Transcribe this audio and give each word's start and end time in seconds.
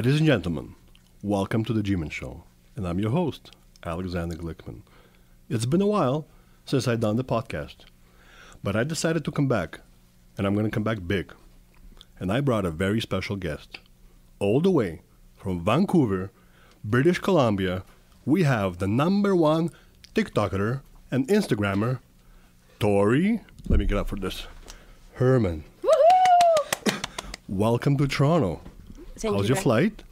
Ladies 0.00 0.16
and 0.16 0.26
gentlemen, 0.28 0.76
welcome 1.22 1.62
to 1.62 1.74
the 1.74 1.82
G-Man 1.82 2.08
Show, 2.08 2.44
and 2.74 2.88
I'm 2.88 2.98
your 2.98 3.10
host, 3.10 3.50
Alexander 3.84 4.34
Glikman. 4.34 4.80
It's 5.50 5.66
been 5.66 5.82
a 5.82 5.86
while 5.86 6.26
since 6.64 6.88
I've 6.88 7.00
done 7.00 7.16
the 7.16 7.22
podcast, 7.22 7.84
but 8.64 8.74
I 8.74 8.82
decided 8.82 9.26
to 9.26 9.30
come 9.30 9.46
back, 9.46 9.80
and 10.38 10.46
I'm 10.46 10.54
going 10.54 10.64
to 10.64 10.70
come 10.70 10.84
back 10.84 11.06
big. 11.06 11.34
And 12.18 12.32
I 12.32 12.40
brought 12.40 12.64
a 12.64 12.70
very 12.70 12.98
special 12.98 13.36
guest. 13.36 13.80
All 14.38 14.62
the 14.62 14.70
way 14.70 15.02
from 15.36 15.62
Vancouver, 15.62 16.30
British 16.82 17.18
Columbia, 17.18 17.84
we 18.24 18.44
have 18.44 18.78
the 18.78 18.88
number 18.88 19.36
one 19.36 19.68
TikToker 20.14 20.80
and 21.10 21.28
Instagrammer, 21.28 21.98
Torry. 22.78 23.42
Let 23.68 23.78
me 23.78 23.84
get 23.84 23.98
up 23.98 24.08
for 24.08 24.16
this. 24.16 24.46
Hermann. 25.16 25.64
Welcome 27.46 27.98
to 27.98 28.08
Toronto. 28.08 28.62
Thank 29.20 29.36
How's 29.36 29.48
you 29.48 29.54
your 29.54 29.62
flight? 29.62 30.02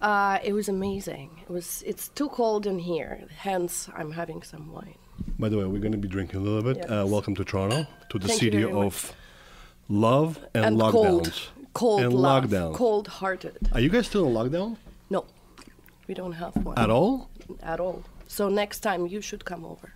Uh, 0.00 0.38
it 0.42 0.54
was 0.54 0.70
amazing. 0.70 1.30
It 1.42 1.50
was. 1.50 1.82
It's 1.86 2.08
too 2.08 2.28
cold 2.30 2.66
in 2.66 2.78
here. 2.78 3.20
Hence, 3.36 3.90
I'm 3.94 4.12
having 4.12 4.42
some 4.42 4.72
wine. 4.72 4.94
By 5.38 5.50
the 5.50 5.58
way, 5.58 5.64
we're 5.64 5.80
going 5.80 5.92
to 5.92 5.98
be 5.98 6.08
drinking 6.08 6.40
a 6.40 6.42
little 6.42 6.62
bit. 6.62 6.90
Uh, 6.90 7.04
welcome 7.06 7.34
to 7.34 7.44
Toronto, 7.44 7.86
to 8.08 8.18
the 8.18 8.28
Thank 8.28 8.40
city 8.40 8.64
of 8.64 9.12
love 9.88 10.38
and, 10.54 10.64
and 10.64 10.76
lockdowns. 10.78 10.92
cold, 10.92 11.32
cold 11.74 12.00
and 12.00 12.14
love, 12.14 12.44
lockdown. 12.44 12.74
cold-hearted. 12.74 13.68
Are 13.72 13.80
you 13.80 13.90
guys 13.90 14.06
still 14.06 14.26
in 14.26 14.32
lockdown 14.32 14.76
No, 15.10 15.26
we 16.08 16.14
don't 16.14 16.32
have 16.32 16.56
one 16.64 16.78
at 16.78 16.88
all? 16.88 17.28
At 17.62 17.80
all. 17.80 18.02
So 18.26 18.48
next 18.48 18.80
time 18.80 19.06
you 19.06 19.20
should 19.20 19.44
come 19.44 19.64
over. 19.66 19.92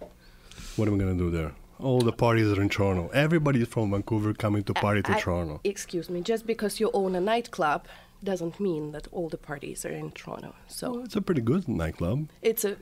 What 0.77 0.89
am 0.89 0.95
I 0.95 0.99
going 0.99 1.17
to 1.17 1.25
do 1.25 1.31
there? 1.31 1.53
All 1.81 2.01
the 2.01 2.13
parties 2.13 2.53
are 2.53 2.61
in 2.61 2.69
Toronto. 2.69 3.09
Everybody 3.15 3.65
from 3.65 3.91
Vancouver 3.93 4.35
coming 4.35 4.63
to 4.65 4.75
party 4.75 5.01
to 5.03 5.13
I- 5.13 5.21
Toronto. 5.21 5.61
Excuse 5.65 6.11
me. 6.11 6.21
Just 6.21 6.47
because 6.47 6.81
you 6.81 6.91
own 6.93 7.15
a 7.15 7.21
nightclub 7.21 7.87
doesn't 8.23 8.59
mean 8.61 8.93
that 8.93 9.07
all 9.13 9.29
the 9.29 9.39
parties 9.39 9.85
are 9.85 9.91
in 9.93 10.11
Toronto. 10.13 10.55
So 10.67 10.91
Well, 10.93 11.05
it's 11.05 11.17
a 11.17 11.21
pretty 11.23 11.41
good 11.43 11.69
nightclub. 11.69 12.29
it's 12.43 12.65
a, 12.65 12.77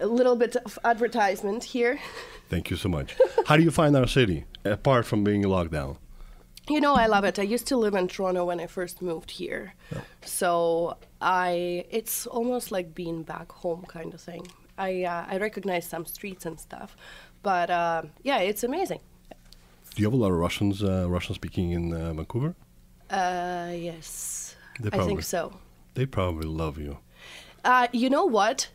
a 0.00 0.06
little 0.06 0.36
bit 0.36 0.56
of 0.56 0.78
advertisement 0.84 1.64
here. 1.64 1.98
Thank 2.48 2.70
you 2.70 2.76
so 2.76 2.88
much. 2.88 3.16
How 3.46 3.56
do 3.56 3.62
you 3.62 3.70
find 3.70 3.94
our 3.96 4.06
city 4.06 4.44
apart 4.64 5.06
from 5.06 5.24
being 5.24 5.42
in 5.42 5.50
lockdown? 5.50 5.96
You 6.70 6.80
know, 6.80 6.94
I 6.94 7.06
love 7.06 7.24
it. 7.24 7.38
I 7.38 7.42
used 7.44 7.66
to 7.68 7.76
live 7.78 7.94
in 7.94 8.08
Toronto 8.08 8.44
when 8.44 8.60
I 8.60 8.66
first 8.66 9.00
moved 9.00 9.30
here. 9.30 9.72
So 10.22 10.96
I, 11.20 11.84
it's 11.90 12.26
almost 12.26 12.70
like 12.72 12.94
being 12.94 13.22
back 13.22 13.50
home 13.52 13.84
kind 13.88 14.12
of 14.12 14.20
thing. 14.20 14.46
I, 14.76 15.04
uh, 15.04 15.24
I 15.28 15.38
recognize 15.38 15.86
some 15.86 16.04
streets 16.06 16.44
and 16.46 16.60
stuff, 16.60 16.94
but 17.42 17.70
uh, 17.70 18.02
yeah, 18.22 18.38
it's 18.40 18.64
amazing. 18.64 19.00
Do 19.94 20.02
you 20.02 20.04
have 20.06 20.12
a 20.12 20.16
lot 20.16 20.30
of 20.30 20.36
Russians, 20.38 20.82
uh, 20.82 21.06
Russian 21.08 21.34
speaking 21.34 21.72
in 21.72 21.92
uh, 21.92 22.12
Vancouver? 22.12 22.54
Uh, 23.10 23.72
yes, 23.74 24.54
They 24.80 24.96
I 24.96 25.04
think 25.04 25.22
so. 25.22 25.54
They 25.94 26.06
probably 26.06 26.48
love 26.48 26.78
you. 26.78 26.98
Uh, 27.64 27.88
you 27.92 28.08
know 28.08 28.24
what? 28.24 28.68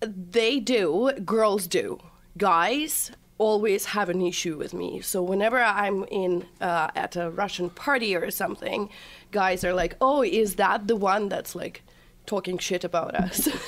They 0.00 0.58
do. 0.58 1.12
Girls 1.24 1.66
do. 1.66 1.98
Guys 2.38 3.10
always 3.38 3.86
have 3.86 4.08
an 4.08 4.22
issue 4.22 4.56
with 4.56 4.72
me. 4.72 5.00
So 5.00 5.22
whenever 5.22 5.58
I'm 5.58 6.04
in 6.04 6.46
uh, 6.60 6.88
at 6.94 7.16
a 7.16 7.30
Russian 7.30 7.70
party 7.70 8.14
or 8.14 8.30
something, 8.30 8.88
guys 9.30 9.64
are 9.64 9.74
like, 9.74 9.96
"Oh, 10.00 10.22
is 10.22 10.54
that 10.56 10.88
the 10.88 10.96
one 10.96 11.28
that's 11.28 11.54
like 11.54 11.82
talking 12.26 12.58
shit 12.58 12.84
about 12.84 13.14
us?" 13.14 13.48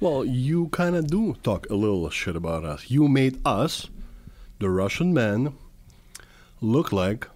Well, 0.00 0.24
you 0.24 0.68
kind 0.68 0.96
of 0.96 1.06
do 1.06 1.34
talk 1.42 1.70
a 1.70 1.74
little 1.74 2.10
shit 2.10 2.36
about 2.36 2.64
us. 2.64 2.90
You 2.90 3.08
made 3.08 3.40
us, 3.44 3.88
the 4.58 4.68
Russian 4.68 5.14
men, 5.14 5.54
look 6.60 6.92
like 6.92 7.26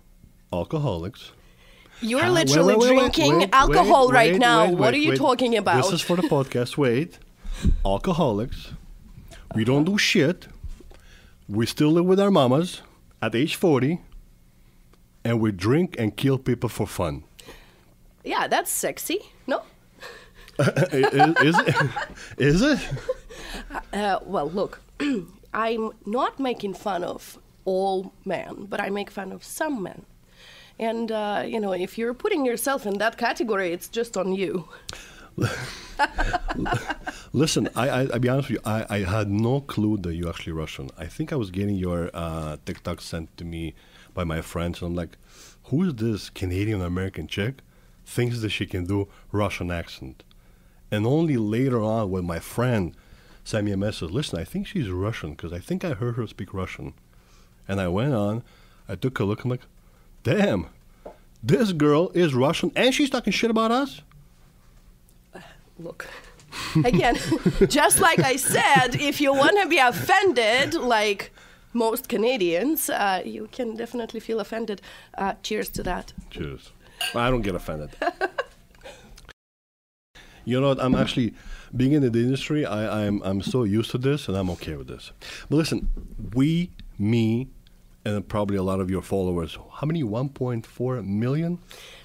alcoholics. 0.52 1.32
You're 2.00 2.28
literally 2.30 2.76
wait, 2.76 2.78
wait, 2.78 2.90
wait, 2.90 2.98
drinking 2.98 3.38
wait, 3.38 3.50
alcohol 3.52 4.08
right 4.10 4.36
now. 4.36 4.70
what 4.70 4.94
are 4.94 4.98
you 4.98 5.16
talking 5.16 5.56
about? 5.56 5.82
This 5.82 5.92
is 5.92 6.00
for 6.00 6.16
the 6.16 6.22
podcast. 6.22 6.76
Wait. 6.76 7.18
Alcoholics. 7.84 8.72
We 9.54 9.64
don't 9.64 9.84
do 9.84 9.98
shit. 9.98 10.46
We 11.48 11.66
still 11.66 11.90
live 11.90 12.04
with 12.04 12.20
our 12.20 12.30
mamas 12.30 12.82
at 13.20 13.34
age 13.34 13.56
40. 13.56 14.00
And 15.24 15.40
we 15.40 15.50
drink 15.52 15.96
and 15.98 16.16
kill 16.16 16.38
people 16.38 16.68
for 16.68 16.86
fun. 16.86 17.24
yeah, 18.24 18.46
that's 18.46 18.70
sexy. 18.70 19.18
No? 19.46 19.62
is, 20.58 21.36
is 21.42 21.58
it? 21.58 21.76
Is 22.38 22.62
it? 22.62 22.80
Uh, 23.92 24.18
well, 24.24 24.50
look, 24.50 24.80
I'm 25.54 25.90
not 26.06 26.38
making 26.38 26.74
fun 26.74 27.04
of 27.04 27.38
all 27.64 28.12
men, 28.24 28.66
but 28.68 28.80
I 28.80 28.90
make 28.90 29.10
fun 29.10 29.32
of 29.32 29.44
some 29.44 29.82
men. 29.82 30.04
And, 30.78 31.10
uh, 31.10 31.44
you 31.46 31.58
know, 31.60 31.72
if 31.72 31.98
you're 31.98 32.14
putting 32.14 32.44
yourself 32.44 32.86
in 32.86 32.98
that 32.98 33.18
category, 33.18 33.72
it's 33.72 33.88
just 33.88 34.16
on 34.16 34.32
you. 34.32 34.68
Listen, 37.32 37.68
I, 37.74 37.88
I, 37.88 38.00
I'll 38.12 38.18
be 38.18 38.28
honest 38.28 38.48
with 38.50 38.58
you. 38.58 38.62
I, 38.64 38.86
I 38.88 38.98
had 39.00 39.30
no 39.30 39.60
clue 39.60 39.96
that 39.98 40.14
you're 40.14 40.28
actually 40.28 40.52
Russian. 40.52 40.90
I 40.96 41.06
think 41.06 41.32
I 41.32 41.36
was 41.36 41.50
getting 41.50 41.76
your 41.76 42.10
uh, 42.14 42.56
TikTok 42.64 43.00
sent 43.00 43.36
to 43.38 43.44
me 43.44 43.74
by 44.14 44.24
my 44.24 44.40
friends, 44.40 44.80
and 44.80 44.88
I'm 44.88 44.94
like, 44.94 45.16
who 45.64 45.84
is 45.84 45.94
this 45.94 46.30
Canadian 46.30 46.80
American 46.80 47.26
chick? 47.26 47.56
Thinks 48.06 48.40
that 48.40 48.50
she 48.50 48.66
can 48.66 48.86
do 48.86 49.08
Russian 49.32 49.70
accent. 49.70 50.24
And 50.90 51.06
only 51.06 51.36
later 51.36 51.82
on, 51.82 52.10
when 52.10 52.24
my 52.24 52.38
friend 52.38 52.96
sent 53.44 53.66
me 53.66 53.72
a 53.72 53.76
message, 53.76 54.10
listen, 54.10 54.38
I 54.38 54.44
think 54.44 54.66
she's 54.66 54.88
Russian 54.88 55.32
because 55.32 55.52
I 55.52 55.58
think 55.58 55.84
I 55.84 55.90
heard 55.90 56.16
her 56.16 56.26
speak 56.26 56.54
Russian. 56.54 56.94
And 57.66 57.80
I 57.80 57.88
went 57.88 58.14
on, 58.14 58.42
I 58.88 58.94
took 58.94 59.18
a 59.18 59.24
look, 59.24 59.44
I'm 59.44 59.50
like, 59.50 59.66
damn, 60.22 60.66
this 61.42 61.72
girl 61.72 62.10
is 62.14 62.34
Russian 62.34 62.72
and 62.76 62.94
she's 62.94 63.10
talking 63.10 63.32
shit 63.32 63.50
about 63.50 63.70
us? 63.70 64.02
Look, 65.78 66.06
again, 66.84 67.16
just 67.68 68.00
like 68.00 68.18
I 68.20 68.36
said, 68.36 68.96
if 68.96 69.20
you 69.20 69.32
want 69.32 69.60
to 69.62 69.68
be 69.68 69.78
offended, 69.78 70.74
like 70.74 71.32
most 71.72 72.08
Canadians, 72.08 72.90
uh, 72.90 73.22
you 73.24 73.48
can 73.52 73.76
definitely 73.76 74.20
feel 74.20 74.40
offended. 74.40 74.80
Uh, 75.16 75.34
cheers 75.42 75.68
to 75.70 75.82
that. 75.84 76.12
Cheers. 76.30 76.72
I 77.14 77.30
don't 77.30 77.42
get 77.42 77.54
offended. 77.54 77.90
you 80.44 80.60
know 80.60 80.68
what? 80.68 80.80
I'm 80.82 80.94
actually 80.94 81.34
being 81.76 81.92
in 81.92 82.02
the 82.02 82.18
industry. 82.18 82.66
I, 82.66 83.06
I'm 83.06 83.22
I'm 83.22 83.42
so 83.42 83.64
used 83.64 83.90
to 83.92 83.98
this, 83.98 84.28
and 84.28 84.36
I'm 84.36 84.50
okay 84.50 84.76
with 84.76 84.88
this. 84.88 85.12
But 85.48 85.56
listen, 85.56 85.88
we, 86.34 86.70
me, 86.98 87.48
and 88.14 88.28
probably 88.28 88.56
a 88.56 88.62
lot 88.62 88.80
of 88.80 88.90
your 88.90 89.02
followers. 89.02 89.58
How 89.72 89.86
many? 89.86 90.02
1.4 90.02 91.06
million. 91.06 91.58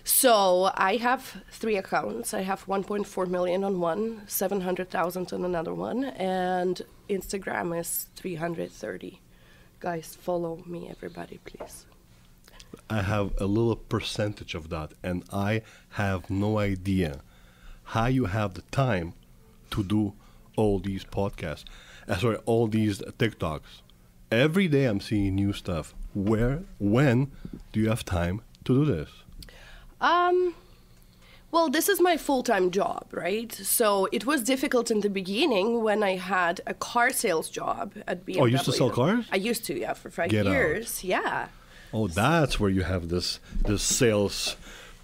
So 0.03 0.71
I 0.75 0.97
have 0.97 1.41
three 1.51 1.77
accounts. 1.77 2.33
I 2.33 2.41
have 2.41 2.65
1.4 2.65 3.27
million 3.27 3.63
on 3.63 3.79
one, 3.79 4.23
700,000 4.27 5.33
on 5.33 5.45
another 5.45 5.73
one, 5.73 6.03
and 6.05 6.81
Instagram 7.09 7.79
is 7.79 8.07
330. 8.15 9.21
Guys, 9.79 10.17
follow 10.19 10.63
me, 10.65 10.89
everybody, 10.89 11.39
please. 11.45 11.85
I 12.89 13.01
have 13.01 13.33
a 13.39 13.45
little 13.45 13.75
percentage 13.75 14.55
of 14.55 14.69
that, 14.69 14.93
and 15.03 15.23
I 15.31 15.61
have 15.91 16.29
no 16.29 16.59
idea 16.59 17.21
how 17.83 18.07
you 18.07 18.25
have 18.25 18.53
the 18.53 18.61
time 18.63 19.13
to 19.71 19.83
do 19.83 20.13
all 20.55 20.79
these 20.79 21.03
podcasts. 21.03 21.65
Uh, 22.07 22.17
sorry, 22.17 22.37
all 22.45 22.67
these 22.67 22.99
TikToks. 22.99 23.82
Every 24.33 24.67
day 24.67 24.85
I'm 24.85 24.99
seeing 24.99 25.35
new 25.35 25.53
stuff. 25.53 25.93
Where, 26.15 26.63
when 26.79 27.31
do 27.71 27.79
you 27.79 27.89
have 27.89 28.03
time 28.03 28.41
to 28.65 28.73
do 28.73 28.85
this? 28.85 29.09
Um, 30.01 30.55
well, 31.51 31.69
this 31.69 31.87
is 31.87 32.01
my 32.01 32.17
full 32.17 32.41
time 32.41 32.71
job, 32.71 33.05
right? 33.11 33.51
So 33.53 34.07
it 34.11 34.25
was 34.25 34.41
difficult 34.41 34.89
in 34.89 35.01
the 35.01 35.09
beginning 35.09 35.83
when 35.83 36.01
I 36.01 36.15
had 36.15 36.61
a 36.65 36.73
car 36.73 37.11
sales 37.11 37.47
job 37.49 37.93
at 38.07 38.25
BMW. 38.25 38.41
Oh, 38.41 38.45
you 38.45 38.53
used 38.53 38.65
to 38.65 38.71
sell 38.73 38.89
cars? 38.89 39.25
I 39.31 39.35
used 39.35 39.65
to, 39.65 39.79
yeah, 39.79 39.93
for 39.93 40.09
five 40.09 40.29
Get 40.29 40.47
out. 40.47 40.51
years. 40.53 41.03
Yeah. 41.03 41.49
Oh, 41.93 42.07
that's 42.07 42.59
where 42.59 42.71
you 42.71 42.81
have 42.81 43.09
this 43.09 43.39
this 43.67 43.83
sales 43.83 44.55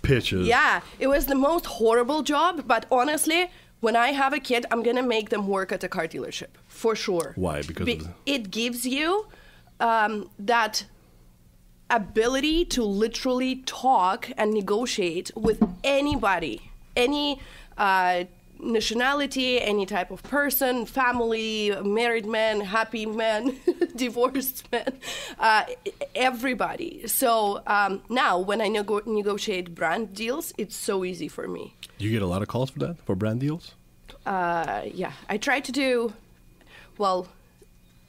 pitches. 0.02 0.48
Yeah, 0.48 0.82
it 0.98 1.08
was 1.08 1.28
the 1.28 1.36
most 1.36 1.68
horrible 1.68 2.24
job, 2.24 2.64
but 2.66 2.88
honestly, 2.92 3.52
when 3.80 3.96
I 3.96 4.10
have 4.12 4.34
a 4.34 4.40
kid, 4.40 4.66
I'm 4.72 4.84
gonna 4.84 5.04
make 5.04 5.30
them 5.30 5.48
work 5.48 5.72
at 5.72 5.84
a 5.84 5.90
car 5.90 6.08
dealership 6.08 6.50
for 6.68 6.96
sure. 6.96 7.34
Why? 7.36 7.62
Because 7.62 7.86
Be- 7.86 8.02
it 8.26 8.52
gives 8.52 8.86
you 8.86 9.28
um, 9.80 10.30
that 10.38 10.86
ability 11.90 12.66
to 12.66 12.84
literally 12.84 13.58
talk 13.66 14.30
and 14.38 14.54
negotiate 14.54 15.32
with 15.36 15.64
anybody, 15.84 16.72
any 16.96 17.42
uh, 17.78 18.26
nationality, 18.60 19.60
any 19.62 19.86
type 19.86 20.12
of 20.12 20.22
person, 20.24 20.86
family, 20.86 21.76
married 21.84 22.26
man, 22.26 22.62
happy 22.62 23.06
man, 23.06 23.56
divorced 23.96 24.70
man, 24.72 25.00
uh, 25.40 25.64
everybody. 26.16 27.08
So 27.08 27.62
um, 27.68 28.02
now, 28.10 28.40
when 28.40 28.62
I 28.62 28.68
nego- 28.68 29.02
negotiate 29.06 29.74
brand 29.76 30.14
deals, 30.14 30.54
it's 30.58 30.76
so 30.76 31.04
easy 31.06 31.28
for 31.28 31.48
me. 31.48 31.74
You 31.98 32.12
get 32.12 32.22
a 32.22 32.28
lot 32.28 32.42
of 32.42 32.48
calls 32.48 32.70
for 32.70 32.80
that 32.80 32.98
for 33.06 33.16
brand 33.16 33.40
deals. 33.40 33.76
Uh, 34.26 34.84
yeah, 34.94 35.14
I 35.28 35.38
try 35.38 35.60
to 35.60 35.72
do, 35.72 36.14
well, 36.98 37.28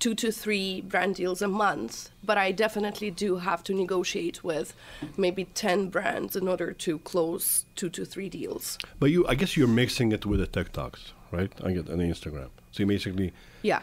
two 0.00 0.14
to 0.14 0.32
three 0.32 0.81
brand 0.81 1.14
deals 1.14 1.43
a 1.43 1.49
month, 1.49 2.11
but 2.25 2.37
I 2.38 2.52
definitely 2.52 3.11
do 3.11 3.37
have 3.37 3.62
to 3.64 3.75
negotiate 3.75 4.43
with 4.43 4.75
maybe 5.17 5.44
10 5.44 5.91
brands 5.91 6.35
in 6.35 6.49
order 6.49 6.73
to 6.73 6.99
close 7.00 7.64
two 7.76 7.91
to 7.91 8.05
three 8.05 8.29
deals. 8.29 8.79
But 8.99 9.11
you, 9.11 9.26
I 9.29 9.35
guess 9.35 9.56
you're 9.56 9.69
mixing 9.69 10.11
it 10.12 10.25
with 10.26 10.41
the 10.41 10.47
TikToks, 10.47 11.12
right? 11.31 11.52
I 11.62 11.73
get 11.73 11.88
on 11.91 11.99
Instagram. 11.99 12.49
So 12.73 12.82
you 12.82 12.87
basically, 12.87 13.32
Yeah. 13.62 13.81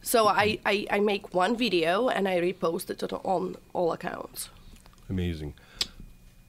So 0.00 0.28
I, 0.28 0.58
I, 0.64 0.86
I 0.92 1.00
make 1.00 1.34
one 1.34 1.56
video 1.56 2.08
and 2.08 2.28
I 2.28 2.40
repost 2.40 2.88
it 2.88 3.02
on- 3.02 3.20
on 3.24 3.56
all 3.74 3.92
accounts. 3.92 4.48
amazing. 5.10 5.54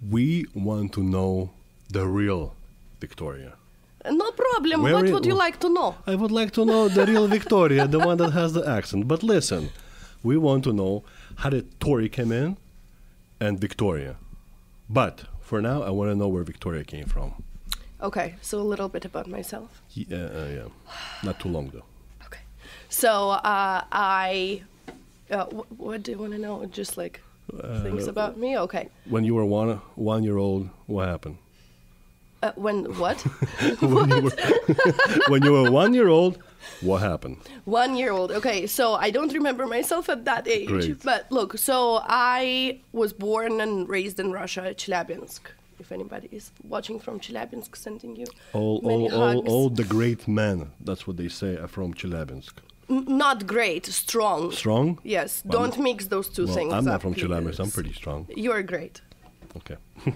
We 0.10 0.46
want 0.54 0.94
to 0.94 1.02
know 1.04 1.50
the 1.90 2.06
real 2.08 2.54
Victoria. 3.02 3.54
No 4.12 4.32
problem. 4.32 4.82
Where 4.84 4.94
what 4.94 5.10
would 5.10 5.26
you 5.26 5.36
like 5.36 5.60
to 5.60 5.70
know? 5.70 5.96
I 6.08 6.16
would 6.16 6.32
like 6.32 6.52
to 6.54 6.66
know 6.66 6.88
the 6.90 7.06
real 7.06 7.28
Victoria, 7.28 7.88
the 7.88 8.00
one 8.00 8.18
that 8.18 8.32
has 8.32 8.54
the 8.54 8.68
accent. 8.68 9.08
But 9.08 9.24
listen, 9.24 9.70
we 10.24 10.38
want 10.38 10.64
to 10.66 10.74
know 10.74 11.04
how 11.38 11.50
did 11.50 11.80
Torry 11.80 12.10
come 12.10 12.32
in 12.32 12.58
and 13.40 13.60
Victoria. 13.60 14.16
But 14.90 15.24
for 15.42 15.62
now, 15.62 15.84
I 15.84 15.90
want 15.92 16.12
to 16.12 16.16
know 16.16 16.28
where 16.28 16.44
Victoria 16.44 16.84
came 16.84 17.06
from. 17.06 17.44
Okay, 18.02 18.36
so 18.42 18.60
a 18.60 18.64
little 18.64 18.90
bit 18.90 19.06
about 19.06 19.28
myself. 19.28 19.82
Yeah, 19.94 20.18
uh, 20.18 20.48
yeah. 20.58 20.68
Not 21.24 21.40
too 21.40 21.50
long 21.50 21.70
though. 21.70 21.86
Okay. 22.26 22.42
So 22.90 23.32
uh, 23.32 23.84
I. 23.92 24.64
Uh, 25.30 25.46
wh- 25.46 25.80
what 25.80 26.02
do 26.04 26.12
you 26.12 26.18
want 26.18 26.32
to 26.34 26.40
know? 26.40 26.66
Just 26.72 26.98
like 26.98 27.22
things 27.84 28.08
about 28.08 28.38
me? 28.38 28.58
Okay. 28.58 28.90
When 29.06 29.24
you 29.24 29.36
were 29.36 29.46
one 29.46 29.80
one 29.96 30.24
year 30.24 30.38
old, 30.38 30.70
what 30.88 31.08
happened? 31.08 31.38
Uh, 32.42 32.52
when 32.56 32.86
what? 32.98 33.20
when, 33.82 34.10
you 34.10 34.22
were, 34.22 34.32
when 35.28 35.44
you 35.44 35.52
were 35.52 35.70
one 35.70 35.94
year 35.94 36.08
old, 36.08 36.38
what 36.82 37.02
happened? 37.02 37.38
One 37.66 37.96
year 37.98 38.12
old. 38.12 38.32
Okay, 38.32 38.66
so 38.66 38.94
I 38.94 39.10
don't 39.10 39.34
remember 39.34 39.66
myself 39.68 40.08
at 40.08 40.24
that 40.26 40.48
age. 40.48 40.68
Great. 40.68 41.04
But 41.04 41.30
look, 41.32 41.58
so 41.58 42.02
I 42.04 42.80
was 42.94 43.12
born 43.12 43.60
and 43.60 43.90
raised 43.90 44.20
in 44.20 44.32
Russia, 44.32 44.74
Chelyabinsk. 44.76 45.40
If 45.80 45.92
anybody 45.92 46.28
is 46.32 46.52
watching 46.64 47.00
from 47.00 47.20
Chelyabinsk, 47.20 47.76
sending 47.76 48.16
you 48.16 48.26
All, 48.54 48.82
all, 48.84 49.14
all, 49.14 49.50
all 49.50 49.70
the 49.70 49.86
great 49.86 50.28
men, 50.28 50.72
that's 50.82 51.08
what 51.08 51.18
they 51.18 51.30
say, 51.30 51.56
are 51.58 51.70
from 51.70 51.94
Chelyabinsk. 51.94 52.52
N- 52.90 53.06
not 53.08 53.48
great, 53.48 53.86
strong. 53.86 54.52
Strong? 54.52 55.00
Yes, 55.04 55.42
Well, 55.46 55.60
don't 55.62 55.80
mix 55.80 56.08
those 56.08 56.28
two 56.28 56.46
Well, 56.46 56.56
things. 56.56 56.74
I'm 56.74 56.86
not 56.86 56.96
up, 56.96 57.02
from 57.02 57.16
Chelyabinsk, 57.16 57.60
I'm 57.60 57.72
pretty 57.72 57.94
strong. 57.94 58.28
You're 58.36 58.64
great. 58.64 59.02
Okay. 59.58 59.76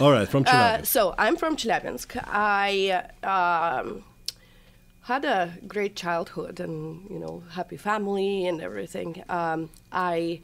All 0.00 0.12
right, 0.12 0.28
from 0.28 0.44
Chelyabinsk. 0.44 0.80
Uh, 0.80 0.82
so 0.84 1.14
I'm 1.18 1.36
from 1.36 1.56
Chelyabinsk. 1.56 2.22
I 2.26 3.04
um, 3.24 4.04
had 5.02 5.24
a 5.24 5.54
great 5.66 5.96
childhood 5.96 6.60
and 6.60 7.08
you 7.10 7.18
know 7.18 7.42
happy 7.52 7.76
family 7.76 8.46
and 8.46 8.60
everything. 8.60 9.24
Um, 9.28 9.70
I 9.90 10.42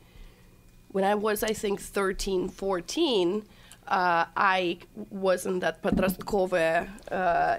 when 0.92 1.04
I 1.04 1.14
was 1.14 1.42
I 1.42 1.52
think 1.52 1.80
13, 1.80 2.48
14, 2.48 3.44
uh, 3.88 4.24
I 4.36 4.78
was 5.10 5.46
in 5.46 5.60
that 5.60 5.82
Patrastkova 5.82 6.88
uh, 7.12 7.58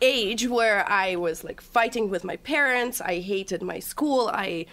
age 0.00 0.46
where 0.46 0.88
I 0.88 1.16
was 1.16 1.42
like 1.42 1.60
fighting 1.60 2.10
with 2.10 2.22
my 2.22 2.36
parents. 2.36 3.00
I 3.00 3.20
hated 3.20 3.62
my 3.62 3.78
school. 3.78 4.30
I 4.32 4.66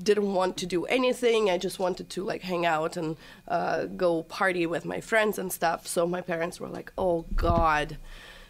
didn't 0.00 0.32
want 0.32 0.56
to 0.58 0.66
do 0.66 0.84
anything. 0.86 1.50
I 1.50 1.58
just 1.58 1.78
wanted 1.78 2.08
to 2.10 2.24
like 2.24 2.42
hang 2.42 2.64
out 2.64 2.96
and 2.96 3.16
uh, 3.48 3.84
go 3.84 4.22
party 4.22 4.66
with 4.66 4.84
my 4.84 5.00
friends 5.00 5.38
and 5.38 5.52
stuff. 5.52 5.86
So 5.86 6.06
my 6.06 6.20
parents 6.20 6.60
were 6.60 6.68
like, 6.68 6.92
"Oh 6.96 7.24
God." 7.34 7.96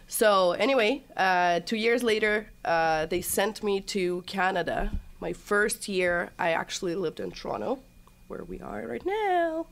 So 0.07 0.51
anyway, 0.53 1.03
uh, 1.17 1.61
two 1.61 1.77
years 1.77 2.03
later, 2.03 2.47
uh, 2.63 3.05
they 3.07 3.21
sent 3.21 3.63
me 3.63 3.81
to 3.81 4.21
Canada. 4.27 4.91
My 5.19 5.33
first 5.33 5.87
year, 5.87 6.31
I 6.37 6.51
actually 6.51 6.95
lived 6.95 7.19
in 7.19 7.31
Toronto, 7.31 7.79
where 8.27 8.43
we 8.43 8.59
are 8.59 8.85
right 8.85 9.05
now, 9.05 9.67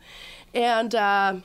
and 0.54 0.96
uh, 0.96 1.36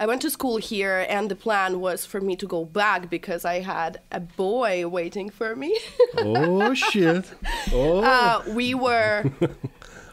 I 0.00 0.06
went 0.06 0.22
to 0.22 0.30
school 0.30 0.56
here. 0.56 1.06
And 1.08 1.30
the 1.30 1.36
plan 1.36 1.80
was 1.80 2.04
for 2.04 2.20
me 2.20 2.36
to 2.36 2.46
go 2.46 2.64
back 2.64 3.08
because 3.10 3.44
I 3.44 3.60
had 3.60 4.00
a 4.10 4.20
boy 4.20 4.86
waiting 4.88 5.30
for 5.30 5.54
me. 5.56 5.78
oh, 6.18 6.74
shit. 6.74 7.24
Oh. 7.72 8.02
uh, 8.04 8.42
we 8.48 8.74
were, 8.74 9.24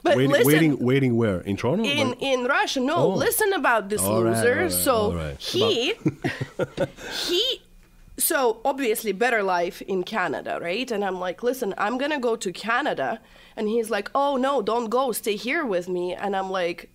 but 0.04 0.16
waiting, 0.18 0.32
listen, 0.32 0.48
waiting, 0.48 0.80
waiting 0.80 1.18
where? 1.18 1.42
In 1.42 1.58
Toronto? 1.58 1.84
in 1.84 2.10
Like- 2.10 2.22
in 2.22 2.46
Russia. 2.46 2.80
No, 2.80 2.96
Oh. 2.98 3.10
listen 3.10 3.54
about 3.54 3.90
this 3.90 4.02
All 4.02 4.22
loser. 4.22 4.56
right, 4.64 4.72
so 4.72 5.14
right. 5.14 5.38
he 5.40 5.94
he 7.28 7.62
so 8.18 8.62
obviously 8.64 9.12
better 9.12 9.42
life 9.44 9.82
in 9.84 10.04
Canada, 10.04 10.60
right? 10.62 10.90
And 10.92 11.04
I'm 11.04 11.20
like, 11.20 11.44
listen, 11.44 11.74
I'm 11.78 11.98
gonna 11.98 12.20
go 12.20 12.36
to 12.36 12.52
Canada, 12.52 13.20
and 13.56 13.68
he's 13.68 13.90
like, 13.90 14.10
oh 14.16 14.38
no, 14.38 14.62
don't 14.62 14.90
go, 14.90 15.12
stay 15.12 15.36
here 15.36 15.66
with 15.66 15.88
me. 15.90 16.14
And 16.14 16.36
I'm 16.36 16.50
like, 16.50 16.90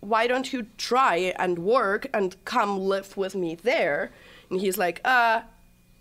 why 0.00 0.26
don't 0.26 0.52
you 0.52 0.66
try 0.78 1.32
and 1.38 1.58
work 1.58 2.06
and 2.12 2.36
come 2.44 2.78
live 2.78 3.16
with 3.16 3.34
me 3.34 3.54
there? 3.54 4.10
And 4.50 4.60
he's 4.60 4.78
like, 4.78 5.00
uh, 5.04 5.42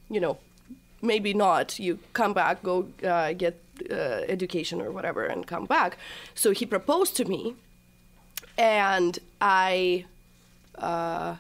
you 0.10 0.20
know, 0.20 0.38
maybe 1.02 1.34
not. 1.34 1.80
You 1.80 2.00
come 2.14 2.34
back, 2.34 2.64
go 2.64 2.88
uh, 3.04 3.34
get 3.34 3.62
uh, 3.90 4.24
education 4.28 4.82
or 4.82 4.92
whatever, 4.92 5.26
and 5.26 5.46
come 5.46 5.66
back. 5.66 5.98
So 6.34 6.52
he 6.52 6.66
proposed 6.66 7.16
to 7.18 7.26
me, 7.26 7.56
and 8.58 9.20
I, 9.42 10.06
uh, 10.78 11.36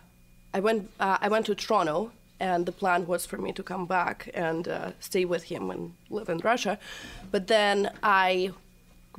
I 0.53 0.59
went. 0.59 0.91
Uh, 0.99 1.17
I 1.21 1.27
went 1.29 1.45
to 1.47 1.55
Toronto, 1.55 2.11
and 2.39 2.65
the 2.65 2.71
plan 2.71 3.07
was 3.07 3.25
for 3.25 3.37
me 3.37 3.51
to 3.53 3.63
come 3.63 3.85
back 3.85 4.29
and 4.33 4.67
uh, 4.67 4.91
stay 4.99 5.25
with 5.25 5.43
him 5.43 5.71
and 5.71 5.93
live 6.09 6.29
in 6.29 6.39
Russia. 6.39 6.77
But 7.31 7.47
then 7.47 7.91
I 8.03 8.51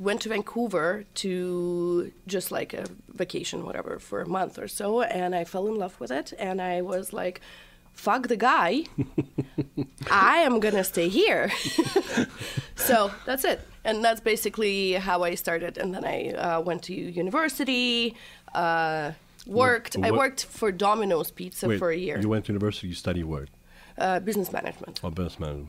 went 0.07 0.21
to 0.23 0.29
Vancouver 0.29 1.05
to 1.23 2.11
just 2.27 2.51
like 2.51 2.71
a 2.73 2.85
vacation, 3.23 3.57
whatever, 3.67 3.99
for 3.99 4.21
a 4.21 4.27
month 4.27 4.57
or 4.63 4.67
so, 4.67 5.01
and 5.01 5.35
I 5.35 5.43
fell 5.43 5.65
in 5.67 5.75
love 5.83 5.95
with 6.01 6.11
it, 6.11 6.33
and 6.47 6.61
I 6.61 6.81
was 6.81 7.13
like. 7.13 7.41
Fuck 7.93 8.29
the 8.29 8.37
guy. 8.37 8.85
I 10.09 10.37
am 10.47 10.61
gonna 10.61 10.83
stay 10.85 11.09
here. 11.09 11.51
so 12.75 13.11
that's 13.25 13.43
it. 13.43 13.59
And 13.83 14.01
that's 14.05 14.21
basically 14.21 14.93
how 14.93 15.23
I 15.23 15.35
started. 15.35 15.77
And 15.77 15.93
then 15.93 16.05
I 16.05 16.17
uh, 16.31 16.61
went 16.61 16.83
to 16.83 16.93
university, 16.93 18.15
uh, 18.55 19.11
worked. 19.45 19.97
I 19.97 20.09
what- 20.11 20.19
worked 20.19 20.45
for 20.45 20.71
Domino's 20.71 21.31
Pizza 21.31 21.67
Wait, 21.67 21.79
for 21.79 21.89
a 21.91 21.97
year, 21.97 22.17
You 22.19 22.29
went 22.29 22.45
to 22.45 22.53
university, 22.53 22.87
you 22.87 22.95
study 22.95 23.23
what? 23.23 23.49
uh, 23.97 24.19
business 24.21 24.51
management, 24.53 25.01
Oh, 25.03 25.09
business 25.09 25.37
management. 25.39 25.67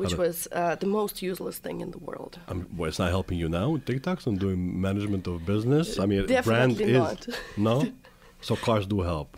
Which 0.00 0.16
was 0.16 0.48
uh, 0.52 0.74
the 0.76 0.86
most 0.86 1.22
useless 1.22 1.58
thing 1.58 1.80
in 1.80 1.90
the 1.90 1.98
world. 1.98 2.38
I 2.48 2.54
mean, 2.54 2.66
well, 2.76 2.88
it's 2.88 2.98
not 2.98 3.10
helping 3.10 3.38
you 3.38 3.48
now 3.48 3.70
with 3.70 3.84
TikToks 3.84 4.26
and 4.26 4.38
doing 4.38 4.80
management 4.80 5.26
of 5.26 5.44
business. 5.46 5.98
I 5.98 6.06
mean, 6.06 6.26
Definitely 6.26 6.92
brand 6.92 7.18
is 7.28 7.36
no. 7.56 7.76
So 8.42 8.56
cars 8.56 8.86
do 8.86 9.02
help. 9.02 9.36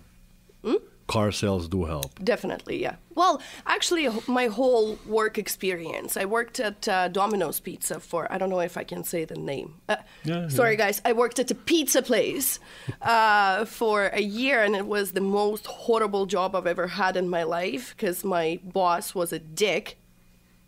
Hmm? 0.64 0.76
Car 1.08 1.32
sales 1.32 1.68
do 1.68 1.84
help. 1.84 2.10
Definitely, 2.24 2.80
yeah. 2.80 2.94
Well, 3.16 3.42
actually, 3.66 4.08
my 4.28 4.46
whole 4.46 4.96
work 5.06 5.36
experience. 5.38 6.16
I 6.16 6.24
worked 6.24 6.60
at 6.60 6.86
uh, 6.88 7.08
Domino's 7.08 7.58
Pizza 7.60 7.98
for 8.00 8.32
I 8.32 8.38
don't 8.38 8.48
know 8.48 8.60
if 8.60 8.76
I 8.76 8.84
can 8.84 9.02
say 9.04 9.24
the 9.24 9.34
name. 9.34 9.74
Uh, 9.88 9.96
Yeah, 10.24 10.48
sorry, 10.48 10.72
yeah. 10.74 10.84
guys. 10.84 11.02
I 11.04 11.12
worked 11.12 11.38
at 11.40 11.50
a 11.50 11.54
pizza 11.56 12.00
place 12.00 12.60
uh, 13.02 13.64
for 13.64 14.06
a 14.06 14.22
year, 14.22 14.62
and 14.62 14.76
it 14.76 14.86
was 14.86 15.12
the 15.12 15.20
most 15.20 15.66
horrible 15.66 16.24
job 16.26 16.54
I've 16.54 16.68
ever 16.68 16.86
had 16.86 17.16
in 17.16 17.28
my 17.28 17.42
life 17.42 17.94
because 17.96 18.24
my 18.24 18.60
boss 18.62 19.14
was 19.14 19.32
a 19.32 19.38
dick. 19.40 19.98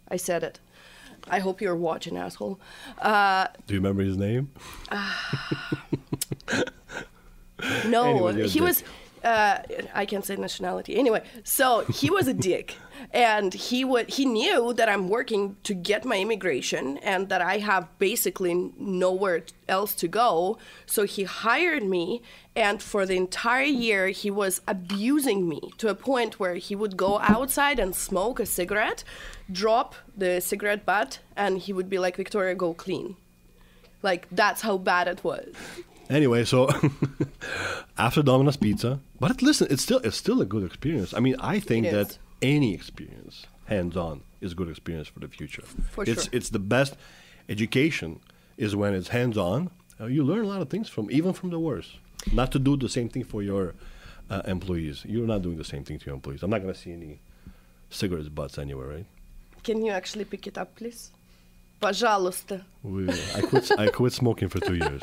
I 0.08 0.16
said 0.16 0.42
it. 0.42 0.60
I 1.28 1.38
hope 1.38 1.60
you're 1.62 1.74
watching, 1.76 2.16
asshole. 2.18 2.60
Uh, 3.00 3.46
Do 3.66 3.74
you 3.74 3.80
remember 3.80 4.02
his 4.02 4.16
name? 4.16 4.50
No, 7.86 8.04
Anyway, 8.28 8.48
he 8.48 8.58
dick. 8.60 8.84
Uh, 9.24 9.62
I 9.94 10.04
can't 10.04 10.24
say 10.24 10.36
nationality. 10.36 10.96
Anyway, 10.96 11.22
so 11.42 11.84
he 11.86 12.10
was 12.10 12.28
a 12.28 12.34
dick, 12.50 12.76
and 13.10 13.54
he 13.54 13.84
would. 13.84 14.10
He 14.10 14.26
knew 14.26 14.74
that 14.74 14.88
I'm 14.88 15.08
working 15.08 15.56
to 15.62 15.72
get 15.72 16.04
my 16.04 16.18
immigration, 16.20 16.98
and 16.98 17.30
that 17.30 17.40
I 17.40 17.58
have 17.58 17.88
basically 17.98 18.72
nowhere 18.78 19.44
else 19.66 19.94
to 19.96 20.08
go. 20.08 20.58
So 20.84 21.04
he 21.04 21.24
hired 21.24 21.84
me, 21.84 22.20
and 22.54 22.82
for 22.82 23.06
the 23.06 23.16
entire 23.16 23.64
year, 23.64 24.08
he 24.08 24.30
was 24.30 24.60
abusing 24.68 25.48
me 25.48 25.72
to 25.78 25.88
a 25.88 25.94
point 25.94 26.38
where 26.38 26.56
he 26.56 26.76
would 26.76 26.96
go 26.96 27.18
outside 27.20 27.78
and 27.78 27.96
smoke 27.96 28.38
a 28.38 28.46
cigarette, 28.46 29.04
drop 29.50 29.94
the 30.14 30.40
cigarette 30.40 30.84
butt, 30.84 31.20
and 31.34 31.58
he 31.58 31.72
would 31.72 31.88
be 31.88 31.98
like, 31.98 32.16
"Victoria, 32.16 32.54
go 32.54 32.74
clean." 32.74 33.16
Like 34.02 34.28
that's 34.30 34.60
how 34.60 34.76
bad 34.76 35.08
it 35.08 35.24
was. 35.24 35.54
Anyway, 36.10 36.44
so 36.44 36.68
after 37.98 38.22
Domino's 38.22 38.56
Pizza, 38.56 39.00
but 39.20 39.40
listen, 39.42 39.66
it's 39.70 39.82
still 39.82 39.98
it's 39.98 40.16
still 40.16 40.40
a 40.40 40.44
good 40.44 40.64
experience. 40.64 41.14
I 41.14 41.20
mean, 41.20 41.36
I 41.40 41.60
think 41.60 41.90
that 41.90 42.18
any 42.42 42.74
experience, 42.74 43.46
hands-on, 43.66 44.22
is 44.40 44.52
a 44.52 44.54
good 44.54 44.68
experience 44.68 45.08
for 45.08 45.20
the 45.20 45.28
future. 45.28 45.62
For 45.90 46.04
it's 46.04 46.24
sure. 46.24 46.30
it's 46.32 46.50
the 46.50 46.58
best 46.58 46.96
education 47.48 48.20
is 48.56 48.76
when 48.76 48.94
it's 48.94 49.08
hands-on. 49.08 49.70
Uh, 50.00 50.06
you 50.06 50.24
learn 50.24 50.44
a 50.44 50.48
lot 50.48 50.60
of 50.60 50.68
things 50.68 50.88
from 50.88 51.10
even 51.10 51.32
from 51.32 51.50
the 51.50 51.58
worst. 51.58 51.96
Not 52.32 52.52
to 52.52 52.58
do 52.58 52.76
the 52.76 52.88
same 52.88 53.08
thing 53.08 53.24
for 53.24 53.42
your 53.42 53.74
uh, 54.30 54.42
employees. 54.46 55.04
You're 55.06 55.26
not 55.26 55.42
doing 55.42 55.56
the 55.56 55.64
same 55.64 55.84
thing 55.84 55.98
to 55.98 56.06
your 56.06 56.14
employees. 56.14 56.42
I'm 56.42 56.50
not 56.50 56.60
gonna 56.60 56.74
see 56.74 56.92
any 56.92 57.20
cigarette 57.90 58.34
butts 58.34 58.58
anywhere, 58.58 58.88
right? 58.88 59.06
Can 59.62 59.84
you 59.84 59.92
actually 59.92 60.26
pick 60.26 60.46
it 60.46 60.58
up, 60.58 60.74
please? 60.74 61.10
Пожалуйста. 61.83 62.65
We, 62.83 63.09
I 63.35 63.41
quit. 63.41 63.71
I 63.79 63.87
quit 63.87 64.11
smoking 64.13 64.49
for 64.49 64.59
two 64.59 64.75
years. 64.75 65.01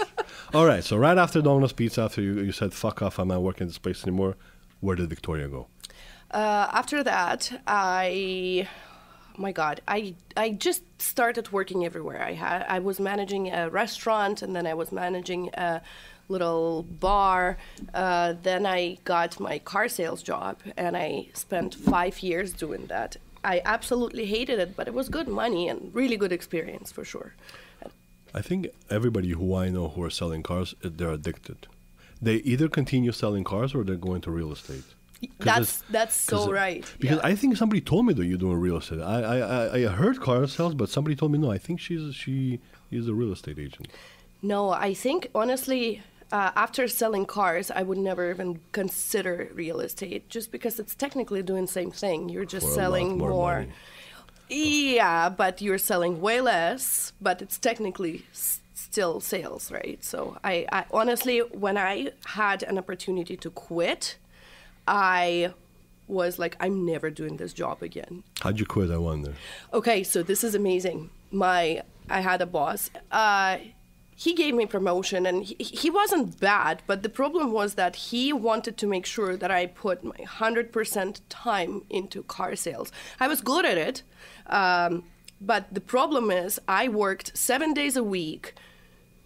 All 0.52 0.66
right. 0.66 0.84
So 0.84 0.96
right 0.96 1.16
after 1.16 1.40
Domino's 1.40 1.72
Pizza, 1.72 2.02
after 2.02 2.20
you, 2.20 2.40
you 2.40 2.52
said 2.52 2.74
"fuck 2.74 3.00
off," 3.00 3.18
I'm 3.18 3.28
not 3.28 3.42
working 3.42 3.62
in 3.62 3.68
this 3.68 3.78
place 3.78 4.02
anymore. 4.04 4.36
Where 4.80 4.94
did 4.94 5.08
Victoria 5.08 5.48
go? 5.48 5.68
Uh, 6.30 6.68
after 6.72 7.02
that, 7.02 7.62
I, 7.66 8.68
my 9.38 9.52
God, 9.52 9.80
I 9.88 10.14
I 10.36 10.50
just 10.50 10.82
started 11.00 11.50
working 11.50 11.86
everywhere. 11.86 12.22
I 12.22 12.32
had 12.34 12.66
I 12.68 12.78
was 12.80 13.00
managing 13.00 13.50
a 13.50 13.70
restaurant, 13.70 14.42
and 14.42 14.54
then 14.54 14.66
I 14.66 14.74
was 14.74 14.92
managing 14.92 15.50
a 15.54 15.80
little 16.28 16.82
bar. 16.82 17.56
Uh, 17.94 18.34
then 18.42 18.66
I 18.66 18.98
got 19.04 19.40
my 19.40 19.58
car 19.60 19.88
sales 19.88 20.22
job, 20.22 20.58
and 20.76 20.96
I 20.96 21.28
spent 21.32 21.74
five 21.74 22.22
years 22.22 22.52
doing 22.52 22.86
that. 22.88 23.16
I 23.43 23.61
absolutely 23.65 24.25
hated 24.25 24.59
it, 24.59 24.75
but 24.75 24.87
it 24.87 24.93
was 24.93 25.09
good 25.09 25.27
money 25.27 25.67
and 25.67 25.93
really 25.93 26.17
good 26.17 26.31
experience 26.31 26.91
for 26.91 27.03
sure. 27.03 27.33
I 28.33 28.41
think 28.41 28.67
everybody 28.89 29.29
who 29.29 29.55
I 29.55 29.69
know 29.69 29.89
who 29.89 30.03
are 30.03 30.09
selling 30.09 30.43
cars, 30.43 30.73
uh, 30.83 30.89
they're 30.91 31.11
addicted. 31.11 31.67
They 32.21 32.35
either 32.35 32.69
continue 32.69 33.11
selling 33.11 33.43
cars 33.43 33.73
or 33.75 33.83
they're 33.83 33.95
going 33.95 34.21
to 34.21 34.31
real 34.31 34.51
estate. 34.51 34.83
That's 35.39 35.83
that's 35.89 36.15
so 36.15 36.51
right. 36.51 36.85
Because 36.99 37.17
yeah. 37.17 37.27
I 37.31 37.35
think 37.35 37.57
somebody 37.57 37.81
told 37.81 38.05
me 38.07 38.13
that 38.13 38.25
you're 38.25 38.37
doing 38.37 38.57
real 38.57 38.77
estate. 38.77 39.01
I, 39.01 39.21
I, 39.21 39.37
I, 39.37 39.75
I 39.75 39.87
heard 39.87 40.19
car 40.19 40.47
sales, 40.47 40.73
but 40.73 40.89
somebody 40.89 41.15
told 41.15 41.31
me 41.31 41.37
no. 41.37 41.51
I 41.51 41.57
think 41.57 41.79
she's 41.79 42.15
she 42.15 42.59
is 42.89 43.07
a 43.07 43.13
real 43.13 43.31
estate 43.31 43.59
agent. 43.59 43.87
No, 44.41 44.69
I 44.71 44.93
think 44.95 45.29
honestly, 45.35 46.01
uh, 46.31 46.51
after 46.55 46.87
selling 46.87 47.25
cars, 47.25 47.69
I 47.71 47.83
would 47.83 47.97
never 47.97 48.29
even 48.31 48.59
consider 48.71 49.49
real 49.53 49.79
estate 49.79 50.29
just 50.29 50.51
because 50.51 50.79
it's 50.79 50.95
technically 50.95 51.41
doing 51.43 51.65
the 51.65 51.71
same 51.71 51.91
thing. 51.91 52.29
You're 52.29 52.45
just 52.45 52.67
For 52.67 52.73
selling 52.73 53.17
more 53.17 53.29
more. 53.29 53.65
Yeah, 54.49 55.29
but 55.29 55.61
you're 55.61 55.77
selling 55.77 56.19
way 56.21 56.41
less, 56.41 57.13
but 57.21 57.41
it's 57.41 57.57
technically 57.57 58.25
s- 58.33 58.59
still 58.73 59.19
sales, 59.21 59.71
right? 59.71 60.03
So 60.03 60.37
I, 60.43 60.65
I 60.71 60.85
honestly, 60.91 61.39
when 61.39 61.77
I 61.77 62.11
had 62.25 62.63
an 62.63 62.77
opportunity 62.77 63.37
to 63.37 63.49
quit, 63.49 64.17
I 64.87 65.53
was 66.07 66.37
like, 66.37 66.57
I'm 66.59 66.85
never 66.85 67.09
doing 67.09 67.37
this 67.37 67.53
job 67.53 67.81
again. 67.81 68.23
How'd 68.41 68.59
you 68.59 68.65
quit? 68.65 68.91
I 68.91 68.97
wonder. 68.97 69.33
Okay, 69.73 70.03
so 70.03 70.21
this 70.21 70.43
is 70.43 70.53
amazing. 70.55 71.09
My 71.31 71.83
I 72.09 72.19
had 72.19 72.41
a 72.41 72.45
boss. 72.45 72.89
Uh, 73.09 73.57
he 74.23 74.35
gave 74.35 74.53
me 74.53 74.67
promotion, 74.67 75.25
and 75.25 75.43
he, 75.43 75.55
he 75.57 75.89
wasn't 75.89 76.39
bad. 76.39 76.83
But 76.85 77.01
the 77.01 77.09
problem 77.09 77.51
was 77.51 77.73
that 77.73 77.95
he 77.95 78.31
wanted 78.31 78.77
to 78.77 78.85
make 78.85 79.07
sure 79.07 79.35
that 79.35 79.49
I 79.49 79.65
put 79.65 80.03
my 80.03 80.21
hundred 80.41 80.71
percent 80.71 81.21
time 81.27 81.81
into 81.89 82.21
car 82.21 82.55
sales. 82.55 82.91
I 83.19 83.27
was 83.27 83.41
good 83.41 83.65
at 83.65 83.79
it, 83.79 84.03
um, 84.45 85.05
but 85.41 85.73
the 85.73 85.81
problem 85.81 86.29
is 86.29 86.59
I 86.67 86.87
worked 86.87 87.35
seven 87.35 87.73
days 87.73 87.97
a 87.97 88.03
week 88.03 88.53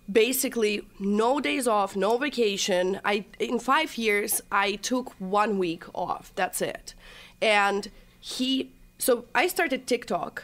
basically 0.09 0.83
no 0.99 1.41
days 1.41 1.67
off, 1.67 1.95
no 1.95 2.17
vacation. 2.17 3.01
I 3.03 3.25
in 3.39 3.59
5 3.59 3.97
years 3.97 4.41
I 4.51 4.75
took 4.75 5.09
1 5.19 5.57
week 5.57 5.83
off. 5.93 6.31
That's 6.35 6.61
it. 6.61 6.93
And 7.41 7.89
he 8.19 8.71
so 8.97 9.25
I 9.33 9.47
started 9.47 9.87
TikTok 9.87 10.43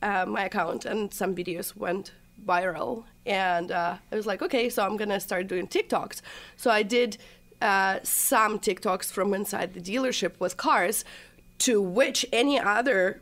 uh, 0.00 0.24
my 0.26 0.44
account 0.44 0.86
and 0.86 1.12
some 1.12 1.34
videos 1.34 1.76
went 1.76 2.12
viral 2.46 3.04
and 3.26 3.70
uh, 3.70 3.96
I 4.10 4.16
was 4.16 4.26
like, 4.26 4.42
okay, 4.42 4.68
so 4.68 4.84
I'm 4.84 4.96
gonna 4.96 5.20
start 5.20 5.46
doing 5.46 5.66
TikToks. 5.66 6.22
So 6.56 6.70
I 6.70 6.82
did 6.82 7.18
uh, 7.60 8.00
some 8.02 8.58
TikToks 8.58 9.12
from 9.12 9.32
inside 9.34 9.74
the 9.74 9.80
dealership 9.80 10.32
with 10.40 10.56
cars, 10.56 11.04
to 11.58 11.80
which 11.80 12.26
any 12.32 12.58
other 12.58 13.20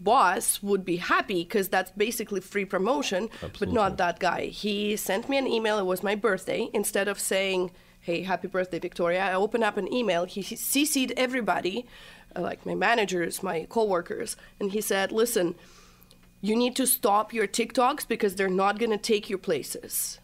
boss 0.00 0.62
would 0.62 0.84
be 0.84 0.96
happy 0.96 1.44
because 1.44 1.68
that's 1.68 1.90
basically 1.92 2.40
free 2.40 2.64
promotion, 2.64 3.28
but 3.58 3.70
not 3.70 3.96
that 3.98 4.18
guy. 4.18 4.46
He 4.46 4.96
sent 4.96 5.28
me 5.28 5.36
an 5.36 5.46
email. 5.46 5.78
It 5.78 5.86
was 5.86 6.02
my 6.02 6.14
birthday. 6.14 6.68
Instead 6.72 7.08
of 7.08 7.20
saying, 7.20 7.70
"Hey, 8.00 8.22
happy 8.22 8.48
birthday, 8.48 8.78
Victoria," 8.78 9.22
I 9.22 9.34
opened 9.34 9.64
up 9.64 9.76
an 9.76 9.92
email. 9.92 10.24
He 10.24 10.42
CC'd 10.42 11.12
everybody, 11.16 11.86
uh, 12.34 12.40
like 12.40 12.64
my 12.64 12.74
managers, 12.74 13.42
my 13.42 13.66
coworkers, 13.68 14.36
and 14.58 14.72
he 14.72 14.80
said, 14.80 15.12
"Listen." 15.12 15.54
You 16.44 16.56
need 16.56 16.76
to 16.76 16.86
stop 16.86 17.32
your 17.32 17.46
TikToks 17.46 18.06
because 18.06 18.34
they're 18.34 18.50
not 18.50 18.78
going 18.78 18.90
to 18.90 18.98
take 18.98 19.30
you 19.30 19.38
places. 19.38 20.20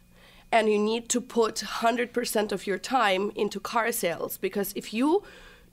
And 0.53 0.71
you 0.71 0.79
need 0.79 1.09
to 1.09 1.19
put 1.19 1.55
100% 1.55 2.53
of 2.53 2.67
your 2.67 2.77
time 2.77 3.33
into 3.35 3.59
car 3.59 3.91
sales 3.91 4.37
because 4.37 4.75
if 4.77 4.93
you 4.93 5.23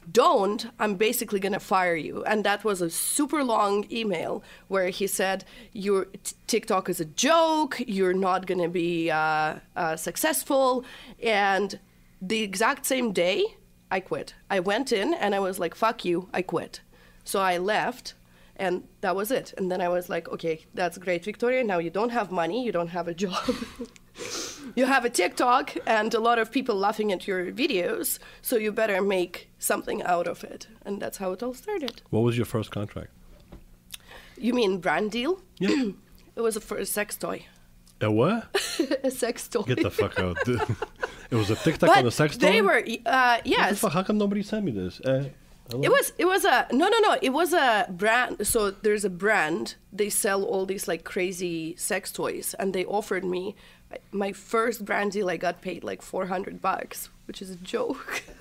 don't, 0.10 0.68
I'm 0.80 0.96
basically 0.96 1.42
going 1.42 1.52
to 1.52 1.60
fire 1.60 1.98
you. 1.98 2.24
And 2.24 2.46
that 2.46 2.64
was 2.64 2.82
a 2.82 2.90
super 2.90 3.44
long 3.44 3.88
email 3.92 4.42
where 4.70 4.88
he 4.88 5.06
said, 5.06 5.44
Your 5.74 6.06
t- 6.06 6.38
TikTok 6.48 6.88
is 6.88 7.02
a 7.02 7.06
joke, 7.28 7.82
you're 7.86 8.14
not 8.14 8.46
going 8.46 8.62
to 8.62 8.70
be 8.70 9.12
uh, 9.12 9.56
uh, 9.76 9.98
successful. 9.98 10.86
And 11.22 11.78
the 12.22 12.42
exact 12.42 12.86
same 12.86 13.12
day, 13.12 13.44
I 13.92 14.00
quit. 14.00 14.34
I 14.50 14.62
went 14.62 14.94
in 14.94 15.14
and 15.14 15.36
I 15.36 15.40
was 15.40 15.60
like, 15.60 15.76
fuck 15.76 16.06
you, 16.06 16.30
I 16.34 16.42
quit. 16.42 16.80
So 17.26 17.42
I 17.42 17.58
left 17.58 18.14
and 18.58 18.84
that 19.02 19.16
was 19.16 19.32
it. 19.32 19.54
And 19.58 19.72
then 19.72 19.82
I 19.82 19.88
was 19.88 20.10
like, 20.10 20.28
okay, 20.30 20.66
that's 20.74 20.98
great, 20.98 21.24
Victoria. 21.24 21.64
Now 21.64 21.78
you 21.78 21.90
don't 21.90 22.10
have 22.10 22.32
money, 22.32 22.66
you 22.66 22.72
don't 22.72 22.90
have 22.90 23.08
a 23.08 23.14
job. 23.14 23.56
you 24.76 24.86
have 24.86 25.06
a 25.06 25.10
TikTok 25.10 25.76
and 25.86 26.14
a 26.14 26.20
lot 26.20 26.40
of 26.40 26.52
people 26.52 26.76
laughing 26.76 27.12
at 27.12 27.28
your 27.28 27.52
videos, 27.52 28.20
so 28.42 28.58
you 28.58 28.72
better 28.72 29.02
make 29.02 29.50
something 29.60 30.04
out 30.04 30.28
of 30.28 30.44
it. 30.44 30.68
And 30.86 31.02
that's 31.02 31.18
how 31.18 31.32
it 31.32 31.44
all 31.44 31.54
started. 31.54 32.02
What 32.10 32.22
was 32.22 32.36
your 32.36 32.46
first 32.46 32.72
contract? 32.72 33.12
You 34.38 34.54
mean 34.54 34.80
brand 34.80 35.12
deal? 35.12 35.42
Yeah. 35.60 35.92
It 36.36 36.42
was 36.42 36.56
a, 36.56 36.62
for 36.62 36.78
a 36.78 36.86
sex 36.86 37.18
toy. 37.18 37.48
a 38.00 38.12
what? 38.12 38.46
a 39.04 39.10
sex 39.10 39.48
toy. 39.48 39.64
Get 39.64 39.82
the 39.82 39.90
fuck 39.90 40.20
out. 40.20 40.38
it 40.48 41.36
was 41.36 41.50
a 41.50 41.56
TikTok 41.56 41.90
but 41.90 41.98
on 41.98 42.06
a 42.06 42.12
sex 42.12 42.38
toy? 42.38 42.52
they 42.52 42.62
were, 42.62 42.78
uh, 42.78 42.82
What 42.82 43.44
the 43.44 43.50
yes. 43.50 43.80
fuck? 43.80 43.92
How 43.92 44.04
come 44.04 44.20
nobody 44.20 44.44
sent 44.44 44.64
me 44.64 44.72
this? 44.72 45.00
Uh, 45.02 45.30
hello? 45.70 45.84
It 45.84 45.90
was 45.90 46.14
it 46.18 46.26
was 46.26 46.46
a 46.46 46.68
no 46.72 46.88
no 46.88 47.00
no 47.00 47.18
it 47.22 47.30
was 47.30 47.54
a 47.54 47.88
brand 47.90 48.46
so 48.48 48.72
there's 48.72 49.06
a 49.06 49.10
brand 49.10 49.76
they 49.92 50.10
sell 50.10 50.44
all 50.44 50.66
these 50.66 50.88
like 50.88 51.04
crazy 51.04 51.76
sex 51.76 52.12
toys 52.12 52.56
and 52.60 52.74
they 52.74 52.86
offered 52.86 53.24
me 53.24 53.56
my 54.12 54.32
first 54.32 54.86
brand 54.86 55.14
deal 55.14 55.30
I 55.30 55.38
got 55.38 55.62
paid 55.62 55.84
like 55.84 56.02
400 56.02 56.62
bucks 56.62 57.10
which 57.26 57.42
is 57.42 57.50
a 57.50 57.56
joke. 57.56 58.24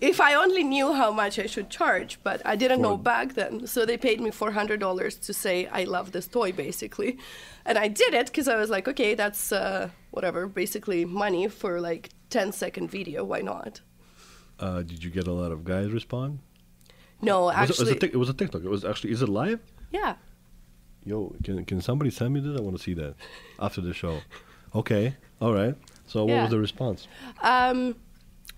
If 0.00 0.20
I 0.20 0.34
only 0.34 0.64
knew 0.64 0.94
how 0.94 1.12
much 1.12 1.38
I 1.38 1.46
should 1.46 1.70
charge 1.70 2.18
but 2.24 2.42
I 2.44 2.56
didn't 2.56 2.82
know 2.82 2.96
back 2.96 3.34
then 3.34 3.68
so 3.68 3.86
they 3.86 3.96
paid 3.96 4.20
me 4.20 4.30
$400 4.30 5.20
to 5.26 5.32
say 5.32 5.66
I 5.66 5.84
love 5.84 6.10
this 6.10 6.26
toy 6.26 6.50
basically. 6.50 7.18
And 7.64 7.78
I 7.78 7.86
did 7.86 8.14
it 8.14 8.26
because 8.26 8.48
I 8.48 8.56
was 8.56 8.68
like 8.68 8.88
okay 8.88 9.14
that's 9.14 9.52
uh, 9.52 9.90
whatever 10.10 10.48
basically 10.48 11.04
money 11.04 11.46
for 11.46 11.80
like 11.80 12.10
10 12.30 12.50
second 12.50 12.90
video 12.90 13.22
why 13.22 13.42
not 13.42 13.80
Uh, 14.60 14.82
did 14.82 15.02
you 15.04 15.10
get 15.10 15.26
a 15.26 15.32
lot 15.32 15.50
of 15.52 15.64
guys 15.64 15.90
respond? 15.90 16.38
no 17.22 17.44
Was 17.44 17.54
it, 17.54 17.60
was 17.60 17.70
actually 17.92 18.08
it, 18.12 18.16
was 18.16 18.28
a 18.28 18.34
TikTok. 18.34 18.62
It 18.64 18.68
was 18.70 18.84
actually. 18.84 19.12
Is 19.12 19.22
it 19.22 19.28
live? 19.28 19.60
yeah 19.90 20.16
Yo, 21.06 21.34
can 21.44 21.64
can 21.64 21.80
somebody 21.82 22.10
send 22.10 22.32
me 22.32 22.40
this? 22.40 22.58
I 22.58 22.62
want 22.62 22.76
to 22.76 22.82
see 22.82 22.94
that 22.94 23.14
after 23.60 23.80
the 23.82 23.92
show. 23.92 24.20
Okay, 24.74 25.14
all 25.40 25.52
right. 25.52 25.74
So 26.06 26.24
what 26.24 26.32
Yeah. 26.34 26.42
was 26.42 26.50
the 26.50 26.58
response? 26.58 27.06
Um, 27.42 27.94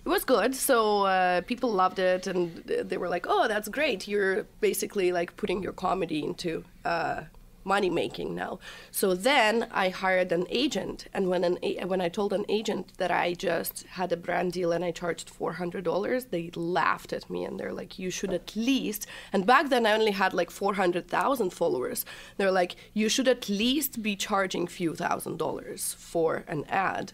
it 0.04 0.08
was 0.08 0.24
good. 0.24 0.54
So 0.54 1.02
uh, 1.06 1.40
people 1.42 1.70
loved 1.72 1.98
it, 1.98 2.26
and 2.28 2.54
they 2.64 2.96
were 2.98 3.08
like, 3.08 3.26
"Oh, 3.28 3.48
that's 3.48 3.68
great! 3.68 4.06
You're 4.06 4.44
basically 4.60 5.10
like 5.12 5.36
putting 5.36 5.60
your 5.62 5.72
comedy 5.72 6.22
into 6.24 6.64
uh, 6.84 7.22
money 7.66 7.90
making 7.90 8.34
now." 8.34 8.58
So 8.90 9.14
then 9.14 9.66
I 9.70 9.88
hired 9.90 10.32
an 10.32 10.46
agent, 10.48 11.06
and 11.12 11.28
when 11.28 11.44
an 11.44 11.58
a- 11.62 11.84
when 11.84 12.00
I 12.00 12.08
told 12.08 12.32
an 12.32 12.46
agent 12.48 12.86
that 12.98 13.10
I 13.10 13.34
just 13.34 13.84
had 13.98 14.10
a 14.12 14.16
brand 14.16 14.52
deal 14.52 14.72
and 14.72 14.84
I 14.84 14.90
charged 14.92 15.28
four 15.28 15.52
hundred 15.54 15.84
dollars, 15.84 16.26
they 16.26 16.50
laughed 16.54 17.12
at 17.12 17.28
me, 17.28 17.44
and 17.44 17.58
they're 17.58 17.72
like, 17.80 17.98
"You 17.98 18.10
should 18.10 18.32
at 18.32 18.56
least." 18.56 19.06
And 19.32 19.44
back 19.46 19.68
then 19.68 19.84
I 19.86 19.92
only 19.92 20.12
had 20.12 20.32
like 20.32 20.50
four 20.50 20.74
hundred 20.74 21.08
thousand 21.08 21.50
followers. 21.52 22.04
They're 22.36 22.58
like, 22.62 22.76
"You 22.94 23.08
should 23.08 23.28
at 23.28 23.48
least 23.48 24.02
be 24.02 24.16
charging 24.16 24.66
few 24.66 24.94
thousand 24.94 25.36
dollars 25.38 25.94
for 25.98 26.44
an 26.48 26.64
ad." 26.68 27.12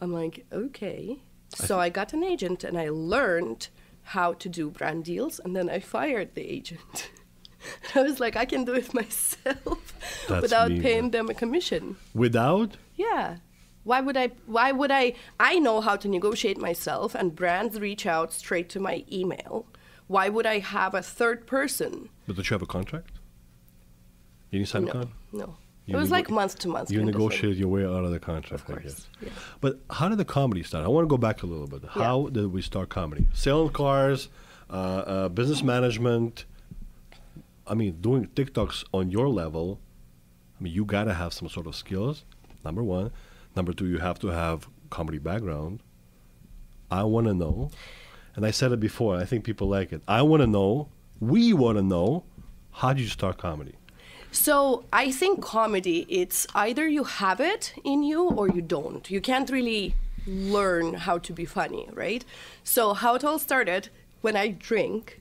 I'm 0.00 0.12
like, 0.12 0.46
okay. 0.52 1.18
So 1.54 1.78
I 1.78 1.88
got 1.90 2.12
an 2.12 2.24
agent 2.24 2.64
and 2.64 2.78
I 2.78 2.88
learned 2.88 3.68
how 4.02 4.32
to 4.34 4.48
do 4.48 4.70
brand 4.70 5.04
deals, 5.04 5.38
and 5.38 5.54
then 5.54 5.68
I 5.68 5.78
fired 5.80 6.34
the 6.34 6.48
agent. 6.48 7.10
I 7.94 8.02
was 8.02 8.20
like, 8.20 8.36
I 8.36 8.44
can 8.44 8.64
do 8.64 8.74
it 8.74 8.92
myself 9.02 9.94
That's 10.28 10.42
without 10.42 10.70
mean. 10.70 10.82
paying 10.82 11.10
them 11.10 11.28
a 11.28 11.34
commission. 11.34 11.96
Without? 12.14 12.76
Yeah. 12.96 13.36
Why 13.84 14.00
would 14.00 14.16
I? 14.16 14.28
Why 14.46 14.72
would 14.72 14.90
I? 14.90 15.14
I 15.38 15.58
know 15.58 15.80
how 15.80 15.96
to 15.96 16.06
negotiate 16.08 16.58
myself, 16.58 17.14
and 17.14 17.34
brands 17.34 17.80
reach 17.80 18.04
out 18.06 18.32
straight 18.32 18.68
to 18.70 18.80
my 18.80 19.04
email. 19.10 19.66
Why 20.06 20.28
would 20.28 20.44
I 20.44 20.58
have 20.58 20.94
a 20.94 21.00
third 21.02 21.46
person? 21.46 22.10
But 22.26 22.36
did 22.36 22.50
you 22.50 22.54
have 22.54 22.62
a 22.62 22.66
contract? 22.66 23.12
You 24.50 24.58
didn't 24.58 24.68
sign 24.68 24.84
a 24.88 24.90
contract. 24.92 25.16
no. 25.32 25.56
You 25.86 25.96
it 25.96 25.98
was 26.00 26.10
like 26.10 26.30
month 26.30 26.58
to 26.60 26.68
month. 26.68 26.90
You 26.90 27.02
negotiated 27.02 27.56
your 27.56 27.68
way 27.68 27.84
out 27.84 28.04
of 28.04 28.10
the 28.12 28.20
contract, 28.20 28.68
Of 28.68 28.78
I 28.78 28.82
guess. 28.82 29.08
yeah. 29.20 29.30
But 29.60 29.80
how 29.90 30.08
did 30.08 30.18
the 30.18 30.24
comedy 30.24 30.62
start? 30.62 30.84
I 30.84 30.88
want 30.88 31.04
to 31.04 31.08
go 31.08 31.16
back 31.16 31.42
a 31.42 31.46
little 31.46 31.66
bit. 31.66 31.82
How 31.88 32.28
did 32.30 32.52
we 32.52 32.62
start 32.62 32.90
comedy? 32.90 33.26
Selling 33.32 33.70
cars, 33.70 34.28
uh, 34.68 34.72
uh, 34.74 35.28
business 35.30 35.62
management. 35.64 36.44
I 37.70 37.74
mean, 37.74 38.00
doing 38.00 38.26
TikToks 38.34 38.84
on 38.92 39.10
your 39.10 39.28
level. 39.28 39.80
I 40.58 40.64
mean, 40.64 40.74
you 40.74 40.84
gotta 40.84 41.14
have 41.14 41.32
some 41.32 41.48
sort 41.48 41.66
of 41.66 41.76
skills. 41.76 42.24
Number 42.64 42.82
one. 42.82 43.12
Number 43.56 43.72
two, 43.72 43.86
you 43.86 43.98
have 43.98 44.18
to 44.18 44.28
have 44.28 44.68
comedy 44.90 45.18
background. 45.18 45.80
I 46.90 47.04
want 47.04 47.28
to 47.28 47.34
know, 47.34 47.70
and 48.34 48.44
I 48.44 48.50
said 48.50 48.72
it 48.72 48.80
before. 48.80 49.16
I 49.16 49.24
think 49.24 49.44
people 49.44 49.68
like 49.68 49.92
it. 49.92 50.02
I 50.08 50.22
want 50.22 50.42
to 50.42 50.46
know. 50.46 50.88
We 51.20 51.52
want 51.52 51.78
to 51.78 51.82
know. 51.82 52.24
How 52.72 52.92
did 52.92 53.02
you 53.02 53.08
start 53.08 53.38
comedy? 53.38 53.76
So 54.32 54.84
I 54.92 55.10
think 55.10 55.42
comedy, 55.42 56.06
it's 56.08 56.46
either 56.54 56.88
you 56.88 57.04
have 57.04 57.40
it 57.40 57.74
in 57.84 58.02
you 58.02 58.28
or 58.28 58.48
you 58.48 58.62
don't. 58.62 59.08
You 59.10 59.20
can't 59.20 59.50
really 59.50 59.94
learn 60.26 60.94
how 60.94 61.18
to 61.18 61.32
be 61.32 61.44
funny, 61.44 61.88
right? 61.92 62.24
So 62.64 62.94
how 62.94 63.14
it 63.14 63.24
all 63.24 63.38
started 63.38 63.88
when 64.20 64.36
I 64.36 64.48
drink, 64.48 65.19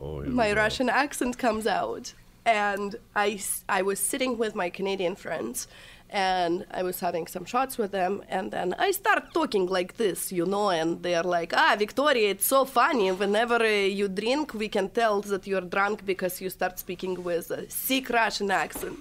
Oh, 0.00 0.22
my 0.22 0.50
go. 0.50 0.56
Russian 0.56 0.88
accent 0.88 1.38
comes 1.38 1.66
out. 1.66 2.14
And 2.46 2.96
I, 3.16 3.40
I 3.68 3.82
was 3.82 3.98
sitting 3.98 4.36
with 4.36 4.54
my 4.54 4.68
Canadian 4.68 5.16
friends 5.16 5.66
and 6.10 6.64
I 6.70 6.82
was 6.82 7.00
having 7.00 7.26
some 7.26 7.44
shots 7.44 7.76
with 7.76 7.90
them. 7.90 8.22
And 8.28 8.52
then 8.52 8.74
I 8.78 8.92
start 8.92 9.34
talking 9.34 9.66
like 9.66 9.96
this, 9.96 10.30
you 10.30 10.46
know, 10.46 10.70
and 10.70 11.02
they're 11.02 11.22
like, 11.22 11.52
ah, 11.56 11.74
Victoria, 11.76 12.30
it's 12.30 12.46
so 12.46 12.64
funny. 12.64 13.10
Whenever 13.10 13.56
uh, 13.56 13.68
you 13.68 14.08
drink, 14.08 14.54
we 14.54 14.68
can 14.68 14.90
tell 14.90 15.22
that 15.22 15.46
you're 15.46 15.60
drunk 15.62 16.06
because 16.06 16.40
you 16.40 16.50
start 16.50 16.78
speaking 16.78 17.24
with 17.24 17.50
a 17.50 17.68
sick 17.68 18.10
Russian 18.10 18.50
accent. 18.50 19.00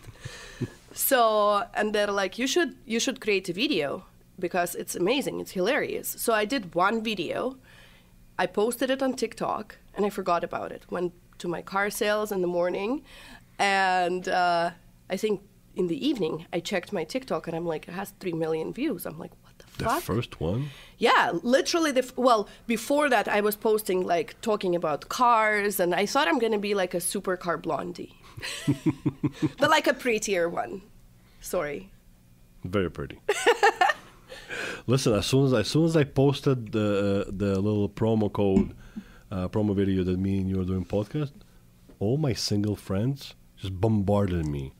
so, 0.93 1.63
and 1.75 1.93
they're 1.93 2.12
like, 2.12 2.39
you 2.39 2.47
should, 2.47 2.75
you 2.85 3.00
should 3.00 3.21
create 3.21 3.47
a 3.50 3.53
video 3.53 4.05
because 4.39 4.73
it's 4.73 4.95
amazing, 4.95 5.39
it's 5.39 5.51
hilarious. 5.51 6.15
So 6.17 6.33
I 6.33 6.45
did 6.45 6.73
one 6.73 7.03
video. 7.03 7.57
I 8.37 8.45
posted 8.47 8.89
it 8.89 9.01
on 9.01 9.13
TikTok 9.13 9.77
and 9.95 10.05
I 10.05 10.09
forgot 10.09 10.43
about 10.43 10.71
it. 10.71 10.83
Went 10.89 11.13
to 11.39 11.47
my 11.47 11.61
car 11.61 11.89
sales 11.89 12.31
in 12.31 12.41
the 12.41 12.47
morning, 12.47 13.03
and 13.59 14.27
uh, 14.27 14.71
I 15.09 15.17
think 15.17 15.41
in 15.75 15.87
the 15.87 16.07
evening 16.07 16.45
I 16.53 16.59
checked 16.59 16.93
my 16.93 17.03
TikTok 17.03 17.47
and 17.47 17.55
I'm 17.55 17.65
like, 17.65 17.87
it 17.87 17.91
has 17.93 18.13
three 18.19 18.33
million 18.33 18.73
views. 18.73 19.05
I'm 19.05 19.17
like, 19.19 19.31
what 19.41 19.57
the, 19.57 19.83
fuck? 19.83 19.99
The 19.99 20.05
first 20.05 20.39
one. 20.39 20.69
Yeah, 20.97 21.31
literally 21.41 21.91
the 21.91 22.03
f- 22.03 22.15
well 22.15 22.47
before 22.67 23.09
that 23.09 23.27
I 23.27 23.41
was 23.41 23.55
posting 23.55 24.05
like 24.05 24.39
talking 24.41 24.75
about 24.75 25.09
cars 25.09 25.79
and 25.79 25.93
I 25.93 26.05
thought 26.05 26.27
I'm 26.27 26.39
gonna 26.39 26.59
be 26.59 26.75
like 26.75 26.93
a 26.93 26.97
supercar 26.97 27.61
blondie, 27.61 28.15
but 29.59 29.69
like 29.69 29.87
a 29.87 29.93
prettier 29.93 30.47
one. 30.47 30.81
Sorry. 31.41 31.91
Very 32.63 32.89
pretty. 32.89 33.19
Listen, 34.88 35.13
as 35.13 35.25
soon 35.25 35.45
as 35.45 35.53
as 35.53 35.67
soon 35.67 35.86
as 35.86 35.95
I 35.95 36.03
posted 36.03 36.72
the 36.72 37.25
uh, 37.27 37.31
the 37.31 37.60
little 37.60 37.89
promo 37.89 38.31
code, 38.31 38.75
uh, 39.31 39.48
promo 39.48 39.75
video 39.75 40.03
that 40.03 40.17
me 40.19 40.39
and 40.39 40.50
you 40.50 40.57
were 40.57 40.65
doing 40.65 40.86
podcast, 40.86 41.31
all 42.00 42.17
my 42.17 42.33
single 42.33 42.75
friends 42.75 43.36
just 43.57 43.79
bombarded 43.79 44.45
me. 44.45 44.74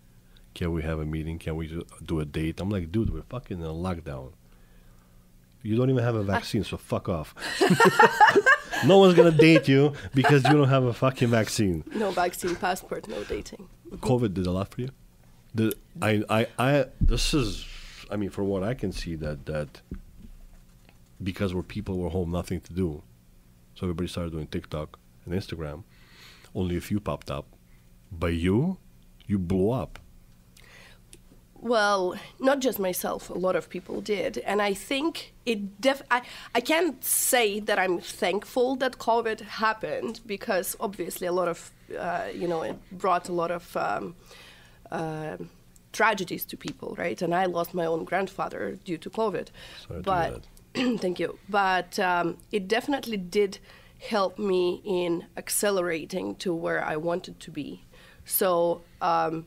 Can 0.54 0.72
we 0.72 0.84
have 0.84 1.00
a 1.00 1.06
meeting? 1.06 1.40
Can 1.40 1.56
we 1.56 1.68
do- 1.68 1.86
do 2.06 2.20
a 2.20 2.26
date? 2.26 2.60
I'm 2.62 2.70
like, 2.70 2.92
dude, 2.92 3.12
we're 3.12 3.24
fucking 3.24 3.60
in 3.60 3.66
a 3.66 3.70
lockdown. 3.70 4.34
You 5.64 5.76
don't 5.78 5.90
even 5.90 6.04
have 6.04 6.16
a 6.16 6.24
vaccine, 6.24 6.64
so 6.64 6.78
fuck 6.78 7.08
off. 7.08 7.34
no 8.86 8.98
one's 8.98 9.16
gonna 9.16 9.32
date 9.32 9.68
you 9.68 9.94
because 10.14 10.44
you 10.44 10.52
don't 10.54 10.68
have 10.68 10.84
a 10.84 10.94
fucking 10.94 11.30
vaccine. 11.30 11.84
No 11.96 12.12
vaccine 12.12 12.56
passport, 12.56 13.08
no 13.08 13.24
dating. 13.24 13.68
COVID 13.92 14.34
did 14.34 14.46
a 14.46 14.52
lot 14.52 14.74
for 14.74 14.82
you. 14.82 14.90
The, 15.56 15.74
I, 16.02 16.24
I, 16.30 16.48
I, 16.60 16.86
this 17.00 17.34
is, 17.34 17.66
I 18.14 18.16
mean, 18.16 18.30
for 18.30 18.44
what 18.44 18.64
I 18.64 18.76
can 18.76 18.92
see, 18.92 19.16
that 19.16 19.48
that 19.48 19.82
because 21.22 21.54
where 21.54 21.64
people 21.64 21.98
were 21.98 22.10
home, 22.10 22.30
nothing 22.32 22.62
to 22.62 22.74
do, 22.74 23.02
so 23.74 23.88
everybody 23.88 24.08
started 24.08 24.32
doing 24.34 24.48
TikTok 24.48 25.00
and 25.26 25.34
Instagram. 25.34 25.84
Only 26.54 26.78
a 26.78 26.82
few 26.82 27.00
popped 27.00 27.32
up, 27.32 27.46
but 28.12 28.34
you, 28.34 28.78
you 29.26 29.40
blew 29.40 29.72
up. 29.72 29.98
Well, 31.56 32.16
not 32.40 32.60
just 32.60 32.78
myself, 32.78 33.30
a 33.30 33.34
lot 33.34 33.56
of 33.56 33.70
people 33.70 34.02
did. 34.02 34.38
And 34.40 34.62
I 34.62 34.74
think 34.74 35.34
it 35.46 35.82
def 35.82 36.04
I, 36.12 36.22
I 36.54 36.60
can't 36.60 37.04
say 37.04 37.62
that 37.62 37.80
I'm 37.80 38.00
thankful 38.00 38.76
that 38.76 39.00
COVID 39.00 39.40
happened 39.64 40.20
because 40.26 40.76
obviously 40.80 41.26
a 41.26 41.32
lot 41.32 41.48
of, 41.48 41.72
uh, 41.98 42.28
you 42.36 42.48
know, 42.48 42.62
it 42.64 42.78
brought 42.92 43.30
a 43.30 43.34
lot 43.34 43.50
of 43.50 43.78
um, 43.78 44.16
uh, 44.92 45.38
tragedies 45.94 46.44
to 46.46 46.58
people, 46.58 46.96
right? 46.98 47.22
And 47.22 47.34
I 47.34 47.46
lost 47.46 47.74
my 47.74 47.86
own 47.86 48.04
grandfather 48.04 48.78
due 48.84 48.98
to 48.98 49.10
COVID. 49.10 49.48
Sorry 49.88 50.02
to 50.02 50.04
but 50.04 50.44
thank 51.00 51.20
you. 51.20 51.40
But 51.48 51.98
um, 52.00 52.38
it 52.52 52.68
definitely 52.68 53.18
did 53.18 53.60
help 54.00 54.38
me 54.38 54.82
in 54.84 55.28
accelerating 55.38 56.36
to 56.36 56.54
where 56.54 56.84
I 56.84 56.98
wanted 56.98 57.40
to 57.40 57.52
be. 57.52 57.86
So 58.26 58.82
um, 59.02 59.46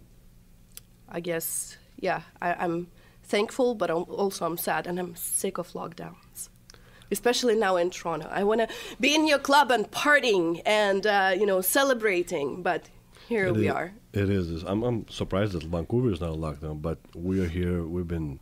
I 1.08 1.20
guess, 1.20 1.76
yeah, 1.98 2.22
I, 2.40 2.54
I'm 2.54 2.88
thankful, 3.22 3.74
but 3.74 3.90
I'm, 3.90 4.04
also 4.04 4.46
I'm 4.46 4.56
sad 4.56 4.86
and 4.86 4.98
I'm 4.98 5.14
sick 5.16 5.58
of 5.58 5.72
lockdowns. 5.72 6.48
Especially 7.10 7.54
now 7.54 7.76
in 7.76 7.90
Toronto. 7.90 8.28
I 8.32 8.42
want 8.42 8.62
to 8.62 8.68
be 8.98 9.14
in 9.14 9.28
your 9.28 9.38
club 9.38 9.70
and 9.70 9.88
partying 9.92 10.60
and, 10.66 11.06
uh, 11.06 11.32
you 11.38 11.46
know, 11.46 11.60
celebrating, 11.60 12.62
but 12.62 12.88
here 13.28 13.46
It 13.46 13.54
we 13.56 13.66
is- 13.68 13.72
are. 13.74 13.92
It 14.12 14.30
is. 14.30 14.62
I'm, 14.64 14.82
I'm 14.82 15.08
surprised 15.08 15.52
that 15.52 15.62
Vancouver 15.64 16.10
is 16.12 16.20
not 16.20 16.30
a 16.30 16.36
lockdown, 16.36 16.80
but 16.80 16.98
we 17.14 17.40
are 17.40 17.48
here. 17.48 17.82
We've 17.84 18.08
been. 18.08 18.40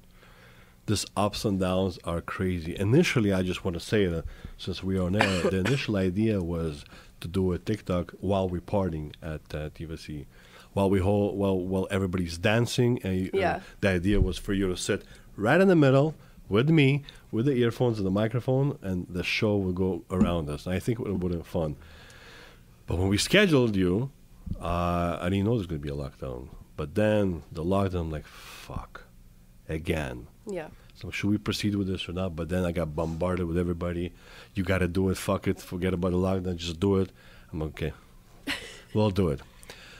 This 0.87 1.07
ups 1.17 1.47
and 1.47 1.59
downs 1.59 1.99
are 2.05 2.21
crazy. 2.21 2.77
Initially, 2.79 3.33
I 3.33 3.43
just 3.43 3.65
want 3.65 3.75
to 3.75 3.81
say 3.81 4.07
that 4.07 4.25
since 4.59 4.85
we 4.85 4.99
are 4.99 5.11
now, 5.11 5.41
the 5.49 5.57
initial 5.67 5.97
idea 5.97 6.43
was 6.43 6.85
to 7.23 7.29
do 7.29 7.53
a 7.53 7.59
TikTok 7.59 8.13
while 8.21 8.49
we're 8.51 8.61
partying 8.61 9.15
at 9.23 9.41
uh, 9.55 9.71
TVC, 9.71 10.27
while 10.75 10.91
we 10.91 11.01
whole 11.01 11.35
while 11.37 11.59
while 11.59 11.89
everybody's 11.91 12.37
dancing, 12.37 13.01
and 13.03 13.31
you- 13.33 13.43
uh, 13.43 13.61
the 13.81 13.89
idea 13.89 14.21
was 14.21 14.37
for 14.39 14.53
you 14.53 14.69
to 14.69 14.77
sit 14.77 15.03
right 15.37 15.61
in 15.61 15.69
the 15.69 15.75
middle 15.77 16.15
with 16.51 16.69
me, 16.69 17.03
with 17.33 17.47
the 17.47 17.53
earphones 17.55 17.97
and 17.99 18.07
the 18.07 18.11
microphone, 18.11 18.79
and 18.83 19.07
the 19.09 19.25
show 19.25 19.57
would 19.57 19.75
go 19.75 20.05
around 20.11 20.51
us. 20.51 20.67
And 20.67 20.75
I 20.75 20.79
think 20.79 21.01
it 21.01 21.05
would 21.05 21.33
have 21.33 21.43
been 21.43 21.43
fun. 21.43 21.77
But 22.87 22.99
when 22.99 23.09
we 23.09 23.17
scheduled 23.17 23.75
you, 23.75 24.11
uh, 24.61 25.19
I 25.21 25.29
didn't 25.29 25.45
know 25.45 25.53
there 25.53 25.59
was 25.59 25.67
going 25.67 25.81
to 25.81 25.87
be 25.87 25.93
a 25.93 25.97
lockdown. 25.97 26.49
But 26.77 26.95
then 26.95 27.43
the 27.53 27.65
lockdown, 27.65 28.01
I'm 28.03 28.11
like, 28.11 28.27
fuck, 28.27 29.05
again. 29.69 30.27
Yeah. 30.47 30.69
So 30.95 31.11
should 31.11 31.31
we 31.31 31.39
proceed 31.39 31.75
with 31.75 31.89
this 31.89 32.09
or 32.09 32.13
not? 32.13 32.37
But 32.37 32.49
then 32.49 32.65
I 32.65 32.73
got 32.73 32.95
bombarded 32.95 33.47
with 33.47 33.59
everybody. 33.59 34.13
You 34.55 34.63
got 34.63 34.79
to 34.79 34.89
do 34.89 35.09
it. 35.11 35.17
Fuck 35.17 35.49
it. 35.49 35.61
Forget 35.61 35.93
about 35.93 36.13
the 36.13 36.19
lockdown. 36.19 36.57
Just 36.57 36.79
do 36.81 36.97
it. 36.97 37.11
I'm 37.53 37.63
okay. 37.63 37.93
we'll 38.95 39.11
do 39.11 39.29
it. 39.29 39.41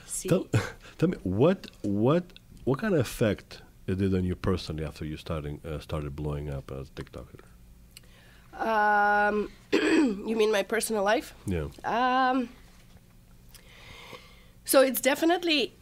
See? 0.05 0.29
Tell, 0.29 0.47
tell 0.97 1.09
me 1.09 1.17
what 1.23 1.67
what 1.81 2.23
what 2.63 2.79
kind 2.79 2.93
of 2.93 3.01
effect 3.01 3.61
it 3.87 3.97
did 3.97 4.15
on 4.15 4.23
you 4.23 4.35
personally 4.35 4.85
after 4.85 5.05
you 5.05 5.17
starting 5.17 5.59
uh, 5.65 5.79
started 5.79 6.15
blowing 6.15 6.49
up 6.49 6.71
as 6.71 6.89
a 6.89 6.91
TikToker. 6.91 7.41
Um, 8.57 9.49
you 9.73 10.35
mean 10.35 10.51
my 10.51 10.63
personal 10.63 11.03
life? 11.03 11.33
Yeah. 11.45 11.67
Um, 11.83 12.49
so 14.64 14.82
it's 14.82 15.00
definitely 15.00 15.74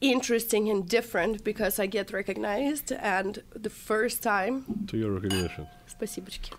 interesting 0.00 0.68
and 0.68 0.88
different 0.88 1.42
because 1.44 1.78
I 1.78 1.86
get 1.86 2.12
recognized, 2.12 2.92
and 2.92 3.42
the 3.54 3.70
first 3.70 4.22
time. 4.22 4.86
To 4.88 4.96
your 4.96 5.12
recognition. 5.12 5.66
Спасибочки. 5.86 6.50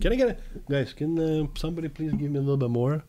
Can 0.00 0.12
I 0.12 0.16
get 0.16 0.28
a 0.28 0.36
guys? 0.70 0.92
Can 0.92 1.18
uh, 1.18 1.46
somebody 1.56 1.88
please 1.88 2.12
give 2.12 2.30
me 2.30 2.38
a 2.38 2.42
little 2.42 2.56
bit 2.56 2.70
more? 2.70 3.02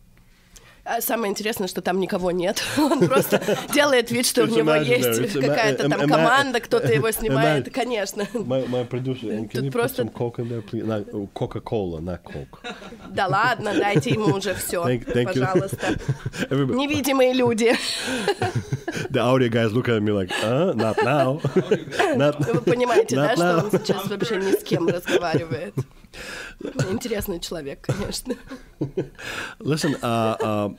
А 0.86 1.00
Самое 1.00 1.30
интересное, 1.30 1.66
что 1.66 1.80
там 1.80 1.98
никого 1.98 2.30
нет. 2.30 2.62
Он 2.78 3.06
просто 3.08 3.40
делает 3.72 4.10
вид, 4.10 4.26
что 4.26 4.42
у 4.42 4.46
него 4.46 4.74
есть 4.74 5.32
какая-то 5.32 5.88
там 5.88 6.00
ima- 6.02 6.08
команда, 6.08 6.60
кто-то 6.60 6.92
его 6.92 7.10
снимает. 7.10 7.72
Конечно. 7.72 8.26
Тут 9.62 9.72
просто- 9.72 10.02
Coca-Cola, 11.34 12.00
not 12.00 12.20
Coke. 12.24 12.58
Да 13.08 13.26
ладно, 13.28 13.72
дайте 13.74 14.10
ему 14.10 14.26
уже 14.36 14.54
все, 14.54 14.84
пожалуйста. 15.24 15.86
Невидимые 16.50 17.32
люди. 17.32 17.74
the 19.10 19.20
audio 19.20 19.48
guys 19.48 19.72
look 19.72 19.88
at 19.88 20.02
me 20.02 20.12
like, 20.12 20.30
uh, 20.42 20.72
not 20.74 20.96
now. 21.02 21.40
Вы 22.52 22.60
понимаете, 22.60 23.16
да, 23.16 23.34
что 23.36 23.64
он 23.64 23.70
сейчас 23.70 24.06
вообще 24.06 24.36
ни 24.36 24.52
с 24.52 24.62
кем 24.62 24.86
разговаривает? 24.88 25.74
Интересный 26.89 27.39
человек, 27.39 27.81
конечно. 27.81 28.35
Listen, 29.59 29.95
uh, 30.01 30.37
um, 30.41 30.77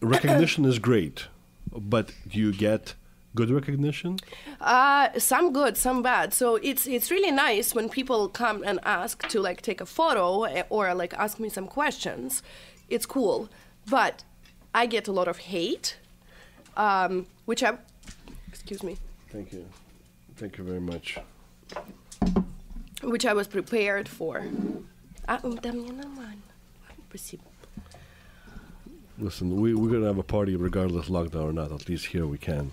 recognition 0.00 0.64
is 0.64 0.78
great, 0.78 1.28
but 1.72 2.12
do 2.26 2.38
you 2.38 2.52
get 2.52 2.94
good 3.34 3.50
recognition? 3.50 4.18
Uh, 4.60 5.08
some 5.18 5.52
good, 5.52 5.76
some 5.76 6.02
bad. 6.02 6.34
So 6.34 6.56
it's 6.56 6.86
it's 6.86 7.10
really 7.10 7.30
nice 7.30 7.74
when 7.74 7.88
people 7.88 8.28
come 8.28 8.62
and 8.64 8.80
ask 8.84 9.26
to 9.28 9.40
like 9.40 9.62
take 9.62 9.80
a 9.80 9.86
photo 9.86 10.44
eh, 10.44 10.64
or 10.68 10.94
like 10.94 11.14
ask 11.14 11.38
me 11.38 11.48
some 11.48 11.66
questions. 11.66 12.42
It's 12.88 13.06
cool, 13.06 13.48
but 13.88 14.24
I 14.74 14.86
get 14.86 15.08
a 15.08 15.12
lot 15.12 15.28
of 15.28 15.38
hate, 15.38 15.98
um, 16.76 17.26
which 17.44 17.62
I, 17.62 17.78
excuse 18.48 18.82
me, 18.82 18.96
Thank 19.30 19.52
you. 19.52 19.66
Thank 20.36 20.58
you 20.58 20.64
very 20.64 20.80
much. 20.80 21.18
which 23.02 23.24
I 23.24 23.32
was 23.32 23.46
prepared 23.46 24.08
for. 24.08 24.44
А, 25.26 25.40
м, 25.44 25.56
да 25.62 25.72
мне 25.72 25.92
нормально. 25.92 26.42
Спасибо. 27.08 27.42
Listen, 29.18 29.56
we, 29.60 29.74
we're 29.74 29.88
going 29.88 30.02
to 30.02 30.06
have 30.06 30.18
a 30.18 30.22
party 30.22 30.54
regardless 30.54 31.08
lockdown 31.08 31.44
or 31.50 31.52
not. 31.52 31.72
At 31.72 31.88
least 31.88 32.06
here 32.06 32.26
we 32.26 32.38
can. 32.38 32.72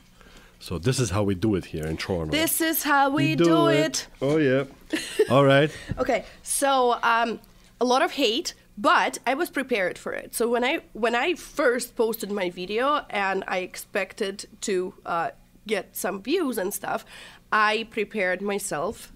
So 0.60 0.78
this 0.78 1.00
is 1.00 1.10
how 1.10 1.24
we 1.24 1.36
do 1.36 1.56
it 1.56 1.66
here 1.66 1.86
in 1.86 1.98
Toronto. 1.98 2.32
This 2.32 2.62
is 2.62 2.84
how 2.84 3.10
we, 3.10 3.36
do, 3.36 3.68
it. 3.68 4.08
Oh, 4.22 4.38
yeah. 4.38 4.64
All 5.30 5.44
right. 5.44 5.70
Okay, 5.98 6.24
so 6.44 6.98
um, 7.04 7.40
a 7.82 7.86
lot 7.86 8.02
of 8.02 8.12
hate, 8.12 8.54
but 8.78 9.20
I 9.28 9.34
was 9.34 9.50
prepared 9.50 9.98
for 9.98 10.14
it. 10.14 10.34
So 10.34 10.50
when 10.50 10.64
I 10.64 10.82
when 10.94 11.16
I 11.16 11.36
first 11.36 11.96
posted 11.96 12.32
my 12.32 12.50
video 12.50 13.06
and 13.10 13.44
I 13.48 13.60
expected 13.60 14.46
to 14.62 14.94
uh, 15.06 15.30
get 15.68 15.96
some 15.96 16.22
views 16.22 16.58
and 16.58 16.74
stuff, 16.74 17.06
I 17.52 17.88
prepared 17.92 18.42
myself 18.42 19.12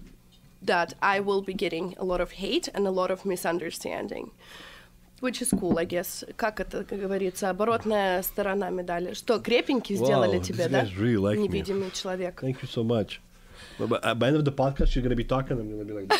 that 0.64 0.94
I 1.02 1.20
will 1.20 1.42
be 1.42 1.54
getting 1.54 1.94
a 1.98 2.04
lot 2.04 2.20
of 2.20 2.32
hate 2.32 2.68
and 2.74 2.86
a 2.86 2.90
lot 2.90 3.10
of 3.10 3.24
misunderstanding. 3.24 4.30
Which 5.20 5.42
is 5.42 5.50
cool, 5.50 5.78
I 5.78 5.84
guess. 5.84 6.24
Как 6.36 6.60
это 6.60 6.82
как 6.84 6.98
говорится, 6.98 7.50
оборотная 7.50 8.22
сторона 8.22 8.70
медали. 8.70 9.12
Что, 9.14 9.38
крепенький 9.38 9.96
сделали 9.96 10.38
Wow, 10.38 10.42
тебе, 10.42 10.64
these 10.64 10.70
да? 10.70 10.82
guys 10.84 10.96
really 10.96 11.16
like 11.18 11.38
me. 11.38 11.48
Невидимый 11.48 11.90
человек. 11.92 12.40
Thank 12.40 12.62
you 12.62 12.68
so 12.68 12.82
much. 12.82 13.20
But, 13.78 13.88
but 13.90 14.04
at 14.04 14.18
the 14.18 14.26
end 14.26 14.36
of 14.36 14.44
the 14.46 14.52
podcast, 14.52 14.94
you're 14.94 15.02
going 15.02 15.10
to 15.10 15.16
be 15.16 15.24
talking. 15.24 15.58
I'm 15.58 15.68
going 15.68 15.86
to 15.86 15.92
be 15.92 15.92
like, 15.92 16.10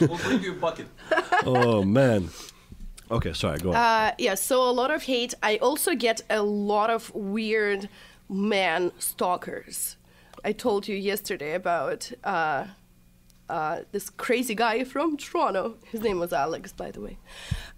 We'll 0.00 0.18
bring 0.18 0.42
you 0.42 0.52
a 0.52 0.56
bucket. 0.56 0.86
oh, 1.44 1.82
man. 1.84 2.30
Okay, 3.10 3.32
sorry, 3.32 3.58
go 3.58 3.70
on. 3.70 3.76
Uh, 3.76 4.14
yeah, 4.18 4.34
so 4.34 4.62
a 4.68 4.70
lot 4.72 4.90
of 4.90 5.02
hate. 5.02 5.34
I 5.42 5.56
also 5.56 5.94
get 5.94 6.22
a 6.30 6.42
lot 6.42 6.88
of 6.90 7.12
weird 7.14 7.88
man 8.28 8.92
stalkers. 8.98 9.95
I 10.43 10.51
told 10.51 10.87
you 10.87 10.95
yesterday 10.95 11.53
about 11.53 12.11
uh, 12.23 12.65
uh, 13.49 13.81
this 13.91 14.09
crazy 14.09 14.55
guy 14.55 14.83
from 14.83 15.17
Toronto. 15.17 15.75
His 15.91 16.01
name 16.01 16.19
was 16.19 16.33
Alex, 16.33 16.71
by 16.71 16.91
the 16.91 17.01
way. 17.01 17.17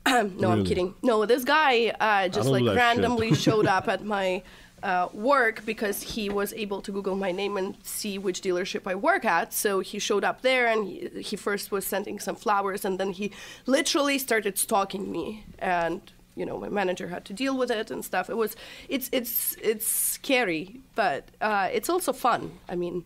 no, 0.08 0.52
I'm 0.52 0.65
kidding. 0.65 0.95
No, 1.02 1.26
this 1.26 1.43
guy 1.43 1.89
uh, 2.00 2.28
just 2.28 2.50
like 2.50 2.62
do 2.62 2.65
that 2.65 2.72
shit. 2.72 2.78
randomly 2.78 3.34
showed 3.45 3.67
up 3.67 3.88
at 3.88 4.04
my 4.04 4.43
uh, 4.82 5.10
work 5.13 5.65
because 5.65 6.02
he 6.02 6.30
was 6.30 6.54
able 6.54 6.82
to 6.82 6.91
Google 6.91 7.15
my 7.15 7.32
name 7.32 7.58
and 7.58 7.78
see 7.84 8.17
which 8.17 8.41
dealership 8.41 8.88
I 8.88 8.95
work 8.95 9.26
at. 9.26 9.54
So 9.54 9.82
he 9.82 10.00
showed 10.00 10.24
up 10.24 10.41
there 10.41 10.67
and 10.67 10.88
he, 10.88 11.10
he 11.22 11.36
first 11.36 11.72
was 11.72 11.86
sending 11.86 12.19
some 12.19 12.36
flowers 12.36 12.86
and 12.86 13.00
then 13.00 13.12
he 13.12 13.32
literally 13.65 14.17
started 14.17 14.58
stalking 14.58 15.12
me. 15.12 15.45
And 15.60 16.02
you 16.39 16.45
know, 16.45 16.58
my 16.58 16.69
manager 16.69 17.10
had 17.10 17.25
to 17.25 17.34
deal 17.34 17.58
with 17.58 17.69
it 17.69 17.91
and 17.91 18.04
stuff. 18.04 18.30
It 18.30 18.38
was, 18.38 18.56
it's, 18.88 19.10
it's, 19.12 19.56
it's 19.62 19.88
scary, 19.88 20.82
but 20.95 21.30
uh, 21.41 21.69
it's 21.71 21.89
also 21.89 22.13
fun. 22.13 22.52
I 22.67 22.75
mean, 22.75 23.06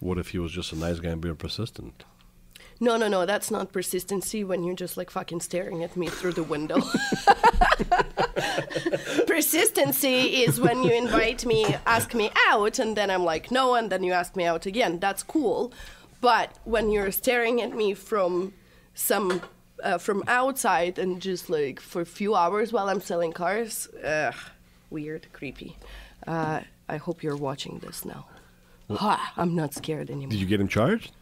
what 0.00 0.18
if 0.18 0.30
he 0.30 0.38
was 0.38 0.52
just 0.52 0.72
a 0.72 0.76
nice 0.76 1.00
guy 1.00 1.10
and 1.10 1.20
being 1.20 1.36
persistent? 1.36 2.04
no, 2.80 2.96
no, 2.96 3.08
no, 3.08 3.24
that's 3.24 3.50
not 3.50 3.72
persistency 3.72 4.44
when 4.44 4.64
you're 4.64 4.74
just 4.74 4.96
like 4.96 5.10
fucking 5.10 5.40
staring 5.40 5.82
at 5.82 5.96
me 5.96 6.08
through 6.08 6.32
the 6.32 6.42
window. 6.42 6.76
persistency 9.26 10.44
is 10.44 10.60
when 10.60 10.82
you 10.82 10.92
invite 10.92 11.46
me, 11.46 11.76
ask 11.86 12.14
me 12.14 12.30
out, 12.48 12.78
and 12.78 12.96
then 12.96 13.10
I'm 13.10 13.24
like, 13.24 13.50
no, 13.50 13.74
and 13.74 13.90
then 13.90 14.02
you 14.02 14.12
ask 14.12 14.36
me 14.36 14.44
out 14.44 14.66
again. 14.66 14.98
That's 14.98 15.22
cool. 15.22 15.72
But 16.20 16.58
when 16.64 16.90
you're 16.90 17.12
staring 17.12 17.62
at 17.62 17.74
me 17.74 17.94
from 17.94 18.54
some 18.94 19.42
uh, 19.84 19.98
from 19.98 20.24
outside 20.26 20.98
and 20.98 21.20
just 21.20 21.48
like 21.48 21.78
for 21.80 22.00
a 22.00 22.06
few 22.06 22.34
hours 22.34 22.72
while 22.72 22.88
I'm 22.88 23.00
selling 23.00 23.32
cars, 23.32 23.88
ugh, 24.04 24.34
weird, 24.90 25.26
creepy. 25.32 25.76
Uh, 26.26 26.60
I 26.88 26.96
hope 26.96 27.22
you're 27.22 27.36
watching 27.36 27.78
this 27.78 28.04
now. 28.04 28.26
Ha, 28.90 29.32
I'm 29.36 29.54
not 29.54 29.74
scared 29.74 30.10
anymore. 30.10 30.30
Did 30.30 30.40
you 30.40 30.46
get 30.46 30.60
him 30.60 30.68
charged? 30.68 31.12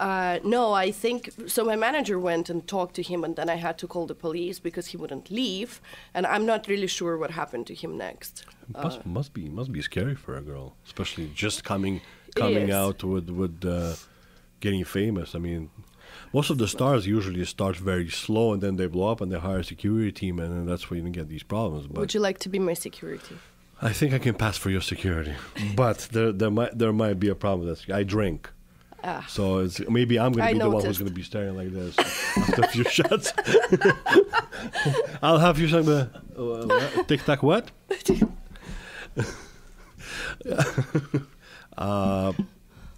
Uh, 0.00 0.38
no, 0.42 0.72
I 0.72 0.90
think 0.90 1.30
so. 1.46 1.64
My 1.64 1.76
manager 1.76 2.18
went 2.18 2.50
and 2.50 2.66
talked 2.66 2.94
to 2.96 3.02
him, 3.02 3.22
and 3.24 3.36
then 3.36 3.48
I 3.48 3.56
had 3.56 3.76
to 3.78 3.86
call 3.86 4.06
the 4.06 4.14
police 4.14 4.58
because 4.58 4.88
he 4.88 4.96
wouldn't 4.96 5.30
leave, 5.30 5.80
and 6.14 6.26
I'm 6.26 6.44
not 6.46 6.66
really 6.66 6.88
sure 6.88 7.16
what 7.18 7.30
happened 7.30 7.66
to 7.68 7.74
him 7.74 7.98
next. 7.98 8.44
must 8.82 9.04
must 9.06 9.32
be 9.34 9.44
must 9.48 9.70
be 9.70 9.82
scary 9.82 10.16
for 10.16 10.36
a 10.36 10.40
girl, 10.40 10.74
especially 10.86 11.30
just 11.34 11.62
coming 11.62 12.00
coming 12.34 12.70
out 12.72 13.04
with 13.04 13.28
with 13.30 13.64
uh, 13.64 13.94
getting 14.60 14.84
famous. 14.84 15.34
I 15.34 15.38
mean, 15.38 15.70
most 16.32 16.50
of 16.50 16.58
the 16.58 16.68
stars 16.68 17.06
usually 17.06 17.44
start 17.44 17.76
very 17.76 18.08
slow 18.08 18.52
and 18.52 18.62
then 18.62 18.76
they 18.76 18.86
blow 18.86 19.10
up 19.10 19.20
and 19.20 19.30
they 19.30 19.38
hire 19.38 19.58
a 19.58 19.64
security 19.64 20.12
team 20.12 20.38
and 20.38 20.52
then 20.52 20.66
that's 20.66 20.90
where 20.90 20.98
you 20.98 21.08
get 21.10 21.28
these 21.28 21.42
problems. 21.42 21.86
But 21.86 22.00
Would 22.00 22.14
you 22.14 22.20
like 22.20 22.38
to 22.40 22.48
be 22.48 22.58
my 22.58 22.74
security? 22.74 23.36
I 23.80 23.92
think 23.92 24.14
I 24.14 24.18
can 24.18 24.34
pass 24.34 24.56
for 24.56 24.70
your 24.70 24.80
security, 24.80 25.34
but 25.76 26.08
there 26.12 26.30
there 26.30 26.50
might 26.50 26.78
there 26.78 26.92
might 26.92 27.18
be 27.18 27.28
a 27.28 27.34
problem. 27.34 27.66
That's 27.68 27.88
I 27.90 28.04
drink. 28.04 28.48
Ah. 29.04 29.26
So 29.28 29.58
it's, 29.58 29.80
maybe 29.88 30.18
I'm 30.18 30.32
going 30.32 30.46
to 30.46 30.52
be 30.52 30.58
the 30.60 30.70
one 30.70 30.84
who's 30.84 30.98
going 30.98 31.08
to 31.10 31.14
be 31.14 31.24
staring 31.24 31.56
like 31.56 31.72
this 31.72 31.98
after 31.98 32.62
a 32.62 32.68
few 32.68 32.84
shots. 32.98 33.32
I'll 35.22 35.40
have 35.40 35.58
you 35.58 35.66
some 35.66 35.88
uh, 35.88 36.06
uh, 36.40 37.02
tic 37.04 37.24
tac 37.24 37.42
what? 37.42 37.72
uh, 41.76 42.32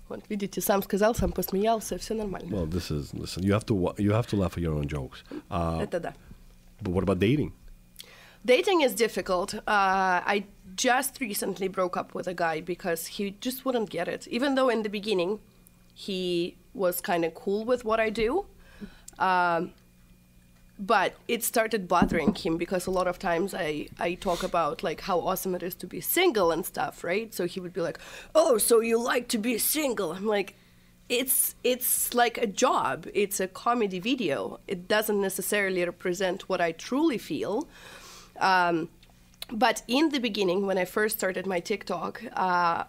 Вот 0.10 0.22
видите, 0.30 0.60
сам 0.62 0.82
сказал, 0.82 1.14
сам 1.14 1.32
посмеялся, 1.32 1.98
все 2.00 2.16
нормально. 2.16 2.56
well, 2.56 2.66
this 2.68 2.90
is 2.92 3.14
listen. 3.14 3.44
You 3.44 3.54
have 3.54 3.66
to 3.66 3.76
wa- 3.76 3.94
you 3.98 4.12
have 4.12 4.26
to 4.28 4.36
laugh 4.38 4.58
at 4.58 4.64
your 4.64 4.74
own 4.74 4.88
jokes. 4.88 5.24
Uh, 5.50 5.82
Это 5.82 6.00
да. 6.00 6.14
but 6.82 6.92
what 6.92 7.04
about 7.04 7.20
dating? 7.20 7.52
Dating 8.46 8.82
is 8.82 8.96
difficult. 8.96 9.54
Uh, 9.54 9.62
I 10.26 10.46
just 10.76 11.20
recently 11.20 11.68
broke 11.68 11.98
up 11.98 12.16
with 12.16 12.28
a 12.28 12.34
guy 12.34 12.62
because 12.62 13.06
he 13.18 13.36
just 13.42 13.66
wouldn't 13.66 13.90
get 13.90 14.08
it. 14.08 14.28
Even 14.30 14.56
though 14.56 14.70
in 14.70 14.82
the 14.84 14.90
beginning 14.90 15.40
he 15.94 16.56
was 16.74 17.02
kind 17.02 17.26
of 17.26 17.34
cool 17.36 17.66
with 17.66 17.84
what 17.84 18.00
I 18.00 18.10
do, 18.10 18.46
um, 19.20 19.72
but 20.79 21.15
it 21.29 21.45
started 21.45 21.87
bothering 21.87 22.35
him 22.35 22.57
because 22.57 22.87
a 22.87 22.91
lot 22.91 23.07
of 23.07 23.19
times 23.19 23.55
I, 23.55 23.89
I 23.99 24.15
talk 24.15 24.43
about 24.43 24.83
like 24.83 25.03
how 25.03 25.21
awesome 25.21 25.55
it 25.55 25.63
is 25.63 25.75
to 25.77 25.87
be 25.87 26.01
single 26.01 26.51
and 26.51 26.67
stuff, 26.67 27.05
right? 27.05 27.33
So 27.33 27.47
he 27.47 27.61
would 27.61 27.73
be 27.73 27.81
like, 27.81 27.99
"Oh, 28.35 28.59
so 28.59 28.81
you 28.81 29.01
like 29.01 29.29
to 29.29 29.39
be 29.39 29.57
single?" 29.59 30.13
I'm 30.13 30.27
like, 30.27 30.57
"It's 31.09 31.55
it's 31.63 32.13
like 32.15 32.39
a 32.39 32.47
job. 32.47 33.07
It's 33.15 33.39
a 33.39 33.47
comedy 33.47 34.01
video. 34.01 34.59
It 34.67 34.89
doesn't 34.89 35.21
necessarily 35.21 35.85
represent 35.85 36.49
what 36.49 36.61
I 36.61 36.73
truly 36.73 37.19
feel." 37.19 37.69
Um, 38.41 38.89
but 39.51 39.83
in 39.87 40.09
the 40.09 40.19
beginning, 40.19 40.67
when 40.67 40.79
I 40.79 40.87
first 40.87 41.19
started 41.19 41.47
my 41.47 41.61
TikTok, 41.61 42.23
uh, 42.33 42.85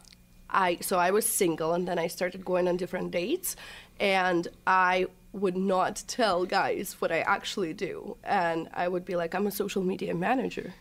I 0.50 0.78
so 0.82 0.98
I 0.98 1.12
was 1.12 1.28
single, 1.28 1.74
and 1.74 1.88
then 1.88 2.00
I 2.00 2.08
started 2.08 2.44
going 2.44 2.68
on 2.68 2.78
different 2.78 3.12
dates, 3.12 3.56
and 4.00 4.48
I 4.66 5.08
would 5.36 5.58
not 5.58 6.04
tell 6.08 6.46
guys 6.46 6.96
what 7.00 7.12
I 7.12 7.20
actually 7.20 7.74
do, 7.74 8.18
and 8.24 8.70
I 8.74 8.88
would 8.88 9.06
be 9.06 9.16
like, 9.16 9.36
I'm 9.36 9.48
a 9.48 9.52
social 9.52 9.84
media 9.84 10.14
manager. 10.14 10.74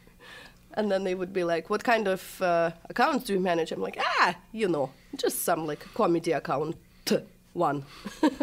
And 0.76 0.90
then 0.90 1.04
they 1.04 1.14
would 1.14 1.32
be 1.32 1.44
like, 1.44 1.70
"What 1.70 1.84
kind 1.84 2.08
of 2.08 2.42
uh, 2.42 2.70
accounts 2.90 3.26
do 3.26 3.32
you 3.32 3.40
manage?" 3.40 3.70
I'm 3.70 3.80
like, 3.80 3.98
"Ah, 4.00 4.34
you 4.50 4.66
know, 4.66 4.90
just 5.16 5.44
some 5.44 5.66
like 5.68 5.82
comedy 5.94 6.32
account 6.32 6.76
one." 7.52 7.84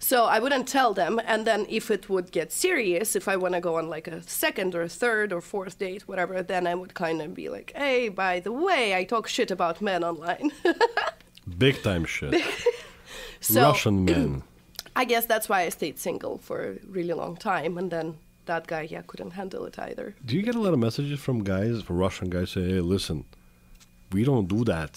So 0.00 0.24
I 0.24 0.38
wouldn't 0.38 0.66
tell 0.68 0.94
them, 0.94 1.20
and 1.26 1.46
then 1.46 1.66
if 1.68 1.90
it 1.90 2.08
would 2.08 2.30
get 2.30 2.50
serious, 2.50 3.14
if 3.14 3.28
I 3.28 3.36
want 3.36 3.52
to 3.54 3.60
go 3.60 3.76
on 3.76 3.90
like 3.90 4.08
a 4.08 4.22
second 4.22 4.74
or 4.74 4.88
third 4.88 5.34
or 5.34 5.42
fourth 5.42 5.78
date, 5.78 6.08
whatever, 6.08 6.42
then 6.42 6.66
I 6.66 6.74
would 6.74 6.94
kind 6.94 7.20
of 7.20 7.34
be 7.34 7.50
like, 7.50 7.72
"Hey, 7.76 8.08
by 8.08 8.40
the 8.40 8.50
way, 8.52 8.94
I 8.94 9.04
talk 9.04 9.28
shit 9.28 9.50
about 9.50 9.82
men 9.82 10.02
online." 10.04 10.52
Big 11.58 11.82
time 11.82 12.06
shit. 12.06 12.42
so 13.40 13.60
Russian 13.60 14.06
men. 14.06 14.42
I 15.00 15.04
guess 15.04 15.26
that's 15.26 15.48
why 15.48 15.60
I 15.62 15.68
stayed 15.68 15.96
single 15.98 16.38
for 16.38 16.58
a 16.70 16.72
really 16.96 17.14
long 17.22 17.36
time, 17.36 17.78
and 17.78 17.88
then 17.94 18.16
that 18.46 18.66
guy, 18.66 18.82
yeah, 18.82 19.02
couldn't 19.06 19.30
handle 19.40 19.64
it 19.66 19.78
either. 19.78 20.16
Do 20.24 20.34
you 20.36 20.42
get 20.42 20.56
a 20.56 20.60
lot 20.66 20.72
of 20.72 20.80
messages 20.80 21.20
from 21.20 21.44
guys, 21.44 21.82
from 21.82 21.96
Russian 21.98 22.28
guys, 22.30 22.50
say, 22.50 22.64
"Hey, 22.72 22.80
listen, 22.80 23.24
we 24.12 24.24
don't 24.24 24.48
do 24.48 24.64
that. 24.64 24.92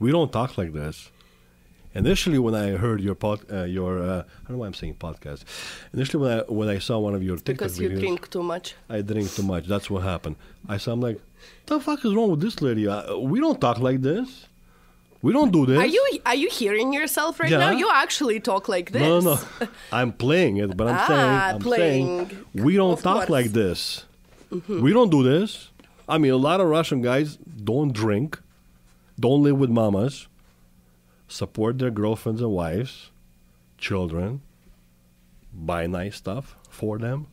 We 0.00 0.10
don't 0.10 0.32
talk 0.32 0.58
like 0.58 0.72
this." 0.72 0.96
Initially, 1.94 2.40
when 2.46 2.56
I 2.56 2.66
heard 2.84 3.00
your 3.00 3.14
pod, 3.14 3.38
uh, 3.52 3.62
your 3.78 3.92
uh, 4.02 4.22
I 4.22 4.48
don't 4.48 4.50
know 4.54 4.58
why 4.62 4.66
I'm 4.66 4.74
saying 4.74 4.96
podcast. 5.06 5.44
Initially, 5.92 6.20
when 6.24 6.32
I 6.38 6.42
when 6.58 6.68
I 6.76 6.78
saw 6.80 6.98
one 6.98 7.14
of 7.14 7.22
your 7.22 7.36
TikTok 7.36 7.54
Because 7.54 7.78
you 7.78 7.90
videos, 7.90 8.00
drink 8.00 8.30
too 8.30 8.42
much. 8.42 8.74
I 8.88 9.02
drink 9.02 9.28
too 9.32 9.44
much. 9.44 9.64
That's 9.72 9.88
what 9.88 10.02
happened. 10.02 10.36
I 10.68 10.76
saw. 10.78 10.90
I'm 10.92 11.00
like, 11.08 11.20
the 11.66 11.78
fuck 11.78 12.04
is 12.04 12.12
wrong 12.16 12.30
with 12.32 12.40
this 12.40 12.60
lady? 12.60 12.88
Uh, 12.88 13.16
we 13.16 13.38
don't 13.38 13.60
talk 13.60 13.78
like 13.78 14.00
this. 14.02 14.48
We 15.24 15.32
don't 15.32 15.52
do 15.58 15.62
this. 15.70 15.78
Are 15.82 15.86
you 15.96 16.02
are 16.30 16.34
you 16.44 16.48
hearing 16.60 16.92
yourself 16.92 17.40
right 17.40 17.50
Yeah. 17.50 17.64
now? 17.64 17.70
You 17.82 17.88
actually 18.04 18.38
talk 18.50 18.68
like 18.68 18.88
this. 18.92 19.02
No, 19.02 19.20
no, 19.20 19.34
no. 19.60 19.68
I'm 19.98 20.12
playing 20.24 20.54
it, 20.64 20.76
but 20.78 20.86
I'm 20.90 20.98
Ah, 21.00 21.06
saying, 21.12 21.30
I'm 21.40 21.60
saying 21.62 22.26
playing. 22.26 22.44
we 22.66 22.72
don't 22.80 22.92
Of 22.98 23.02
talk 23.02 23.14
course. 23.14 23.24
Mm-hmm. 23.24 23.38
like 23.38 23.50
this. 23.62 24.04
We 24.84 24.90
don't 24.96 25.10
do 25.10 25.22
this. 25.22 25.50
I 26.14 26.18
mean, 26.18 26.32
a 26.40 26.42
lot 26.48 26.60
of 26.60 26.66
Russian 26.68 27.00
guys 27.10 27.28
don't 27.72 27.92
drink, 28.02 28.38
don't 29.18 29.42
live 29.42 29.56
with 29.62 29.70
mamas, 29.70 30.28
support 31.26 31.78
their 31.78 31.90
girlfriends 31.90 32.40
and 32.42 32.50
wives, 32.50 33.10
children, 33.78 34.42
buy 35.52 35.86
nice 35.86 36.16
stuff 36.16 36.54
for 36.68 36.98
them. 36.98 37.26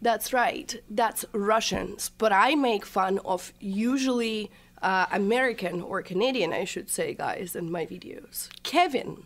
That's 0.00 0.32
right. 0.32 0.68
That's 0.88 1.24
Russians. 1.32 2.10
But 2.18 2.32
I 2.32 2.54
make 2.54 2.84
fun 2.86 3.18
of 3.24 3.52
usually 3.60 4.50
uh, 4.82 5.06
American 5.12 5.80
or 5.80 6.02
Canadian, 6.02 6.52
I 6.52 6.64
should 6.64 6.90
say, 6.90 7.14
guys, 7.14 7.56
in 7.56 7.70
my 7.70 7.86
videos. 7.86 8.48
Kevin. 8.62 9.24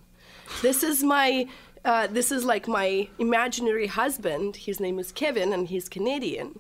This 0.62 0.83
is 0.83 1.03
my 1.03 1.49
uh, 1.85 2.09
this 2.09 2.33
is 2.33 2.45
like 2.45 2.66
my 2.66 3.09
imaginary 3.19 3.87
husband. 3.87 4.57
His 4.57 4.81
name 4.81 4.99
is 4.99 5.12
Kevin, 5.12 5.53
and 5.53 5.69
he's 5.69 5.88
Canadian. 5.88 6.59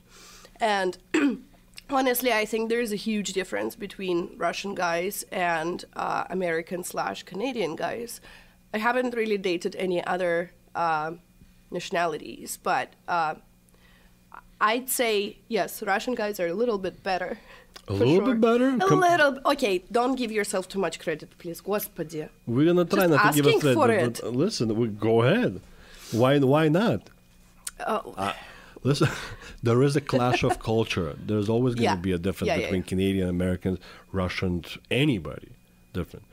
And 0.60 0.98
honestly, 1.90 2.32
I 2.32 2.44
think 2.44 2.68
there's 2.68 2.92
a 2.92 2.96
huge 2.96 3.32
difference 3.32 3.74
between 3.74 4.30
Russian 4.36 4.74
guys 4.74 5.24
and 5.32 5.84
uh, 5.96 6.24
American 6.30 6.84
slash 6.84 7.24
Canadian 7.24 7.74
guys. 7.74 8.20
I 8.72 8.78
haven't 8.78 9.14
really 9.14 9.38
dated 9.38 9.74
any 9.76 10.04
other 10.04 10.52
uh, 10.76 11.12
nationalities, 11.72 12.58
but 12.62 12.92
uh, 13.08 13.34
I'd 14.60 14.88
say 14.88 15.38
yes, 15.48 15.82
Russian 15.82 16.14
guys 16.14 16.38
are 16.38 16.46
a 16.46 16.54
little 16.54 16.78
bit 16.78 17.02
better. 17.02 17.38
A 17.87 17.97
for 17.97 18.05
little 18.05 18.21
bit 18.33 18.39
better? 18.41 18.69
A 18.69 18.79
Com- 18.79 18.99
little. 19.01 19.39
Okay, 19.53 19.83
don't 19.91 20.15
give 20.15 20.31
yourself 20.31 20.67
too 20.67 20.79
much 20.79 20.99
credit, 20.99 21.29
please. 21.39 21.59
Господи. 21.61 22.27
We're 22.47 22.65
gonna 22.67 22.85
try 22.85 23.07
Just 23.07 23.09
not 23.09 23.33
to 23.33 23.35
give 23.41 23.45
asking 23.47 23.57
us 23.57 23.63
that. 23.63 23.73
for 23.73 23.87
but- 23.87 23.99
it. 24.05 24.19
but 24.23 24.33
listen, 24.35 24.75
we, 24.75 24.87
go 24.87 25.23
ahead. 25.23 25.61
Why? 26.11 26.39
Why 26.39 26.67
not? 26.69 27.09
Oh, 27.87 28.33
Listen, 28.83 29.09
there 29.63 29.81
is 29.83 29.95
a 29.95 30.01
clash 30.01 30.41
of 30.43 30.57
culture. 30.59 31.15
There's 31.25 31.49
always 31.49 31.75
going 31.75 31.87
to 31.89 31.95
Yeah. 31.95 32.09
be 32.09 32.13
a 32.13 32.17
difference 32.17 32.47
Yeah, 32.47 32.55
yeah, 32.55 32.61
between 32.65 32.81
yeah. 32.81 32.87
Canadian 32.87 33.29
Americans, 33.29 33.77
Russians, 34.11 34.77
anybody 34.89 35.49
different. 35.93 36.25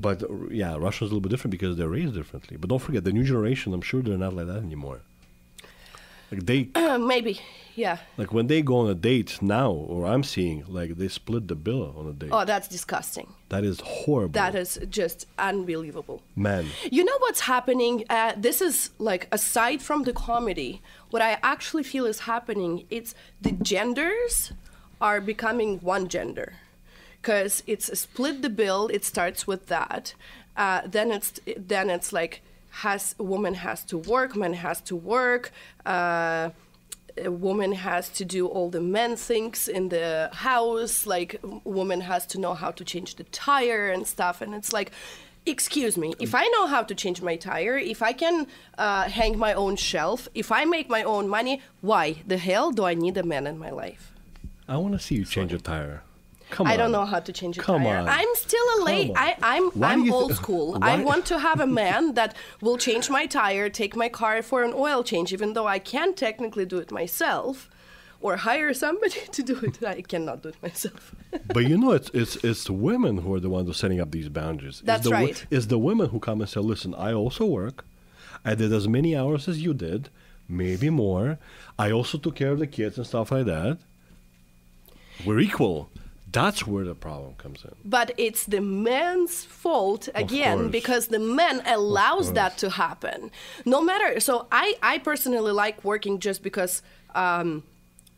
But 0.00 0.22
uh, 0.24 0.26
yeah, 0.50 0.76
Russians 0.76 1.10
a 1.10 1.14
little 1.14 1.20
bit 1.20 1.28
different 1.30 1.52
because 1.52 1.76
they're 1.76 1.88
raised 1.88 2.14
differently. 2.14 2.56
But 2.56 2.70
don't 2.70 2.80
forget, 2.80 3.04
the 3.04 3.12
new 3.12 3.22
generation. 3.22 3.72
I'm 3.72 3.82
sure 3.82 4.02
they're 4.02 4.18
not 4.18 4.34
like 4.34 4.46
that 4.48 4.56
anymore. 4.58 5.00
Like 6.31 6.45
they, 6.45 6.69
maybe. 6.97 7.39
Yeah. 7.75 7.99
like 8.17 8.33
when 8.33 8.47
they 8.47 8.63
go 8.63 8.77
on 8.79 8.89
a 8.89 8.95
date 8.95 9.39
now, 9.39 9.69
or 9.71 10.07
I'm 10.07 10.23
seeing, 10.23 10.63
like 10.67 10.97
they 10.97 11.07
split 11.09 11.47
the 11.47 11.53
bill 11.55 11.93
on 11.95 12.07
a 12.07 12.11
date. 12.11 12.29
Oh, 12.31 12.43
that's 12.43 12.67
disgusting. 12.67 13.27
that 13.49 13.63
is 13.63 13.79
horrible. 13.81 14.31
That 14.33 14.55
is 14.55 14.79
just 14.89 15.27
unbelievable. 15.37 16.23
man. 16.35 16.65
You 16.91 17.03
know 17.05 17.17
what's 17.19 17.41
happening? 17.41 18.03
Uh, 18.09 18.33
this 18.35 18.61
is 18.61 18.89
like 18.97 19.27
aside 19.31 19.83
from 19.83 20.03
the 20.05 20.13
comedy, 20.13 20.81
what 21.11 21.21
I 21.21 21.37
actually 21.43 21.83
feel 21.83 22.07
is 22.07 22.21
happening. 22.21 22.85
It's 22.89 23.13
the 23.41 23.51
genders 23.51 24.53
are 24.99 25.21
becoming 25.21 25.77
one 25.81 26.07
gender, 26.07 26.53
because 27.21 27.61
it's 27.67 27.89
a 27.89 27.95
split 27.95 28.41
the 28.41 28.49
bill. 28.49 28.89
It 28.91 29.05
starts 29.05 29.45
with 29.45 29.67
that. 29.67 30.15
Uh, 30.57 30.81
then 30.87 31.11
it's 31.11 31.39
then 31.55 31.91
it's 31.91 32.11
like 32.11 32.41
has 32.83 33.15
a 33.19 33.23
woman 33.23 33.53
has 33.55 33.83
to 33.85 33.97
work, 33.97 34.35
man 34.35 34.53
has 34.53 34.81
to 34.81 34.95
work. 34.95 35.51
Uh, 35.85 36.49
a 37.17 37.31
woman 37.31 37.71
has 37.71 38.09
to 38.09 38.23
do 38.23 38.45
all 38.45 38.69
the 38.69 38.81
men 38.81 39.15
things 39.15 39.67
in 39.67 39.89
the 39.89 40.29
house 40.33 41.07
like 41.07 41.39
woman 41.63 42.01
has 42.01 42.27
to 42.27 42.39
know 42.39 42.53
how 42.53 42.69
to 42.69 42.83
change 42.83 43.15
the 43.15 43.23
tire 43.47 43.89
and 43.89 44.05
stuff 44.05 44.39
and 44.39 44.53
it's 44.53 44.71
like 44.71 44.91
excuse 45.47 45.97
me 45.97 46.13
if 46.19 46.35
i 46.35 46.45
know 46.49 46.67
how 46.67 46.83
to 46.83 46.93
change 46.93 47.19
my 47.23 47.35
tire 47.35 47.75
if 47.75 48.03
i 48.03 48.13
can 48.13 48.45
uh, 48.77 49.09
hang 49.09 49.35
my 49.35 49.51
own 49.53 49.75
shelf 49.75 50.27
if 50.35 50.51
i 50.51 50.63
make 50.63 50.87
my 50.89 51.01
own 51.01 51.27
money 51.27 51.59
why 51.81 52.21
the 52.27 52.37
hell 52.37 52.69
do 52.69 52.83
i 52.83 52.93
need 52.93 53.17
a 53.17 53.23
man 53.23 53.47
in 53.47 53.57
my 53.57 53.71
life 53.71 54.13
I 54.69 54.75
want 54.77 54.93
to 54.93 54.99
see 54.99 55.15
you 55.15 55.23
change 55.23 55.53
a 55.53 55.59
tire. 55.59 56.03
Come 56.49 56.65
I 56.67 56.77
don't 56.77 56.91
know 56.93 57.05
how 57.05 57.19
to 57.19 57.33
change 57.33 57.57
a 57.57 57.61
Come 57.61 57.83
tire. 57.83 57.97
on. 57.97 58.07
I'm 58.07 58.27
still 58.35 58.65
a 58.77 58.83
late. 58.83 59.11
I, 59.15 59.35
I'm 59.41 59.65
Why 59.71 59.93
do 59.95 59.99
I'm 60.01 60.05
you 60.05 60.13
old 60.13 60.33
school. 60.35 60.77
I 60.81 60.95
why- 60.95 61.03
want 61.03 61.25
to 61.27 61.39
have 61.39 61.59
a 61.59 61.67
man 61.83 62.13
that 62.13 62.35
will 62.61 62.77
change 62.77 63.09
my 63.09 63.25
tire, 63.25 63.69
take 63.69 63.95
my 63.95 64.09
car 64.09 64.41
for 64.41 64.63
an 64.63 64.73
oil 64.73 65.03
change, 65.03 65.33
even 65.33 65.53
though 65.53 65.67
I 65.67 65.79
can 65.79 66.13
technically 66.13 66.65
do 66.65 66.77
it 66.77 66.89
myself, 66.91 67.69
or 68.21 68.37
hire 68.37 68.73
somebody 68.73 69.19
to 69.31 69.43
do 69.43 69.59
it. 69.59 69.83
I 69.83 70.01
cannot 70.01 70.41
do 70.43 70.49
it 70.49 70.61
myself. 70.63 71.13
but 71.53 71.65
you 71.67 71.77
know, 71.77 71.91
it's 71.91 72.09
it's 72.13 72.35
it's 72.43 72.69
women 72.69 73.17
who 73.17 73.33
are 73.35 73.39
the 73.41 73.49
ones 73.49 73.65
who 73.67 73.71
are 73.71 73.73
setting 73.83 73.99
up 73.99 74.11
these 74.11 74.29
boundaries. 74.29 74.81
That's 74.85 74.99
it's 75.01 75.03
the, 75.09 75.11
wo- 75.11 75.25
right. 75.25 75.45
It's 75.51 75.65
the 75.65 75.77
women 75.79 76.09
who 76.09 76.19
come 76.19 76.39
and 76.41 76.49
say, 76.49 76.61
"Listen, 76.61 76.95
I 76.95 77.11
also 77.13 77.45
work. 77.45 77.83
I 78.45 78.55
did 78.55 78.71
as 78.71 78.87
many 78.87 79.15
hours 79.17 79.49
as 79.49 79.61
you 79.61 79.73
did, 79.73 80.09
maybe 80.47 80.89
more. 80.89 81.39
I 81.77 81.91
also 81.91 82.17
took 82.17 82.35
care 82.35 82.51
of 82.51 82.59
the 82.59 82.67
kids 82.67 82.97
and 82.97 83.05
stuff 83.05 83.31
like 83.33 83.45
that. 83.47 83.79
We're 85.25 85.39
equal." 85.39 85.89
That's 86.31 86.67
where 86.67 86.83
the 86.83 86.95
problem 86.95 87.35
comes 87.35 87.63
in. 87.63 87.73
but 87.85 88.11
it's 88.17 88.43
the 88.45 88.61
man's 88.61 89.43
fault 89.45 90.09
again 90.13 90.69
because 90.69 91.07
the 91.07 91.19
man 91.19 91.61
allows 91.65 92.33
that 92.33 92.57
to 92.59 92.69
happen. 92.69 93.31
No 93.65 93.79
matter 93.81 94.19
so 94.19 94.47
i 94.51 94.75
i 94.81 94.97
personally 94.97 95.51
like 95.51 95.83
working 95.83 96.19
just 96.19 96.43
because 96.43 96.81
um 97.15 97.63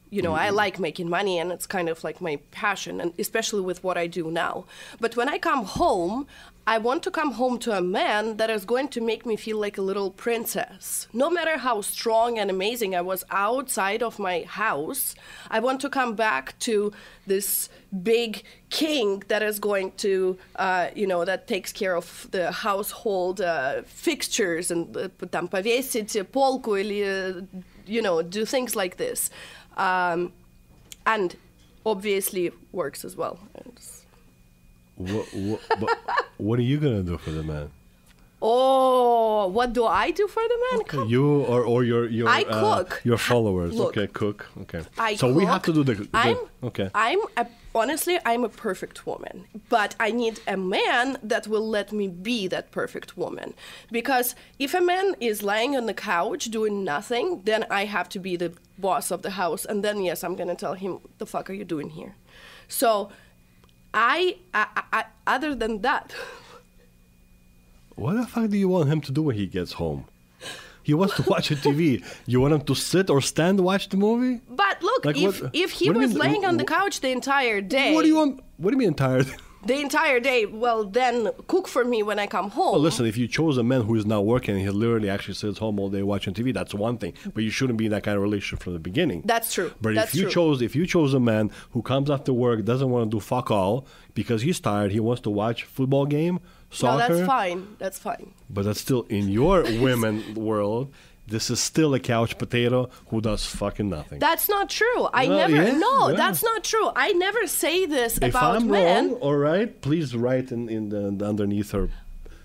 you 0.10 0.22
know 0.26 0.34
i 0.34 0.50
like 0.50 0.80
making 0.80 1.08
money 1.10 1.38
and 1.40 1.52
it's 1.52 1.68
kind 1.68 1.88
of 1.88 2.04
like 2.04 2.20
my 2.20 2.36
passion 2.52 3.00
and 3.02 3.14
especially 3.20 3.62
with 3.62 3.84
what 3.84 3.98
i 3.98 4.08
do 4.08 4.32
now. 4.32 4.66
But 5.00 5.16
when 5.16 5.30
i 5.30 5.38
come 5.38 5.64
home 5.66 6.26
i 6.69 6.79
want 6.79 7.03
to 7.03 7.11
come 7.11 7.33
home 7.33 7.59
to 7.59 7.73
a 7.73 7.81
man 7.81 8.37
that 8.37 8.51
is 8.51 8.65
going 8.65 8.89
to 8.89 9.01
make 9.01 9.27
me 9.27 9.37
feel 9.37 9.59
like 9.59 9.77
a 9.79 9.83
little 9.83 10.11
princess 10.11 11.07
no 11.13 11.29
matter 11.31 11.59
how 11.59 11.81
strong 11.81 12.39
and 12.39 12.51
amazing 12.51 12.95
i 12.95 13.01
was 13.01 13.25
outside 13.31 14.03
of 14.03 14.19
my 14.19 14.43
house 14.43 15.15
i 15.51 15.61
want 15.61 15.81
to 15.81 15.89
come 15.89 16.15
back 16.15 16.59
to 16.59 16.93
this 17.27 17.69
big 18.03 18.43
king 18.71 19.23
that 19.29 19.43
is 19.43 19.59
going 19.61 19.93
to, 19.93 20.37
uh, 20.57 20.89
you 20.97 21.07
know, 21.07 21.25
that 21.25 21.47
takes 21.47 21.73
care 21.73 21.97
of 21.97 22.27
the 22.33 22.51
household 22.51 23.41
uh, 23.41 23.83
fixtures 23.87 24.71
and 24.71 24.97
uh, 24.97 25.09
там 25.31 25.49
повесить 25.49 26.13
полку 26.33 26.77
или, 26.77 27.03
uh, 27.05 27.43
you 27.87 28.03
know, 28.03 28.21
do 28.21 28.45
things 28.45 28.75
like 28.75 28.97
this. 28.97 29.31
Um, 29.77 30.33
and 31.07 31.37
obviously 31.87 32.51
works 32.73 33.05
as 33.05 33.17
well. 33.17 33.39
It's- 33.55 33.98
what, 35.00 35.34
what, 35.34 35.62
but 35.80 35.90
what 36.38 36.60
are 36.60 36.68
you 36.72 36.78
gonna 36.78 37.04
do 37.04 37.18
for 37.18 37.32
the 37.32 37.44
man? 37.44 37.72
oh, 38.42 39.48
what 39.48 39.74
do 39.74 39.86
I 39.86 40.12
do 40.12 40.28
for 40.28 40.42
the 40.42 40.60
man? 40.72 40.84
Come 40.86 41.10
You 41.10 41.42
or 41.44 41.64
or 41.64 41.84
your 41.84 42.08
your 42.08 42.28
I 42.28 42.44
uh, 42.44 42.84
cook. 42.84 43.02
your 43.04 43.18
followers? 43.18 43.74
Look. 43.74 43.98
okay, 43.98 44.08
cook. 44.08 44.48
Okay. 44.62 44.84
I 44.98 45.16
so 45.16 45.32
we 45.32 45.46
have 45.46 45.64
to 45.64 45.74
do 45.74 45.84
the. 45.84 45.96
the 45.96 46.10
I'm 46.14 46.38
okay. 46.64 46.90
I'm 46.94 47.20
a, 47.38 47.48
honestly 47.74 48.20
I'm 48.26 48.44
a 48.44 48.50
perfect 48.50 49.06
woman, 49.06 49.46
but 49.70 49.96
I 50.00 50.12
need 50.12 50.40
a 50.48 50.58
man 50.58 51.18
that 51.24 51.48
will 51.48 51.68
let 51.68 51.92
me 51.92 52.08
be 52.08 52.48
that 52.48 52.72
perfect 52.72 53.18
woman. 53.18 53.54
Because 53.92 54.36
if 54.58 54.74
a 54.74 54.82
man 54.82 55.16
is 55.20 55.44
lying 55.44 55.76
on 55.76 55.86
the 55.86 55.94
couch 55.94 56.46
doing 56.46 56.84
nothing, 56.84 57.42
then 57.46 57.66
I 57.70 57.86
have 57.86 58.10
to 58.10 58.20
be 58.20 58.36
the 58.36 58.54
boss 58.78 59.12
of 59.12 59.22
the 59.22 59.32
house, 59.32 59.66
and 59.66 59.84
then 59.84 60.02
yes, 60.02 60.24
I'm 60.24 60.36
gonna 60.36 60.56
tell 60.56 60.74
him, 60.74 61.00
"The 61.18 61.26
fuck 61.26 61.50
are 61.50 61.54
you 61.54 61.66
doing 61.66 61.90
here?" 61.92 62.16
So, 62.68 63.10
I, 63.94 64.38
I, 64.54 64.84
I 64.94 65.06
other 65.28 65.56
than 65.56 65.82
that. 65.82 66.14
What 67.96 68.14
the 68.14 68.26
fuck 68.26 68.50
do 68.50 68.58
you 68.58 68.70
want 68.70 68.88
him 68.90 69.02
to 69.02 69.12
do 69.12 69.24
when 69.24 69.36
he 69.36 69.46
gets 69.48 69.74
home? 69.74 70.06
He 70.84 70.94
wants 70.94 71.16
to 71.18 71.24
watch 71.24 71.52
a 71.52 71.56
TV. 71.56 72.04
You 72.26 72.40
want 72.42 72.54
him 72.54 72.62
to 72.62 72.74
sit 72.76 73.10
or 73.10 73.22
stand 73.22 73.60
watch 73.60 73.90
the 73.90 73.98
movie? 73.98 74.42
But 74.50 74.82
look, 74.82 75.06
Like 75.06 75.18
if 75.18 75.42
what- 75.42 75.52
if 75.54 75.72
he 75.72 75.90
what 75.90 75.94
do 75.96 76.00
you 76.00 76.08
was 76.08 76.16
mean- 76.16 76.24
laying 76.24 76.46
on 76.46 76.58
the 76.58 76.64
couch 76.64 77.02
the 77.02 77.10
entire 77.10 77.62
day, 77.62 77.94
What 77.94 78.04
do 78.04 78.08
you 78.08 78.16
want? 78.16 78.40
What 78.58 78.72
do 78.72 78.76
you 78.76 78.80
mean 78.80 78.94
tired? 78.94 79.28
The 79.66 79.80
entire 79.80 80.20
day, 80.20 80.46
well 80.46 80.86
then 80.86 81.30
cook 81.48 81.68
for 81.68 81.84
me 81.84 82.02
when 82.04 82.20
I 82.20 82.28
come 82.28 82.50
home. 82.50 82.74
Well, 82.74 82.82
listen, 82.82 83.06
if 83.06 83.18
you 83.18 83.28
chose 83.28 83.58
a 83.58 83.64
man 83.64 83.82
who 83.82 83.96
is 83.96 84.06
not 84.06 84.26
working 84.26 84.58
he 84.58 84.70
literally 84.70 85.10
actually 85.10 85.34
sits 85.34 85.58
home 85.60 85.80
all 85.80 85.90
day 85.90 86.04
watching 86.04 86.34
TV, 86.34 86.54
that's 86.54 86.74
one 86.74 86.98
thing. 86.98 87.14
But 87.34 87.44
you 87.44 87.50
shouldn't 87.50 87.78
be 87.78 87.86
in 87.86 87.92
that 87.92 88.04
kind 88.04 88.16
of 88.16 88.24
relationship 88.24 88.64
from 88.64 88.74
the 88.74 88.80
beginning. 88.80 89.24
That's 89.26 89.54
true. 89.54 89.74
But 89.82 89.96
That's 89.96 90.10
if 90.10 90.16
you 90.16 90.24
true. 90.24 90.32
chose 90.32 90.62
if 90.62 90.76
you 90.76 90.86
chose 90.86 91.14
a 91.14 91.20
man 91.20 91.52
who 91.72 91.82
comes 91.82 92.10
after 92.10 92.32
work, 92.34 92.64
doesn't 92.66 92.90
want 92.90 93.12
to 93.12 93.18
do 93.18 93.20
fuck 93.20 93.52
all 93.52 93.86
because 94.14 94.42
he's 94.42 94.60
tired, 94.60 94.92
he 94.92 95.00
wants 95.00 95.22
to 95.24 95.30
watch 95.30 95.64
football 95.64 96.06
game, 96.06 96.40
soccer 96.70 97.10
no, 97.10 97.16
that's 97.18 97.28
fine. 97.28 97.76
That's 97.80 98.00
fine. 98.00 98.34
But 98.50 98.66
that's 98.66 98.80
still 98.80 99.04
in 99.10 99.30
your 99.30 99.64
women 99.82 100.34
world. 100.36 100.94
This 101.30 101.50
is 101.50 101.60
still 101.60 101.94
a 101.94 102.00
couch 102.00 102.38
potato 102.38 102.90
who 103.10 103.22
does 103.22 103.46
fucking 103.46 103.90
nothing. 103.90 104.20
That's 104.20 104.50
not 104.50 104.70
true. 104.70 105.08
I 105.14 105.28
never. 105.28 105.56
yeah, 105.56 105.78
no, 105.78 106.10
yeah. 106.10 106.16
that's 106.16 106.44
not 106.44 106.64
true. 106.64 106.90
I 106.96 107.14
never 107.14 107.48
say 107.48 107.86
this 107.86 108.18
if 108.18 108.24
about 108.32 108.56
I'm 108.58 108.68
men. 108.70 109.10
wrong, 109.12 109.16
all 109.22 109.36
right, 109.36 109.80
please 109.82 110.16
write 110.16 110.52
in, 110.52 110.70
in 110.70 110.90
the 110.90 111.26
underneath 111.26 111.72
her 111.72 111.90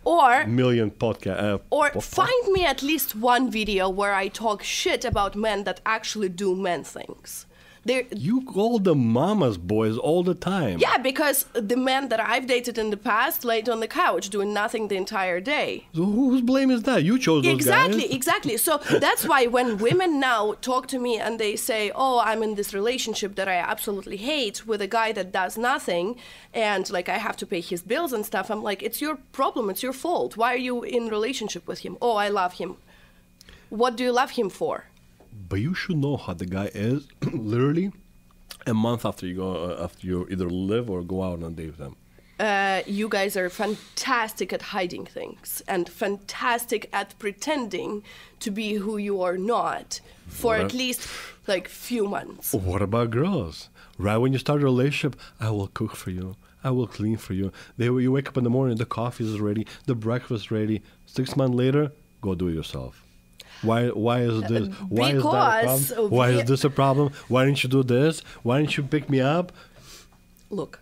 Or 0.05 0.47
million 0.47 0.91
podcast. 0.91 1.43
Uh, 1.43 1.59
or 1.71 1.91
po- 1.91 2.01
find 2.01 2.53
me 2.53 2.65
at 2.67 2.83
least 2.83 3.15
one 3.17 3.51
video 3.51 3.89
where 3.89 4.15
I 4.15 4.29
talk 4.29 4.63
shit 4.63 5.05
about 5.05 5.35
men 5.35 5.65
that 5.65 5.81
actually 5.87 6.29
do 6.29 6.55
men 6.55 6.85
things. 6.85 7.47
There. 7.85 8.05
You 8.11 8.43
call 8.43 8.79
them 8.79 9.13
mama's 9.13 9.59
boys 9.59 9.97
all 9.99 10.23
the 10.23 10.35
time. 10.35 10.79
Yeah, 10.79 10.99
because 10.99 11.47
the 11.53 11.77
men 11.77 12.09
that 12.09 12.21
I've 12.21 12.47
dated 12.47 12.79
in 12.79 12.91
the 12.91 12.97
past 12.97 13.45
laid 13.45 13.69
on 13.69 13.81
the 13.81 13.89
couch 13.89 14.31
doing 14.31 14.53
nothing 14.53 14.89
the 14.89 14.97
entire 14.97 15.41
day. 15.41 15.87
So 15.95 16.05
whose 16.05 16.41
blame 16.41 16.71
is 16.71 16.83
that? 16.85 17.03
You 17.05 17.19
chose 17.19 17.45
those 17.45 17.53
exactly 17.55 18.03
guys. 18.03 18.11
exactly 18.15 18.57
so 18.57 18.79
that's 19.01 19.27
why 19.27 19.47
when 19.47 19.79
women 19.79 20.21
now 20.21 20.55
talk 20.61 20.87
to 20.89 20.99
me 20.99 21.19
and 21.19 21.39
they 21.39 21.57
say 21.57 21.91
oh 21.95 22.21
i'm 22.21 22.43
in 22.43 22.55
this 22.55 22.73
relationship 22.75 23.35
that 23.37 23.49
i 23.49 23.55
absolutely 23.57 24.17
hate 24.17 24.67
with 24.67 24.81
a 24.81 24.87
guy 24.87 25.13
that 25.13 25.33
does 25.33 25.57
nothing 25.59 26.17
and 26.53 26.91
like 26.91 27.09
i 27.09 27.19
have 27.19 27.37
to 27.37 27.47
pay 27.47 27.61
his 27.61 27.83
bills 27.83 28.13
and 28.13 28.25
stuff 28.25 28.51
i'm 28.51 28.63
like 28.63 28.83
it's 28.83 29.01
your 29.01 29.17
problem 29.33 29.71
it's 29.71 29.83
your 29.83 29.93
fault 29.93 30.37
why 30.37 30.53
are 30.53 30.65
you 30.69 30.83
in 30.83 31.09
relationship 31.09 31.67
with 31.67 31.81
him 31.81 31.97
oh 32.01 32.17
i 32.17 32.29
love 32.29 32.55
him 32.55 32.77
what 33.71 33.97
do 33.97 34.05
you 34.05 34.13
love 34.13 34.31
him 34.33 34.49
for 34.51 34.85
But 35.49 35.61
you 35.61 35.75
should 35.75 35.97
know 35.99 36.17
how 36.17 36.35
the 36.35 36.47
guy 36.47 36.71
is. 36.75 37.07
literally, 37.33 37.93
a 38.67 38.75
month 38.75 39.05
after 39.05 39.27
you 39.27 39.35
go, 39.37 39.51
uh, 39.71 39.85
after 39.85 40.07
you 40.07 40.27
either 40.31 40.49
live 40.49 40.89
or 40.91 41.03
go 41.03 41.23
out 41.23 41.43
on 41.43 41.45
a 41.45 41.51
date 41.51 41.67
with 41.67 41.79
him. 41.79 41.97
uh, 42.41 42.83
you 42.87 43.09
guys 43.09 43.37
are 43.37 43.49
fantastic 43.49 44.53
at 44.53 44.63
hiding 44.63 45.07
things 45.07 45.63
and 45.69 45.89
fantastic 45.89 46.89
at 46.93 47.17
pretending 47.19 48.03
to 48.41 48.51
be 48.51 48.75
who 48.75 48.97
you 48.97 49.23
are 49.23 49.39
not 49.39 50.01
for 50.27 50.57
What 50.57 50.65
at 50.67 50.73
a- 50.75 50.77
least 50.77 51.07
like 51.47 51.69
few 51.69 52.07
months. 52.09 52.53
What 52.53 52.83
about 52.83 53.11
girls? 53.11 53.69
Right 53.99 54.17
when 54.17 54.33
you 54.33 54.39
start 54.41 54.61
a 54.63 54.65
relationship, 54.65 55.15
I 55.39 55.51
will 55.51 55.69
cook 55.69 55.95
for 55.95 56.11
you. 56.11 56.35
I 56.65 56.71
will 56.71 56.87
clean 56.89 57.19
for 57.19 57.35
you. 57.35 57.53
They, 57.77 57.85
you 57.85 58.11
wake 58.11 58.29
up 58.29 58.37
in 58.39 58.45
the 58.45 58.51
morning, 58.51 58.79
the 58.79 58.87
coffee 58.87 59.25
is 59.25 59.39
ready, 59.39 59.67
the 59.87 59.95
breakfast 59.95 60.51
ready. 60.51 60.83
Six 61.07 61.37
months 61.37 61.55
later, 61.55 61.93
go 62.23 62.35
do 62.35 62.49
it 62.49 62.55
yourself. 62.55 63.04
Why? 63.65 63.89
Why 63.89 64.21
is 64.21 64.43
uh, 64.43 64.49
this? 64.49 64.69
Why 64.89 65.13
is 65.13 65.23
that 65.23 65.25
a 65.25 65.59
problem? 65.59 66.11
Why 66.11 66.31
is 66.31 66.45
this 66.45 66.65
a 66.65 66.71
problem? 66.71 67.13
Why 67.29 67.45
didn't 67.45 67.63
you 67.63 67.71
do 67.71 67.83
this? 67.83 68.21
Why 68.43 68.61
didn't 68.61 68.77
you 68.77 68.83
pick 68.83 69.09
me 69.09 69.21
up? 69.21 69.53
Look, 70.51 70.81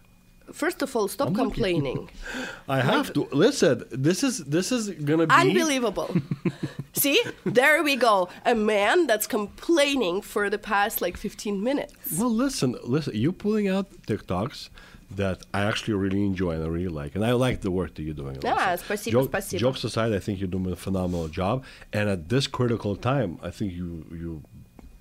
first 0.53 0.83
of 0.83 0.95
all, 0.95 1.09
stop 1.09 1.29
I'm 1.29 1.35
complaining. 1.35 2.11
I 2.69 2.81
have 2.81 3.13
to 3.15 3.29
listen. 3.33 3.85
This 3.91 4.23
is 4.23 4.39
this 4.45 4.73
is 4.73 4.91
gonna 4.91 5.27
be 5.27 5.35
Unbelievable. 5.35 6.15
See, 6.95 7.23
there 7.45 7.83
we 7.83 7.97
go. 7.97 8.29
A 8.45 8.55
man 8.55 9.07
that's 9.07 9.27
complaining 9.27 10.21
for 10.21 10.51
the 10.51 10.59
past 10.59 11.01
like 11.01 11.17
15 11.17 11.63
minutes. 11.63 11.95
Well, 12.19 12.31
listen, 12.31 12.77
listen. 12.85 13.15
You're 13.17 13.33
pulling 13.33 13.67
out 13.67 13.91
TikToks 14.07 14.69
that 15.12 15.42
I 15.54 15.62
actually 15.64 15.94
really 15.94 16.24
enjoy 16.26 16.52
and 16.52 16.64
I 16.64 16.68
really 16.68 16.90
like, 16.90 17.16
and 17.16 17.24
I 17.26 17.32
like 17.32 17.62
the 17.62 17.72
work 17.72 17.96
that 17.96 18.04
you're 18.04 18.14
doing. 18.14 18.38
Ah, 18.46 18.72
Listen. 18.72 18.78
спасибо, 18.86 19.12
Joke- 19.12 19.30
спасибо. 19.30 19.60
Jokes 19.60 19.84
aside, 19.86 20.12
I 20.14 20.20
think 20.20 20.40
you're 20.40 20.50
doing 20.50 20.72
a 20.72 20.76
phenomenal 20.76 21.28
job, 21.30 21.64
and 21.94 22.10
at 22.10 22.28
this 22.30 22.46
critical 22.48 22.96
time, 22.96 23.40
I 23.42 23.50
think 23.52 23.72
you 23.74 24.06
you 24.12 24.42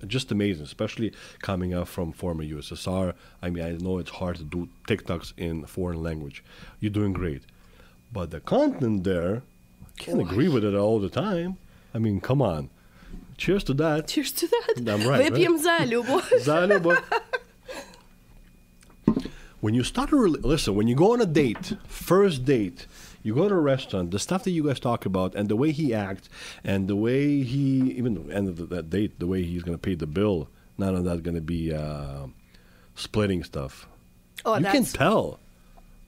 just 0.05 0.31
amazing, 0.31 0.63
especially 0.63 1.11
coming 1.41 1.73
up 1.73 1.87
from 1.87 2.13
former 2.13 2.43
USSR. 2.43 3.13
I 3.41 3.49
mean, 3.49 3.63
I 3.65 3.71
know 3.71 3.97
it's 3.97 4.11
hard 4.11 4.35
to 4.37 4.43
do 4.43 4.69
TikToks 4.87 5.33
in 5.37 5.65
foreign 5.65 6.01
language. 6.03 6.43
You're 6.79 6.91
doing 6.99 7.13
great, 7.13 7.41
but 8.13 8.29
the 8.31 8.39
content 8.39 9.03
there, 9.03 9.41
I 9.83 10.01
can't 10.03 10.21
agree 10.21 10.47
with 10.47 10.63
it 10.63 10.75
all 10.75 10.99
the 10.99 11.09
time. 11.09 11.57
I 11.93 11.97
mean, 11.99 12.21
come 12.21 12.41
on. 12.41 12.69
Cheers 13.37 13.63
to 13.65 13.73
that. 13.75 14.07
Cheers 14.07 14.31
to 14.33 14.47
that. 14.47 14.73
I'm 14.87 15.05
right, 15.07 15.31
Выпьем 15.31 15.57
за 15.57 15.83
любовь. 15.85 16.31
За 16.41 16.65
любовь. 16.65 17.01
When 19.62 19.74
you 19.74 19.84
start 19.84 20.10
to 20.10 20.16
rel- 20.16 20.42
listen, 20.42 20.74
when 20.74 20.88
you 20.88 20.96
go 20.96 21.12
on 21.12 21.20
a 21.20 21.24
date, 21.24 21.74
first 21.86 22.44
date, 22.44 22.88
you 23.22 23.32
go 23.32 23.48
to 23.48 23.54
a 23.54 23.60
restaurant, 23.60 24.10
the 24.10 24.18
stuff 24.18 24.42
that 24.42 24.50
you 24.50 24.64
guys 24.64 24.80
talk 24.80 25.06
about, 25.06 25.36
and 25.36 25.48
the 25.48 25.54
way 25.54 25.70
he 25.70 25.94
acts, 25.94 26.28
and 26.64 26.88
the 26.88 26.96
way 26.96 27.44
he 27.44 27.92
even 27.92 28.26
the 28.26 28.34
end 28.34 28.48
of 28.48 28.68
that 28.70 28.90
date, 28.90 29.20
the 29.20 29.26
way 29.28 29.44
he's 29.44 29.62
going 29.62 29.78
to 29.78 29.80
pay 29.80 29.94
the 29.94 30.04
bill, 30.08 30.48
none 30.78 30.96
of 30.96 31.04
that's 31.04 31.20
going 31.20 31.36
to 31.36 31.40
be 31.40 31.72
uh, 31.72 32.26
splitting 32.96 33.44
stuff. 33.44 33.86
Oh, 34.44 34.56
you 34.58 34.66
can 34.66 34.84
tell, 34.84 35.38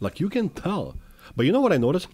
like 0.01 0.19
you 0.19 0.29
can 0.29 0.49
tell. 0.49 0.97
But 1.37 1.47
you 1.47 1.53
know 1.53 1.61
what 1.61 1.73
I 1.73 1.77
noticed? 1.77 2.09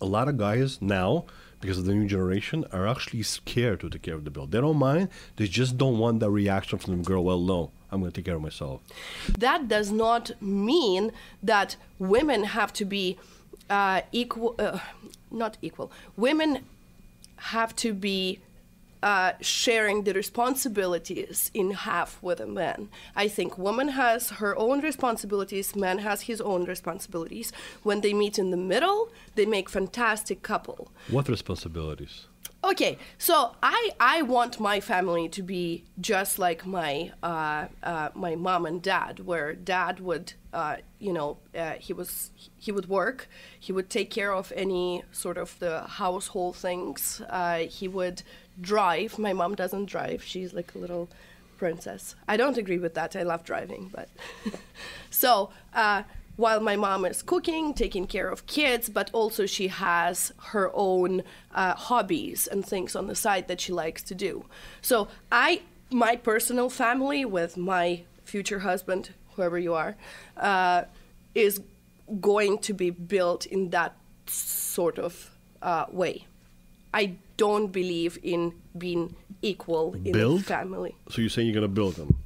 A 0.00 0.06
lot 0.06 0.28
of 0.28 0.38
guys 0.38 0.80
now, 0.80 1.24
because 1.60 1.78
of 1.78 1.84
the 1.84 1.94
new 1.94 2.06
generation, 2.06 2.64
are 2.70 2.86
actually 2.86 3.24
scared 3.24 3.80
to 3.80 3.90
take 3.90 4.02
care 4.02 4.14
of 4.14 4.22
the 4.22 4.30
bill. 4.30 4.46
They 4.46 4.60
don't 4.60 4.76
mind. 4.76 5.08
They 5.34 5.48
just 5.48 5.76
don't 5.76 5.98
want 5.98 6.20
that 6.20 6.30
reaction 6.30 6.78
from 6.78 6.98
the 6.98 7.02
girl. 7.02 7.24
Well, 7.24 7.40
no, 7.40 7.72
I'm 7.90 8.00
going 8.00 8.12
to 8.12 8.16
take 8.18 8.26
care 8.26 8.36
of 8.36 8.42
myself. 8.42 8.80
that 9.38 9.68
does 9.68 9.90
not 9.90 10.30
mean 10.40 11.12
that 11.42 11.76
women 11.98 12.44
have 12.44 12.72
to 12.74 12.84
be 12.84 13.18
uh, 13.68 14.02
equal 14.12 14.54
uh, 14.58 14.78
not 15.30 15.56
equal 15.62 15.92
women 16.16 16.64
have 17.36 17.74
to 17.76 17.94
be 17.94 18.40
uh, 19.02 19.32
sharing 19.40 20.04
the 20.04 20.12
responsibilities 20.12 21.50
in 21.54 21.70
half 21.72 22.22
with 22.22 22.40
a 22.40 22.46
man. 22.46 22.88
I 23.16 23.28
think 23.28 23.58
woman 23.58 23.88
has 23.88 24.30
her 24.30 24.56
own 24.56 24.80
responsibilities, 24.80 25.74
man 25.74 25.98
has 25.98 26.22
his 26.22 26.40
own 26.40 26.64
responsibilities. 26.64 27.52
When 27.82 28.00
they 28.00 28.12
meet 28.12 28.38
in 28.38 28.50
the 28.50 28.56
middle, 28.56 29.10
they 29.34 29.46
make 29.46 29.68
fantastic 29.68 30.42
couple. 30.42 30.90
What 31.08 31.28
responsibilities? 31.28 32.26
Okay, 32.62 32.98
so 33.16 33.56
I 33.62 33.92
I 33.98 34.20
want 34.20 34.60
my 34.60 34.80
family 34.80 35.30
to 35.30 35.42
be 35.42 35.84
just 35.98 36.38
like 36.38 36.66
my 36.66 37.10
uh, 37.22 37.68
uh, 37.82 38.10
my 38.14 38.36
mom 38.36 38.66
and 38.66 38.82
dad, 38.82 39.20
where 39.20 39.54
dad 39.54 40.00
would 40.00 40.34
uh, 40.52 40.76
you 40.98 41.14
know 41.14 41.38
uh, 41.56 41.72
he 41.78 41.94
was 41.94 42.32
he 42.58 42.70
would 42.70 42.86
work, 42.86 43.28
he 43.58 43.72
would 43.72 43.88
take 43.88 44.10
care 44.10 44.34
of 44.34 44.52
any 44.54 45.02
sort 45.10 45.38
of 45.38 45.58
the 45.58 45.80
household 45.84 46.54
things. 46.54 47.22
Uh, 47.30 47.60
he 47.60 47.88
would 47.88 48.22
drive. 48.60 49.18
My 49.18 49.32
mom 49.32 49.54
doesn't 49.54 49.86
drive; 49.86 50.22
she's 50.22 50.52
like 50.52 50.74
a 50.74 50.78
little 50.78 51.08
princess. 51.58 52.14
I 52.26 52.36
don't 52.36 52.56
agree 52.56 52.78
with 52.78 52.94
that. 52.94 53.16
I 53.16 53.22
love 53.22 53.44
driving, 53.44 53.90
but 53.92 54.08
so. 55.10 55.50
Uh, 55.74 56.02
while 56.40 56.60
my 56.60 56.74
mom 56.74 57.04
is 57.04 57.20
cooking, 57.22 57.74
taking 57.74 58.06
care 58.06 58.30
of 58.30 58.46
kids, 58.46 58.88
but 58.88 59.10
also 59.12 59.44
she 59.44 59.68
has 59.68 60.32
her 60.38 60.70
own 60.72 61.22
uh, 61.54 61.74
hobbies 61.74 62.46
and 62.46 62.64
things 62.64 62.96
on 62.96 63.06
the 63.08 63.14
side 63.14 63.46
that 63.46 63.60
she 63.60 63.72
likes 63.72 64.02
to 64.02 64.14
do. 64.14 64.46
So 64.80 65.08
I, 65.30 65.60
my 65.90 66.16
personal 66.16 66.70
family 66.70 67.26
with 67.26 67.58
my 67.58 68.04
future 68.24 68.60
husband, 68.60 69.10
whoever 69.34 69.58
you 69.58 69.74
are, 69.74 69.96
uh, 70.38 70.84
is 71.34 71.60
going 72.20 72.58
to 72.58 72.72
be 72.72 72.88
built 72.88 73.44
in 73.44 73.70
that 73.70 73.94
sort 74.26 74.98
of 74.98 75.30
uh, 75.60 75.86
way. 75.92 76.24
I 76.94 77.16
don't 77.39 77.67
believe 77.71 78.17
in 78.23 78.53
being 78.77 79.15
equal 79.41 79.93
in 79.93 80.11
Build? 80.11 80.41
a 80.41 80.43
family. 80.43 80.95
So 81.09 81.21
you're 81.21 81.29
saying 81.29 81.47
you're 81.47 81.53
going 81.55 81.63
to 81.69 81.73
build 81.73 81.95
them? 81.95 82.17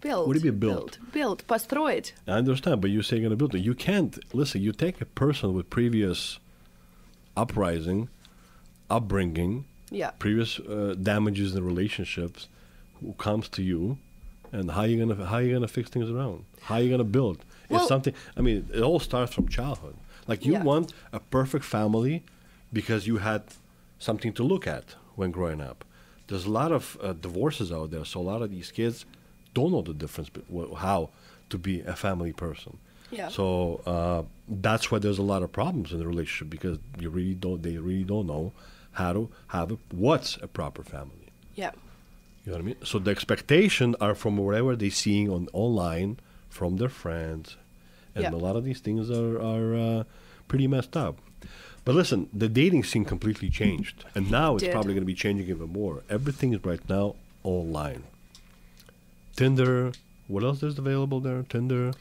Build. 0.00 0.26
What 0.28 0.34
do 0.34 0.38
you 0.44 0.50
mean 0.52 0.60
build? 0.60 0.98
Build. 1.12 1.12
Build. 1.12 1.46
Построить. 1.46 2.12
I 2.28 2.32
understand, 2.32 2.80
but 2.80 2.90
you're 2.90 3.02
saying 3.02 3.22
you're 3.22 3.28
going 3.30 3.36
to 3.38 3.42
build 3.42 3.52
them. 3.52 3.62
You 3.62 3.74
can't 3.74 4.18
listen. 4.34 4.60
You 4.62 4.72
take 4.72 5.00
a 5.00 5.06
person 5.06 5.54
with 5.54 5.70
previous 5.70 6.38
uprising, 7.36 8.08
upbringing, 8.90 9.64
Yeah. 9.90 10.10
previous 10.18 10.58
uh, 10.60 10.94
damages 11.00 11.54
in 11.54 11.64
relationships, 11.64 12.48
who 13.00 13.12
comes 13.14 13.48
to 13.50 13.62
you, 13.62 13.98
and 14.52 14.70
how 14.70 14.82
you 14.84 14.98
gonna 15.04 15.26
how 15.26 15.38
you 15.38 15.52
gonna 15.52 15.68
fix 15.68 15.90
things 15.90 16.10
around? 16.10 16.44
How 16.62 16.76
you 16.76 16.88
gonna 16.90 17.04
build? 17.04 17.44
Well- 17.68 17.80
it's 17.80 17.88
something. 17.88 18.14
I 18.36 18.40
mean, 18.40 18.68
it 18.72 18.80
all 18.80 19.00
starts 19.00 19.34
from 19.34 19.48
childhood. 19.48 19.96
Like 20.26 20.44
you 20.46 20.52
Yeah. 20.52 20.62
want 20.62 20.92
a 21.12 21.20
perfect 21.20 21.64
family 21.64 22.22
because 22.73 23.07
you 23.07 23.17
had 23.17 23.43
something 23.99 24.33
to 24.33 24.43
look 24.43 24.67
at 24.67 24.95
when 25.15 25.31
growing 25.31 25.61
up. 25.61 25.83
There's 26.27 26.45
a 26.45 26.49
lot 26.51 26.71
of 26.71 26.97
uh, 27.01 27.13
divorces 27.13 27.71
out 27.71 27.91
there, 27.91 28.05
so 28.05 28.19
a 28.19 28.23
lot 28.33 28.41
of 28.41 28.49
these 28.51 28.71
kids 28.71 29.05
don't 29.53 29.71
know 29.71 29.81
the 29.81 29.93
difference 29.93 30.29
how 30.77 31.09
to 31.49 31.57
be 31.57 31.81
a 31.81 31.95
family 31.95 32.31
person. 32.31 32.77
Yeah. 33.11 33.27
So 33.27 33.81
uh, 33.85 34.23
that's 34.47 34.89
why 34.89 34.99
there's 34.99 35.17
a 35.19 35.23
lot 35.23 35.43
of 35.43 35.51
problems 35.51 35.91
in 35.91 35.99
the 35.99 36.07
relationship 36.07 36.49
because 36.49 36.77
you 36.99 37.09
really 37.09 37.33
don't. 37.33 37.61
They 37.61 37.77
really 37.77 38.05
don't 38.05 38.27
know 38.27 38.53
how 38.93 39.11
to 39.13 39.29
have 39.47 39.71
a, 39.73 39.77
what's 39.91 40.37
a 40.41 40.47
proper 40.47 40.83
family. 40.83 41.27
Yeah. 41.55 41.71
You 42.45 42.51
know 42.51 42.57
what 42.57 42.61
I 42.61 42.65
mean? 42.65 42.75
So 42.85 42.97
the 42.99 43.11
expectation 43.11 43.95
are 43.99 44.15
from 44.15 44.37
whatever 44.37 44.75
they're 44.77 44.89
seeing 44.89 45.29
on 45.29 45.49
online 45.51 46.17
from 46.49 46.77
their 46.77 46.89
friends, 46.89 47.57
and 48.15 48.23
Yeah. 48.23 48.31
a 48.31 48.39
lot 48.47 48.55
of 48.55 48.63
these 48.63 48.79
things 48.79 49.11
are 49.11 49.35
are 49.41 49.75
uh, 49.75 50.03
pretty 50.47 50.67
messed 50.67 50.95
up. 50.95 51.17
But 51.83 51.95
listen, 51.95 52.29
the 52.31 52.47
dating 52.47 52.83
scene 52.83 53.05
completely 53.05 53.49
changed, 53.49 54.05
and 54.15 54.29
now 54.29 54.55
it's 54.55 54.63
Did. 54.63 54.71
probably 54.71 54.93
going 54.93 55.01
to 55.01 55.05
be 55.07 55.15
changing 55.15 55.47
even 55.49 55.69
more. 55.69 56.03
Everything 56.09 56.53
is 56.53 56.63
right 56.63 56.87
now 56.89 57.15
online. 57.43 58.03
Tinder. 59.35 59.91
What 60.27 60.43
else 60.43 60.63
is 60.63 60.77
available 60.77 61.19
there? 61.19 61.43
Tinder. 61.49 61.91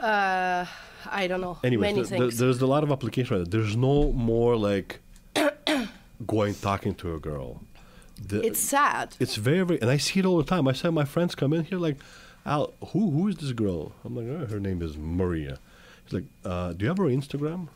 Uh, 0.00 0.64
I 1.10 1.26
don't 1.26 1.40
know. 1.40 1.58
Anyways, 1.64 1.82
Many 1.82 1.94
th- 1.96 2.08
th- 2.08 2.20
things. 2.20 2.38
there's 2.38 2.60
a 2.62 2.66
lot 2.66 2.82
of 2.82 2.90
applications 2.90 3.30
right 3.30 3.50
there. 3.50 3.60
There's 3.60 3.76
no 3.76 4.12
more 4.12 4.56
like 4.56 5.00
going 6.26 6.54
talking 6.54 6.94
to 6.96 7.14
a 7.14 7.18
girl. 7.18 7.60
The- 8.28 8.42
it's 8.46 8.60
sad. 8.60 9.16
it's 9.18 9.36
very, 9.36 9.64
very, 9.64 9.80
and 9.80 9.90
I 9.90 9.96
see 9.96 10.20
it 10.20 10.26
all 10.26 10.36
the 10.38 10.44
time. 10.44 10.68
I 10.68 10.72
said 10.72 10.90
my 10.94 11.04
friends 11.04 11.34
come 11.34 11.52
in 11.52 11.64
here 11.64 11.78
like, 11.78 11.96
Al, 12.46 12.72
who 12.92 13.10
who 13.10 13.28
is 13.28 13.36
this 13.36 13.52
girl? 13.52 13.92
I'm 14.04 14.14
like, 14.16 14.26
oh, 14.26 14.46
her 14.46 14.60
name 14.60 14.82
is 14.82 14.96
Maria. 14.96 15.58
He's 16.04 16.12
like, 16.12 16.24
uh, 16.44 16.72
do 16.74 16.84
you 16.84 16.88
have 16.88 16.98
her 16.98 17.04
Instagram? 17.04 17.68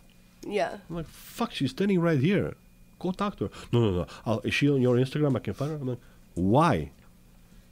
Yeah. 0.47 0.79
I'm 0.89 0.97
like, 0.97 1.07
fuck, 1.09 1.53
she's 1.53 1.71
standing 1.71 2.01
right 2.01 2.19
here. 2.19 2.55
Go 2.99 3.13
talk 3.13 3.37
to 3.39 3.45
her. 3.45 3.51
No, 3.73 3.81
no, 3.81 3.91
no. 3.99 4.07
I'll, 4.27 4.41
is 4.41 4.55
she 4.55 4.69
on 4.69 4.83
your 4.83 4.97
Instagram? 4.97 5.37
I 5.37 5.41
can 5.41 5.55
find 5.55 5.71
her. 5.71 5.77
I'm 5.77 5.89
like, 5.89 6.01
why? 6.35 6.91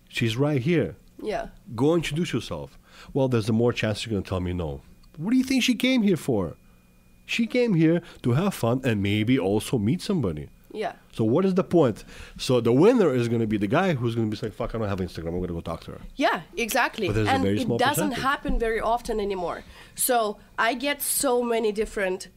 She's 0.09 0.37
right 0.37 0.61
here. 0.61 0.97
Yeah. 1.23 1.49
Go 1.75 1.95
introduce 1.95 2.33
yourself. 2.33 2.79
Well, 3.13 3.29
there's 3.29 3.49
a 3.49 3.53
more 3.53 3.73
chance 3.73 4.05
you're 4.05 4.13
going 4.13 4.23
to 4.23 4.29
tell 4.29 4.41
me 4.41 4.53
no. 4.53 4.83
What 5.17 5.31
do 5.31 5.37
you 5.37 5.45
think 5.45 5.63
she 5.63 5.75
came 5.75 6.03
here 6.03 6.17
for? 6.17 6.57
She 7.25 7.47
came 7.47 7.75
here 7.75 8.03
to 8.23 8.33
have 8.33 8.55
fun 8.55 8.81
and 8.85 9.03
maybe 9.03 9.39
also 9.39 9.79
meet 9.79 10.01
somebody. 10.01 10.49
Yeah. 10.73 10.93
So 11.13 11.25
what 11.25 11.45
is 11.47 11.55
the 11.55 11.65
point? 11.65 12.05
So 12.37 12.61
the 12.61 12.73
winner 12.73 13.13
is 13.13 13.29
going 13.29 13.41
to 13.41 13.47
be 13.47 13.57
the 13.57 13.67
guy 13.67 13.95
who's 13.95 14.15
going 14.15 14.31
to 14.31 14.37
be 14.37 14.47
like, 14.47 14.55
"Fuck, 14.55 14.75
I 14.75 14.79
don't 14.79 14.89
have 14.89 14.99
Instagram. 14.99 15.29
I'm 15.29 15.39
going 15.39 15.49
to 15.49 15.55
go 15.55 15.61
talk 15.61 15.81
to 15.85 15.93
her." 15.93 16.01
Yeah, 16.17 16.43
exactly. 16.57 17.07
But 17.07 17.15
there's 17.15 17.29
a 17.29 17.31
and 17.31 17.47
it 17.47 17.57
doesn't 17.79 17.79
percentage. 17.79 18.19
happen 18.19 18.59
very 18.59 18.81
often 18.81 19.19
anymore. 19.19 19.65
So 19.95 20.37
I 20.59 20.75
get 20.75 21.01
so 21.01 21.43
many 21.43 21.73
different. 21.73 22.29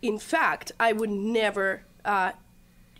In 0.00 0.18
fact, 0.18 0.72
I 0.78 0.92
would 0.92 1.10
never 1.10 1.82
uh, 2.04 2.32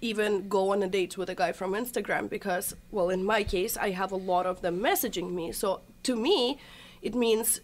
even 0.01 0.49
go 0.49 0.72
on 0.72 0.82
a 0.82 0.88
date 0.88 1.16
with 1.16 1.30
a 1.30 1.34
guy 1.34 1.53
from 1.53 1.72
Instagram 1.72 2.28
because, 2.28 2.74
well, 2.90 3.09
in 3.11 3.24
my 3.24 3.44
case, 3.44 3.76
I 3.76 3.90
have 3.90 4.12
a 4.12 4.16
lot 4.16 4.46
of 4.46 4.61
them 4.62 4.80
messaging 4.80 5.32
me. 5.32 5.53
So 5.53 5.80
to 6.05 6.16
me, 6.16 6.59
it 7.03 7.14
means 7.14 7.61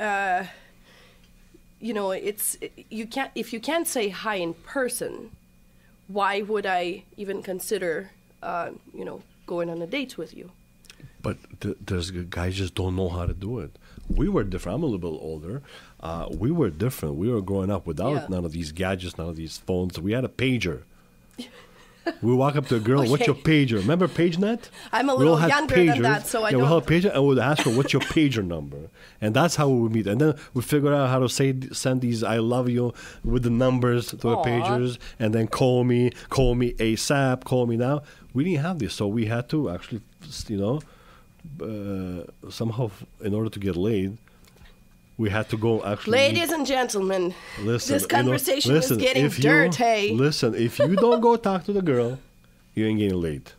uh, 0.00 0.44
you 1.80 1.92
know, 1.92 2.12
it's 2.12 2.56
you 2.88 3.06
can't 3.06 3.30
if 3.34 3.52
you 3.52 3.60
can't 3.60 3.86
say 3.86 4.08
hi 4.08 4.36
in 4.36 4.54
person, 4.54 5.30
why 6.08 6.42
would 6.42 6.66
I 6.66 7.04
even 7.16 7.42
consider, 7.42 8.10
uh, 8.42 8.70
you 8.92 9.04
know, 9.04 9.22
going 9.46 9.68
on 9.68 9.82
a 9.82 9.86
date 9.86 10.16
with 10.16 10.34
you? 10.34 10.50
But 11.20 11.36
th- 11.60 11.76
there's 11.84 12.10
guys 12.10 12.56
just 12.56 12.74
don't 12.74 12.96
know 12.96 13.08
how 13.08 13.26
to 13.26 13.34
do 13.34 13.58
it. 13.58 13.78
We 14.08 14.28
were 14.28 14.44
different. 14.44 14.76
I'm 14.76 14.82
a 14.82 14.86
little 14.86 15.10
bit 15.10 15.18
older. 15.20 15.62
Uh, 16.04 16.28
we 16.30 16.50
were 16.50 16.68
different. 16.70 17.14
We 17.16 17.30
were 17.30 17.40
growing 17.40 17.70
up 17.70 17.86
without 17.86 18.12
Yeah. 18.14 18.26
none 18.28 18.44
of 18.44 18.52
these 18.52 18.72
gadgets, 18.72 19.16
none 19.16 19.28
of 19.28 19.36
these 19.36 19.56
phones. 19.58 19.98
We 19.98 20.12
had 20.12 20.24
a 20.24 20.28
pager. 20.28 20.82
we 22.20 22.34
walk 22.34 22.54
up 22.56 22.66
to 22.66 22.76
a 22.76 22.80
girl. 22.80 23.02
What's 23.10 23.26
your 23.26 23.34
pager? 23.34 23.78
Remember 23.78 24.06
PageNet? 24.06 24.68
I'm 24.92 25.08
a 25.08 25.14
little 25.14 25.40
younger 25.40 25.74
than 25.74 25.86
pagers. 25.88 26.02
that, 26.02 26.26
so 26.26 26.42
I 26.44 26.50
yeah, 26.50 26.58
don't- 26.58 26.68
had 26.68 26.76
a 26.76 26.80
pager, 27.08 27.14
and 27.14 27.26
we'd 27.26 27.38
ask 27.38 27.62
her, 27.62 27.70
"What's 27.70 27.94
your 27.94 28.02
pager 28.02 28.44
number?" 28.44 28.90
And 29.22 29.34
that's 29.34 29.56
how 29.56 29.70
we 29.70 29.80
would 29.80 29.92
meet. 29.92 30.06
And 30.06 30.20
then 30.20 30.34
we 30.52 30.60
figure 30.60 30.92
out 30.92 31.08
how 31.08 31.20
to 31.20 31.28
say 31.30 31.54
send 31.72 32.02
these 32.02 32.22
"I 32.22 32.36
love 32.36 32.68
you" 32.68 32.92
with 33.24 33.42
the 33.42 33.50
numbers 33.50 34.08
to 34.08 34.16
the 34.16 34.36
pagers, 34.36 34.98
and 35.18 35.32
then 35.34 35.46
call 35.48 35.84
me, 35.84 36.10
call 36.28 36.54
me 36.54 36.74
ASAP, 36.74 37.44
call 37.44 37.66
me 37.66 37.76
now. 37.78 38.02
We 38.34 38.44
didn't 38.44 38.60
have 38.60 38.78
this, 38.80 38.92
so 38.92 39.08
we 39.08 39.24
had 39.24 39.48
to 39.48 39.70
actually, 39.70 40.02
you 40.48 40.58
know, 40.58 40.80
uh, 41.62 42.50
somehow, 42.50 42.90
in 43.22 43.32
order 43.32 43.48
to 43.48 43.58
get 43.58 43.76
laid, 43.76 44.18
we 45.16 45.30
had 45.30 45.48
to 45.50 45.56
go 45.56 45.82
actually. 45.84 46.12
Ladies 46.18 46.50
and 46.50 46.66
gentlemen, 46.66 47.34
Listen, 47.60 47.94
this 47.94 48.02
you 48.02 48.08
know, 48.08 48.14
conversation 48.14 48.72
listen, 48.74 48.98
is 48.98 49.02
getting 49.02 49.24
if 49.24 49.38
you- 49.38 49.44
dirty. 49.44 50.12
Listen, 50.12 50.54
if 50.54 50.78
you 50.78 50.96
don't 50.96 51.20
go 51.20 51.36
talk 51.36 51.64
to 51.64 51.72
the 51.72 51.82
girl, 51.82 52.18
you 52.74 52.86
ain't 52.86 52.98
getting 52.98 53.20
laid. 53.20 53.52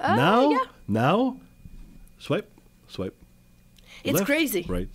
Uh, 0.00 0.16
now, 0.16 0.50
yeah. 0.50 0.64
now, 0.88 1.36
swipe, 2.18 2.50
swipe. 2.88 3.14
It's 4.04 4.14
left, 4.18 4.26
crazy. 4.26 4.66
Right. 4.68 4.88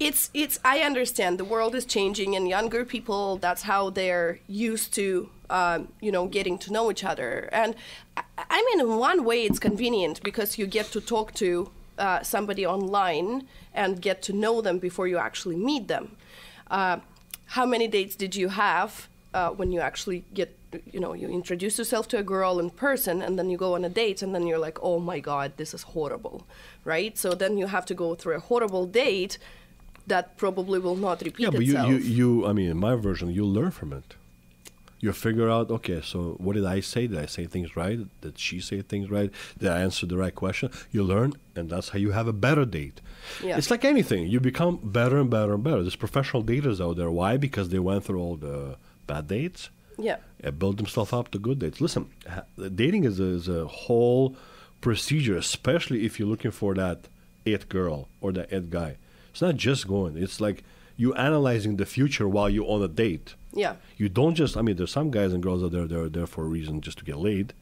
it's 0.00 0.30
it's 0.34 0.58
i 0.64 0.76
understand 0.90 1.38
the 1.38 1.44
world 1.54 1.74
is 1.74 1.84
changing 1.84 2.34
and 2.36 2.48
younger 2.48 2.84
people 2.84 3.36
that's 3.44 3.62
how 3.62 3.90
they're 3.90 4.38
used 4.48 4.92
to 4.94 5.28
um, 5.50 5.88
you 6.00 6.10
know 6.14 6.26
getting 6.26 6.56
to 6.64 6.72
know 6.72 6.90
each 6.92 7.04
other 7.04 7.48
and 7.52 7.74
I, 8.16 8.22
I 8.56 8.58
mean 8.66 8.78
in 8.80 8.96
one 9.10 9.20
way 9.24 9.38
it's 9.48 9.58
convenient 9.58 10.16
because 10.22 10.58
you 10.58 10.66
get 10.66 10.86
to 10.94 11.00
talk 11.00 11.32
to 11.34 11.70
uh, 11.98 12.22
somebody 12.22 12.66
online 12.66 13.46
and 13.74 14.00
get 14.00 14.22
to 14.22 14.32
know 14.32 14.60
them 14.60 14.78
before 14.78 15.06
you 15.06 15.18
actually 15.18 15.56
meet 15.56 15.88
them 15.88 16.16
uh, 16.70 16.98
how 17.46 17.66
many 17.66 17.88
dates 17.88 18.16
did 18.16 18.34
you 18.36 18.48
have 18.48 19.08
uh, 19.34 19.50
when 19.50 19.72
you 19.72 19.80
actually 19.80 20.24
get 20.34 20.54
you 20.92 21.00
know 21.00 21.14
you 21.14 21.28
introduce 21.28 21.78
yourself 21.78 22.06
to 22.08 22.18
a 22.18 22.22
girl 22.22 22.58
in 22.58 22.68
person 22.68 23.22
and 23.22 23.38
then 23.38 23.48
you 23.48 23.56
go 23.56 23.74
on 23.74 23.84
a 23.84 23.88
date 23.88 24.20
and 24.20 24.34
then 24.34 24.46
you're 24.46 24.58
like 24.58 24.78
oh 24.82 24.98
my 24.98 25.18
god 25.18 25.52
this 25.56 25.72
is 25.72 25.82
horrible 25.94 26.46
right 26.84 27.16
so 27.16 27.32
then 27.32 27.56
you 27.56 27.66
have 27.66 27.86
to 27.86 27.94
go 27.94 28.14
through 28.14 28.36
a 28.36 28.40
horrible 28.40 28.84
date 28.84 29.38
that 30.08 30.36
probably 30.36 30.78
will 30.78 30.96
not 30.96 31.20
repeat 31.22 31.46
itself. 31.46 31.64
Yeah, 31.64 31.82
but 31.82 31.88
you, 31.88 31.96
you, 31.98 32.40
you, 32.40 32.46
I 32.46 32.52
mean, 32.52 32.70
in 32.70 32.78
my 32.78 32.94
version, 32.94 33.30
you 33.30 33.44
learn 33.44 33.70
from 33.70 33.92
it. 33.92 34.14
You 35.00 35.12
figure 35.12 35.48
out, 35.48 35.70
okay, 35.70 36.00
so 36.02 36.34
what 36.38 36.54
did 36.54 36.66
I 36.66 36.80
say? 36.80 37.06
Did 37.06 37.18
I 37.18 37.26
say 37.26 37.46
things 37.46 37.76
right? 37.76 38.00
Did 38.20 38.38
she 38.38 38.60
say 38.60 38.82
things 38.82 39.10
right? 39.10 39.30
Did 39.58 39.68
I 39.70 39.80
answer 39.80 40.06
the 40.06 40.16
right 40.16 40.34
question? 40.34 40.70
You 40.90 41.04
learn, 41.04 41.34
and 41.54 41.70
that's 41.70 41.90
how 41.90 41.98
you 41.98 42.10
have 42.10 42.26
a 42.26 42.32
better 42.32 42.64
date. 42.64 43.00
Yeah. 43.42 43.56
It's 43.56 43.70
like 43.70 43.84
anything. 43.84 44.26
You 44.26 44.40
become 44.40 44.80
better 44.82 45.18
and 45.18 45.30
better 45.30 45.54
and 45.54 45.62
better. 45.62 45.82
There's 45.82 45.96
professional 45.96 46.42
daters 46.42 46.80
out 46.84 46.96
there. 46.96 47.10
Why? 47.10 47.36
Because 47.36 47.68
they 47.68 47.78
went 47.78 48.04
through 48.04 48.20
all 48.20 48.36
the 48.36 48.76
bad 49.06 49.28
dates. 49.28 49.70
yeah 49.98 50.16
uh, 50.44 50.50
build 50.50 50.78
themselves 50.78 51.12
up 51.12 51.30
to 51.32 51.38
good 51.38 51.58
dates. 51.58 51.80
Listen, 51.80 52.10
dating 52.74 53.04
is 53.04 53.18
a, 53.20 53.24
is 53.24 53.48
a 53.48 53.66
whole 53.66 54.36
procedure, 54.80 55.36
especially 55.36 56.04
if 56.06 56.18
you're 56.18 56.28
looking 56.28 56.50
for 56.50 56.74
that 56.74 57.08
it 57.44 57.68
girl 57.68 58.08
or 58.20 58.32
that 58.32 58.52
it 58.52 58.70
guy. 58.70 58.96
It's 59.30 59.42
not 59.42 59.56
just 59.56 59.88
going. 59.88 60.16
It's 60.16 60.40
like 60.40 60.62
you 60.96 61.14
analyzing 61.14 61.76
the 61.76 61.86
future 61.86 62.28
while 62.28 62.48
you're 62.48 62.68
on 62.68 62.82
a 62.82 62.88
date. 62.88 63.34
Yeah 63.52 63.76
You 63.96 64.08
don't 64.08 64.34
just. 64.34 64.56
I 64.56 64.62
mean, 64.62 64.76
there's 64.76 64.92
some 64.92 65.10
guys 65.10 65.32
and 65.32 65.42
girls 65.42 65.62
out 65.62 65.72
there 65.72 65.86
they're 65.86 66.08
there 66.08 66.26
for 66.26 66.44
a 66.44 66.48
reason 66.48 66.80
just 66.80 66.98
to 66.98 67.04
get 67.04 67.18
laid. 67.18 67.52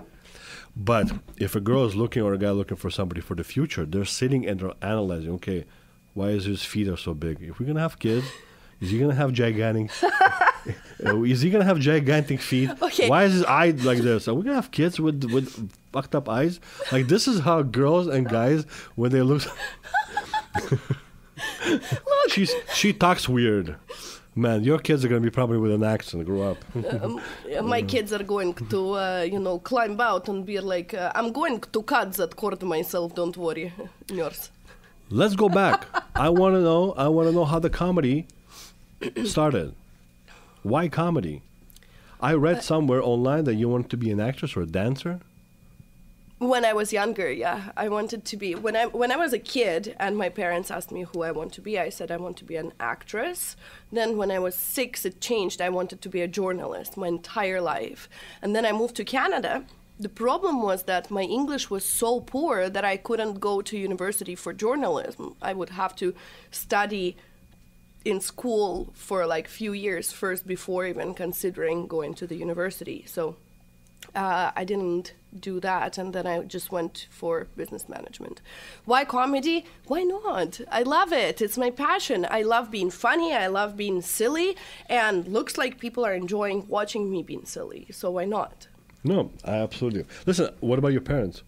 But 0.76 1.10
if 1.38 1.56
a 1.56 1.60
girl 1.60 1.84
is 1.86 1.94
looking 1.96 2.22
or 2.22 2.34
a 2.34 2.38
guy 2.38 2.50
looking 2.50 2.76
for 2.76 2.90
somebody 2.90 3.20
for 3.22 3.34
the 3.34 3.44
future, 3.44 3.86
they're 3.86 4.04
sitting 4.04 4.46
and 4.46 4.60
they're 4.60 4.74
analyzing. 4.82 5.30
Okay, 5.34 5.64
why 6.14 6.28
is 6.30 6.44
his 6.44 6.62
feet 6.64 6.88
are 6.88 6.96
so 6.98 7.14
big? 7.14 7.40
If 7.40 7.58
we're 7.58 7.66
gonna 7.66 7.80
have 7.80 7.98
kids, 7.98 8.26
is 8.80 8.90
he 8.90 8.98
gonna 8.98 9.14
have 9.14 9.32
gigantic? 9.32 9.90
Uh, 11.04 11.22
is 11.22 11.42
he 11.42 11.50
gonna 11.50 11.64
have 11.64 11.78
gigantic 11.78 12.40
feet? 12.40 12.68
Okay. 12.82 13.08
Why 13.08 13.22
is 13.24 13.34
his 13.34 13.44
eye 13.44 13.70
like 13.70 13.98
this? 13.98 14.26
Are 14.26 14.34
we 14.34 14.42
gonna 14.42 14.56
have 14.56 14.72
kids 14.72 14.98
with 14.98 15.22
with 15.30 15.70
fucked 15.92 16.16
up 16.16 16.28
eyes? 16.28 16.58
Like 16.90 17.06
this 17.06 17.28
is 17.28 17.38
how 17.40 17.62
girls 17.62 18.08
and 18.08 18.28
guys 18.28 18.64
when 18.96 19.12
they 19.12 19.22
look. 19.22 19.42
She's 22.30 22.52
she 22.74 22.92
talks 22.92 23.28
weird. 23.28 23.76
Man, 24.38 24.62
your 24.64 24.78
kids 24.78 25.02
are 25.04 25.08
gonna 25.08 25.22
be 25.22 25.30
probably 25.30 25.56
with 25.56 25.72
an 25.72 25.82
accent. 25.82 26.26
Grow 26.26 26.42
up. 26.42 26.58
um, 27.02 27.20
uh, 27.56 27.62
my 27.62 27.80
kids 27.80 28.12
are 28.12 28.22
going 28.22 28.52
to 28.68 28.92
uh, 28.92 29.22
you 29.22 29.38
know 29.38 29.58
climb 29.58 29.98
out 30.00 30.28
and 30.28 30.44
be 30.44 30.60
like 30.60 30.92
uh, 30.92 31.10
i'm 31.14 31.32
going 31.32 31.58
to 31.60 31.82
cut 31.82 32.12
that 32.14 32.36
cord 32.36 32.62
myself 32.62 33.14
don't 33.14 33.36
worry 33.36 33.72
nurse 34.10 34.50
Let's 35.08 35.36
go 35.36 35.48
back. 35.48 35.86
I 36.16 36.28
want 36.30 36.54
to 36.56 36.60
know. 36.60 36.92
I 36.96 37.06
want 37.06 37.28
to 37.28 37.32
know 37.32 37.44
how 37.44 37.60
the 37.60 37.70
comedy 37.70 38.26
started. 39.24 39.72
Why 40.64 40.88
comedy? 40.88 41.42
I 42.20 42.32
read 42.34 42.64
somewhere 42.64 43.00
online 43.00 43.44
that 43.44 43.54
you 43.54 43.68
wanted 43.68 43.90
to 43.90 43.96
be 43.96 44.10
an 44.10 44.18
actress 44.18 44.56
or 44.56 44.62
a 44.62 44.66
dancer. 44.66 45.20
When 46.38 46.66
I 46.66 46.74
was 46.74 46.92
younger, 46.92 47.32
yeah, 47.32 47.70
I 47.78 47.88
wanted 47.88 48.26
to 48.26 48.36
be. 48.36 48.54
When 48.54 48.76
I 48.76 48.84
when 48.84 49.10
I 49.10 49.16
was 49.16 49.32
a 49.32 49.38
kid, 49.38 49.96
and 49.98 50.18
my 50.18 50.28
parents 50.28 50.70
asked 50.70 50.92
me 50.92 51.04
who 51.04 51.22
I 51.22 51.30
want 51.30 51.54
to 51.54 51.62
be, 51.62 51.78
I 51.78 51.88
said 51.88 52.10
I 52.10 52.18
want 52.18 52.36
to 52.38 52.44
be 52.44 52.56
an 52.56 52.74
actress. 52.78 53.56
Then 53.90 54.18
when 54.18 54.30
I 54.30 54.38
was 54.38 54.54
six, 54.54 55.06
it 55.06 55.22
changed. 55.22 55.62
I 55.62 55.70
wanted 55.70 56.02
to 56.02 56.10
be 56.10 56.20
a 56.20 56.28
journalist 56.28 56.98
my 56.98 57.08
entire 57.08 57.62
life, 57.62 58.06
and 58.42 58.54
then 58.54 58.66
I 58.66 58.72
moved 58.72 58.96
to 58.96 59.04
Canada. 59.04 59.64
The 59.98 60.10
problem 60.10 60.60
was 60.60 60.82
that 60.82 61.10
my 61.10 61.22
English 61.22 61.70
was 61.70 61.86
so 61.86 62.20
poor 62.20 62.68
that 62.68 62.84
I 62.84 62.98
couldn't 62.98 63.40
go 63.40 63.62
to 63.62 63.78
university 63.78 64.34
for 64.34 64.52
journalism. 64.52 65.36
I 65.40 65.54
would 65.54 65.70
have 65.70 65.96
to 65.96 66.14
study 66.50 67.16
in 68.04 68.20
school 68.20 68.92
for 68.92 69.26
like 69.26 69.48
few 69.48 69.72
years 69.72 70.12
first 70.12 70.46
before 70.46 70.86
even 70.86 71.14
considering 71.14 71.86
going 71.86 72.12
to 72.14 72.26
the 72.26 72.36
university. 72.36 73.04
So 73.06 73.36
uh, 74.14 74.50
I 74.54 74.64
didn't 74.64 75.14
do 75.40 75.60
that, 75.60 75.98
and 75.98 76.12
then 76.12 76.26
I 76.26 76.42
just 76.42 76.72
went 76.72 77.06
for 77.10 77.46
business 77.56 77.88
management. 77.88 78.40
Why 78.84 79.04
comedy? 79.04 79.64
Why 79.86 80.02
not? 80.02 80.60
I 80.70 80.82
love 80.82 81.12
it. 81.12 81.40
It's 81.40 81.56
my 81.58 81.70
passion. 81.70 82.26
I 82.30 82.42
love 82.42 82.70
being 82.70 82.90
funny. 82.90 83.32
I 83.34 83.46
love 83.46 83.76
being 83.76 84.00
silly, 84.02 84.56
and 84.88 85.26
looks 85.28 85.56
like 85.58 85.78
people 85.78 86.04
are 86.04 86.14
enjoying 86.14 86.66
watching 86.68 87.10
me 87.10 87.22
being 87.22 87.44
silly. 87.44 87.86
So 87.90 88.10
why 88.10 88.24
not? 88.24 88.68
No, 89.04 89.30
I 89.44 89.56
absolutely. 89.56 90.04
Listen, 90.26 90.52
what 90.60 90.78
about 90.78 90.92
your 90.92 91.00
parents? 91.02 91.42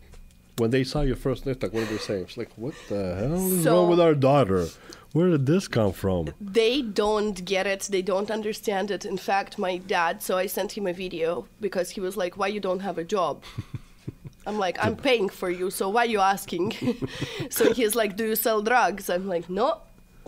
When 0.58 0.70
they 0.70 0.82
saw 0.84 1.02
your 1.02 1.16
first 1.16 1.44
TikTok, 1.44 1.72
what 1.72 1.80
did 1.80 1.88
they 1.90 1.98
say? 2.02 2.20
It's 2.20 2.36
like, 2.36 2.50
what 2.56 2.74
the 2.88 3.14
hell 3.14 3.34
is 3.34 3.62
So- 3.64 3.76
wrong 3.76 3.90
with 3.90 4.00
our 4.00 4.14
daughter? 4.14 4.66
Where 5.12 5.30
did 5.30 5.46
this 5.46 5.68
come 5.68 5.92
from? 5.92 6.34
they 6.40 6.82
don't 6.82 7.44
get 7.44 7.66
it. 7.66 7.88
They 7.90 8.02
don't 8.02 8.30
understand 8.30 8.90
it. 8.90 9.04
In 9.04 9.16
fact 9.16 9.58
my 9.58 9.78
dad 9.78 10.22
so 10.22 10.36
i 10.36 10.46
sent 10.46 10.76
him 10.76 10.86
a 10.86 10.92
video 10.92 11.46
because 11.60 11.90
he 11.90 12.00
was 12.00 12.16
like 12.16 12.36
why 12.36 12.48
you 12.48 12.60
don't 12.60 12.80
have 12.80 12.98
a 12.98 13.04
job? 13.04 13.42
I'm 14.46 14.58
like 14.58 14.78
i'm 14.84 14.96
paying 14.96 15.28
for 15.28 15.50
you 15.50 15.70
so 15.70 15.88
why 15.88 16.04
you 16.04 16.20
asking? 16.20 16.66
So 17.50 17.72
he's 17.72 17.94
like 17.94 18.16
do 18.16 18.24
you 18.26 18.36
sell 18.36 18.62
drugs? 18.62 19.10
I'm 19.10 19.26
like 19.28 19.48
no. 19.50 19.80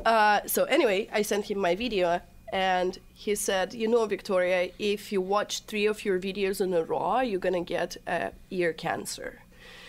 Uh, 0.04 0.40
so 0.46 0.64
anyway 0.64 1.08
i 1.12 1.22
sent 1.22 1.50
him 1.50 1.58
my 1.58 1.74
video 1.74 2.20
and 2.52 2.98
he 3.14 3.34
said 3.34 3.74
you 3.74 3.86
know 3.86 4.06
victoria 4.06 4.70
if 4.78 5.12
you 5.12 5.20
watch 5.20 5.60
three 5.64 5.86
of 5.86 6.04
your 6.06 6.18
videos 6.18 6.60
in 6.60 6.72
a 6.74 6.82
row 6.82 7.20
you're 7.20 7.38
gonna 7.38 7.62
get 7.62 7.96
uh, 8.06 8.30
ear 8.50 8.72
cancer 8.72 9.42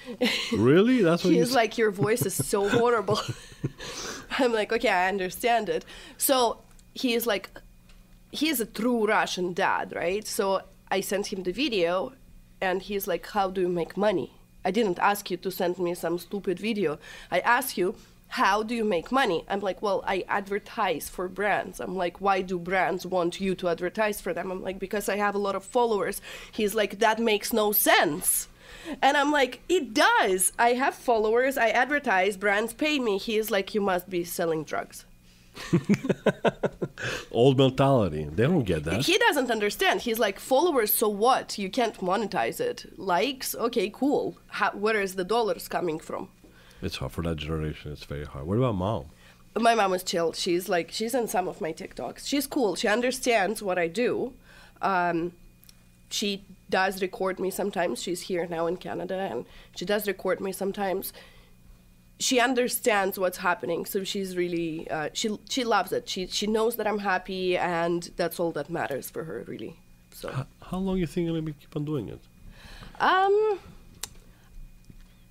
really? 0.54 1.02
That's 1.02 1.24
what 1.24 1.34
He's 1.34 1.54
like, 1.54 1.78
your 1.78 1.92
voice 1.92 2.26
is 2.26 2.34
so 2.34 2.68
horrible. 2.78 3.20
I'm 4.40 4.54
like, 4.54 4.72
okay, 4.72 4.90
I 4.90 5.08
understand 5.08 5.70
it. 5.70 5.86
So 6.18 6.60
he 6.94 7.14
is 7.14 7.26
like, 7.28 7.50
he 8.32 8.50
is 8.50 8.60
a 8.60 8.66
true 8.66 9.06
Russian 9.06 9.54
dad, 9.54 9.94
right? 9.96 10.26
So 10.26 10.62
I 10.90 11.02
sent 11.02 11.28
him 11.28 11.44
the 11.44 11.52
video, 11.52 12.14
and 12.62 12.82
he's 12.82 13.08
like, 13.08 13.28
how 13.28 13.50
do 13.50 13.62
you 13.62 13.70
make 13.70 13.98
money? 13.98 14.34
I 14.64 14.72
didn't 14.72 15.00
ask 15.00 15.32
you 15.32 15.38
to 15.38 15.52
send 15.52 15.80
me 15.80 15.96
some 15.96 16.20
stupid 16.20 16.60
video. 16.60 17.00
I 17.32 17.40
asked 17.40 17.78
you, 17.78 17.96
how 18.32 18.64
do 18.64 18.74
you 18.74 18.86
make 18.86 19.12
money? 19.12 19.44
I'm 19.50 19.60
like, 19.60 19.82
well, 19.82 20.04
I 20.08 20.24
advertise 20.30 21.10
for 21.10 21.28
brands. 21.28 21.82
I'm 21.82 21.98
like, 21.98 22.22
why 22.22 22.42
do 22.42 22.58
brands 22.58 23.06
want 23.06 23.42
you 23.42 23.56
to 23.56 23.68
advertise 23.68 24.22
for 24.22 24.34
them? 24.34 24.52
I'm 24.52 24.62
like, 24.62 24.80
because 24.80 25.10
I 25.10 25.18
have 25.18 25.36
a 25.36 25.40
lot 25.40 25.56
of 25.56 25.66
followers. 25.66 26.22
He's 26.50 26.74
like, 26.74 27.00
that 27.00 27.20
makes 27.20 27.52
no 27.52 27.74
sense. 27.74 28.48
And 29.02 29.18
I'm 29.18 29.32
like, 29.32 29.62
it 29.70 29.94
does. 29.94 30.54
I 30.58 30.70
have 30.74 30.96
followers. 30.96 31.58
I 31.58 31.70
advertise. 31.70 32.38
Brands 32.38 32.74
pay 32.74 33.00
me. 33.00 33.18
He's 33.18 33.52
like, 33.52 33.74
you 33.74 33.82
must 33.82 34.10
be 34.10 34.24
selling 34.24 34.64
drugs. 34.64 35.06
old 37.32 37.58
mentality. 37.58 38.26
They 38.32 38.44
don't 38.44 38.64
get 38.64 38.84
that. 38.86 39.06
He 39.06 39.18
doesn't 39.18 39.52
understand. 39.52 40.02
He's 40.02 40.20
like, 40.20 40.40
followers, 40.40 40.94
so 40.94 41.10
what? 41.10 41.58
You 41.58 41.70
can't 41.70 41.98
monetize 41.98 42.60
it. 42.60 42.86
Likes, 42.98 43.56
okay, 43.56 43.90
cool. 43.90 44.38
How, 44.48 44.72
where 44.72 45.02
is 45.02 45.16
the 45.16 45.24
dollars 45.24 45.68
coming 45.68 46.00
from? 46.00 46.30
It's 46.82 46.98
hard 46.98 47.12
for 47.12 47.22
that 47.24 47.38
generation. 47.38 47.92
It's 47.92 48.06
very 48.06 48.26
hard. 48.26 48.48
What 48.48 48.58
about 48.58 48.76
mom? 48.76 49.06
My 49.60 49.76
mom 49.76 49.94
is 49.94 50.04
chill. 50.04 50.32
She's 50.32 50.70
like 50.70 50.92
she's 50.92 51.14
in 51.14 51.28
some 51.28 51.48
of 51.48 51.60
my 51.60 51.74
TikToks. 51.74 52.26
She's 52.26 52.48
cool. 52.48 52.76
She 52.76 52.88
understands 52.88 53.62
what 53.62 53.78
I 53.78 53.88
do. 53.88 54.34
Um, 54.82 55.34
she 56.10 56.44
does 56.78 57.02
record 57.02 57.40
me 57.40 57.52
sometimes. 57.52 58.02
She's 58.02 58.22
here 58.22 58.48
now 58.48 58.66
in 58.66 58.78
Canada, 58.78 59.20
and 59.32 59.46
she 59.76 59.86
does 59.86 60.08
record 60.08 60.42
me 60.42 60.52
sometimes. 60.52 61.14
She 62.20 62.40
understands 62.40 63.20
what's 63.20 63.40
happening, 63.50 63.86
so 63.86 64.04
she's 64.04 64.36
really 64.36 64.90
uh, 64.90 65.10
she 65.14 65.28
she 65.50 65.64
loves 65.64 65.92
it. 65.92 66.10
She 66.10 66.28
she 66.28 66.48
knows 66.48 66.76
that 66.78 66.88
I'm 66.88 67.00
happy, 67.00 67.58
and 67.58 68.10
that's 68.16 68.40
all 68.40 68.52
that 68.54 68.70
matters 68.70 69.10
for 69.10 69.24
her, 69.26 69.44
really. 69.48 69.74
So. 70.14 70.32
How, 70.32 70.46
how 70.70 70.78
long 70.78 70.98
you 70.98 71.08
think 71.08 71.26
you're 71.26 71.36
gonna 71.36 71.52
be 71.52 71.54
keep 71.54 71.76
on 71.76 71.86
doing 71.86 72.10
it? 72.10 72.22
Um, 73.00 73.60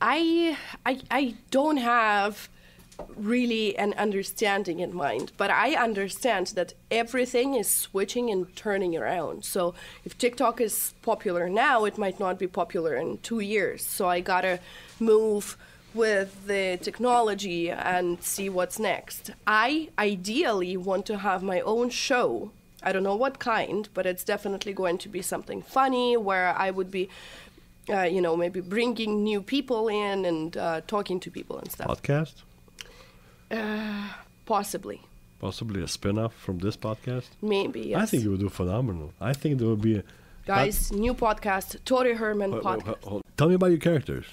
I, 0.01 0.57
I, 0.85 1.01
I 1.11 1.35
don't 1.51 1.77
have 1.77 2.49
really 3.17 3.77
an 3.77 3.95
understanding 3.95 4.81
in 4.81 4.95
mind, 4.95 5.33
but 5.37 5.51
I 5.51 5.75
understand 5.75 6.49
that 6.49 6.75
everything 6.91 7.55
is 7.55 7.69
switching 7.69 8.31
and 8.31 8.55
turning 8.57 8.97
around. 8.97 9.45
So 9.45 9.75
if 10.05 10.17
TikTok 10.19 10.61
is 10.61 10.95
popular 11.03 11.49
now, 11.49 11.85
it 11.85 11.99
might 11.99 12.19
not 12.19 12.39
be 12.39 12.47
popular 12.47 12.95
in 12.97 13.19
two 13.19 13.41
years. 13.41 13.85
So 13.85 14.09
I 14.09 14.21
gotta 14.21 14.61
move 14.99 15.57
with 15.93 16.47
the 16.47 16.79
technology 16.81 17.71
and 17.71 18.23
see 18.23 18.49
what's 18.49 18.79
next. 18.79 19.33
I 19.47 19.89
ideally 19.99 20.77
want 20.77 21.07
to 21.07 21.19
have 21.19 21.43
my 21.43 21.61
own 21.61 21.91
show. 21.91 22.53
I 22.83 22.93
don't 22.93 23.03
know 23.03 23.17
what 23.17 23.39
kind, 23.39 23.89
but 23.93 24.07
it's 24.07 24.25
definitely 24.25 24.73
going 24.73 24.99
to 24.99 25.09
be 25.09 25.21
something 25.21 25.63
funny 25.63 26.17
where 26.17 26.55
I 26.57 26.71
would 26.71 26.91
be 26.91 27.09
uh, 27.89 28.03
you 28.03 28.21
know, 28.21 28.37
maybe 28.37 28.61
bringing 28.61 29.25
new 29.25 29.43
people 29.43 29.89
in 29.89 30.25
and 30.25 30.57
uh, 30.57 30.81
talking 30.87 31.19
to 31.21 31.31
people 31.31 31.59
and 31.59 31.71
stuff. 31.71 31.89
Podcast? 31.89 32.35
Uh, 33.51 34.09
possibly. 34.47 35.01
Possibly 35.41 35.83
a 35.83 35.89
spin 35.89 36.19
off 36.19 36.35
from 36.35 36.59
this 36.59 36.77
podcast? 36.77 37.29
Maybe, 37.41 37.81
yes. 37.81 38.03
I 38.03 38.07
think 38.07 38.25
it 38.25 38.29
would 38.29 38.41
do 38.41 38.49
phenomenal. 38.49 39.13
I 39.21 39.33
think 39.33 39.59
there 39.59 39.69
would 39.69 39.81
be 39.81 39.99
a. 39.99 40.05
Guys, 40.47 40.89
that... 40.89 40.99
new 40.99 41.15
podcast, 41.15 41.83
Torry 41.85 42.15
Hermann 42.15 42.53
wait, 42.53 42.63
podcast. 42.63 43.11
Wait, 43.11 43.23
Tell 43.37 43.49
me 43.49 43.55
about 43.55 43.71
your 43.71 43.79
characters. 43.79 44.27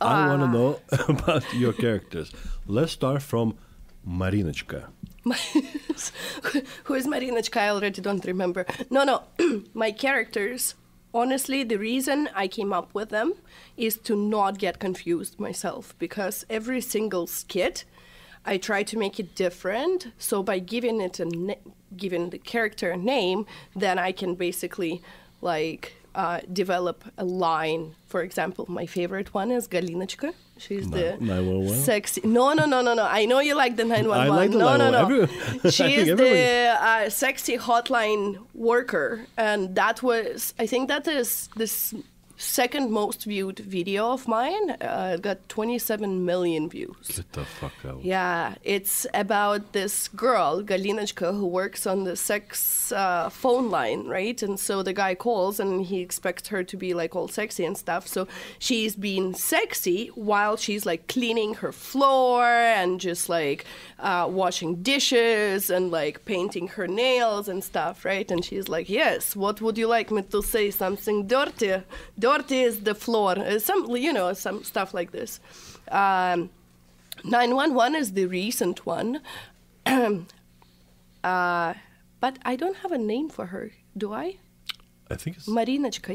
Uh... 0.00 0.04
I 0.04 0.26
want 0.28 0.42
to 0.42 0.48
know 0.48 0.80
about 1.08 1.52
your 1.54 1.72
characters. 1.72 2.32
Let's 2.66 2.92
start 2.92 3.22
from 3.22 3.56
Marinочka. 4.06 4.86
Who 6.84 6.94
is 6.94 7.06
Marinочka? 7.06 7.58
I 7.58 7.68
already 7.70 8.00
don't 8.00 8.24
remember. 8.24 8.64
No, 8.88 9.04
no. 9.04 9.24
My 9.74 9.92
characters, 9.92 10.74
honestly, 11.12 11.62
the 11.64 11.76
reason 11.76 12.28
I 12.34 12.48
came 12.48 12.72
up 12.72 12.94
with 12.94 13.10
them 13.10 13.34
is 13.76 13.96
to 13.98 14.16
not 14.16 14.58
get 14.58 14.78
confused 14.78 15.38
myself 15.38 15.94
because 15.98 16.46
every 16.48 16.80
single 16.80 17.26
skit 17.26 17.84
I 18.50 18.56
try 18.58 18.82
to 18.82 18.98
make 18.98 19.20
it 19.22 19.34
different. 19.34 19.98
So 20.18 20.42
by 20.42 20.58
giving 20.58 21.00
it 21.00 21.20
a 21.20 21.24
na- 21.24 21.62
giving 21.96 22.30
the 22.30 22.38
character 22.38 22.90
a 22.90 22.96
name, 22.96 23.46
then 23.76 23.96
I 24.08 24.10
can 24.20 24.34
basically 24.34 24.94
like 25.40 25.84
uh, 26.14 26.40
develop 26.52 27.04
a 27.16 27.24
line. 27.24 27.94
For 28.08 28.20
example, 28.22 28.66
my 28.68 28.86
favorite 28.86 29.32
one 29.32 29.50
is 29.52 29.68
Galinochka. 29.68 30.30
She's 30.58 30.90
the 30.90 31.16
911? 31.20 31.82
sexy. 31.90 32.20
No, 32.24 32.52
no, 32.52 32.66
no, 32.66 32.82
no, 32.82 32.92
no. 32.94 33.06
I 33.20 33.24
know 33.24 33.40
you 33.40 33.54
like 33.54 33.76
the 33.76 33.84
911. 33.84 34.26
I 34.26 34.36
like 34.36 34.50
the 34.50 34.58
no, 34.58 34.76
no, 34.76 34.90
911. 34.90 34.92
no. 34.92 35.22
Every- 35.22 35.60
I 35.64 35.70
She 35.70 35.94
is 35.94 36.08
the 36.18 36.76
uh, 36.88 37.10
sexy 37.10 37.56
hotline 37.56 38.38
worker, 38.54 39.26
and 39.38 39.74
that 39.76 40.02
was. 40.02 40.52
I 40.58 40.66
think 40.66 40.88
that 40.88 41.06
is 41.08 41.48
this 41.56 41.94
second 42.40 42.90
most 42.90 43.24
viewed 43.24 43.58
video 43.58 44.12
of 44.12 44.26
mine. 44.26 44.70
Uh, 44.70 45.12
it 45.14 45.22
got 45.22 45.48
27 45.48 46.24
million 46.24 46.70
views. 46.70 46.96
Get 47.14 47.32
the 47.32 47.44
fuck 47.44 47.72
out. 47.86 48.02
Yeah, 48.02 48.54
it's 48.62 49.06
about 49.12 49.72
this 49.72 50.08
girl, 50.08 50.62
Galinochka, 50.62 51.32
who 51.38 51.46
works 51.46 51.86
on 51.86 52.04
the 52.04 52.16
sex 52.16 52.92
uh, 52.92 53.28
phone 53.28 53.70
line, 53.70 54.06
right? 54.06 54.42
And 54.42 54.58
so 54.58 54.82
the 54.82 54.94
guy 54.94 55.14
calls 55.14 55.60
and 55.60 55.84
he 55.84 56.00
expects 56.00 56.48
her 56.48 56.64
to 56.64 56.76
be 56.76 56.94
like 56.94 57.14
all 57.14 57.28
sexy 57.28 57.64
and 57.64 57.76
stuff. 57.76 58.06
So 58.08 58.26
she's 58.58 58.96
being 58.96 59.34
sexy 59.34 60.08
while 60.14 60.56
she's 60.56 60.86
like 60.86 61.08
cleaning 61.08 61.54
her 61.54 61.72
floor 61.72 62.44
and 62.44 62.98
just 62.98 63.28
like 63.28 63.66
uh, 63.98 64.26
washing 64.30 64.82
dishes 64.82 65.68
and 65.68 65.90
like 65.90 66.24
painting 66.24 66.68
her 66.68 66.88
nails 66.88 67.48
and 67.48 67.62
stuff, 67.62 68.04
right? 68.04 68.30
And 68.30 68.42
she's 68.42 68.68
like, 68.68 68.88
Yes, 68.88 69.36
what 69.36 69.60
would 69.60 69.76
you 69.76 69.86
like 69.86 70.10
me 70.10 70.22
to 70.22 70.42
say? 70.42 70.70
Something 70.70 71.26
dirty? 71.26 71.82
Dirty 72.18 72.29
dirty 72.30 72.60
is 72.60 72.80
the 72.80 72.94
floor. 72.94 73.38
Uh, 73.38 73.58
some, 73.58 73.96
you 73.96 74.12
know, 74.12 74.32
some 74.32 74.64
stuff 74.64 74.94
like 74.94 75.10
this. 75.12 75.40
Um, 75.90 76.50
911 77.24 77.94
is 77.96 78.12
the 78.12 78.26
recent 78.26 78.86
one. 78.86 79.20
uh, 79.86 81.74
but 82.20 82.38
I 82.44 82.56
don't 82.56 82.76
have 82.78 82.92
a 82.92 82.98
name 82.98 83.28
for 83.28 83.46
her, 83.46 83.70
do 83.96 84.12
I? 84.12 84.36
I 85.10 85.16
think 85.16 85.36
it's 85.38 85.48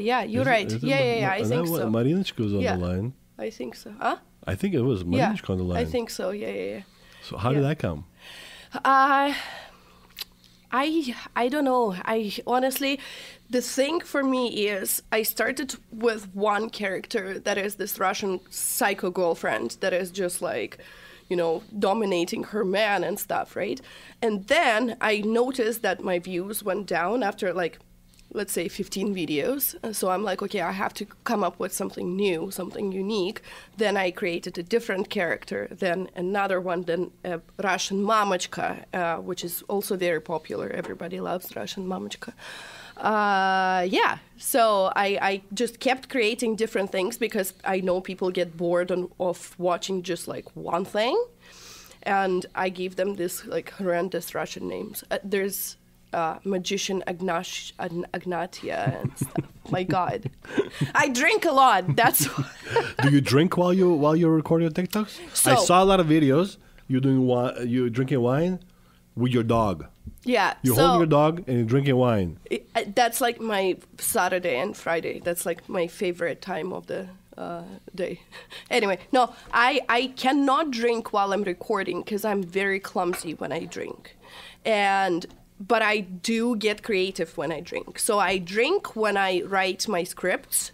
Yeah, 0.00 0.22
you're 0.22 0.42
is 0.42 0.48
right. 0.48 0.72
It, 0.72 0.82
yeah, 0.82 1.02
yeah, 1.02 1.18
yeah. 1.18 1.30
I 1.32 1.44
think 1.44 1.66
so. 1.66 1.90
Marinochka 1.90 2.42
was 2.44 2.54
on 2.54 2.60
yeah, 2.60 2.76
the 2.76 2.86
line. 2.86 3.12
I 3.38 3.50
think 3.50 3.74
so. 3.74 3.92
Huh? 4.00 4.16
I 4.46 4.54
think 4.54 4.74
it 4.74 4.80
was 4.80 5.04
Marinochka 5.04 5.48
yeah, 5.48 5.52
on 5.52 5.58
the 5.58 5.64
line. 5.64 5.78
I 5.78 5.84
think 5.84 6.10
so. 6.10 6.30
Yeah, 6.30 6.48
yeah, 6.48 6.74
yeah. 6.74 6.82
So 7.22 7.36
how 7.36 7.50
yeah. 7.50 7.56
did 7.56 7.64
that 7.64 7.78
come? 7.78 8.06
Uh, 8.74 9.34
I 10.72 11.14
I 11.34 11.48
don't 11.48 11.64
know. 11.64 11.94
I 12.04 12.32
honestly 12.46 13.00
the 13.48 13.60
thing 13.60 14.00
for 14.00 14.22
me 14.22 14.66
is 14.66 15.02
I 15.12 15.22
started 15.22 15.76
with 15.90 16.34
one 16.34 16.70
character 16.70 17.38
that 17.38 17.58
is 17.58 17.76
this 17.76 17.98
Russian 17.98 18.40
psycho 18.50 19.10
girlfriend 19.10 19.76
that 19.80 19.92
is 19.92 20.10
just 20.10 20.42
like, 20.42 20.78
you 21.28 21.36
know, 21.36 21.62
dominating 21.78 22.44
her 22.44 22.64
man 22.64 23.04
and 23.04 23.18
stuff, 23.18 23.56
right? 23.56 23.80
And 24.20 24.46
then 24.46 24.96
I 25.00 25.18
noticed 25.18 25.82
that 25.82 26.02
my 26.02 26.18
views 26.18 26.62
went 26.62 26.86
down 26.86 27.22
after 27.22 27.52
like 27.52 27.78
let's 28.32 28.52
say 28.52 28.68
15 28.68 29.14
videos. 29.14 29.94
So 29.94 30.10
I'm 30.10 30.22
like, 30.22 30.42
okay, 30.42 30.60
I 30.60 30.72
have 30.72 30.92
to 30.94 31.06
come 31.24 31.42
up 31.42 31.58
with 31.58 31.72
something 31.72 32.16
new, 32.16 32.50
something 32.50 32.92
unique. 32.92 33.40
Then 33.76 33.96
I 33.96 34.10
created 34.10 34.58
a 34.58 34.62
different 34.62 35.08
character, 35.10 35.68
then 35.70 36.10
another 36.14 36.60
one, 36.60 36.82
then 36.82 37.12
a 37.24 37.40
Russian 37.62 38.02
mamochka, 38.02 38.84
uh, 38.92 39.16
which 39.16 39.44
is 39.44 39.62
also 39.68 39.96
very 39.96 40.20
popular. 40.20 40.68
Everybody 40.70 41.20
loves 41.20 41.54
Russian 41.56 41.86
Mamachka. 41.86 42.34
Uh, 42.96 43.86
yeah, 43.88 44.18
so 44.38 44.92
I, 44.96 45.18
I 45.20 45.42
just 45.52 45.80
kept 45.80 46.08
creating 46.08 46.56
different 46.56 46.90
things 46.90 47.18
because 47.18 47.52
I 47.64 47.80
know 47.80 48.00
people 48.00 48.30
get 48.30 48.56
bored 48.56 48.90
on, 48.90 49.10
of 49.20 49.54
watching 49.58 50.02
just 50.02 50.28
like 50.28 50.44
one 50.54 50.84
thing. 50.84 51.22
And 52.02 52.46
I 52.54 52.68
gave 52.68 52.96
them 52.96 53.14
this 53.16 53.44
like 53.46 53.70
horrendous 53.70 54.34
Russian 54.34 54.68
names. 54.68 55.04
Uh, 55.10 55.18
there's 55.24 55.76
uh, 56.12 56.38
magician 56.44 57.02
Agnash, 57.06 57.72
Agn- 57.78 58.06
Agnatia 58.14 59.02
and 59.02 59.16
stuff. 59.16 59.44
My 59.70 59.82
God, 59.82 60.30
I 60.94 61.08
drink 61.08 61.44
a 61.44 61.50
lot. 61.50 61.96
That's 61.96 62.28
Do 63.02 63.10
you 63.10 63.20
drink 63.20 63.56
while 63.56 63.74
you 63.74 63.90
while 63.92 64.14
you're 64.14 64.30
recording 64.30 64.66
your 64.68 64.72
TikToks? 64.72 65.46
I 65.48 65.56
saw 65.56 65.82
a 65.82 65.84
lot 65.84 65.98
of 65.98 66.06
videos. 66.06 66.56
You 66.86 67.00
doing 67.00 67.26
wine? 67.26 67.68
You 67.68 67.90
drinking 67.90 68.20
wine 68.20 68.60
with 69.16 69.32
your 69.32 69.42
dog. 69.42 69.86
yeah. 70.24 70.54
You're 70.62 70.74
so 70.76 70.82
holding 70.82 71.00
your 71.00 71.06
dog 71.06 71.44
and 71.46 71.56
you're 71.58 71.66
drinking 71.66 71.96
wine. 71.96 72.38
it- 72.50 72.94
that's 72.94 73.20
like 73.20 73.40
my 73.40 73.76
Saturday 73.98 74.56
and 74.58 74.76
Friday. 74.76 75.20
That's 75.20 75.44
like 75.46 75.68
my 75.68 75.86
favorite 75.86 76.40
time 76.42 76.72
of 76.72 76.86
the 76.86 77.08
uh, 77.38 77.62
day. 77.94 78.20
Anyway, 78.70 78.98
no, 79.12 79.22
I 79.52 79.80
I 79.88 80.00
cannot 80.16 80.70
drink 80.70 81.12
while 81.12 81.32
I'm 81.32 81.44
recording 81.44 82.02
because 82.02 82.24
I'm 82.24 82.42
very 82.42 82.80
clumsy 82.80 83.32
when 83.34 83.52
I 83.52 83.64
drink, 83.64 84.16
and. 84.64 85.26
But 85.58 85.80
I 85.80 86.00
do 86.00 86.54
get 86.54 86.82
creative 86.82 87.30
when 87.38 87.50
I 87.50 87.60
drink. 87.60 87.98
So 87.98 88.18
I 88.18 88.36
drink 88.36 88.94
when 88.94 89.16
I 89.16 89.40
write 89.40 89.88
my 89.88 90.04
scripts, 90.04 90.72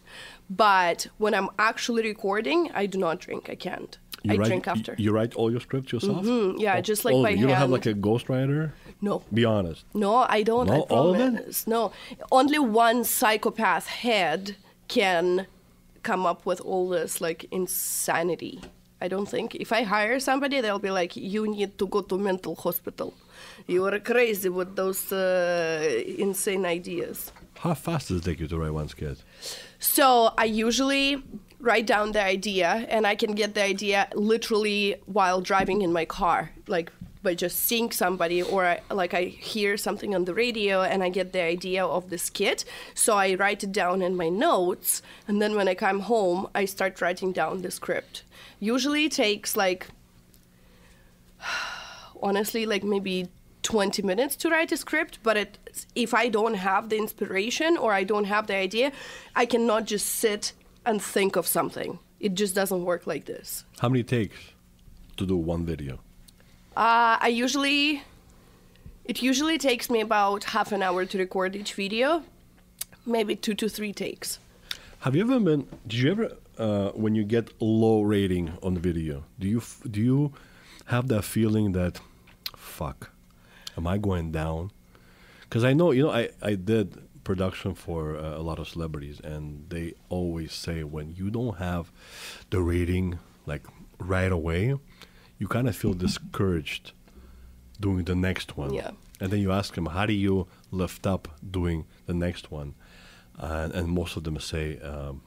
but 0.50 1.06
when 1.18 1.34
I'm 1.34 1.50
actually 1.56 2.02
recording, 2.02 2.68
I 2.74 2.86
do 2.86 2.98
not 2.98 3.20
drink. 3.20 3.48
I 3.48 3.54
can't. 3.54 3.96
You 4.24 4.34
I 4.34 4.36
write, 4.36 4.46
drink 4.46 4.68
after. 4.68 4.94
You, 4.98 5.12
write 5.12 5.34
all 5.34 5.50
your 5.50 5.60
scripts 5.60 5.92
yourself? 5.92 6.24
Mhm, 6.24 6.60
yeah, 6.60 6.80
just 6.80 7.04
like 7.04 7.14
all 7.14 7.22
by 7.22 7.30
it. 7.30 7.38
You 7.38 7.46
don't 7.48 7.56
have 7.56 7.70
like 7.70 7.86
a 7.86 7.94
ghostwriter? 7.94 8.72
no. 9.00 9.22
Be 9.34 9.44
honest. 9.44 9.84
No, 9.94 10.26
I 10.28 10.42
don't. 10.42 10.70
I 10.70 10.78
all 10.78 11.14
of 11.14 11.20
it? 11.20 11.64
No, 11.66 11.92
only 12.30 12.58
one 12.58 13.04
psychopath 13.04 13.86
head 13.86 14.56
can 14.88 15.46
come 16.02 16.26
up 16.26 16.46
with 16.46 16.60
all 16.60 16.88
this 16.88 17.20
like 17.20 17.46
insanity. 17.50 18.60
I 19.00 19.08
don't 19.08 19.28
think. 19.28 19.56
If 19.56 19.72
I 19.72 19.82
hire 19.82 20.20
somebody, 20.20 20.60
they'll 20.60 20.78
be 20.78 20.92
like, 20.92 21.16
"You 21.16 21.48
need 21.48 21.76
to 21.78 21.86
go 21.88 22.02
to 22.02 22.16
mental 22.16 22.54
hospital. 22.54 23.14
You 23.66 23.84
are 23.86 23.98
crazy 23.98 24.48
with 24.48 24.76
those 24.76 25.12
uh, 25.12 26.02
insane 26.18 26.64
ideas." 26.64 27.32
How 27.58 27.74
fast 27.74 28.08
does 28.08 28.18
it 28.20 28.24
take 28.24 28.40
you 28.40 28.48
to 28.48 28.58
write 28.58 28.74
one 28.74 28.88
skit? 28.88 29.18
So 29.78 30.32
I 30.38 30.44
usually 30.44 31.22
write 31.62 31.86
down 31.86 32.12
the 32.12 32.22
idea, 32.22 32.84
and 32.88 33.06
I 33.06 33.14
can 33.14 33.32
get 33.32 33.54
the 33.54 33.62
idea 33.62 34.08
literally 34.14 34.96
while 35.06 35.40
driving 35.40 35.80
in 35.82 35.92
my 35.92 36.04
car, 36.04 36.50
like 36.66 36.90
by 37.22 37.34
just 37.34 37.56
seeing 37.60 37.92
somebody, 37.92 38.42
or 38.42 38.66
I, 38.66 38.80
like 38.90 39.14
I 39.14 39.24
hear 39.24 39.76
something 39.76 40.12
on 40.12 40.24
the 40.24 40.34
radio, 40.34 40.82
and 40.82 41.04
I 41.04 41.08
get 41.08 41.32
the 41.32 41.40
idea 41.40 41.86
of 41.86 42.10
the 42.10 42.18
skit. 42.18 42.64
So 42.94 43.16
I 43.16 43.34
write 43.34 43.62
it 43.62 43.70
down 43.70 44.02
in 44.02 44.16
my 44.16 44.28
notes, 44.28 45.02
and 45.28 45.40
then 45.40 45.54
when 45.54 45.68
I 45.68 45.76
come 45.76 46.00
home, 46.00 46.48
I 46.52 46.64
start 46.64 47.00
writing 47.00 47.32
down 47.32 47.62
the 47.62 47.70
script. 47.70 48.24
Usually 48.58 49.04
it 49.04 49.12
takes 49.12 49.56
like 49.56 49.86
honestly 52.22 52.66
like 52.66 52.82
maybe 52.82 53.28
20 53.62 54.02
minutes 54.02 54.34
to 54.36 54.50
write 54.50 54.72
a 54.72 54.76
script, 54.76 55.20
but 55.22 55.36
it, 55.36 55.58
if 55.94 56.12
I 56.12 56.28
don't 56.28 56.54
have 56.54 56.88
the 56.88 56.96
inspiration 56.96 57.76
or 57.76 57.92
I 57.92 58.02
don't 58.02 58.24
have 58.24 58.48
the 58.48 58.56
idea, 58.56 58.90
I 59.36 59.46
cannot 59.46 59.84
just 59.84 60.06
sit 60.06 60.52
and 60.84 61.00
think 61.02 61.36
of 61.36 61.46
something. 61.46 61.98
It 62.20 62.34
just 62.34 62.54
doesn't 62.54 62.84
work 62.84 63.06
like 63.06 63.24
this. 63.24 63.64
How 63.80 63.88
many 63.88 64.02
takes 64.02 64.36
to 65.16 65.26
do 65.26 65.36
one 65.36 65.64
video? 65.64 65.94
Uh, 66.76 67.18
I 67.20 67.28
usually, 67.28 68.02
it 69.04 69.22
usually 69.22 69.58
takes 69.58 69.90
me 69.90 70.00
about 70.00 70.44
half 70.44 70.72
an 70.72 70.82
hour 70.82 71.04
to 71.04 71.18
record 71.18 71.54
each 71.56 71.74
video, 71.74 72.22
maybe 73.04 73.36
two 73.36 73.54
to 73.54 73.68
three 73.68 73.92
takes. 73.92 74.38
Have 75.00 75.16
you 75.16 75.22
ever 75.22 75.40
been? 75.40 75.66
Did 75.86 75.98
you 75.98 76.10
ever, 76.12 76.36
uh, 76.58 76.90
when 76.90 77.14
you 77.14 77.24
get 77.24 77.50
low 77.60 78.02
rating 78.02 78.56
on 78.62 78.74
the 78.74 78.80
video, 78.80 79.24
do 79.38 79.48
you 79.48 79.62
do 79.90 80.00
you 80.00 80.32
have 80.86 81.08
that 81.08 81.24
feeling 81.24 81.72
that, 81.72 82.00
fuck, 82.56 83.10
am 83.76 83.86
I 83.86 83.98
going 83.98 84.30
down? 84.30 84.70
Because 85.42 85.64
I 85.64 85.72
know, 85.72 85.90
you 85.90 86.04
know, 86.04 86.10
I 86.10 86.30
I 86.40 86.54
did 86.54 87.02
production 87.24 87.74
for 87.74 88.16
uh, 88.16 88.36
a 88.36 88.42
lot 88.42 88.58
of 88.58 88.68
celebrities, 88.68 89.20
and 89.20 89.66
they 89.68 89.94
always 90.08 90.52
say 90.52 90.82
when 90.84 91.14
you 91.14 91.30
don't 91.30 91.58
have 91.58 91.92
the 92.50 92.60
rating 92.60 93.18
like 93.46 93.66
right 93.98 94.32
away, 94.32 94.74
you 95.38 95.48
kind 95.48 95.68
of 95.68 95.76
feel 95.76 95.94
discouraged 95.94 96.92
doing 97.80 98.04
the 98.04 98.14
next 98.14 98.56
one. 98.56 98.72
Yeah. 98.72 98.90
And 99.20 99.30
then 99.30 99.40
you 99.40 99.52
ask 99.52 99.74
them, 99.74 99.86
how 99.86 100.06
do 100.06 100.12
you 100.12 100.46
lift 100.70 101.06
up 101.06 101.28
doing 101.48 101.86
the 102.06 102.14
next 102.14 102.50
one? 102.50 102.74
And, 103.38 103.72
and 103.72 103.88
most 103.88 104.16
of 104.16 104.24
them 104.24 104.38
say, 104.40 104.78
um, 104.80 105.22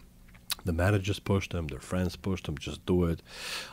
the 0.64 0.74
managers 0.74 1.20
push 1.20 1.48
them, 1.50 1.68
their 1.68 1.80
friends 1.80 2.16
push 2.16 2.42
them, 2.44 2.58
just 2.58 2.86
do 2.86 3.06
it. 3.06 3.22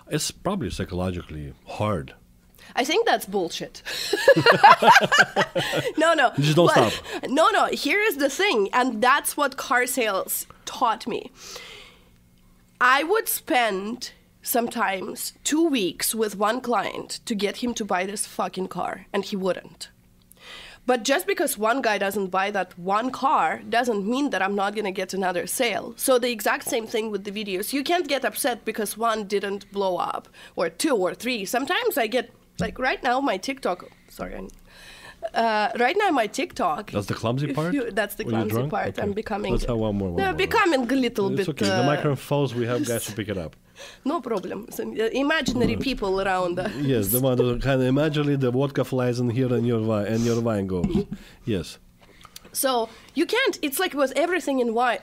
It's 0.08 0.30
probably 0.30 0.70
psychologically 0.70 1.54
hard. 1.66 2.14
I 2.74 2.84
think 2.84 3.06
that's 3.06 3.26
bullshit. 3.26 3.82
no, 5.98 6.14
no. 6.14 6.32
Just 6.38 6.56
don't 6.56 6.66
But- 6.74 6.92
stop. 6.92 7.28
No, 7.28 7.50
no. 7.50 7.66
Here 7.66 8.00
is 8.00 8.16
the 8.16 8.30
thing, 8.30 8.68
and 8.72 9.02
that's 9.02 9.36
what 9.36 9.56
car 9.56 9.86
sales 9.86 10.46
taught 10.64 11.06
me. 11.06 11.30
I 12.80 13.02
would 13.04 13.28
spend 13.28 14.12
sometimes 14.42 15.34
two 15.44 15.68
weeks 15.68 16.14
with 16.14 16.36
one 16.36 16.60
client 16.60 17.20
to 17.26 17.34
get 17.34 17.58
him 17.58 17.74
to 17.74 17.84
buy 17.84 18.06
this 18.06 18.26
fucking 18.26 18.68
car, 18.68 19.06
and 19.12 19.24
he 19.24 19.36
wouldn't. 19.36 19.88
But 20.84 21.04
just 21.04 21.28
because 21.28 21.56
one 21.56 21.80
guy 21.80 21.96
doesn't 21.98 22.28
buy 22.32 22.50
that 22.50 22.76
one 22.76 23.12
car 23.12 23.62
doesn't 23.68 24.04
mean 24.04 24.30
that 24.30 24.42
I'm 24.42 24.56
not 24.56 24.74
going 24.74 24.84
to 24.84 24.90
get 24.90 25.14
another 25.14 25.46
sale. 25.46 25.94
So 25.96 26.18
the 26.18 26.32
exact 26.32 26.64
same 26.64 26.88
thing 26.88 27.12
with 27.12 27.22
the 27.22 27.30
videos. 27.30 27.72
You 27.72 27.84
can't 27.84 28.08
get 28.08 28.24
upset 28.24 28.64
because 28.64 28.98
one 28.98 29.28
didn't 29.28 29.70
blow 29.70 29.98
up 29.98 30.26
or 30.56 30.68
two 30.68 30.96
or 30.96 31.14
three. 31.14 31.44
Sometimes 31.44 31.96
I 31.96 32.08
get 32.08 32.32
like 32.62 32.78
right 32.78 33.02
now 33.02 33.20
my 33.20 33.36
TikTok, 33.36 33.78
sorry. 34.08 34.48
Uh, 35.34 35.68
right 35.78 35.96
now 36.02 36.10
my 36.10 36.26
TikTok. 36.26 36.90
That's 36.90 37.06
the 37.06 37.14
clumsy 37.14 37.52
part? 37.58 37.72
you- 37.74 37.90
that's 37.92 38.14
the 38.16 38.24
you're 38.24 38.32
clumsy 38.32 38.68
part. 38.68 38.88
Okay. 38.88 39.02
I'm 39.02 39.12
becoming. 39.12 39.52
Let's 39.52 39.66
have 39.66 39.76
one 39.78 39.94
more, 39.96 40.10
one 40.10 40.22
more. 40.24 40.34
becoming 40.34 40.80
a 40.90 40.94
little 41.06 41.28
It's 41.28 41.36
bit. 41.46 41.48
okay. 41.50 41.66
the 41.66 41.82
uh, 41.82 41.86
microphone 41.86 42.16
falls. 42.16 42.54
We 42.54 42.66
have 42.66 42.84
guys 42.86 43.04
to 43.06 43.12
pick 43.12 43.28
it 43.28 43.38
up. 43.38 43.54
No 44.04 44.20
problem. 44.20 44.66
So, 44.70 44.82
uh, 44.84 45.08
imaginary 45.24 45.76
people 45.76 46.20
around. 46.20 46.58
uh, 46.58 46.68
Yes, 46.92 47.08
the 47.08 47.20
one 47.20 47.36
kind 47.60 47.80
of 47.82 47.86
imagine 47.88 48.38
the 48.38 48.50
vodka 48.50 48.84
flies 48.84 49.18
in 49.18 49.28
here 49.30 49.52
and 49.56 49.66
your 49.66 49.80
wine 49.90 50.06
and 50.06 50.20
your 50.28 50.40
wine 50.40 50.66
goes. 50.74 51.04
yes. 51.54 51.78
So 52.52 52.88
you 53.14 53.26
can't. 53.26 53.58
It's 53.62 53.78
like 53.80 53.94
with 53.94 54.12
everything 54.24 54.60
in 54.60 54.74
wine. 54.74 54.98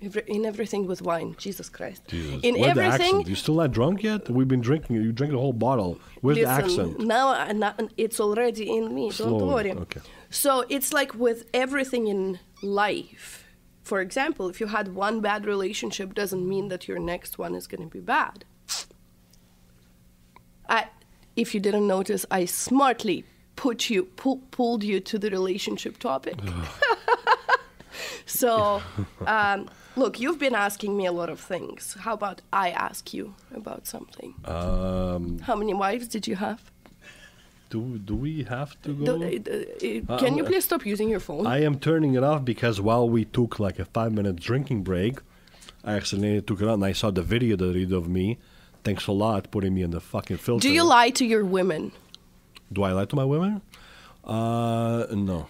Every, 0.00 0.22
in 0.28 0.46
everything 0.46 0.86
with 0.86 1.02
wine, 1.02 1.34
Jesus 1.38 1.68
Christ. 1.68 2.02
Jesus. 2.06 2.40
In 2.44 2.54
the 2.54 2.60
everything, 2.60 2.92
accent? 2.92 3.28
You 3.28 3.34
still 3.34 3.56
not 3.56 3.72
drunk 3.72 4.04
yet? 4.04 4.30
We've 4.30 4.46
been 4.46 4.60
drinking. 4.60 4.94
You 4.96 5.10
drank 5.10 5.32
the 5.32 5.38
whole 5.38 5.52
bottle. 5.52 5.98
Where's 6.20 6.38
the 6.38 6.44
accent? 6.44 7.00
now 7.00 7.50
now 7.52 7.74
it's 7.96 8.20
already 8.20 8.70
in 8.76 8.94
me. 8.94 9.10
Don't 9.10 9.44
worry. 9.44 9.72
okay. 9.72 10.00
So 10.30 10.64
it's 10.68 10.92
like 10.92 11.14
with 11.14 11.46
everything 11.52 12.06
in 12.06 12.38
life. 12.62 13.44
For 13.82 14.00
example, 14.00 14.48
if 14.50 14.60
you 14.60 14.66
had 14.66 14.94
one 14.94 15.20
bad 15.20 15.46
relationship, 15.46 16.14
doesn't 16.14 16.46
mean 16.46 16.68
that 16.68 16.86
your 16.86 16.98
next 16.98 17.38
one 17.38 17.54
is 17.54 17.66
going 17.66 17.82
to 17.82 17.88
be 17.88 18.00
bad. 18.00 18.44
I, 20.68 20.88
if 21.36 21.54
you 21.54 21.60
didn't 21.60 21.86
notice, 21.86 22.26
I 22.30 22.44
smartly 22.44 23.24
put 23.56 23.90
you 23.90 24.04
pull, 24.04 24.42
pulled 24.50 24.84
you 24.84 25.00
to 25.00 25.18
the 25.18 25.30
relationship 25.30 25.98
topic. 25.98 26.36
so, 28.26 28.82
um, 29.26 29.68
look, 29.96 30.20
you've 30.20 30.38
been 30.38 30.54
asking 30.54 30.96
me 30.96 31.06
a 31.06 31.12
lot 31.12 31.28
of 31.28 31.40
things. 31.40 31.96
How 32.00 32.14
about 32.14 32.42
I 32.52 32.70
ask 32.70 33.12
you 33.14 33.34
about 33.54 33.86
something? 33.86 34.34
Um, 34.44 35.38
How 35.40 35.56
many 35.56 35.74
wives 35.74 36.08
did 36.08 36.26
you 36.26 36.36
have? 36.36 36.60
do 37.70 37.98
do 37.98 38.14
we 38.16 38.44
have 38.44 38.70
to 38.82 38.94
go? 38.94 39.04
Do- 39.04 39.24
uh, 39.24 40.08
uh, 40.08 40.14
Uh, 40.14 40.18
can 40.18 40.36
you 40.38 40.44
uh, 40.44 40.46
please 40.48 40.64
stop 40.64 40.86
using 40.86 41.08
your 41.10 41.20
phone? 41.20 41.46
I 41.46 41.58
am 41.68 41.78
turning 41.78 42.14
it 42.14 42.24
off 42.24 42.42
because 42.44 42.80
while 42.80 43.06
we 43.08 43.24
took 43.26 43.58
like 43.60 43.78
a 43.78 43.84
five 43.84 44.12
minute 44.12 44.36
drinking 44.36 44.82
break, 44.84 45.18
I 45.84 45.92
accidentally 45.94 46.40
took 46.42 46.60
it 46.62 46.68
out 46.68 46.74
and 46.74 46.84
I 46.84 46.92
saw 46.92 47.10
the 47.10 47.22
video 47.22 47.56
that 47.56 47.66
they 47.74 47.80
did 47.84 47.92
of 47.92 48.08
me. 48.08 48.38
Thanks 48.84 49.06
a 49.06 49.12
lot 49.12 49.50
putting 49.50 49.74
me 49.74 49.82
in 49.82 49.90
the 49.90 50.00
fucking 50.00 50.38
filter. 50.38 50.62
Do 50.62 50.72
you 50.72 50.82
lie 50.82 51.10
to 51.10 51.24
your 51.26 51.44
women? 51.44 51.92
Do 52.72 52.82
I 52.84 52.92
lie 52.92 53.04
to 53.06 53.16
my 53.16 53.24
women? 53.24 53.60
Uh, 54.24 55.06
no. 55.12 55.46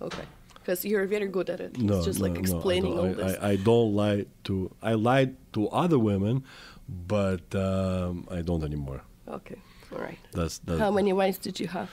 Okay. 0.00 0.24
Because 0.66 0.84
you're 0.84 1.06
very 1.06 1.28
good 1.28 1.48
at 1.48 1.60
it. 1.60 1.74
It's 1.74 1.78
No, 1.78 2.02
just 2.02 2.18
no, 2.18 2.24
like 2.24 2.32
no, 2.32 2.40
explaining 2.40 2.94
I 2.94 2.96
all 3.00 3.14
this. 3.14 3.36
I, 3.40 3.50
I, 3.50 3.56
don't 3.56 3.94
lie 3.94 4.26
to. 4.44 4.68
I 4.82 4.94
lied 4.94 5.36
to 5.52 5.68
other 5.68 5.96
women, 5.96 6.42
but 6.88 7.54
um, 7.54 8.26
I 8.32 8.42
don't 8.42 8.64
anymore. 8.64 9.02
okay. 9.28 9.54
All 9.92 10.00
right. 10.00 10.18
That's 10.32 10.58
that. 10.66 10.80
How 10.80 10.90
many 10.90 11.12
wives 11.12 11.38
did 11.38 11.60
you 11.60 11.68
have? 11.68 11.90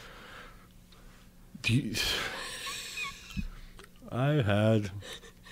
You- 1.68 1.94
I 4.12 4.42
had 4.42 4.90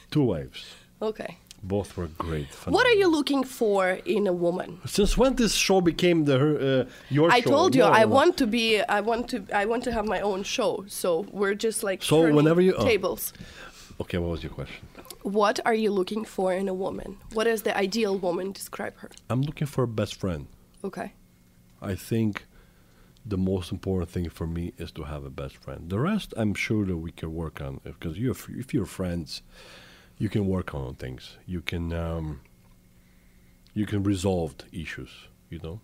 two 0.10 0.24
wives. 0.24 0.66
Okay. 1.00 1.38
Both 1.64 1.96
were 1.96 2.08
great. 2.18 2.48
What 2.66 2.86
are 2.88 2.94
you 2.94 3.08
looking 3.08 3.44
for 3.44 3.90
in 4.06 4.26
a 4.28 4.34
woman? 4.34 4.80
Since 4.86 5.16
when 5.16 5.36
this 5.36 5.54
show 5.54 5.80
became 5.80 6.26
the 6.26 6.38
uh, 6.38 6.90
your 7.10 7.32
I 7.32 7.42
show? 7.42 7.50
told 7.52 7.76
you 7.76 7.84
No, 7.84 7.90
I 7.92 8.02
no, 8.02 8.08
want 8.08 8.38
to 8.38 8.48
be 8.48 8.82
I 8.82 9.00
want 9.02 9.30
to 9.30 9.46
I 9.54 9.66
want 9.66 9.84
to 9.84 9.92
have 9.92 10.06
my 10.06 10.22
own 10.22 10.42
show. 10.44 10.84
So 10.88 11.26
we're 11.32 11.54
just 11.54 11.84
like 11.84 12.02
So 12.04 12.34
whenever 12.34 12.62
you- 12.62 12.74
oh. 12.76 12.84
tables. 12.86 13.34
Okay, 14.00 14.18
what 14.18 14.32
was 14.32 14.42
your 14.44 14.52
question? 14.54 14.88
What 15.22 15.60
are 15.66 15.76
you 15.76 15.92
looking 15.92 16.26
for 16.26 16.52
in 16.54 16.68
a 16.68 16.74
woman? 16.74 17.18
What 17.34 17.46
is 17.46 17.62
the 17.62 17.78
ideal 17.78 18.18
woman? 18.18 18.52
Describe 18.52 18.96
her. 18.98 19.12
I'm 19.30 19.44
looking 19.44 19.68
for 19.68 19.84
a 19.84 19.88
best 19.88 20.16
friend. 20.16 20.48
Okay. 20.84 21.14
I 21.80 21.94
think 21.94 22.46
the 23.24 23.38
most 23.38 23.72
important 23.72 24.10
thing 24.10 24.30
for 24.30 24.48
me 24.48 24.74
is 24.80 24.92
to 24.94 25.04
have 25.04 25.24
a 25.26 25.30
best 25.30 25.58
friend. 25.58 25.90
The 25.92 26.00
rest, 26.00 26.34
I'm 26.36 26.56
sure 26.56 26.86
that 26.86 26.98
we 26.98 27.12
can 27.12 27.36
work 27.36 27.62
on 27.62 27.80
because 27.84 28.18
you, 28.18 28.32
if 28.32 28.74
you're 28.74 28.88
friends, 28.88 29.44
you 30.22 30.30
can 30.30 30.44
work 30.56 30.70
on 30.76 30.96
things. 30.96 31.24
You 31.54 31.62
can, 31.72 31.86
um, 31.94 32.42
you 33.80 33.86
can 33.92 34.02
resolve 34.04 34.50
the 34.62 34.82
issues. 34.84 35.10
You 35.50 35.60
know, 35.66 35.78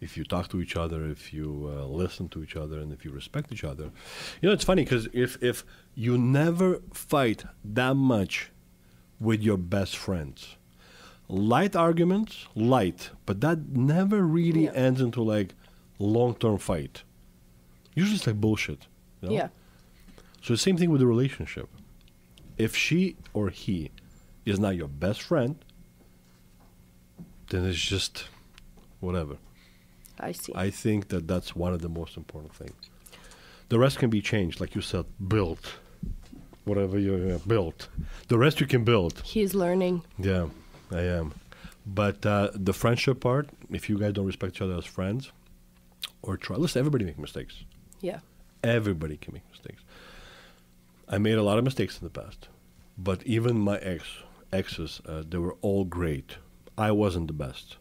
if 0.00 0.16
you 0.16 0.24
talk 0.24 0.48
to 0.52 0.60
each 0.64 0.76
other, 0.76 0.98
if 1.16 1.32
you 1.36 1.48
uh, 1.74 1.84
listen 2.02 2.28
to 2.30 2.42
each 2.44 2.56
other, 2.56 2.76
and 2.82 2.92
if 2.96 3.04
you 3.04 3.10
respect 3.10 3.52
each 3.52 3.64
other. 3.72 3.86
You 4.40 4.48
know, 4.48 4.52
it's 4.56 4.64
funny 4.70 4.84
because 4.84 5.04
if 5.12 5.30
if 5.42 5.56
you 5.94 6.12
never 6.18 6.80
fight 6.92 7.44
that 7.78 7.94
much 7.96 8.34
with 9.20 9.40
your 9.48 9.58
best 9.58 9.94
friends, 9.96 10.56
light 11.28 11.74
arguments, 11.76 12.46
light, 12.54 13.10
but 13.26 13.40
that 13.40 13.58
never 13.68 14.18
really 14.38 14.64
Yeah. 14.64 14.86
ends 14.86 15.00
into 15.00 15.22
like 15.22 15.54
long-term 15.98 16.58
fight. 16.58 17.02
Usually 17.94 18.16
it's 18.16 18.26
like 18.26 18.40
bullshit. 18.40 18.82
you 19.22 19.28
know? 19.28 19.34
Yeah. 19.34 19.48
So 20.42 20.52
the 20.52 20.58
same 20.58 20.76
thing 20.76 20.90
with 20.90 21.00
the 21.00 21.06
relationship. 21.06 21.68
If 22.58 22.76
she 22.76 23.16
or 23.34 23.50
he 23.50 23.90
is 24.44 24.58
not 24.58 24.76
your 24.76 24.88
best 24.88 25.22
friend, 25.22 25.56
then 27.50 27.64
it's 27.64 27.78
just 27.78 28.28
whatever. 29.00 29.36
I 30.18 30.32
see. 30.32 30.52
I 30.54 30.70
think 30.70 31.08
that 31.08 31.28
that's 31.28 31.54
one 31.54 31.74
of 31.74 31.82
the 31.82 31.88
most 31.88 32.16
important 32.16 32.54
things. 32.54 32.90
The 33.68 33.78
rest 33.78 33.98
can 33.98 34.10
be 34.10 34.22
changed, 34.22 34.60
like 34.60 34.74
you 34.74 34.80
said, 34.80 35.04
built. 35.28 35.74
Whatever 36.64 36.98
you 36.98 37.34
uh, 37.34 37.46
built. 37.46 37.88
The 38.28 38.38
rest 38.38 38.60
you 38.60 38.66
can 38.66 38.84
build. 38.84 39.22
He's 39.24 39.54
learning. 39.54 40.02
Yeah, 40.18 40.48
I 40.90 41.02
am. 41.02 41.34
But 41.84 42.24
uh, 42.26 42.50
the 42.54 42.72
friendship 42.72 43.20
part, 43.20 43.48
if 43.70 43.88
you 43.88 43.98
guys 43.98 44.12
don't 44.14 44.26
respect 44.26 44.56
each 44.56 44.62
other 44.62 44.74
as 44.76 44.84
friends, 44.84 45.30
or 46.22 46.36
try, 46.36 46.56
listen, 46.56 46.80
everybody 46.80 47.04
make 47.04 47.18
mistakes. 47.18 47.64
Yeah. 48.00 48.20
Everybody 48.64 49.16
can 49.16 49.34
make 49.34 49.48
mistakes. 49.50 49.82
I 51.08 51.18
made 51.18 51.34
a 51.38 51.42
lot 51.42 51.58
of 51.58 51.64
mistakes 51.64 51.98
in 52.00 52.04
the 52.04 52.10
past, 52.10 52.48
but 52.98 53.22
even 53.24 53.58
my 53.58 53.78
ex 53.78 54.04
exes, 54.52 55.00
uh, 55.06 55.22
they 55.28 55.38
were 55.38 55.54
all 55.62 55.84
great. 55.84 56.38
I 56.78 56.90
wasn't 56.90 57.26
the 57.28 57.32
best, 57.32 57.76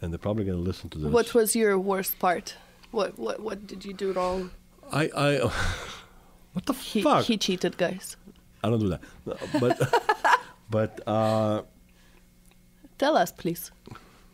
and 0.00 0.12
they're 0.12 0.18
probably 0.18 0.44
gonna 0.44 0.58
listen 0.58 0.90
to 0.90 0.98
this. 0.98 1.10
What 1.12 1.34
was 1.34 1.56
your 1.56 1.78
worst 1.78 2.18
part? 2.18 2.54
What 2.90 3.18
what 3.18 3.40
what 3.40 3.66
did 3.66 3.84
you 3.84 3.92
do 3.94 4.12
wrong? 4.12 4.50
I 4.92 5.10
I? 5.16 5.38
what 6.52 6.66
the 6.66 6.72
He 6.74 7.02
fuck? 7.02 7.24
he 7.24 7.36
cheated, 7.36 7.76
guys. 7.76 8.16
I 8.62 8.70
don't 8.70 8.80
do 8.80 8.88
that. 8.88 9.00
No, 9.26 9.36
But 9.60 9.76
but 10.70 11.00
uh, 11.08 11.62
Tell 12.98 13.16
us, 13.16 13.30
please. 13.32 13.70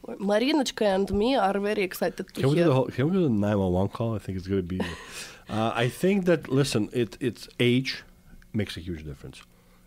Marinochka 0.07 0.83
and 0.95 1.11
me 1.13 1.35
are 1.37 1.59
very 1.59 1.83
excited 1.83 2.27
to 2.29 2.33
Can 2.41 2.49
we 2.49 2.55
do 2.55 2.57
hear. 2.57 2.65
the 2.69 2.75
whole, 2.75 2.87
Can 2.87 3.07
we 3.07 3.13
do 3.13 3.23
the 3.25 3.29
nine 3.31 3.59
one 3.59 3.73
one 3.73 3.89
call? 3.89 4.15
I 4.15 4.19
think 4.19 4.39
it's 4.39 4.47
going 4.47 4.63
to 4.63 4.69
be. 4.69 4.81
Uh, 5.49 5.73
I 5.75 5.89
think 5.89 6.25
that 6.25 6.49
listen, 6.49 6.89
it 6.93 7.17
it's 7.21 7.49
age 7.61 8.03
makes 8.53 8.77
a 8.77 8.81
huge 8.81 9.05
difference. 9.05 9.43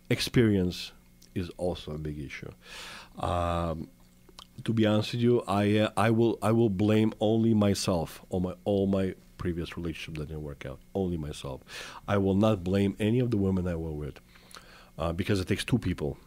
Experience 0.10 0.92
is 1.36 1.50
also 1.58 1.92
a 1.92 1.98
big 1.98 2.20
issue. 2.20 2.52
Um, 3.20 3.90
to 4.64 4.74
be 4.74 4.86
honest 4.86 5.14
with 5.14 5.22
you, 5.22 5.44
I 5.48 5.78
uh, 5.78 5.90
I 5.98 6.10
will 6.12 6.38
I 6.42 6.52
will 6.52 6.70
blame 6.70 7.14
only 7.20 7.54
myself 7.54 8.22
on 8.30 8.44
my 8.44 8.54
all 8.66 8.88
my 8.88 9.16
previous 9.38 9.78
relationship 9.78 10.20
that 10.20 10.28
didn't 10.28 10.44
work 10.44 10.66
out. 10.66 10.80
Only 10.94 11.18
myself. 11.18 11.62
I 12.08 12.18
will 12.18 12.36
not 12.36 12.64
blame 12.64 12.96
any 13.00 13.20
of 13.20 13.32
the 13.32 13.38
women 13.38 13.68
I 13.68 13.76
were 13.76 13.92
with 13.92 14.20
uh, 14.98 15.14
because 15.14 15.40
it 15.40 15.48
takes 15.48 15.64
two 15.64 15.78
people. 15.78 16.18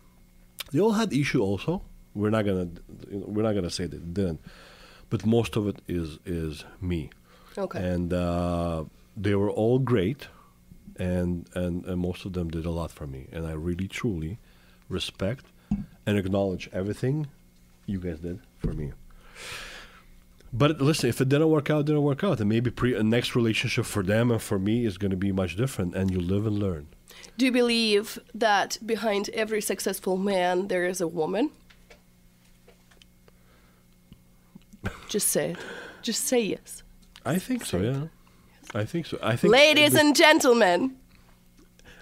They 0.72 0.81
all 0.81 0.93
had 0.93 1.12
issue 1.12 1.43
also. 1.43 1.83
We're 2.14 2.31
not 2.31 2.45
gonna 2.45 2.68
we're 3.11 3.43
not 3.43 3.55
gonna 3.55 3.70
say 3.70 3.87
they 3.87 3.99
didn't, 3.99 4.41
but 5.09 5.26
most 5.26 5.57
of 5.57 5.68
it 5.68 5.81
is 5.89 6.18
is 6.24 6.64
me. 6.81 7.11
Okay. 7.59 7.78
And 7.78 8.12
uh, 8.12 8.85
they 9.22 9.34
were 9.34 9.50
all 9.50 9.78
great, 9.78 10.28
and, 10.96 11.48
and 11.54 11.84
and 11.84 11.98
most 12.00 12.24
of 12.24 12.32
them 12.32 12.48
did 12.50 12.66
a 12.66 12.70
lot 12.70 12.90
for 12.90 13.06
me, 13.06 13.28
and 13.32 13.46
I 13.46 13.52
really 13.52 13.88
truly 13.88 14.38
respect 14.88 15.46
and 16.06 16.18
acknowledge 16.18 16.68
everything 16.72 17.28
you 17.86 17.98
guys 17.98 18.20
did 18.20 18.40
for 18.58 18.72
me. 18.72 18.92
But 20.52 20.80
listen, 20.80 21.08
if 21.08 21.20
it 21.20 21.28
didn't 21.28 21.48
work 21.48 21.70
out, 21.70 21.80
it 21.80 21.86
didn't 21.86 22.02
work 22.02 22.24
out, 22.24 22.40
and 22.40 22.48
maybe 22.48 22.70
pre 22.70 22.94
a 22.94 23.02
next 23.02 23.36
relationship 23.36 23.84
for 23.84 24.02
them 24.02 24.30
and 24.30 24.42
for 24.42 24.58
me 24.58 24.84
is 24.84 24.98
going 24.98 25.12
to 25.12 25.16
be 25.16 25.32
much 25.32 25.56
different, 25.56 25.94
and 25.94 26.10
you 26.10 26.20
live 26.20 26.46
and 26.46 26.58
learn. 26.58 26.88
Do 27.36 27.44
you 27.44 27.52
believe 27.52 28.18
that 28.34 28.78
behind 28.84 29.28
every 29.30 29.60
successful 29.60 30.16
man 30.16 30.68
there 30.68 30.86
is 30.86 31.00
a 31.00 31.06
woman? 31.06 31.50
Just 35.08 35.28
say 35.28 35.52
it. 35.52 35.58
Just 36.02 36.24
say 36.24 36.40
yes. 36.40 36.82
I 37.24 37.38
think 37.38 37.64
so, 37.66 37.78
yeah. 37.78 38.04
I 38.74 38.84
think 38.84 39.06
so. 39.06 39.18
I 39.22 39.36
think 39.36 39.52
Ladies 39.52 39.96
uh, 39.96 40.00
and 40.00 40.16
gentlemen, 40.16 40.96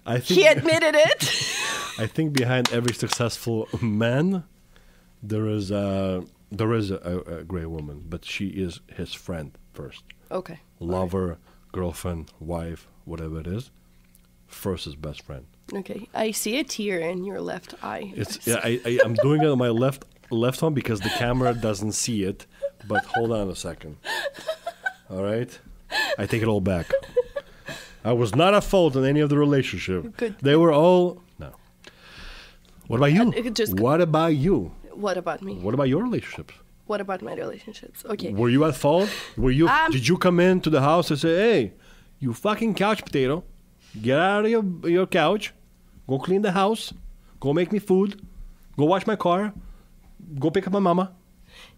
I 0.04 0.18
think 0.18 0.40
he 0.40 0.46
admitted 0.46 0.94
it. 0.94 1.22
I 1.98 2.06
think 2.06 2.32
behind 2.32 2.72
every 2.72 2.94
successful 2.94 3.68
man, 3.80 4.44
there 5.22 5.46
is 5.46 5.70
a 5.70 6.24
there 6.50 6.72
is 6.72 6.90
a, 6.90 7.22
a, 7.26 7.44
great 7.44 7.66
woman, 7.66 8.04
but 8.08 8.24
she 8.24 8.48
is 8.48 8.80
his 8.86 9.12
friend 9.12 9.56
first, 9.74 10.02
okay. 10.30 10.60
lover, 10.80 11.36
girlfriend, 11.72 12.32
wife, 12.40 12.88
whatever 13.04 13.40
it 13.40 13.46
is. 13.46 13.70
First 14.46 14.86
is 14.86 14.94
best 14.94 15.22
friend. 15.22 15.44
Okay. 15.74 16.08
I 16.14 16.30
see 16.30 16.58
a 16.58 16.64
tear 16.64 17.00
in 17.00 17.24
your 17.24 17.40
left 17.42 17.74
eye. 17.82 18.12
It's 18.16 18.46
yeah, 18.46 18.60
I, 18.64 18.80
I 18.86 19.00
I'm 19.04 19.14
doing 19.14 19.42
it 19.42 19.48
on 19.48 19.58
my 19.58 19.68
left 19.68 20.04
left 20.30 20.62
one 20.62 20.72
because 20.72 21.00
the 21.00 21.10
camera 21.10 21.52
doesn't 21.52 21.92
see 21.92 22.24
it. 22.24 22.46
But 22.86 23.04
hold 23.04 23.32
on 23.32 23.50
a 23.50 23.56
second. 23.56 23.96
All 25.10 25.22
right, 25.22 25.58
I 26.18 26.26
take 26.26 26.42
it 26.42 26.48
all 26.48 26.60
back. 26.60 26.92
I 28.04 28.12
was 28.12 28.34
not 28.34 28.54
at 28.54 28.64
fault 28.64 28.96
in 28.96 29.04
any 29.04 29.20
of 29.20 29.28
the 29.30 29.38
relationship. 29.38 30.16
Good. 30.16 30.34
They 30.42 30.56
were 30.56 30.72
all 30.72 31.22
no. 31.38 31.52
What 32.88 32.96
about 32.98 33.12
you? 33.12 33.50
Just- 33.50 33.78
what 33.80 34.00
about 34.00 34.34
you? 34.36 34.72
What 34.92 35.16
about 35.16 35.42
me? 35.42 35.54
What 35.54 35.74
about 35.74 35.88
your 35.88 36.02
relationships? 36.02 36.54
What 36.86 37.00
about 37.00 37.22
my 37.22 37.34
relationships? 37.34 38.04
Okay. 38.04 38.32
Were 38.32 38.48
you 38.48 38.64
at 38.64 38.74
fault? 38.74 39.08
Were 39.36 39.50
you? 39.50 39.68
Um, 39.68 39.90
did 39.92 40.08
you 40.08 40.16
come 40.16 40.40
into 40.40 40.70
the 40.70 40.80
house 40.80 41.10
and 41.10 41.18
say, 41.20 41.36
"Hey, 41.36 41.72
you 42.18 42.32
fucking 42.32 42.74
couch 42.74 43.04
potato, 43.04 43.44
get 44.02 44.18
out 44.18 44.44
of 44.46 44.50
your 44.50 44.64
your 44.96 45.06
couch, 45.06 45.52
go 46.08 46.18
clean 46.18 46.42
the 46.42 46.52
house, 46.52 46.92
go 47.40 47.52
make 47.52 47.70
me 47.72 47.78
food, 47.78 48.20
go 48.78 48.86
wash 48.86 49.06
my 49.06 49.16
car, 49.16 49.52
go 50.40 50.50
pick 50.50 50.66
up 50.66 50.72
my 50.72 50.80
mama"? 50.80 51.12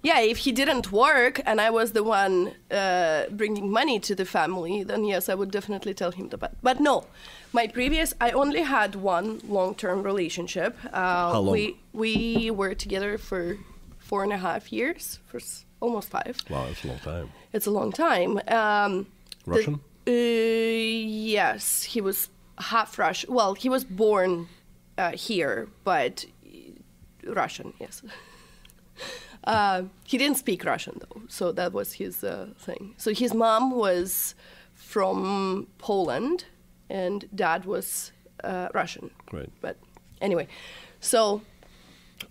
Yeah, 0.02 0.20
if 0.20 0.38
he 0.38 0.52
didn't 0.52 0.90
work 0.92 1.40
and 1.44 1.60
I 1.60 1.68
was 1.70 1.92
the 1.92 2.02
one 2.02 2.52
uh, 2.70 3.24
bringing 3.30 3.70
money 3.70 4.00
to 4.00 4.14
the 4.14 4.24
family, 4.24 4.82
then 4.82 5.04
yes, 5.04 5.28
I 5.28 5.34
would 5.34 5.50
definitely 5.50 5.92
tell 5.94 6.10
him 6.10 6.28
that. 6.30 6.52
But 6.62 6.80
no, 6.80 7.04
my 7.52 7.66
previous, 7.66 8.14
I 8.20 8.30
only 8.30 8.62
had 8.62 8.94
one 8.94 9.40
long-term 9.48 10.02
relationship. 10.02 10.76
Uh, 10.92 11.32
How 11.32 11.40
long? 11.40 11.52
We 11.52 11.76
we 11.92 12.50
were 12.50 12.74
together 12.74 13.18
for 13.18 13.56
four 13.98 14.22
and 14.24 14.32
a 14.32 14.38
half 14.38 14.72
years, 14.72 15.18
for 15.28 15.36
s- 15.38 15.64
almost 15.80 16.08
five. 16.10 16.34
Wow, 16.48 16.66
that's 16.66 16.84
a 16.84 16.88
long 16.88 16.98
time. 17.00 17.28
It's 17.52 17.66
a 17.66 17.70
long 17.70 17.92
time. 17.92 18.30
Um, 18.48 19.06
the- 19.44 19.50
Russian? 19.52 19.74
uh, 20.08 20.10
yes, 20.10 21.82
he 21.92 22.00
was 22.00 22.28
half 22.58 22.98
Russian. 22.98 23.34
Well, 23.34 23.54
he 23.54 23.68
was 23.68 23.84
born 23.84 24.48
uh, 24.96 25.10
here, 25.12 25.68
but 25.84 26.24
uh, 26.46 27.34
Russian, 27.34 27.74
yes. 27.78 28.02
uh, 29.44 29.82
he 30.04 30.18
didn't 30.18 30.36
speak 30.38 30.64
Russian 30.64 31.00
though, 31.00 31.22
so 31.28 31.52
that 31.52 31.72
was 31.72 31.94
his 31.94 32.22
uh, 32.24 32.48
thing. 32.58 32.94
So 32.96 33.12
his 33.12 33.32
mom 33.34 33.70
was 33.72 34.34
from 34.74 35.66
Poland, 35.78 36.44
and 36.88 37.28
dad 37.34 37.64
was 37.64 38.12
uh, 38.44 38.68
Russian. 38.74 39.10
Right. 39.32 39.50
But 39.60 39.76
anyway, 40.20 40.48
so 41.00 41.42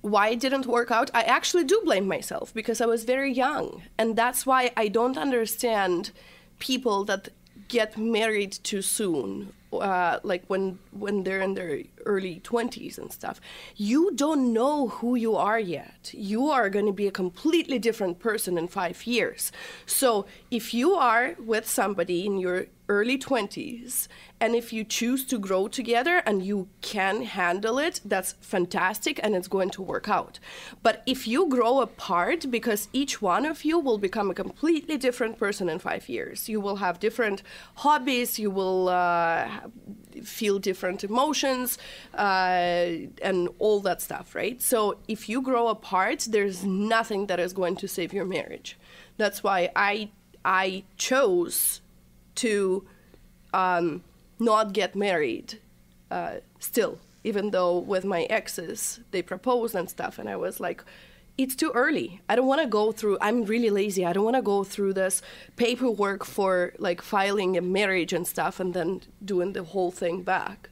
why 0.02 0.30
it 0.30 0.40
didn't 0.40 0.66
work 0.66 0.92
out, 0.92 1.10
I 1.14 1.24
actually 1.24 1.64
do 1.64 1.82
blame 1.84 2.08
myself 2.08 2.54
because 2.54 2.82
I 2.82 2.86
was 2.86 3.04
very 3.04 3.32
young. 3.32 3.84
And 3.98 4.16
that's 4.16 4.46
why 4.46 4.72
I 4.78 4.88
don't 4.88 5.18
understand 5.18 6.12
people 6.60 7.04
that 7.06 7.30
get 7.68 7.98
married 7.98 8.52
too 8.64 8.82
soon, 8.82 9.54
uh, 9.74 10.20
like 10.24 10.44
when, 10.48 10.80
when 10.92 11.24
they're 11.24 11.42
in 11.42 11.54
their 11.54 11.84
early 12.10 12.42
20s 12.44 12.98
and 12.98 13.12
stuff. 13.14 13.40
You 13.76 14.12
don't 14.16 14.52
know 14.52 14.88
who 14.88 15.16
you 15.16 15.36
are 15.36 15.60
yet. 15.60 16.12
You 16.14 16.50
are 16.50 16.70
going 16.70 16.88
to 16.88 16.92
be 16.92 17.08
a 17.08 17.12
completely 17.24 17.78
different 17.78 18.18
person 18.20 18.58
in 18.58 18.68
five 18.68 19.06
years. 19.06 19.52
So 19.86 20.26
if 20.50 20.74
you 20.74 20.96
are 20.96 21.36
with 21.38 21.70
somebody 21.70 22.26
in 22.26 22.40
your 22.40 22.66
early 22.90 23.20
20s 23.20 24.08
and 24.42 24.56
if 24.56 24.74
you 24.74 24.84
choose 24.84 25.24
to 25.24 25.38
grow 25.38 25.68
together 25.68 26.24
and 26.26 26.42
you 26.42 26.68
can 26.82 27.22
handle 27.22 27.78
it 27.78 28.02
that's 28.04 28.34
fantastic 28.42 29.20
and 29.22 29.36
it's 29.36 29.48
going 29.48 29.70
to 29.70 29.82
work 29.84 30.10
out 30.10 30.40
but 30.82 31.04
if 31.06 31.28
you 31.28 31.48
grow 31.48 31.82
apart 31.82 32.50
because 32.50 32.90
each 32.92 33.22
one 33.22 33.46
of 33.46 33.64
you 33.64 33.78
will 33.78 34.00
become 34.00 34.32
a 34.32 34.34
completely 34.34 34.98
different 34.98 35.38
person 35.38 35.70
in 35.70 35.78
five 35.78 36.10
years 36.10 36.50
you 36.50 36.60
will 36.60 36.78
have 36.78 37.00
different 37.00 37.44
hobbies 37.76 38.40
you 38.40 38.50
will 38.50 38.90
uh, 38.90 39.48
feel 40.22 40.60
different 40.60 41.04
emotions 41.04 41.78
uh, 42.16 42.86
and 43.22 43.50
all 43.60 43.80
that 43.82 44.02
stuff 44.02 44.36
right? 44.36 44.62
So 44.62 44.98
if 45.08 45.30
you 45.30 45.42
grow 45.42 45.68
apart 45.68 46.28
there's 46.30 46.64
nothing 46.66 47.28
that 47.28 47.40
is 47.40 47.54
going 47.54 47.76
to 47.78 47.88
save 47.88 48.14
your 48.14 48.26
marriage. 48.26 48.78
That's 49.18 49.44
why 49.44 49.70
i 49.76 50.10
i 50.46 50.84
chose 50.98 51.82
to 52.36 52.86
um, 53.54 54.04
not 54.40 54.74
get 54.74 54.96
married 54.96 55.60
uh, 56.12 56.36
still, 56.60 56.98
even 57.24 57.52
though 57.52 57.78
with 57.78 58.06
my 58.06 58.24
exes 58.24 59.00
they 59.12 59.22
proposed 59.22 59.76
and 59.76 59.90
stuff, 59.90 60.18
and 60.20 60.30
I 60.30 60.36
was 60.36 60.60
like, 60.60 60.84
it's 61.40 61.56
too 61.56 61.72
early. 61.74 62.22
I 62.28 62.36
don't 62.36 62.48
want 62.48 62.62
to 62.62 62.68
go 62.68 62.92
through. 62.92 63.18
I'm 63.22 63.46
really 63.46 63.70
lazy. 63.70 64.06
I 64.06 64.12
don't 64.12 64.26
want 64.26 64.36
to 64.36 64.42
go 64.42 64.66
through 64.66 64.94
this 64.94 65.22
paperwork 65.56 66.26
for 66.26 66.74
like 66.78 67.02
filing 67.02 67.56
a 67.58 67.62
marriage 67.62 68.12
and 68.12 68.28
stuff, 68.28 68.60
and 68.60 68.74
then 68.74 69.02
doing 69.24 69.54
the 69.54 69.64
whole 69.64 69.90
thing 69.90 70.22
back. 70.22 70.70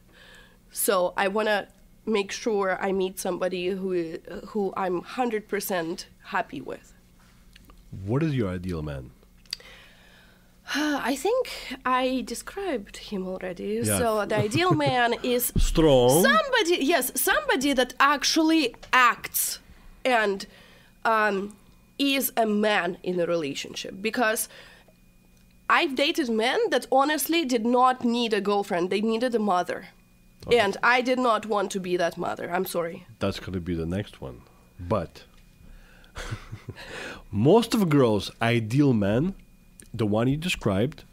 So 0.70 1.14
I 1.16 1.30
want 1.30 1.48
to 1.48 1.68
make 2.06 2.32
sure 2.34 2.78
I 2.82 2.92
meet 2.92 3.18
somebody 3.18 3.68
who 3.70 4.18
who 4.48 4.74
I'm 4.76 5.02
100% 5.02 6.06
happy 6.36 6.62
with. 6.62 6.94
What 8.06 8.22
is 8.22 8.36
your 8.36 8.50
ideal 8.50 8.82
man? 8.82 9.12
I 10.76 11.16
think 11.16 11.50
I 11.86 12.24
described 12.26 12.98
him 12.98 13.26
already. 13.26 13.82
Yeah. 13.84 13.98
So 14.00 14.26
the 14.26 14.38
ideal 14.38 14.74
man 14.74 15.14
is 15.24 15.54
Strong. 15.56 16.24
somebody, 16.24 16.84
yes, 16.84 17.14
somebody 17.16 17.72
that 17.72 17.94
actually 18.02 18.76
acts 18.92 19.60
and 20.08 20.48
um, 21.04 21.56
is 22.00 22.32
a 22.38 22.46
man 22.46 22.98
in 23.04 23.20
a 23.20 23.26
relationship. 23.26 23.96
Because 24.02 24.48
I've 25.70 25.96
dated 25.96 26.30
men 26.30 26.60
that 26.70 26.88
honestly 26.92 27.46
did 27.46 27.66
not 27.66 28.04
need 28.04 28.34
a 28.34 28.42
girlfriend; 28.42 28.90
they 28.90 29.02
needed 29.02 29.36
a 29.36 29.40
mother, 29.40 29.90
and 30.52 30.78
I 30.82 31.02
did 31.02 31.20
not 31.20 31.46
want 31.46 31.72
to 31.72 31.80
be 31.80 31.98
that 31.98 32.18
mother. 32.18 32.50
I'm 32.50 32.66
sorry. 32.66 33.06
That's 33.20 33.40
going 33.40 33.54
to 33.54 33.60
be 33.60 33.76
the 33.76 33.86
next 33.86 34.22
one. 34.22 34.42
But 34.80 35.24
most 37.32 37.74
of 37.74 37.90
girls' 37.90 38.32
ideal 38.42 38.94
man, 38.94 39.36
the 39.94 40.06
one 40.06 40.28
you 40.28 40.38
described, 40.38 41.04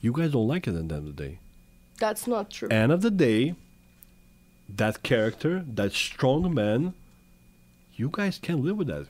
you 0.00 0.12
guys 0.12 0.32
don't 0.32 0.46
like 0.46 0.66
it 0.66 0.70
at 0.70 0.74
the 0.74 0.80
end 0.80 0.92
of 0.92 1.16
the 1.16 1.22
day. 1.24 1.38
That's 1.98 2.26
not 2.26 2.50
true. 2.50 2.68
End 2.68 2.92
of 2.92 3.00
the 3.02 3.10
day, 3.10 3.54
that 4.68 5.02
character, 5.02 5.64
that 5.66 5.92
strong 5.92 6.52
man, 6.52 6.94
you 7.96 8.08
guys 8.10 8.38
can't 8.38 8.62
live 8.64 8.76
with 8.76 8.88
that. 8.88 9.06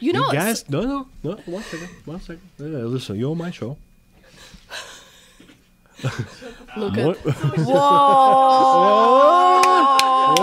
you 0.00 0.12
know, 0.12 0.26
you 0.26 0.32
guys, 0.32 0.68
no, 0.68 0.82
no, 0.82 1.06
no. 1.22 1.36
One 1.46 1.62
second, 1.62 1.88
one 2.04 2.20
second. 2.20 2.42
Listen, 2.58 3.16
you're 3.16 3.30
on 3.30 3.38
my 3.38 3.50
show. 3.50 3.76
look 6.76 6.98
at 6.98 7.16
whoa. 7.58 9.60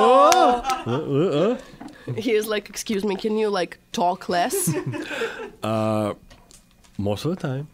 Uh, 0.84 0.88
uh. 0.88 1.58
he 2.18 2.32
is 2.32 2.48
like, 2.48 2.68
excuse 2.68 3.04
me, 3.04 3.16
can 3.16 3.38
you 3.38 3.50
like 3.50 3.78
talk 3.92 4.30
less? 4.30 4.74
uh, 5.62 6.14
most 6.98 7.24
of 7.26 7.36
the 7.36 7.48
time, 7.48 7.68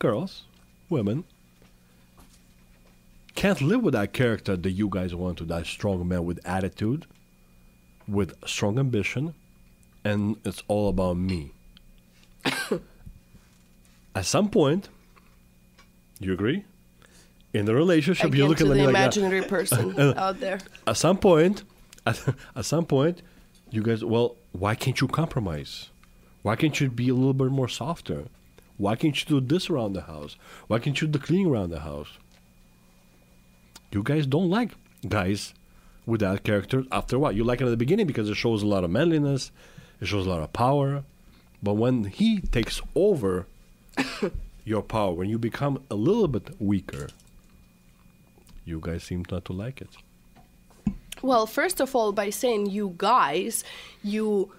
girls, 0.00 0.42
women, 0.88 1.22
can't 3.36 3.60
live 3.60 3.82
with 3.82 3.94
that 3.94 4.12
character 4.12 4.56
that 4.56 4.70
you 4.72 4.88
guys 4.90 5.14
want 5.14 5.38
to, 5.38 5.44
that 5.44 5.64
strong 5.66 6.08
man 6.08 6.24
with 6.24 6.40
attitude, 6.44 7.06
with 8.08 8.34
strong 8.46 8.78
ambition, 8.78 9.34
and 10.04 10.36
it's 10.44 10.62
all 10.68 10.88
about 10.88 11.16
me. 11.16 11.52
At 14.14 14.24
some 14.24 14.48
point, 14.48 14.88
you 16.18 16.32
agree? 16.32 16.64
In 17.54 17.66
the 17.66 17.74
relationship, 17.74 18.34
you're 18.34 18.48
looking 18.48 18.66
at 18.66 18.70
the 18.70 18.74
me 18.74 18.80
like 18.82 18.90
imaginary 18.90 19.42
person 19.42 19.94
uh, 20.00 20.14
out 20.16 20.40
there. 20.40 20.58
At 20.86 20.96
some 20.96 21.18
point, 21.18 21.62
at, 22.06 22.22
at 22.56 22.64
some 22.64 22.84
point, 22.84 23.22
you 23.70 23.82
guys, 23.82 24.04
well, 24.04 24.36
why 24.52 24.74
can't 24.74 25.00
you 25.00 25.08
compromise? 25.08 25.88
Why 26.42 26.56
can't 26.56 26.78
you 26.80 26.90
be 26.90 27.08
a 27.08 27.14
little 27.14 27.34
bit 27.34 27.50
more 27.50 27.68
softer? 27.68 28.24
Why 28.76 28.96
can't 28.96 29.18
you 29.18 29.40
do 29.40 29.46
this 29.46 29.70
around 29.70 29.94
the 29.94 30.02
house? 30.02 30.36
Why 30.66 30.78
can't 30.78 31.00
you 31.00 31.06
do 31.08 31.18
the 31.18 31.24
cleaning 31.24 31.46
around 31.46 31.70
the 31.70 31.80
house? 31.80 32.08
You 33.90 34.02
guys 34.02 34.26
don't 34.26 34.50
like 34.50 34.72
guys 35.08 35.54
with 36.08 36.22
that 36.22 36.42
character 36.42 36.84
after 36.90 37.16
a 37.16 37.18
while. 37.18 37.32
You 37.32 37.44
like 37.44 37.60
it 37.60 37.64
at 37.64 37.70
the 37.70 37.76
beginning 37.76 38.06
because 38.06 38.28
it 38.30 38.34
shows 38.34 38.62
a 38.62 38.66
lot 38.66 38.82
of 38.82 38.90
manliness, 38.90 39.52
it 40.00 40.06
shows 40.06 40.26
a 40.26 40.30
lot 40.30 40.42
of 40.42 40.52
power. 40.52 41.04
But 41.62 41.74
when 41.74 42.04
he 42.04 42.40
takes 42.40 42.80
over 42.94 43.46
your 44.64 44.82
power, 44.82 45.12
when 45.12 45.28
you 45.28 45.38
become 45.38 45.82
a 45.90 45.94
little 45.94 46.28
bit 46.28 46.50
weaker, 46.58 47.08
you 48.64 48.80
guys 48.80 49.04
seem 49.04 49.24
not 49.30 49.44
to 49.46 49.52
like 49.52 49.82
it. 49.82 49.90
Well, 51.20 51.46
first 51.46 51.80
of 51.80 51.94
all, 51.94 52.12
by 52.12 52.30
saying 52.30 52.66
you 52.66 52.94
guys, 52.96 53.64
you 54.02 54.52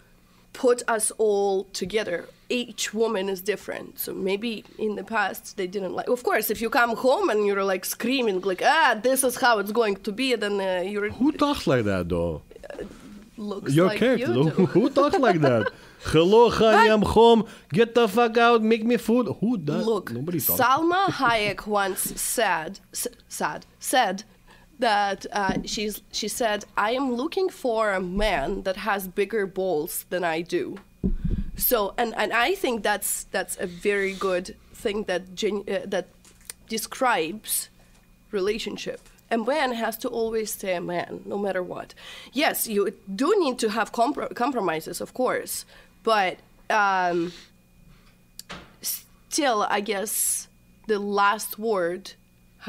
put 0.65 0.79
us 0.97 1.05
all 1.25 1.53
together. 1.81 2.19
Each 2.61 2.83
woman 3.01 3.25
is 3.33 3.39
different. 3.53 3.89
So 4.03 4.09
maybe 4.29 4.51
in 4.85 4.91
the 4.99 5.03
past 5.15 5.41
they 5.57 5.67
didn't 5.75 5.93
like. 5.99 6.09
Of 6.17 6.21
course, 6.29 6.45
if 6.53 6.59
you 6.63 6.69
come 6.79 6.93
home 7.07 7.27
and 7.33 7.39
you're 7.47 7.63
like 7.73 7.85
screaming, 7.85 8.37
like, 8.51 8.61
ah, 8.77 8.91
this 9.07 9.19
is 9.23 9.35
how 9.43 9.53
it's 9.61 9.71
going 9.81 9.95
to 10.07 10.11
be, 10.21 10.27
then 10.43 10.55
uh, 10.59 10.81
you're 10.91 11.09
Who 11.21 11.31
talks 11.43 11.63
like 11.71 11.83
that 11.91 12.03
though? 12.09 12.41
looks 13.37 13.73
Your 13.73 13.87
like 13.87 13.99
character. 13.99 14.27
you 14.33 14.33
Who, 14.33 14.43
do. 14.51 14.65
who 14.73 14.89
talks 14.89 15.17
like 15.27 15.39
that? 15.41 15.63
Hello, 16.13 16.49
honey, 16.49 16.89
I'm 16.89 17.01
home. 17.01 17.45
Get 17.73 17.93
the 17.95 18.07
fuck 18.07 18.37
out. 18.37 18.61
Make 18.61 18.83
me 18.85 18.97
food. 18.97 19.27
Who 19.41 19.57
does? 19.57 19.85
Look, 19.85 20.11
Nobody 20.11 20.39
talks. 20.39 20.59
Salma 20.61 21.05
Hayek 21.07 21.67
once 21.67 22.01
said, 22.19 22.79
s- 22.93 23.07
sad, 23.27 23.65
said 23.79 24.23
that 24.79 25.25
uh, 25.31 25.55
she's 25.65 26.01
she 26.11 26.27
said, 26.27 26.65
"I 26.75 26.91
am 26.91 27.13
looking 27.13 27.49
for 27.49 27.91
a 27.91 28.01
man 28.01 28.63
that 28.63 28.77
has 28.77 29.07
bigger 29.07 29.45
balls 29.45 30.05
than 30.09 30.23
I 30.23 30.41
do." 30.41 30.79
So, 31.55 31.93
and 31.97 32.13
and 32.15 32.33
I 32.33 32.55
think 32.55 32.83
that's 32.83 33.25
that's 33.25 33.57
a 33.59 33.67
very 33.67 34.13
good 34.13 34.55
thing 34.73 35.03
that 35.03 35.35
gen- 35.35 35.65
uh, 35.67 35.85
that 35.85 36.07
describes 36.67 37.69
relationship. 38.31 39.01
A 39.31 39.37
man 39.37 39.73
has 39.73 39.97
to 39.99 40.07
always 40.07 40.53
stay 40.53 40.75
a 40.75 40.81
man, 40.81 41.21
no 41.25 41.37
matter 41.37 41.61
what. 41.61 41.93
Yes, 42.33 42.67
you 42.67 42.93
do 43.15 43.35
need 43.39 43.59
to 43.59 43.69
have 43.69 43.91
compro- 43.91 44.33
compromises, 44.33 45.01
of 45.01 45.13
course, 45.13 45.65
but. 46.03 46.37
Um, 46.71 47.33
still, 49.29 49.65
I 49.69 49.79
guess 49.79 50.47
the 50.87 50.99
last 50.99 51.59
word 51.59 52.13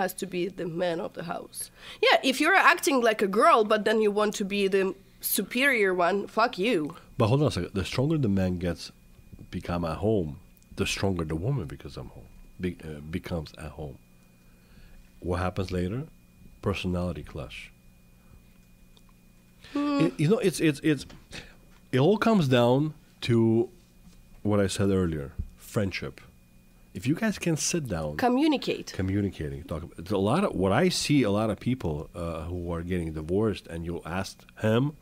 has 0.03 0.12
to 0.14 0.26
be 0.26 0.42
the 0.61 0.66
man 0.66 0.98
of 1.07 1.12
the 1.18 1.24
house. 1.34 1.70
Yeah, 2.07 2.18
if 2.30 2.40
you're 2.40 2.55
acting 2.74 2.98
like 3.09 3.20
a 3.22 3.30
girl, 3.40 3.59
but 3.72 3.80
then 3.86 3.98
you 4.05 4.11
want 4.20 4.32
to 4.40 4.44
be 4.57 4.62
the 4.76 4.94
superior 5.20 5.92
one, 6.07 6.26
fuck 6.26 6.59
you. 6.59 6.96
But 7.18 7.26
hold 7.28 7.40
on 7.42 7.48
a 7.48 7.51
second. 7.51 7.72
The 7.74 7.84
stronger 7.84 8.18
the 8.18 8.28
man 8.40 8.59
gets, 8.59 8.90
become 9.51 9.84
at 9.92 9.98
home, 9.98 10.30
the 10.76 10.86
stronger 10.86 11.24
the 11.32 11.36
woman 11.46 11.66
becomes 11.74 11.96
at 11.98 12.07
home. 12.16 12.28
Be, 12.61 12.70
uh, 12.84 13.01
becomes 13.18 13.51
at 13.59 13.72
home. 13.80 13.96
What 15.20 15.38
happens 15.46 15.70
later? 15.70 16.01
Personality 16.62 17.22
clash. 17.32 17.70
It- 19.74 20.14
you 20.18 20.28
know, 20.28 20.38
it's 20.38 20.61
it's 20.61 20.80
it's. 20.82 21.07
It 21.92 21.98
all 22.07 22.18
comes 22.18 22.48
down 22.48 22.94
to 23.22 23.68
what 24.42 24.59
I 24.61 24.66
said 24.76 24.90
earlier: 24.90 25.32
friendship. 25.57 26.20
If 26.93 27.07
you 27.07 27.14
guys 27.14 27.38
can 27.38 27.57
sit 27.57 27.86
down, 27.86 28.16
Communicate. 28.16 28.93
communicating. 28.93 29.62
Talk. 29.62 29.84
About, 29.84 29.99
it's 29.99 30.11
a 30.11 30.18
lot 30.18 30.43
of 30.45 30.55
what 30.55 30.72
I 30.72 30.88
see. 30.88 31.22
A 31.22 31.30
lot 31.30 31.49
of 31.51 31.61
people 31.61 32.11
uh, 32.14 32.43
who 32.43 32.72
are 32.72 32.82
getting 32.82 33.12
divorced, 33.12 33.66
and 33.68 33.84
you 33.84 34.03
ask 34.05 34.38
him 34.61 34.97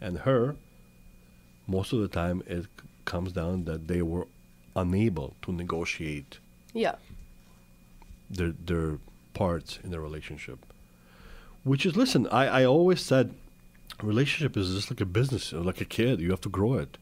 and 0.00 0.18
her. 0.20 0.56
Most 1.66 1.92
of 1.92 2.00
the 2.00 2.08
time, 2.08 2.42
it 2.46 2.66
comes 3.04 3.32
down 3.32 3.64
that 3.64 3.88
they 3.88 4.00
were 4.02 4.26
unable 4.76 5.34
to 5.42 5.52
negotiate 5.52 6.38
Yeah. 6.72 6.96
their 8.30 8.52
their 8.52 8.98
parts 9.34 9.78
in 9.84 9.90
the 9.90 10.00
relationship. 10.00 10.58
Which 11.62 11.86
is, 11.86 11.96
listen, 11.96 12.26
I, 12.28 12.44
I 12.60 12.64
always 12.66 13.00
said, 13.00 13.34
relationship 14.02 14.56
is 14.56 14.74
just 14.74 14.90
like 14.90 15.00
a 15.00 15.06
business, 15.06 15.52
like 15.52 15.80
a 15.80 15.86
kid. 15.86 16.20
You 16.20 16.30
have 16.30 16.40
to 16.42 16.48
grow 16.50 16.74
it. 16.74 16.98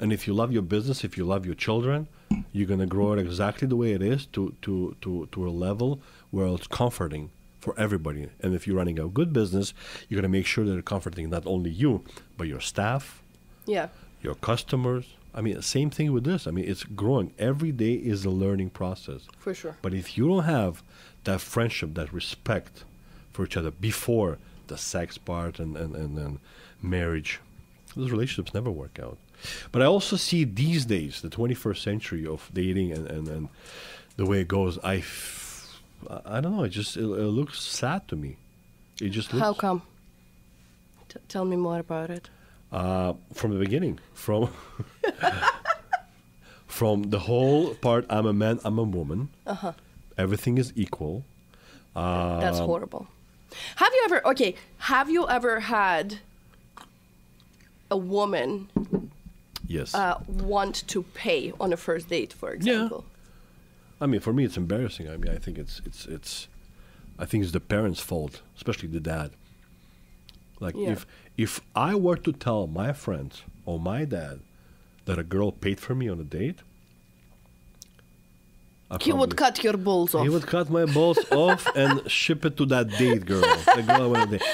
And 0.00 0.12
if 0.12 0.26
you 0.26 0.32
love 0.34 0.50
your 0.50 0.62
business, 0.62 1.04
if 1.04 1.16
you 1.18 1.24
love 1.24 1.44
your 1.44 1.54
children, 1.54 2.08
you're 2.52 2.66
gonna 2.66 2.86
grow 2.86 3.12
it 3.12 3.18
exactly 3.18 3.68
the 3.68 3.76
way 3.76 3.92
it 3.92 4.02
is 4.02 4.26
to 4.34 4.54
to 4.62 4.96
to 5.02 5.28
to 5.32 5.46
a 5.46 5.52
level 5.66 6.00
where 6.30 6.46
it's 6.48 6.66
comforting 6.66 7.30
for 7.60 7.74
everybody. 7.78 8.28
And 8.42 8.54
if 8.54 8.66
you're 8.66 8.76
running 8.76 8.98
a 8.98 9.06
good 9.08 9.32
business, 9.32 9.74
you're 10.08 10.18
gonna 10.20 10.36
make 10.38 10.46
sure 10.46 10.64
that 10.64 10.76
it's 10.78 10.88
comforting 10.88 11.28
not 11.30 11.46
only 11.46 11.70
you, 11.70 12.02
but 12.38 12.46
your 12.48 12.60
staff, 12.60 13.22
Yeah. 13.66 13.88
your 14.22 14.34
customers. 14.36 15.04
I 15.34 15.42
mean, 15.42 15.60
same 15.62 15.90
thing 15.90 16.12
with 16.12 16.24
this. 16.24 16.46
I 16.46 16.50
mean, 16.50 16.64
it's 16.66 16.82
growing. 16.84 17.32
Every 17.38 17.70
day 17.70 17.92
is 17.94 18.24
a 18.24 18.30
learning 18.30 18.70
process. 18.70 19.28
For 19.38 19.54
sure. 19.54 19.76
But 19.82 19.92
if 19.94 20.16
you 20.16 20.26
don't 20.26 20.44
have 20.44 20.82
that 21.24 21.40
friendship, 21.40 21.94
that 21.94 22.12
respect 22.12 22.84
for 23.32 23.44
each 23.44 23.56
other 23.56 23.70
before 23.70 24.38
the 24.66 24.76
sex 24.78 25.18
part 25.18 25.60
and, 25.60 25.76
and, 25.76 25.94
and, 25.94 26.18
and 26.18 26.38
marriage, 26.82 27.38
those 27.94 28.10
relationships 28.10 28.54
never 28.54 28.70
work 28.70 28.98
out. 29.00 29.18
But 29.72 29.82
I 29.82 29.86
also 29.86 30.16
see 30.16 30.44
these 30.44 30.84
days, 30.86 31.20
the 31.22 31.28
21st 31.30 31.78
century 31.82 32.26
of 32.26 32.50
dating 32.52 32.92
and, 32.92 33.06
and, 33.06 33.28
and 33.28 33.48
the 34.16 34.26
way 34.26 34.40
it 34.40 34.48
goes, 34.48 34.78
I, 34.84 34.96
f- 34.96 35.80
I 36.26 36.40
don't 36.40 36.56
know, 36.56 36.64
it 36.64 36.70
just 36.70 36.96
it, 36.96 37.02
it 37.04 37.04
looks 37.38 37.60
sad 37.60 38.06
to 38.08 38.16
me. 38.16 38.36
It 39.00 39.10
just 39.10 39.32
looks 39.32 39.44
How 39.44 39.52
come? 39.54 39.82
T- 41.08 41.18
tell 41.28 41.44
me 41.44 41.56
more 41.56 41.78
about 41.78 42.10
it. 42.10 42.28
uh, 42.72 43.14
from 43.34 43.52
the 43.52 43.58
beginning, 43.58 43.98
from 44.14 44.50
from 46.66 47.04
the 47.10 47.18
whole 47.20 47.74
part. 47.74 48.06
I'm 48.10 48.26
a 48.26 48.32
man. 48.32 48.60
I'm 48.64 48.78
a 48.78 48.82
woman. 48.82 49.28
Uh-huh. 49.46 49.72
Everything 50.18 50.58
is 50.58 50.72
equal. 50.76 51.24
That's 51.94 52.58
Um, 52.60 52.66
horrible. 52.66 53.08
Have 53.76 53.92
you 53.92 54.02
ever, 54.04 54.26
okay, 54.28 54.54
have 54.78 55.10
you 55.10 55.26
ever 55.28 55.60
had 55.60 56.20
a 57.90 57.96
woman 57.96 58.68
Yes. 59.76 59.94
uh, 59.94 60.18
want 60.26 60.76
to 60.88 61.02
pay 61.24 61.52
on 61.60 61.72
a 61.72 61.76
first 61.76 62.08
date, 62.08 62.32
for 62.32 62.50
example? 62.52 63.04
Yeah. 63.06 64.04
I 64.04 64.06
mean, 64.06 64.20
for 64.20 64.32
me, 64.32 64.44
it's 64.44 64.56
embarrassing. 64.56 65.08
I 65.08 65.16
mean, 65.16 65.30
I 65.30 65.38
think 65.38 65.58
it's 65.58 65.80
it's 65.84 66.06
it's, 66.06 66.48
I 67.18 67.24
think 67.26 67.44
it's 67.44 67.52
the 67.52 67.60
parents' 67.60 68.00
fault, 68.00 68.42
especially 68.56 68.88
the 68.88 69.00
dad. 69.14 69.30
Like 70.58 70.74
Yeah. 70.76 70.92
if 70.94 71.06
if 71.36 71.60
I 71.90 71.94
were 71.94 72.16
to 72.26 72.32
tell 72.32 72.66
my 72.66 72.92
friends 72.92 73.42
or 73.64 73.78
my 73.78 74.04
dad 74.04 74.40
that 75.06 75.18
a 75.18 75.22
girl 75.34 75.52
paid 75.52 75.78
for 75.80 75.94
me 75.94 76.08
on 76.08 76.18
a 76.20 76.24
date, 76.38 76.58
He 79.00 79.12
would 79.12 79.36
cut 79.36 79.62
your 79.62 79.76
balls 79.76 80.14
off. 80.14 80.22
He 80.24 80.28
would 80.28 80.46
cut 80.46 80.68
my 80.68 80.84
balls 80.84 81.18
off 81.30 81.66
and 81.76 82.10
ship 82.10 82.44
it 82.44 82.56
to 82.56 82.66
that 82.66 82.88
date 82.90 83.24
girl. 83.24 83.40
The 83.76 83.84
girl 83.86 84.16
I 84.16 84.24
to 84.24 84.38
date. 84.38 84.48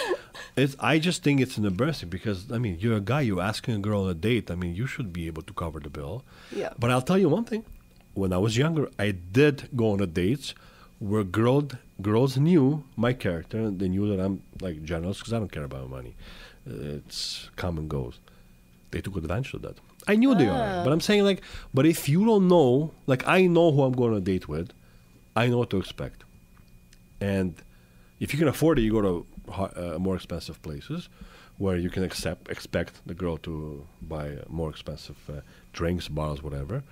It's, 0.56 0.76
I 0.78 0.98
just 0.98 1.22
think 1.22 1.40
it's 1.40 1.56
an 1.56 1.64
embarrassing 1.64 2.10
because 2.10 2.52
I 2.52 2.58
mean 2.58 2.76
you're 2.78 2.96
a 2.96 3.00
guy. 3.00 3.22
You're 3.22 3.42
asking 3.42 3.74
a 3.76 3.78
girl 3.78 4.04
on 4.04 4.10
a 4.10 4.14
date. 4.14 4.50
I 4.50 4.54
mean 4.54 4.74
you 4.74 4.86
should 4.86 5.10
be 5.12 5.26
able 5.26 5.42
to 5.42 5.54
cover 5.54 5.80
the 5.80 5.88
bill. 5.90 6.24
Yeah. 6.54 6.72
But 6.78 6.90
I'll 6.90 7.02
tell 7.02 7.18
you 7.18 7.30
one 7.30 7.44
thing. 7.44 7.64
When 8.12 8.32
I 8.32 8.38
was 8.38 8.56
younger, 8.56 8.88
I 8.98 9.10
did 9.12 9.68
go 9.74 9.90
on 9.92 10.00
a 10.00 10.06
dates 10.06 10.54
where 10.98 11.24
girl, 11.24 11.68
girls 12.00 12.36
knew 12.38 12.84
my 12.96 13.12
character. 13.12 13.58
and 13.58 13.78
They 13.78 13.88
knew 13.88 14.08
that 14.08 14.22
I'm 14.22 14.42
like 14.60 14.82
generous 14.82 15.18
because 15.18 15.32
I 15.32 15.38
don't 15.38 15.52
care 15.52 15.64
about 15.64 15.88
money. 15.90 16.14
It's 16.66 17.50
come 17.56 17.78
and 17.78 17.88
goes. 17.88 18.18
They 18.90 19.00
took 19.00 19.16
advantage 19.16 19.54
of 19.54 19.62
that. 19.62 19.76
I 20.08 20.14
knew 20.16 20.34
they 20.34 20.48
are, 20.48 20.84
but 20.84 20.92
I'm 20.92 21.00
saying 21.00 21.24
like, 21.24 21.42
but 21.74 21.84
if 21.86 22.08
you 22.08 22.24
don't 22.24 22.48
know, 22.48 22.92
like 23.06 23.26
I 23.26 23.46
know 23.46 23.72
who 23.72 23.82
I'm 23.82 23.92
going 23.92 24.12
on 24.12 24.18
a 24.18 24.20
date 24.20 24.48
with, 24.48 24.72
I 25.34 25.48
know 25.48 25.58
what 25.58 25.70
to 25.70 25.78
expect. 25.78 26.22
And 27.20 27.54
if 28.20 28.32
you 28.32 28.38
can 28.38 28.48
afford 28.48 28.78
it, 28.78 28.82
you 28.82 28.92
go 28.92 29.02
to 29.02 29.26
uh, 29.52 29.98
more 29.98 30.14
expensive 30.16 30.60
places 30.62 31.08
where 31.58 31.76
you 31.76 31.90
can 31.90 32.02
accept 32.02 32.50
expect 32.50 33.00
the 33.06 33.14
girl 33.14 33.36
to 33.38 33.86
buy 34.02 34.38
more 34.48 34.70
expensive 34.70 35.16
uh, 35.28 35.40
drinks, 35.72 36.08
bottles, 36.08 36.42
whatever. 36.42 36.82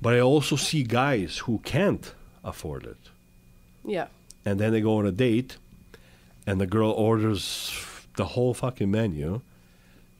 But 0.00 0.14
I 0.14 0.20
also 0.20 0.56
see 0.56 0.82
guys 0.82 1.38
who 1.38 1.58
can't 1.58 2.12
afford 2.42 2.84
it, 2.84 2.96
yeah. 3.84 4.06
and 4.44 4.58
then 4.58 4.72
they 4.72 4.80
go 4.80 4.96
on 4.96 5.06
a 5.06 5.12
date, 5.12 5.58
and 6.46 6.60
the 6.60 6.66
girl 6.66 6.90
orders 6.90 7.72
the 8.16 8.24
whole 8.24 8.52
fucking 8.52 8.90
menu, 8.90 9.40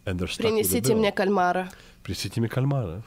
Принесите 0.05 0.93
bill. 0.93 0.97
мне 0.97 1.11
кальмара. 1.11 1.69
Принесите 2.03 2.39
мне 2.39 2.49
кальмара. 2.49 3.01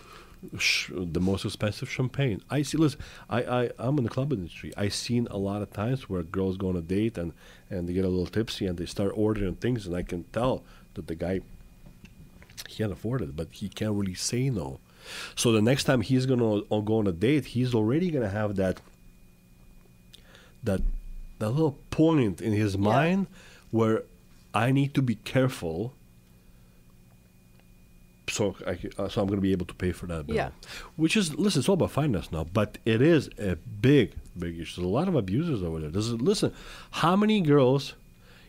Sh- 0.58 0.90
the 0.90 1.20
most 1.20 1.44
expensive 1.44 1.90
champagne. 1.90 2.40
I 2.48 2.62
see. 2.62 2.78
Listen, 2.78 2.98
I, 3.28 3.42
I 3.42 3.70
I'm 3.78 3.98
in 3.98 4.04
the 4.04 4.10
club 4.10 4.32
industry. 4.32 4.72
I 4.76 4.88
seen 4.88 5.28
a 5.30 5.36
lot 5.36 5.60
of 5.60 5.70
times 5.70 6.08
where 6.08 6.22
girls 6.22 6.56
go 6.56 6.68
on 6.70 6.76
a 6.76 6.80
date 6.80 7.18
and 7.18 7.32
and 7.70 7.86
they 7.86 7.92
get 7.92 8.04
a 8.06 8.08
little 8.08 8.26
tipsy 8.26 8.64
and 8.66 8.78
they 8.78 8.86
start 8.86 9.12
ordering 9.14 9.56
things, 9.56 9.86
and 9.86 9.94
I 9.94 10.02
can 10.02 10.24
tell 10.32 10.62
that 10.94 11.08
the 11.08 11.14
guy 11.14 11.40
he 12.66 12.74
can't 12.76 12.92
afford 12.92 13.20
it, 13.22 13.36
but 13.36 13.48
he 13.50 13.68
can't 13.68 13.92
really 13.92 14.14
say 14.14 14.48
no. 14.48 14.80
So 15.34 15.52
the 15.52 15.60
next 15.62 15.84
time 15.84 16.00
he's 16.00 16.24
gonna 16.24 16.62
o- 16.70 16.82
go 16.82 16.98
on 16.98 17.06
a 17.06 17.12
date, 17.12 17.44
he's 17.46 17.74
already 17.74 18.10
gonna 18.10 18.30
have 18.30 18.56
that 18.56 18.80
that 20.62 20.80
that 21.38 21.50
little 21.50 21.78
point 21.90 22.40
in 22.40 22.52
his 22.52 22.76
mind 22.76 23.26
where 23.70 24.04
I 24.54 24.72
need 24.72 24.94
to 24.94 25.02
be 25.02 25.14
careful. 25.16 25.92
so, 28.29 28.55
I, 28.65 28.79
uh, 28.97 29.07
so 29.07 29.21
I'm 29.21 29.27
going 29.27 29.37
to 29.37 29.41
be 29.41 29.51
able 29.51 29.65
to 29.67 29.73
pay 29.75 29.91
for 29.91 30.07
that 30.07 30.25
bill. 30.27 30.35
Yeah. 30.35 30.49
Which 30.95 31.15
is, 31.15 31.35
listen, 31.35 31.59
it's 31.59 31.69
all 31.69 31.73
about 31.75 31.91
finance 31.91 32.31
now, 32.31 32.43
but 32.43 32.77
it 32.85 33.01
is 33.01 33.29
a 33.37 33.55
big, 33.55 34.13
big 34.37 34.59
issue. 34.59 34.81
There's 34.81 34.85
a 34.91 34.93
lot 34.93 35.07
of 35.07 35.15
abusers 35.15 35.61
over 35.61 35.79
there. 35.79 35.89
There's, 35.91 36.11
listen, 36.13 36.51
how 36.91 37.15
many 37.15 37.41
girls 37.41 37.93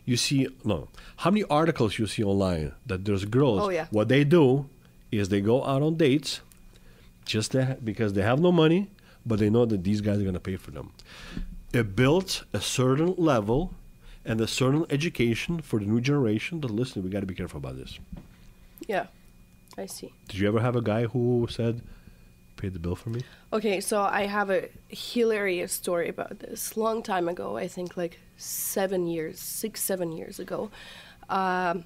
you 0.06 0.16
see, 0.16 0.48
no, 0.64 0.88
how 1.18 1.30
many 1.30 1.44
articles 1.50 1.98
you 1.98 2.06
see 2.06 2.22
online 2.22 2.72
that 2.86 3.04
there's 3.04 3.24
girls, 3.24 3.60
Oh, 3.62 3.68
yeah. 3.70 3.86
what 3.90 4.08
they 4.08 4.24
do 4.24 4.68
is 5.12 5.28
they 5.28 5.40
go 5.40 5.64
out 5.64 5.82
on 5.82 5.96
dates 5.96 6.40
just 7.24 7.52
to, 7.52 7.76
because 7.84 8.12
they 8.14 8.22
have 8.22 8.40
no 8.40 8.52
money, 8.52 8.88
but 9.26 9.38
they 9.40 9.50
know 9.50 9.66
that 9.66 9.82
these 9.84 10.00
guys 10.00 10.18
are 10.18 10.22
going 10.22 10.34
to 10.34 10.40
pay 10.40 10.56
for 10.56 10.70
them. 10.70 10.92
It 11.72 11.96
builds 11.96 12.44
a 12.52 12.60
certain 12.60 13.14
level 13.18 13.74
and 14.24 14.40
a 14.40 14.46
certain 14.46 14.86
education 14.90 15.60
for 15.60 15.78
the 15.80 15.86
new 15.86 16.00
generation 16.00 16.60
that 16.60 16.70
listen, 16.70 17.02
we 17.02 17.10
got 17.10 17.20
to 17.20 17.26
be 17.26 17.34
careful 17.34 17.58
about 17.58 17.76
this. 17.76 17.98
Yeah, 18.86 19.06
I 19.78 19.86
see. 19.86 20.12
Did 20.28 20.38
you 20.38 20.48
ever 20.48 20.60
have 20.60 20.76
a 20.76 20.82
guy 20.82 21.04
who 21.04 21.46
said, 21.50 21.82
"Pay 22.56 22.68
the 22.70 22.78
bill 22.78 22.96
for 22.96 23.10
me"? 23.10 23.20
Okay, 23.52 23.80
so 23.80 24.02
I 24.02 24.26
have 24.26 24.50
a 24.50 24.68
hilarious 24.88 25.72
story 25.72 26.08
about 26.08 26.40
this. 26.40 26.76
Long 26.76 27.02
time 27.02 27.28
ago, 27.28 27.56
I 27.56 27.68
think 27.68 27.96
like 27.96 28.18
seven 28.36 29.06
years, 29.06 29.38
six, 29.38 29.82
seven 29.82 30.12
years 30.12 30.38
ago, 30.38 30.70
um, 31.28 31.84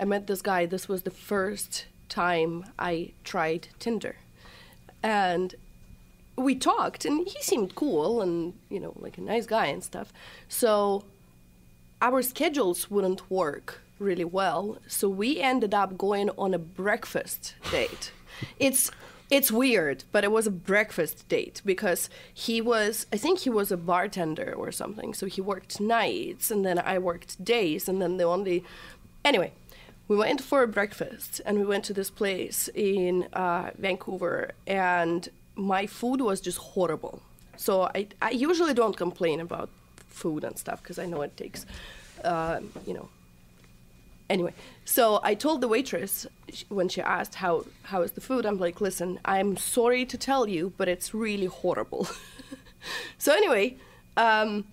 I 0.00 0.04
met 0.04 0.26
this 0.26 0.42
guy. 0.42 0.66
This 0.66 0.88
was 0.88 1.02
the 1.02 1.10
first 1.10 1.86
time 2.08 2.64
I 2.78 3.12
tried 3.24 3.68
Tinder, 3.78 4.16
and 5.02 5.54
we 6.36 6.54
talked, 6.54 7.04
and 7.04 7.26
he 7.28 7.42
seemed 7.42 7.74
cool 7.74 8.22
and 8.22 8.54
you 8.70 8.80
know 8.80 8.94
like 8.96 9.18
a 9.18 9.22
nice 9.22 9.46
guy 9.46 9.66
and 9.66 9.84
stuff. 9.84 10.12
So 10.48 11.04
our 12.00 12.22
schedules 12.22 12.90
wouldn't 12.90 13.30
work 13.30 13.82
really 13.98 14.24
well, 14.24 14.78
so 14.86 15.08
we 15.08 15.40
ended 15.40 15.74
up 15.74 15.96
going 15.96 16.30
on 16.38 16.54
a 16.54 16.58
breakfast 16.58 17.54
date. 17.70 18.12
it's 18.58 18.90
it's 19.28 19.50
weird, 19.50 20.04
but 20.12 20.22
it 20.22 20.30
was 20.30 20.46
a 20.46 20.52
breakfast 20.52 21.28
date 21.28 21.60
because 21.64 22.08
he 22.32 22.60
was 22.60 23.06
I 23.12 23.16
think 23.16 23.40
he 23.40 23.50
was 23.50 23.72
a 23.72 23.76
bartender 23.76 24.54
or 24.56 24.70
something. 24.70 25.14
So 25.14 25.26
he 25.26 25.40
worked 25.40 25.80
nights 25.80 26.50
and 26.50 26.64
then 26.64 26.78
I 26.78 26.98
worked 26.98 27.44
days 27.44 27.88
and 27.88 28.00
then 28.00 28.18
the 28.18 28.24
only 28.24 28.64
anyway, 29.24 29.52
we 30.08 30.16
went 30.16 30.40
for 30.40 30.62
a 30.62 30.68
breakfast 30.68 31.40
and 31.44 31.58
we 31.58 31.64
went 31.64 31.84
to 31.86 31.92
this 31.92 32.10
place 32.10 32.68
in 32.74 33.28
uh, 33.32 33.70
Vancouver 33.76 34.52
and 34.66 35.28
my 35.56 35.86
food 35.86 36.20
was 36.20 36.40
just 36.40 36.58
horrible. 36.58 37.20
So 37.56 37.90
I, 37.94 38.06
I 38.22 38.30
usually 38.30 38.74
don't 38.74 38.96
complain 38.96 39.40
about 39.40 39.70
food 40.08 40.44
and 40.44 40.56
stuff 40.56 40.82
because 40.82 40.98
I 40.98 41.06
know 41.06 41.22
it 41.22 41.36
takes, 41.36 41.66
uh, 42.24 42.60
you 42.86 42.94
know. 42.94 43.08
Anyway, 44.28 44.52
so 44.84 45.20
I 45.22 45.34
told 45.34 45.60
the 45.60 45.68
waitress 45.68 46.26
when 46.68 46.88
she 46.88 47.00
asked 47.00 47.36
how 47.36 47.64
how 47.84 48.02
is 48.02 48.12
the 48.12 48.20
food, 48.20 48.44
I'm 48.44 48.58
like, 48.58 48.80
listen, 48.80 49.20
I'm 49.24 49.56
sorry 49.56 50.04
to 50.04 50.18
tell 50.18 50.48
you, 50.48 50.72
but 50.76 50.88
it's 50.88 51.14
really 51.14 51.46
horrible. 51.46 52.08
so 53.18 53.32
anyway, 53.32 53.76
um, 54.16 54.64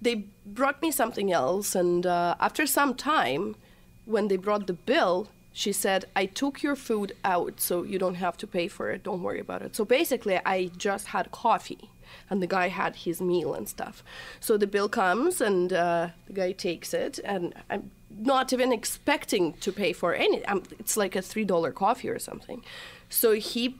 they 0.00 0.26
brought 0.46 0.80
me 0.80 0.90
something 0.90 1.32
else, 1.32 1.74
and 1.74 2.06
uh, 2.06 2.36
after 2.38 2.66
some 2.66 2.94
time, 2.94 3.56
when 4.04 4.28
they 4.28 4.36
brought 4.36 4.66
the 4.66 4.72
bill, 4.72 5.28
she 5.52 5.72
said, 5.72 6.04
I 6.14 6.26
took 6.26 6.62
your 6.62 6.76
food 6.76 7.12
out, 7.24 7.60
so 7.60 7.82
you 7.82 7.98
don't 7.98 8.14
have 8.14 8.36
to 8.38 8.46
pay 8.46 8.68
for 8.68 8.90
it. 8.90 9.02
Don't 9.02 9.22
worry 9.24 9.40
about 9.40 9.62
it. 9.62 9.74
So 9.74 9.84
basically, 9.84 10.40
I 10.46 10.70
just 10.76 11.08
had 11.08 11.32
coffee, 11.32 11.90
and 12.30 12.40
the 12.40 12.46
guy 12.46 12.68
had 12.68 12.94
his 12.94 13.20
meal 13.20 13.54
and 13.54 13.68
stuff. 13.68 14.04
So 14.38 14.56
the 14.56 14.68
bill 14.68 14.88
comes, 14.88 15.40
and 15.40 15.72
uh, 15.72 16.10
the 16.28 16.32
guy 16.32 16.52
takes 16.52 16.94
it, 16.94 17.18
and 17.24 17.54
I'm 17.68 17.90
not 18.18 18.52
even 18.52 18.72
expecting 18.72 19.54
to 19.54 19.72
pay 19.72 19.92
for 19.92 20.14
any. 20.14 20.44
Um, 20.46 20.62
it's 20.78 20.96
like 20.96 21.16
a 21.16 21.20
$3 21.20 21.74
coffee 21.74 22.08
or 22.08 22.18
something. 22.18 22.64
So 23.08 23.32
he 23.32 23.78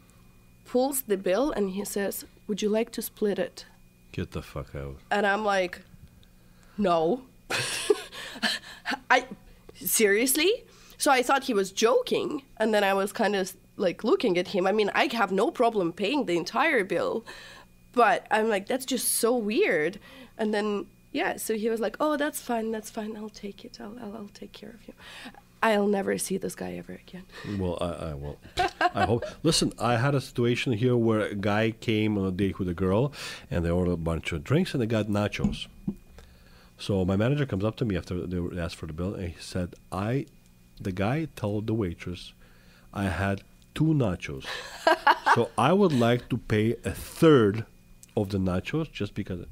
pulls 0.64 1.02
the 1.02 1.16
bill, 1.16 1.50
and 1.50 1.70
he 1.70 1.84
says, 1.84 2.24
Would 2.46 2.62
you 2.62 2.68
like 2.68 2.90
to 2.92 3.02
split 3.02 3.38
it? 3.38 3.66
Get 4.12 4.32
the 4.32 4.42
fuck 4.42 4.74
out. 4.74 4.96
And 5.10 5.26
I'm 5.26 5.44
like, 5.44 5.82
no. 6.76 7.22
I 9.10 9.26
seriously? 9.74 10.64
So 10.96 11.10
I 11.10 11.22
thought 11.22 11.44
he 11.44 11.54
was 11.54 11.72
joking, 11.72 12.42
and 12.56 12.72
then 12.72 12.84
I 12.84 12.94
was 12.94 13.12
kind 13.12 13.36
of 13.36 13.54
like 13.76 14.02
looking 14.02 14.38
at 14.38 14.48
him. 14.48 14.66
I 14.66 14.72
mean, 14.72 14.90
I 14.94 15.08
have 15.12 15.30
no 15.30 15.50
problem 15.50 15.92
paying 15.92 16.26
the 16.26 16.36
entire 16.36 16.84
bill, 16.84 17.24
but 17.92 18.26
I'm 18.30 18.48
like, 18.48 18.66
that's 18.66 18.84
just 18.84 19.12
so 19.12 19.36
weird. 19.36 19.98
And 20.36 20.52
then 20.54 20.86
yeah, 21.18 21.36
so 21.36 21.56
he 21.56 21.68
was 21.68 21.80
like, 21.80 21.96
oh, 21.98 22.16
that's 22.16 22.40
fine, 22.40 22.70
that's 22.70 22.90
fine. 22.90 23.16
I'll 23.16 23.28
take 23.28 23.64
it. 23.64 23.78
I'll 23.80 23.96
I'll, 24.00 24.14
I'll 24.18 24.30
take 24.42 24.52
care 24.52 24.70
of 24.70 24.86
you. 24.86 24.94
I'll 25.60 25.88
never 25.88 26.16
see 26.16 26.38
this 26.38 26.54
guy 26.54 26.74
ever 26.74 26.92
again. 26.92 27.24
Well, 27.58 27.76
I, 27.80 28.10
I 28.10 28.14
will. 28.14 28.38
I 28.94 29.04
hope. 29.04 29.24
Listen, 29.42 29.72
I 29.80 29.96
had 29.96 30.14
a 30.14 30.20
situation 30.20 30.74
here 30.74 30.96
where 30.96 31.22
a 31.22 31.34
guy 31.34 31.72
came 31.72 32.16
on 32.16 32.24
a 32.24 32.30
date 32.30 32.60
with 32.60 32.68
a 32.68 32.74
girl, 32.84 33.12
and 33.50 33.64
they 33.64 33.70
ordered 33.70 33.94
a 33.94 33.96
bunch 33.96 34.30
of 34.30 34.44
drinks, 34.44 34.74
and 34.74 34.80
they 34.80 34.86
got 34.86 35.06
nachos. 35.08 35.66
So 36.78 37.04
my 37.04 37.16
manager 37.16 37.46
comes 37.46 37.64
up 37.64 37.74
to 37.78 37.84
me 37.84 37.96
after 37.96 38.24
they 38.24 38.38
were 38.38 38.56
asked 38.56 38.76
for 38.76 38.86
the 38.86 38.92
bill, 38.92 39.14
and 39.14 39.30
he 39.30 39.40
said, 39.40 39.74
"I, 39.90 40.26
the 40.80 40.92
guy 40.92 41.26
told 41.34 41.66
the 41.66 41.74
waitress, 41.74 42.32
I 42.94 43.06
had 43.22 43.42
two 43.74 43.90
nachos, 44.04 44.46
so 45.34 45.50
I 45.58 45.72
would 45.72 45.92
like 45.92 46.28
to 46.28 46.36
pay 46.38 46.76
a 46.84 46.92
third 46.92 47.66
of 48.16 48.28
the 48.28 48.38
nachos 48.38 48.92
just 48.92 49.14
because." 49.14 49.46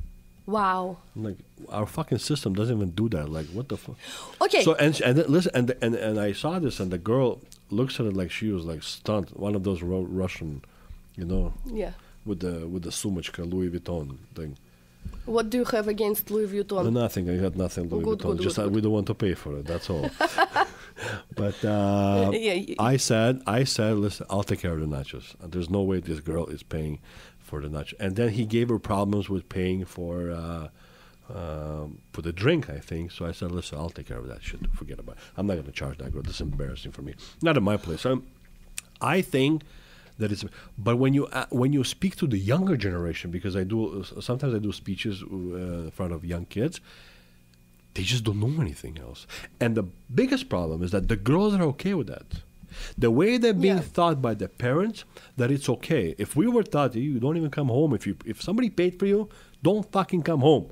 Wow. 0.46 0.98
Like 1.16 1.38
our 1.70 1.86
fucking 1.86 2.18
system 2.18 2.54
doesn't 2.54 2.76
even 2.76 2.90
do 2.90 3.08
that. 3.10 3.28
Like 3.28 3.46
what 3.48 3.68
the 3.68 3.76
fuck? 3.76 3.96
Okay. 4.40 4.62
So 4.62 4.74
and 4.76 4.98
and 5.00 5.18
listen 5.28 5.52
and 5.54 5.74
and 5.82 5.94
and 5.94 6.20
I 6.20 6.32
saw 6.32 6.58
this 6.58 6.78
and 6.80 6.90
the 6.90 6.98
girl 6.98 7.40
looks 7.70 7.98
at 8.00 8.06
it 8.06 8.14
like 8.16 8.30
she 8.30 8.50
was 8.50 8.64
like 8.64 8.82
stunned. 8.82 9.30
One 9.30 9.54
of 9.56 9.64
those 9.64 9.82
Ru- 9.82 10.04
Russian, 10.06 10.62
you 11.16 11.24
know, 11.24 11.52
yeah. 11.66 11.92
with 12.24 12.40
the 12.40 12.66
with 12.68 12.82
the 12.84 12.90
sumachka 12.90 13.50
Louis 13.50 13.70
Vuitton 13.70 14.18
thing. 14.34 14.56
What 15.24 15.50
do 15.50 15.58
you 15.58 15.64
have 15.66 15.88
against 15.88 16.30
Louis 16.30 16.46
Vuitton? 16.48 16.84
No, 16.84 16.90
nothing. 16.90 17.28
I 17.30 17.36
got 17.38 17.56
nothing 17.56 17.88
Louis 17.88 18.04
Good, 18.04 18.18
Vuitton. 18.20 18.36
good, 18.36 18.40
Just 18.42 18.56
good, 18.56 18.62
uh, 18.62 18.64
good. 18.66 18.74
we 18.74 18.80
don't 18.80 18.92
want 18.92 19.06
to 19.08 19.14
pay 19.14 19.34
for 19.34 19.56
it. 19.58 19.66
That's 19.66 19.88
all. 19.90 20.08
but 21.34 21.64
uh, 21.64 22.30
Yeah, 22.32 22.54
y- 22.54 22.74
I 22.78 22.96
said, 22.96 23.42
I 23.46 23.64
said, 23.64 23.96
listen, 23.98 24.26
I'll 24.30 24.42
take 24.42 24.60
care 24.60 24.72
of 24.72 24.80
the 24.80 24.86
nachos. 24.86 25.34
Uh, 25.42 25.46
There's 25.48 25.70
no 25.70 25.82
way 25.82 26.00
this 26.00 26.20
girl 26.20 26.46
is 26.46 26.62
paying 26.62 26.98
for 27.46 27.60
the 27.60 27.68
nachos. 27.68 27.94
And 28.00 28.16
then 28.16 28.30
he 28.30 28.44
gave 28.44 28.68
her 28.68 28.78
problems 28.78 29.30
with 29.30 29.48
paying 29.48 29.84
for 29.84 30.30
uh, 30.30 30.68
um, 31.38 31.98
for 32.12 32.22
the 32.22 32.32
drink. 32.32 32.68
I 32.68 32.78
think 32.78 33.12
so. 33.12 33.24
I 33.26 33.32
said, 33.32 33.50
listen, 33.52 33.78
I'll 33.78 33.90
take 33.90 34.08
care 34.08 34.18
of 34.18 34.28
that 34.28 34.42
shit. 34.42 34.60
Forget 34.74 34.98
about 34.98 35.16
it. 35.16 35.22
I'm 35.36 35.46
not 35.46 35.54
going 35.54 35.66
to 35.66 35.72
charge 35.72 35.98
that 35.98 36.12
girl. 36.12 36.22
This 36.22 36.36
is 36.36 36.40
embarrassing 36.40 36.92
for 36.92 37.02
me. 37.02 37.14
Not 37.42 37.56
in 37.56 37.64
my 37.64 37.76
place. 37.76 38.04
I'm, 38.04 38.26
I 39.00 39.22
think 39.22 39.62
that 40.18 40.32
it's. 40.32 40.44
But 40.76 40.96
when 41.02 41.14
you 41.14 41.26
uh, 41.26 41.46
when 41.50 41.72
you 41.72 41.82
speak 41.84 42.16
to 42.16 42.26
the 42.26 42.38
younger 42.38 42.76
generation, 42.76 43.30
because 43.30 43.54
I 43.56 43.64
do 43.64 44.04
sometimes 44.20 44.52
I 44.54 44.58
do 44.58 44.72
speeches 44.72 45.22
uh, 45.22 45.86
in 45.86 45.90
front 45.92 46.12
of 46.12 46.24
young 46.24 46.46
kids 46.46 46.80
they 47.96 48.02
just 48.02 48.24
don't 48.24 48.38
know 48.38 48.60
anything 48.60 48.98
else. 48.98 49.26
And 49.58 49.74
the 49.74 49.84
biggest 50.14 50.50
problem 50.50 50.82
is 50.82 50.90
that 50.90 51.08
the 51.08 51.16
girls 51.16 51.54
are 51.54 51.62
okay 51.74 51.94
with 51.94 52.08
that. 52.08 52.26
The 52.98 53.10
way 53.10 53.38
they're 53.38 53.52
being 53.54 53.76
Yeah. 53.78 53.92
taught 53.94 54.20
by 54.22 54.34
the 54.34 54.48
parents 54.48 55.04
that 55.36 55.50
it's 55.50 55.68
okay. 55.68 56.14
If 56.18 56.36
we 56.36 56.46
were 56.46 56.62
taught 56.62 56.94
you 56.94 57.18
don't 57.20 57.36
even 57.36 57.50
come 57.50 57.68
home 57.68 57.94
if 57.94 58.06
you 58.06 58.16
if 58.24 58.42
somebody 58.42 58.70
paid 58.70 58.98
for 58.98 59.06
you, 59.06 59.28
don't 59.62 59.90
fucking 59.92 60.22
come 60.22 60.40
home. 60.40 60.70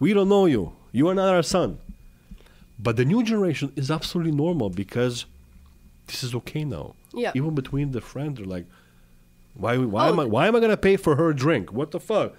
We 0.00 0.12
don't 0.12 0.28
know 0.28 0.46
you. 0.46 0.72
You 0.92 1.08
are 1.08 1.14
not 1.14 1.28
our 1.34 1.42
son. 1.42 1.78
But 2.78 2.96
the 2.96 3.04
new 3.04 3.22
generation 3.22 3.72
is 3.76 3.90
absolutely 3.90 4.32
normal 4.32 4.68
because 4.70 5.26
this 6.08 6.22
is 6.24 6.34
okay 6.34 6.64
now. 6.64 6.94
Yeah. 7.12 7.32
Even 7.34 7.54
between 7.54 7.92
the 7.92 8.00
friends, 8.00 8.38
they're 8.38 8.46
like, 8.46 8.66
why 9.54 9.76
why 9.78 10.06
oh. 10.08 10.12
am 10.12 10.18
Oh. 10.18 10.22
I 10.22 10.26
why 10.26 10.46
am 10.48 10.56
I 10.56 10.60
gonna 10.60 10.76
pay 10.76 10.96
for 10.96 11.16
her 11.16 11.32
drink? 11.32 11.72
What 11.72 11.90
the 11.92 12.00
fuck? 12.00 12.34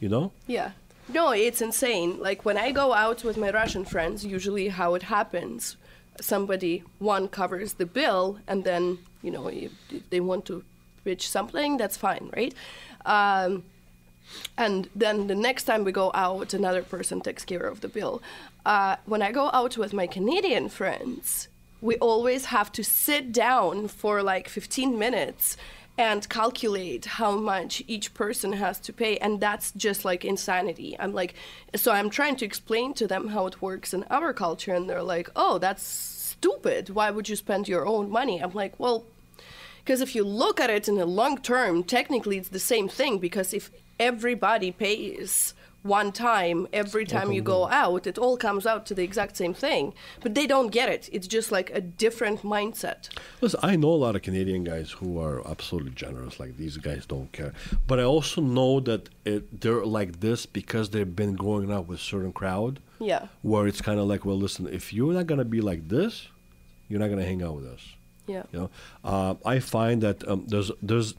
You 0.00 0.08
know? 0.08 0.32
Yeah. 0.46 0.70
No, 1.12 1.32
it's 1.32 1.60
insane. 1.60 2.20
Like 2.20 2.44
when 2.44 2.56
I 2.56 2.70
go 2.70 2.92
out 2.92 3.24
with 3.24 3.36
my 3.36 3.50
Russian 3.50 3.84
friends, 3.84 4.24
usually 4.24 4.68
how 4.68 4.94
it 4.94 5.02
happens, 5.04 5.76
somebody 6.20 6.82
one 6.98 7.28
covers 7.28 7.74
the 7.74 7.86
bill, 7.86 8.38
and 8.46 8.64
then 8.64 8.98
you 9.22 9.30
know 9.30 9.48
if 9.48 9.72
they 10.10 10.20
want 10.20 10.44
to 10.46 10.64
pitch 11.04 11.28
something, 11.28 11.76
that's 11.76 11.96
fine, 11.96 12.30
right? 12.36 12.54
Um, 13.06 13.64
and 14.56 14.88
then 14.94 15.26
the 15.26 15.34
next 15.34 15.64
time 15.64 15.84
we 15.84 15.92
go 15.92 16.10
out, 16.14 16.54
another 16.54 16.82
person 16.82 17.20
takes 17.20 17.44
care 17.44 17.66
of 17.66 17.80
the 17.80 17.88
bill. 17.88 18.22
Uh, 18.64 18.96
when 19.06 19.22
I 19.22 19.32
go 19.32 19.50
out 19.52 19.76
with 19.76 19.92
my 19.92 20.06
Canadian 20.06 20.68
friends, 20.68 21.48
we 21.80 21.96
always 21.96 22.46
have 22.46 22.70
to 22.72 22.84
sit 22.84 23.32
down 23.32 23.88
for 23.88 24.22
like 24.22 24.48
15 24.48 24.98
minutes 24.98 25.56
and 26.00 26.26
calculate 26.30 27.04
how 27.04 27.32
much 27.36 27.82
each 27.86 28.14
person 28.14 28.54
has 28.54 28.80
to 28.80 28.90
pay 28.90 29.18
and 29.18 29.38
that's 29.38 29.70
just 29.72 30.02
like 30.02 30.24
insanity. 30.24 30.96
I'm 30.98 31.12
like 31.12 31.34
so 31.74 31.92
i'm 31.92 32.08
trying 32.08 32.36
to 32.36 32.46
explain 32.46 32.94
to 32.94 33.06
them 33.06 33.28
how 33.28 33.46
it 33.46 33.60
works 33.60 33.92
in 33.92 34.04
our 34.10 34.32
culture 34.32 34.72
and 34.72 34.88
they're 34.88 35.02
like 35.02 35.28
oh 35.36 35.58
that's 35.58 35.82
stupid. 35.82 36.88
Why 36.88 37.10
would 37.10 37.28
you 37.28 37.36
spend 37.36 37.68
your 37.68 37.86
own 37.86 38.08
money? 38.08 38.42
I'm 38.42 38.54
like 38.54 38.80
well 38.80 39.04
because 39.84 40.00
if 40.00 40.14
you 40.14 40.24
look 40.24 40.58
at 40.58 40.70
it 40.70 40.88
in 40.88 40.94
the 40.94 41.04
long 41.04 41.36
term 41.36 41.84
technically 41.84 42.38
it's 42.38 42.48
the 42.48 42.58
same 42.58 42.88
thing 42.88 43.18
because 43.18 43.52
if 43.52 43.70
everybody 43.98 44.72
pays 44.72 45.52
one 45.82 46.12
time 46.12 46.66
every 46.72 47.04
time 47.04 47.32
you 47.32 47.40
go 47.40 47.66
out 47.68 48.06
it 48.06 48.18
all 48.18 48.36
comes 48.36 48.66
out 48.66 48.84
to 48.86 48.94
the 48.94 49.02
exact 49.02 49.36
same 49.36 49.54
thing 49.54 49.94
but 50.20 50.34
they 50.34 50.46
don't 50.46 50.68
get 50.68 50.88
it 50.88 51.08
it's 51.12 51.26
just 51.26 51.50
like 51.50 51.70
a 51.70 51.80
different 51.80 52.42
mindset 52.42 53.08
Listen, 53.40 53.60
I 53.62 53.76
know 53.76 53.88
a 53.88 54.00
lot 54.06 54.16
of 54.16 54.22
Canadian 54.22 54.64
guys 54.64 54.90
who 54.90 55.18
are 55.18 55.46
absolutely 55.48 55.92
generous. 55.92 56.38
Like 56.38 56.56
these 56.58 56.76
guys 56.76 57.06
don't 57.06 57.32
care. 57.32 57.52
But 57.86 57.98
I 57.98 58.02
also 58.02 58.40
know 58.42 58.80
that 58.80 59.08
it, 59.24 59.60
they're 59.62 59.84
like 59.86 60.20
this 60.20 60.44
because 60.46 60.90
they've 60.90 61.16
been 61.16 61.34
growing 61.34 61.72
up 61.72 61.88
with 61.88 62.00
certain 62.00 62.32
crowd. 62.32 62.80
Yeah. 62.98 63.28
Where 63.42 63.66
it's 63.66 63.80
kind 63.80 63.98
of 63.98 64.06
like, 64.06 64.24
well, 64.26 64.36
listen, 64.36 64.66
if 64.68 64.92
you're 64.92 65.14
not 65.14 65.26
gonna 65.26 65.44
be 65.44 65.60
like 65.62 65.88
this, 65.88 66.28
you're 66.88 67.00
not 67.00 67.08
gonna 67.08 67.24
hang 67.24 67.42
out 67.42 67.56
with 67.56 67.66
us. 67.66 67.94
yeah 68.26 68.42
You 68.52 68.58
know, 68.60 68.70
uh, 69.04 69.34
I 69.46 69.58
find 69.60 70.02
that 70.02 70.26
um, 70.28 70.44
there's 70.46 70.70
there's 70.82 71.14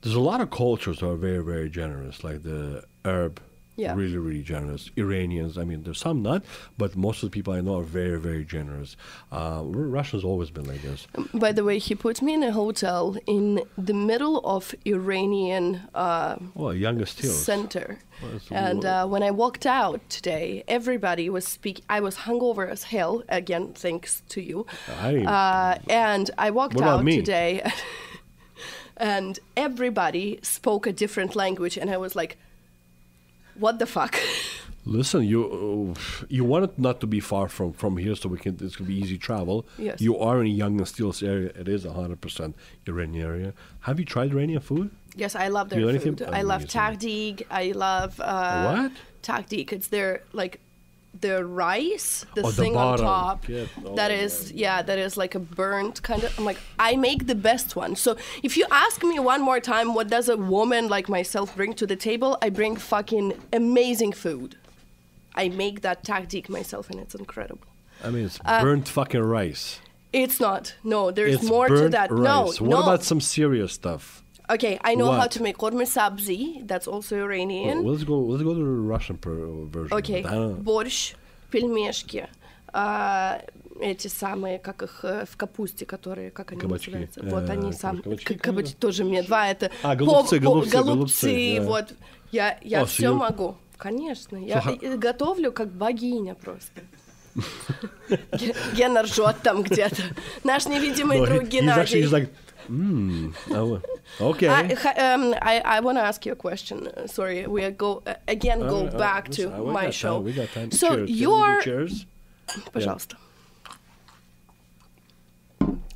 there's 0.00 0.16
a 0.16 0.20
lot 0.20 0.40
of 0.40 0.50
cultures 0.50 0.98
that 1.00 1.06
are 1.06 1.16
very 1.16 1.42
very 1.44 1.68
generous, 1.68 2.24
like 2.24 2.42
the 2.42 2.84
Arab, 3.04 3.40
Yeah. 3.76 3.94
really 3.94 4.18
really 4.18 4.42
generous. 4.42 4.90
Iranians, 4.96 5.58
I 5.58 5.64
mean, 5.64 5.82
there's 5.82 5.98
some 5.98 6.22
not, 6.22 6.44
but 6.78 6.94
most 6.96 7.22
of 7.22 7.30
the 7.30 7.34
people 7.34 7.52
I 7.54 7.60
know 7.60 7.78
are 7.80 7.82
very 8.02 8.20
very 8.20 8.44
generous. 8.44 8.96
Uh, 9.32 9.62
Russia's 9.64 10.24
always 10.24 10.50
been 10.50 10.64
like 10.66 10.82
this. 10.82 11.06
by 11.34 11.50
the 11.52 11.64
way 11.64 11.78
he 11.78 11.94
put 11.94 12.22
me 12.22 12.34
in 12.34 12.42
a 12.42 12.52
hotel 12.52 13.16
in 13.26 13.62
the 13.76 13.94
middle 13.94 14.38
of 14.44 14.74
iranian 14.86 15.82
uh, 15.94 16.36
Oh, 16.56 16.70
Yonge 16.70 17.06
Steeles. 17.06 17.44
center. 17.44 17.98
Well, 18.22 18.40
and 18.52 18.84
uh, 18.84 19.06
when 19.08 19.22
I 19.24 19.32
walked 19.32 19.66
out 19.66 20.00
today, 20.08 20.62
everybody 20.68 21.28
was 21.28 21.44
speak. 21.46 21.82
I 21.88 21.98
was 22.00 22.14
hungover 22.18 22.70
as 22.70 22.84
hell 22.84 23.22
again, 23.28 23.72
thanks 23.74 24.22
to 24.28 24.40
you. 24.40 24.66
I 25.02 25.16
Uh, 25.24 25.78
and 25.90 26.30
I 26.38 26.50
walked 26.50 26.80
out 26.80 27.02
me? 27.04 27.16
today, 27.16 27.52
and 28.96 29.38
everybody 29.56 30.38
spoke 30.42 30.86
a 30.86 30.92
different 30.92 31.34
language, 31.34 31.76
and 31.76 31.90
I 31.90 31.96
was 31.96 32.14
like, 32.14 32.36
"What 33.58 33.78
the 33.78 33.86
fuck?" 33.86 34.16
Listen, 34.86 35.22
you 35.24 35.40
uh, 35.96 36.00
you 36.28 36.44
want 36.44 36.64
it 36.64 36.78
not 36.78 37.00
to 37.00 37.06
be 37.06 37.18
far 37.20 37.48
from 37.48 37.72
from 37.72 37.96
here, 37.96 38.14
so 38.14 38.28
we 38.28 38.38
can 38.38 38.58
it's 38.60 38.76
gonna 38.76 38.88
be 38.88 38.98
easy 39.02 39.16
travel. 39.16 39.64
Yes. 39.78 40.00
You 40.00 40.18
are 40.18 40.44
in 40.44 40.52
Yonge 40.60 40.78
and 40.80 40.88
Steeles 40.88 41.22
area. 41.22 41.50
It 41.58 41.68
is 41.68 41.84
hundred 41.84 42.20
percent 42.20 42.54
Iranian 42.86 43.24
area. 43.26 43.50
Have 43.80 43.98
you 43.98 44.04
tried 44.04 44.30
Iranian 44.32 44.60
food? 44.60 44.90
yes, 45.16 45.34
I 45.36 45.48
love 45.48 45.68
their 45.70 45.78
You 45.78 45.84
know 45.86 45.90
anything? 45.90 46.16
food. 46.16 46.28
I 46.40 46.42
love 46.42 46.62
Amazing. 46.62 46.80
tahdig. 46.80 47.42
I 47.50 47.72
love 47.72 48.20
uh, 48.20 48.64
What? 48.70 48.92
Tahdig. 49.22 49.72
It's 49.72 49.88
their 49.88 50.20
like. 50.32 50.60
The 51.20 51.44
rice, 51.44 52.26
the 52.34 52.42
Oh, 52.42 52.50
the 52.50 52.62
thing 52.62 52.76
on 52.76 52.98
top, 52.98 53.48
Yeah. 53.48 53.66
Oh, 53.86 53.94
that 53.94 54.10
is, 54.10 54.50
yeah, 54.52 54.82
that 54.82 54.98
is 54.98 55.16
like 55.16 55.34
a 55.34 55.38
burnt 55.38 56.02
kind 56.02 56.24
of. 56.24 56.36
I'm 56.38 56.44
like, 56.44 56.58
I 56.78 56.96
make 56.96 57.26
the 57.28 57.36
best 57.36 57.76
one. 57.76 57.94
So 57.94 58.16
if 58.42 58.56
you 58.56 58.66
ask 58.70 59.02
me 59.04 59.18
one 59.20 59.40
more 59.40 59.60
time, 59.60 59.94
what 59.94 60.08
does 60.08 60.28
a 60.28 60.36
woman 60.36 60.88
like 60.88 61.08
myself 61.08 61.54
bring 61.54 61.72
to 61.74 61.86
the 61.86 61.94
table? 61.96 62.36
I 62.42 62.50
bring 62.50 62.74
fucking 62.76 63.34
amazing 63.52 64.12
food. 64.12 64.56
I 65.36 65.48
make 65.50 65.82
that 65.82 66.02
tahdig 66.04 66.48
myself, 66.48 66.90
and 66.90 66.98
it's 66.98 67.14
incredible. 67.14 67.66
I 68.02 68.10
mean, 68.10 68.24
it's 68.26 68.40
Uh, 68.44 68.60
burnt 68.62 68.88
fucking 68.88 69.22
rice. 69.22 69.80
It's 70.12 70.40
not. 70.40 70.74
No, 70.82 71.10
there's 71.12 71.34
it's 71.36 71.44
more 71.44 71.68
to 71.68 71.88
that. 71.90 72.10
rice. 72.10 72.60
No, 72.60 72.66
What 72.66 72.76
no. 72.76 72.82
about 72.82 73.02
some 73.04 73.20
serious 73.20 73.72
stuff? 73.72 74.22
Okay, 74.48 74.78
I 74.82 74.94
know 74.94 75.10
how 75.10 75.18
What? 75.20 75.30
to 75.32 75.42
make 75.42 75.56
korma 75.56 75.84
sabzi. 75.86 76.62
That's 76.66 76.86
also 76.88 77.16
Iranian. 77.16 77.82
Well, 77.84 77.92
let's 77.94 78.04
go. 78.04 78.18
Let's 78.20 78.42
go 78.42 78.54
to 78.54 78.60
the 78.60 78.88
Russian 78.94 79.16
per, 79.16 79.34
version. 79.70 80.22
know. 80.22 80.54
борщ, 80.56 81.14
пельмешки, 81.50 82.28
а, 82.72 83.40
эти 83.80 84.08
самые, 84.08 84.58
как 84.58 84.82
их 84.82 85.00
э, 85.04 85.24
в 85.30 85.36
капусте, 85.36 85.84
которые, 85.86 86.30
как 86.30 86.52
они 86.52 86.60
Кабачки. 86.60 86.90
называются? 86.90 87.20
Вот 87.24 87.48
Э, 87.48 87.52
они 87.52 87.72
сам, 87.72 88.02
кабачки, 88.40 88.74
тоже 88.74 89.04
мне 89.04 89.22
два, 89.22 89.48
это 89.48 89.70
А, 89.82 89.96
голубцы, 89.96 90.38
голубцы, 90.38 90.70
голубцы, 90.82 91.60
вот. 91.60 91.92
Я, 92.32 92.58
я 92.62 92.84
все 92.84 93.12
могу, 93.14 93.56
конечно. 93.76 94.36
Я 94.36 94.60
готовлю 94.96 95.52
как 95.52 95.68
богиня 95.72 96.34
просто. 96.34 96.82
Ге- 98.32 98.54
Гена 98.76 99.02
ржет 99.02 99.36
там 99.42 99.62
где-то. 99.62 100.02
Наш 100.44 100.66
невидимый 100.66 101.18
he- 101.20 101.26
друг 101.26 101.44
Геннадий. 101.48 102.06
he's 102.63 102.67
like, 102.67 102.67
hmm. 102.67 103.29
oh, 103.51 103.81
okay. 104.21 104.47
I, 104.47 104.73
ha- 104.73 104.93
um, 104.97 105.33
I, 105.41 105.59
I 105.65 105.79
want 105.79 105.97
to 105.97 106.01
ask 106.01 106.25
you 106.25 106.31
a 106.33 106.35
question. 106.35 106.87
Uh, 106.87 107.07
sorry, 107.07 107.47
we 107.47 107.69
go 107.71 108.01
uh, 108.05 108.13
again 108.27 108.59
go 108.59 108.85
Uh, 108.85 108.89
uh, 108.89 108.97
back 108.97 109.27
listen, 109.29 109.49
to 109.51 109.57
uh, 109.57 109.63
we 109.63 109.71
my 109.73 109.85
got 109.85 109.93
show. 109.93 110.15
Time, 110.15 110.23
we 110.25 110.33
got 110.33 110.49
time. 110.53 110.71
So 110.71 110.87
cheers. 110.87 110.95
Can 110.95 111.01
we 111.01 111.07
do 111.07 111.13
you're, 111.13 111.61
cheers. 111.61 112.05
пожалуйста. 112.73 113.15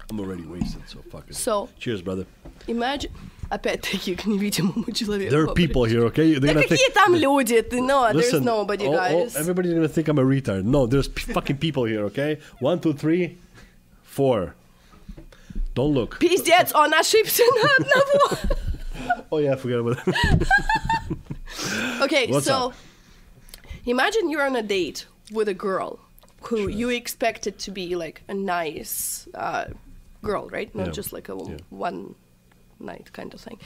I'm 0.10 0.20
already 0.20 0.44
wasted, 0.46 0.82
so 0.88 1.00
fuck 1.12 1.26
it. 1.30 1.36
So 1.36 1.70
cheers, 1.80 2.02
brother. 2.02 2.26
imagine, 2.68 3.10
опять-таки 3.50 4.16
к 4.16 4.26
невидимому 4.26 4.92
человеку. 4.92 5.32
There 5.32 5.44
are 5.44 5.54
people 5.54 5.86
here, 5.86 6.04
okay? 6.06 6.38
They're 6.38 6.54
Да 6.54 6.62
gonna 6.62 6.68
какие 6.68 6.78
think, 6.78 6.94
там 6.94 7.16
люди? 7.16 7.62
Ты, 7.62 7.82
no, 7.82 8.04
there's 8.12 8.32
Listen, 8.34 8.44
nobody, 8.46 8.86
oh, 8.86 8.94
oh, 8.94 8.98
guys. 8.98 9.36
everybody's 9.36 9.74
gonna 9.74 9.88
think 9.88 10.08
I'm 10.10 10.20
a 10.20 10.24
retard. 10.24 10.64
No, 10.66 10.86
there's 10.86 11.08
p- 11.08 11.34
fucking 11.34 11.58
people 11.58 11.86
here, 11.86 12.04
okay? 12.06 12.38
One, 12.60 12.80
two, 12.80 12.94
three, 12.94 13.38
four. 14.04 14.54
Don't 15.76 15.94
look. 15.94 16.20
Пиздец, 16.20 16.74
он 16.74 16.94
ошибся 16.94 17.44
на 17.44 17.76
одного. 17.76 18.38
Oh 19.32 19.38
yeah, 19.40 19.54
I 19.54 19.56
forgot 19.56 19.80
about 19.80 20.06
that. 20.06 20.48
Okay, 22.02 22.28
What's 22.28 22.46
so 22.46 22.68
up? 22.70 22.74
imagine 23.86 24.30
you're 24.30 24.46
on 24.46 24.56
a 24.56 24.62
date 24.64 25.06
with 25.32 25.48
a 25.48 25.54
girl 25.54 26.00
who 26.44 26.68
you 26.68 26.90
expected 26.90 27.58
to 27.60 27.72
be 27.72 27.96
like 27.96 28.22
a 28.28 28.34
nice 28.34 29.28
uh, 29.34 29.66
girl, 30.22 30.48
right? 30.50 30.74
Not 30.76 30.88
Yeah. 30.88 30.92
just 30.94 31.14
like 31.14 31.30
a 31.30 31.36
Yeah. 31.36 31.58
one 31.70 32.16
night 32.80 33.12
kind 33.14 33.34
of 33.34 33.40
thing. 33.42 33.60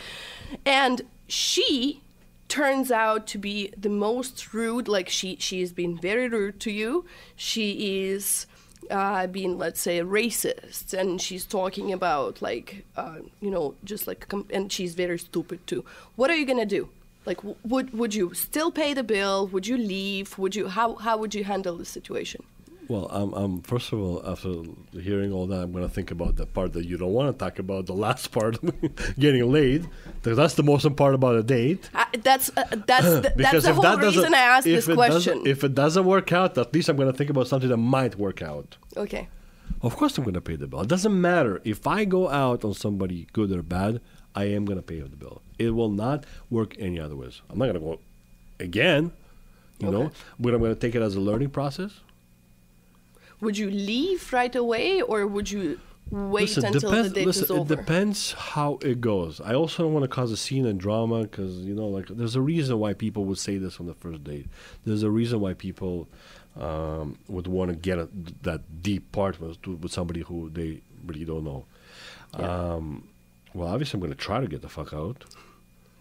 And 0.65 1.01
she 1.27 2.01
turns 2.47 2.91
out 2.91 3.27
to 3.27 3.37
be 3.37 3.73
the 3.77 3.89
most 3.89 4.53
rude 4.53 4.87
like 4.87 5.09
she 5.09 5.35
she's 5.39 5.73
been 5.73 5.97
very 5.97 6.29
rude 6.29 6.61
to 6.61 6.71
you 6.71 7.03
she 7.35 8.05
is 8.07 8.47
uh, 8.90 9.26
being 9.26 9.58
let's 9.58 9.80
say 9.80 10.00
racist. 10.00 10.92
And 10.92 11.20
she's 11.20 11.44
talking 11.44 11.92
about 11.92 12.42
like 12.42 12.84
uh, 12.96 13.18
you 13.40 13.50
know 13.50 13.74
just 13.84 14.06
like 14.06 14.28
com- 14.28 14.48
and 14.50 14.70
she's 14.72 14.94
very 14.94 15.18
stupid 15.18 15.66
too. 15.66 15.84
What 16.16 16.30
are 16.30 16.36
you 16.36 16.46
gonna 16.46 16.66
do? 16.66 16.88
Like 17.24 17.38
w- 17.38 17.56
would 17.64 17.92
would 17.92 18.14
you 18.14 18.34
still 18.34 18.70
pay 18.70 18.94
the 18.94 19.04
bill? 19.04 19.46
Would 19.48 19.66
you 19.66 19.76
leave? 19.76 20.38
Would 20.38 20.54
you 20.56 20.68
how 20.68 20.96
how 20.96 21.16
would 21.16 21.34
you 21.34 21.44
handle 21.44 21.76
the 21.76 21.84
situation 21.84 22.42
Well, 22.88 23.06
um, 23.10 23.32
um, 23.34 23.62
first 23.62 23.92
of 23.92 24.00
all, 24.00 24.22
after 24.26 24.54
hearing 25.00 25.32
all 25.32 25.46
that, 25.46 25.60
I'm 25.62 25.72
gonna 25.72 25.88
think 25.88 26.10
about 26.10 26.36
the 26.36 26.46
part 26.46 26.72
that 26.72 26.84
you 26.84 26.96
don't 26.96 27.12
want 27.12 27.32
to 27.32 27.44
talk 27.44 27.58
about, 27.58 27.86
the 27.86 27.94
last 27.94 28.32
part, 28.32 28.58
getting 29.18 29.50
laid, 29.50 29.88
because 30.20 30.36
that's 30.36 30.54
the 30.54 30.62
most 30.64 30.84
important 30.84 30.98
part 30.98 31.14
about 31.14 31.36
a 31.36 31.42
date. 31.42 31.88
uh, 31.94 32.04
that's 32.22 32.50
uh, 32.56 32.64
that's 32.86 33.04
the, 33.24 33.32
that's 33.36 33.64
the 33.64 33.72
whole 33.72 33.82
that 33.82 33.98
reason 33.98 34.34
i 34.34 34.38
asked 34.38 34.64
this 34.64 34.88
it 34.88 34.94
question 34.94 35.42
if 35.46 35.62
it 35.64 35.74
doesn't 35.74 36.04
work 36.04 36.32
out, 36.32 36.58
at 36.58 36.74
least 36.74 36.88
I'm 36.88 36.96
gonna 36.96 37.12
think 37.12 37.30
about 37.30 37.46
something 37.46 37.68
that 37.70 37.76
might 37.76 38.16
work 38.16 38.42
out. 38.42 38.76
okay 38.96 39.28
Of 39.80 39.96
course, 39.96 40.18
I'm 40.18 40.24
gonna 40.24 40.40
pay 40.40 40.56
the 40.56 40.66
bill. 40.66 40.82
It 40.82 40.88
doesn't 40.88 41.18
matter 41.30 41.60
if 41.64 41.86
I 41.86 42.04
go 42.04 42.28
out 42.28 42.64
on 42.64 42.74
somebody 42.74 43.26
good 43.32 43.50
or 43.52 43.62
bad. 43.62 44.00
I 44.34 44.44
am 44.44 44.64
gonna 44.64 44.82
pay 44.82 45.00
the 45.00 45.16
bill. 45.16 45.40
It 45.58 45.70
will 45.70 45.90
not 45.90 46.24
work 46.50 46.74
any 46.78 46.98
other 46.98 47.16
ways. 47.16 47.42
I'm 47.48 47.58
not 47.58 47.66
gonna 47.66 47.80
go 47.80 48.00
again. 48.60 49.12
You 49.78 49.90
know, 49.90 50.10
but 50.38 50.54
I'm 50.54 50.60
gonna 50.62 50.76
take 50.76 50.94
it 50.94 51.02
as 51.02 51.16
a 51.16 51.20
learning 51.20 51.50
process. 51.50 51.92
Would 53.42 53.56
you 53.58 53.70
leave 53.70 54.32
right 54.32 54.54
away 54.64 55.02
or 55.02 55.26
would 55.26 55.50
you 55.50 55.78
wait 56.10 56.42
listen, 56.42 56.64
until 56.66 56.90
depends, 56.90 57.08
the 57.08 57.14
date 57.14 57.26
listen, 57.26 57.44
is 57.44 57.50
over 57.50 57.74
It 57.74 57.76
depends 57.76 58.32
how 58.32 58.78
it 58.82 59.00
goes. 59.00 59.40
I 59.40 59.54
also 59.54 59.82
don't 59.82 59.92
want 59.94 60.04
to 60.04 60.08
cause 60.08 60.30
a 60.32 60.36
scene 60.36 60.66
and 60.66 60.78
drama 60.80 61.22
because 61.22 61.58
you 61.58 61.74
know, 61.74 61.88
like, 61.88 62.06
there's 62.08 62.36
a 62.36 62.40
reason 62.40 62.78
why 62.78 62.92
people 62.94 63.24
would 63.26 63.38
say 63.38 63.58
this 63.58 63.78
on 63.80 63.86
the 63.86 63.94
first 63.94 64.22
date. 64.24 64.46
There's 64.84 65.02
a 65.02 65.10
reason 65.10 65.40
why 65.40 65.54
people 65.54 66.08
um, 66.60 67.18
would 67.28 67.46
want 67.46 67.70
to 67.70 67.76
get 67.76 67.98
a, 67.98 68.08
that 68.42 68.60
deep 68.82 69.10
part 69.12 69.40
with 69.40 69.66
with 69.66 69.92
somebody 69.92 70.20
who 70.20 70.50
they 70.50 70.80
really 71.06 71.24
don't 71.24 71.44
know. 71.44 71.64
Yeah. 72.38 72.46
Um, 72.74 73.08
well, 73.54 73.68
obviously, 73.68 73.96
I'm 73.98 74.00
going 74.00 74.12
to 74.12 74.18
try 74.18 74.40
to 74.40 74.46
get 74.46 74.62
the 74.62 74.68
fuck 74.68 74.92
out. 74.94 75.24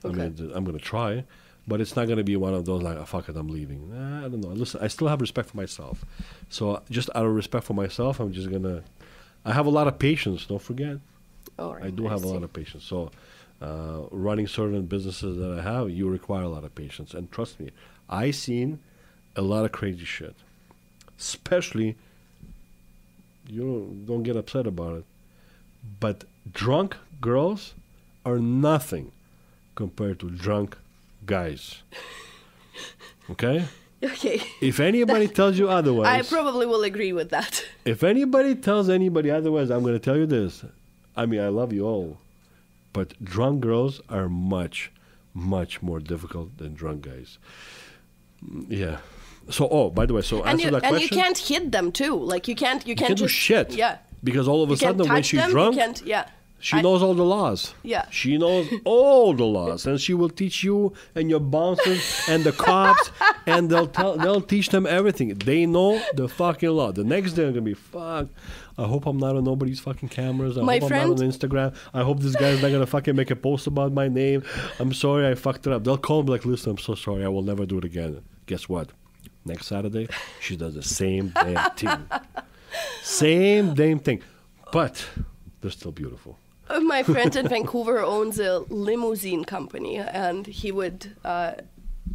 I 0.03 0.07
Okay. 0.07 0.18
mean, 0.18 0.51
I'm 0.55 0.63
going 0.63 0.77
to 0.77 0.84
try, 0.84 1.23
but 1.67 1.79
it's 1.81 1.95
not 1.95 2.05
going 2.05 2.17
to 2.17 2.23
be 2.23 2.35
one 2.35 2.53
of 2.53 2.65
those 2.65 2.81
like, 2.81 2.97
oh, 2.97 3.05
fuck 3.05 3.29
it, 3.29 3.35
I'm 3.38 3.49
leaving. 3.49 3.89
Nah, 3.93 4.25
I 4.25 4.29
don't 4.29 4.41
know. 4.41 4.49
Listen, 4.49 4.81
I 4.83 4.88
still 4.88 5.07
have 5.07 5.21
respect 5.21 5.49
for 5.49 5.57
myself. 5.57 6.03
So 6.49 6.81
just 6.89 7.09
out 7.15 7.25
of 7.25 7.33
respect 7.35 7.65
for 7.65 7.73
myself, 7.73 8.19
I'm 8.19 8.33
just 8.33 8.49
going 8.49 8.63
to. 8.63 8.83
I 9.45 9.53
have 9.53 9.65
a 9.65 9.69
lot 9.71 9.88
of 9.88 9.97
patience. 9.99 10.45
Don't 10.45 10.61
forget. 10.61 10.97
All 11.57 11.75
right, 11.75 11.85
I 11.85 11.89
do 11.89 12.07
have 12.07 12.23
a 12.23 12.27
lot 12.27 12.43
of 12.43 12.51
patience. 12.53 12.83
So, 12.83 13.11
uh, 13.61 14.01
running 14.11 14.47
certain 14.47 14.85
businesses 14.85 15.38
that 15.38 15.51
I 15.59 15.61
have, 15.61 15.89
you 15.89 16.09
require 16.09 16.43
a 16.43 16.49
lot 16.49 16.63
of 16.63 16.73
patience. 16.75 17.13
And 17.13 17.31
trust 17.31 17.59
me, 17.59 17.71
I 18.09 18.31
seen 18.31 18.79
a 19.35 19.41
lot 19.41 19.65
of 19.65 19.71
crazy 19.71 20.05
shit, 20.05 20.35
especially 21.19 21.95
You 23.47 23.61
don't, 23.61 24.05
don't 24.05 24.23
get 24.23 24.35
upset 24.35 24.65
about 24.67 24.97
it. 24.99 25.05
But 25.99 26.23
drunk 26.51 26.95
girls 27.19 27.73
are 28.25 28.39
nothing 28.39 29.11
compared 29.75 30.19
to 30.19 30.29
drunk 30.29 30.77
guys. 31.26 31.81
Okay? 33.30 33.65
Okay. 34.03 34.41
If 34.61 34.80
anybody 34.80 35.27
tells 35.39 35.60
you 35.60 35.69
otherwise, 35.69 36.07
I 36.07 36.27
probably 36.27 36.65
will 36.65 36.81
agree 36.81 37.14
with 37.14 37.30
that. 37.30 37.64
if 37.85 38.02
anybody 38.03 38.56
tells 38.56 38.89
anybody 38.89 39.30
otherwise, 39.30 39.69
I'm 39.69 39.81
going 39.84 39.93
to 39.93 39.99
tell 39.99 40.18
you 40.18 40.26
this. 40.26 40.65
I 41.15 41.27
mean, 41.27 41.39
I 41.39 41.49
love 41.49 41.72
you 41.72 41.85
all, 41.85 42.18
but 42.93 43.14
drunk 43.23 43.61
girls 43.61 44.02
are 44.10 44.27
much, 44.27 44.91
much 45.35 45.84
more 45.84 45.99
difficult 45.99 46.57
than 46.57 46.73
drunk 46.73 47.03
guys. 47.03 47.38
Yeah. 48.68 48.98
So, 49.52 49.68
oh, 49.69 49.91
by 49.91 50.07
the 50.07 50.15
way, 50.15 50.23
so 50.23 50.39
And 50.41 50.53
answer 50.53 50.65
you 50.65 50.72
that 50.72 50.84
and 50.84 50.89
question. 50.95 51.18
you 51.18 51.23
can't 51.23 51.38
hit 51.38 51.72
them 51.72 51.91
too. 51.91 52.15
Like 52.15 52.48
you 52.48 52.56
can't 52.56 52.84
you 52.88 52.91
You 52.91 52.95
can't, 52.95 53.10
can't 53.10 53.19
do 53.19 53.27
shit. 53.27 53.73
Yeah. 53.73 53.99
Because 54.23 54.48
all 54.48 54.64
of 54.64 54.69
a 54.69 54.73
You 54.73 54.77
sudden, 54.77 55.07
when 55.07 55.22
she's 55.22 55.39
them, 55.41 55.49
you 55.49 55.53
drunk, 55.53 55.76
can't 55.76 56.02
yeah. 56.03 56.26
She 56.61 56.77
I- 56.77 56.81
knows 56.81 57.01
all 57.03 57.13
the 57.13 57.25
laws. 57.25 57.73
Yeah. 57.83 58.05
She 58.09 58.38
knows 58.38 58.67
all 58.85 59.33
the 59.33 59.43
laws, 59.45 59.85
and 59.85 59.99
she 59.99 60.13
will 60.13 60.29
teach 60.29 60.63
you 60.63 60.93
and 61.15 61.29
your 61.29 61.39
bouncers 61.39 62.21
and 62.29 62.43
the 62.43 62.51
cops, 62.51 63.11
and 63.45 63.69
they'll 63.69 63.88
tell 63.88 64.15
they'll 64.17 64.41
teach 64.41 64.69
them 64.69 64.85
everything. 64.85 65.29
They 65.35 65.65
know 65.65 66.01
the 66.13 66.27
fucking 66.29 66.69
law. 66.69 66.91
The 66.91 67.03
next 67.03 67.33
day, 67.33 67.43
I'm 67.45 67.49
gonna 67.53 67.61
be 67.61 67.73
fuck. 67.73 68.27
I 68.77 68.85
hope 68.88 69.05
I'm 69.05 69.17
not 69.17 69.35
on 69.35 69.43
nobody's 69.43 69.79
fucking 69.79 70.09
cameras. 70.09 70.57
I 70.57 70.61
My 70.61 70.79
hope 70.79 70.89
friend- 70.89 71.03
I'm 71.03 71.09
not 71.11 71.21
on 71.21 71.29
Instagram. 71.29 71.75
I 71.93 72.01
hope 72.03 72.19
this 72.21 72.35
guy's 72.35 72.61
not 72.61 72.71
gonna 72.71 72.85
fucking 72.85 73.15
make 73.15 73.29
a 73.31 73.35
post 73.35 73.67
about 73.67 73.91
my 73.91 74.07
name. 74.07 74.43
I'm 74.79 74.93
sorry, 74.93 75.27
I 75.27 75.35
fucked 75.35 75.67
it 75.67 75.73
up. 75.73 75.83
They'll 75.83 75.97
call 75.97 76.23
me 76.23 76.29
like, 76.31 76.45
listen, 76.45 76.71
I'm 76.71 76.77
so 76.77 76.95
sorry. 76.95 77.23
I 77.25 77.27
will 77.27 77.43
never 77.43 77.65
do 77.65 77.77
it 77.77 77.83
again. 77.85 78.21
Guess 78.45 78.69
what? 78.69 78.89
Next 79.43 79.65
Saturday, 79.67 80.07
she 80.39 80.55
does 80.55 80.75
the 80.75 80.83
same 80.83 81.29
damn 81.35 81.71
thing. 81.71 81.89
Same 83.03 83.73
damn 83.73 83.99
thing, 83.99 84.21
but 84.71 85.05
they're 85.59 85.71
still 85.71 85.91
beautiful. 85.91 86.38
My 86.81 87.03
friend 87.03 87.35
in 87.35 87.48
Vancouver 87.48 87.99
owns 87.99 88.39
a 88.39 88.60
limousine 88.69 89.45
company, 89.45 89.98
and 89.98 90.45
he 90.48 90.72
would, 90.72 91.15
uh, 91.26 91.53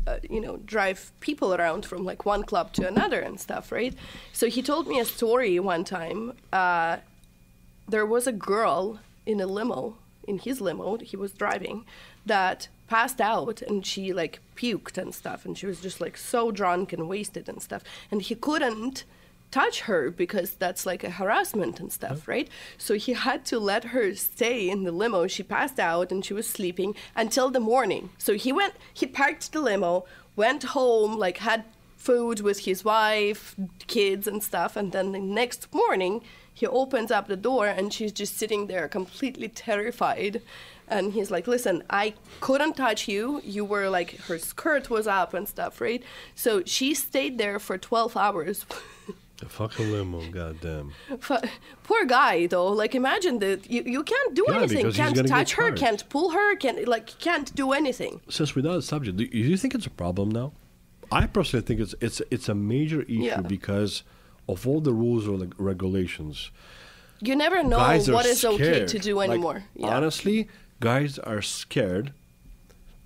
uh, 0.06 0.18
you 0.28 0.40
know, 0.40 0.58
drive 0.58 1.12
people 1.20 1.54
around 1.54 1.84
from 1.84 2.04
like 2.04 2.24
one 2.24 2.42
club 2.42 2.72
to 2.74 2.86
another 2.86 3.20
and 3.20 3.40
stuff, 3.40 3.72
right? 3.72 3.94
So 4.32 4.48
he 4.48 4.62
told 4.62 4.86
me 4.86 4.98
a 5.00 5.04
story 5.04 5.58
one 5.58 5.84
time. 5.84 6.34
Uh, 6.52 6.98
there 7.88 8.06
was 8.06 8.26
a 8.26 8.32
girl 8.32 9.00
in 9.26 9.40
a 9.40 9.46
limo, 9.46 9.96
in 10.26 10.38
his 10.38 10.60
limo, 10.60 10.96
he 10.98 11.16
was 11.16 11.32
driving, 11.32 11.84
that 12.24 12.68
passed 12.88 13.20
out 13.20 13.62
and 13.62 13.84
she 13.84 14.12
like 14.12 14.40
puked 14.56 14.96
and 14.96 15.14
stuff, 15.14 15.44
and 15.44 15.56
she 15.58 15.66
was 15.66 15.80
just 15.80 16.00
like 16.00 16.16
so 16.16 16.50
drunk 16.50 16.92
and 16.92 17.08
wasted 17.08 17.48
and 17.48 17.62
stuff, 17.62 17.82
and 18.10 18.22
he 18.22 18.34
couldn't 18.34 19.04
touch 19.50 19.80
her 19.82 20.10
because 20.10 20.52
that's 20.54 20.86
like 20.86 21.04
a 21.04 21.10
harassment 21.10 21.80
and 21.80 21.92
stuff, 21.92 22.18
uh-huh. 22.18 22.32
right? 22.32 22.48
So 22.78 22.94
he 22.94 23.12
had 23.12 23.44
to 23.46 23.58
let 23.58 23.84
her 23.84 24.14
stay 24.14 24.68
in 24.68 24.84
the 24.84 24.92
limo. 24.92 25.26
She 25.26 25.42
passed 25.42 25.78
out 25.78 26.10
and 26.12 26.24
she 26.24 26.34
was 26.34 26.48
sleeping 26.48 26.94
until 27.14 27.50
the 27.50 27.60
morning. 27.60 28.10
So 28.18 28.34
he 28.34 28.52
went, 28.52 28.74
he 28.92 29.06
parked 29.06 29.52
the 29.52 29.60
limo, 29.60 30.04
went 30.34 30.62
home, 30.62 31.18
like 31.18 31.38
had 31.38 31.64
food 31.96 32.40
with 32.40 32.60
his 32.60 32.84
wife, 32.84 33.56
kids, 33.86 34.26
and 34.26 34.42
stuff. 34.42 34.76
And 34.76 34.92
then 34.92 35.12
the 35.12 35.18
next 35.18 35.72
morning, 35.74 36.22
he 36.52 36.66
opens 36.66 37.10
up 37.10 37.26
the 37.26 37.36
door 37.36 37.66
and 37.66 37.92
she's 37.92 38.12
just 38.12 38.38
sitting 38.38 38.66
there 38.66 38.88
completely 38.88 39.48
terrified. 39.48 40.40
And 40.88 41.12
he's 41.12 41.30
like, 41.30 41.46
Listen, 41.46 41.82
I 41.90 42.14
couldn't 42.40 42.74
touch 42.76 43.08
you. 43.08 43.40
You 43.44 43.64
were 43.64 43.90
like, 43.90 44.16
her 44.28 44.38
skirt 44.38 44.88
was 44.88 45.06
up 45.06 45.34
and 45.34 45.48
stuff, 45.48 45.80
right? 45.80 46.02
So 46.34 46.62
she 46.64 46.94
stayed 46.94 47.38
there 47.38 47.58
for 47.58 47.76
12 47.76 48.16
hours. 48.16 48.64
The 49.38 49.46
fucking 49.50 49.92
limo, 49.92 50.22
goddamn. 50.30 50.92
Poor 51.82 52.04
guy, 52.06 52.46
though. 52.46 52.68
Like, 52.68 52.94
imagine 52.94 53.38
that 53.40 53.70
you, 53.70 53.82
you 53.84 54.02
can't 54.02 54.34
do 54.34 54.44
Yeah, 54.48 54.56
anything. 54.62 54.90
Can't 54.92 55.26
touch 55.28 55.52
her. 55.54 55.72
Can't 55.72 56.08
pull 56.08 56.30
her. 56.30 56.56
Can't 56.56 56.88
like 56.88 57.18
can't 57.18 57.54
do 57.54 57.72
anything. 57.72 58.20
Since 58.30 58.56
we're 58.56 58.62
not 58.62 58.76
a 58.78 58.82
subject, 58.82 59.18
do 59.18 59.24
you 59.24 59.56
think 59.58 59.74
it's 59.74 59.86
a 59.86 59.90
problem 59.90 60.30
now? 60.30 60.52
I 61.12 61.26
personally 61.26 61.64
think 61.66 61.80
it's 61.80 61.94
it's 62.00 62.22
it's 62.30 62.48
a 62.48 62.54
major 62.54 63.02
issue 63.02 63.24
Yeah. 63.24 63.40
because 63.42 64.02
of 64.48 64.66
all 64.66 64.80
the 64.80 64.92
rules 64.94 65.28
or 65.28 65.36
like 65.36 65.52
regulations. 65.58 66.50
You 67.20 67.36
never 67.36 67.62
know 67.62 67.78
what 67.78 68.26
is 68.26 68.44
okay 68.44 68.86
to 68.86 68.98
do 68.98 69.16
Like, 69.16 69.30
anymore. 69.30 69.64
yeah. 69.74 69.94
Honestly, 69.96 70.48
guys 70.80 71.18
are 71.18 71.42
scared 71.42 72.12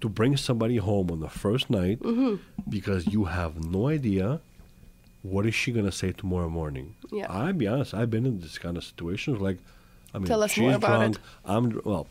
to 0.01 0.09
bring 0.09 0.37
somebody 0.37 0.77
home 0.79 1.11
on 1.11 1.21
the 1.21 1.29
first 1.29 1.71
night 1.71 2.01
Mm-hmm. 2.01 2.37
because 2.69 3.07
you 3.09 3.25
have 3.25 3.65
no 3.65 3.89
idea 3.89 4.41
what 5.24 5.46
is 5.46 5.56
she 5.56 5.72
gonna 5.72 5.92
say 5.92 6.12
tomorrow 6.12 6.50
morning. 6.50 6.96
Yeah. 7.12 7.28
I'll 7.32 7.54
be 7.54 7.68
honest. 7.68 7.94
I've 7.94 8.10
been 8.12 8.26
in 8.26 8.42
this 8.42 8.58
kind 8.58 8.78
of 8.78 8.84
situations. 8.84 9.40
Like, 9.42 9.58
I 10.14 10.20
mean, 10.20 10.28
Tell 10.28 10.44
us 10.44 10.52
she's 10.52 10.62
more 10.62 10.76
about 10.76 10.98
drunk. 11.00 11.16
it. 11.16 11.22
I'm 11.46 11.70
dr- 11.70 11.86
well. 11.86 12.08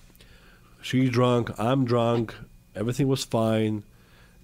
She's 0.83 1.11
drunk. 1.11 1.51
I'm 1.59 1.85
drunk. 1.85 2.35
Everything 2.75 3.07
was 3.09 3.25
fine, 3.25 3.85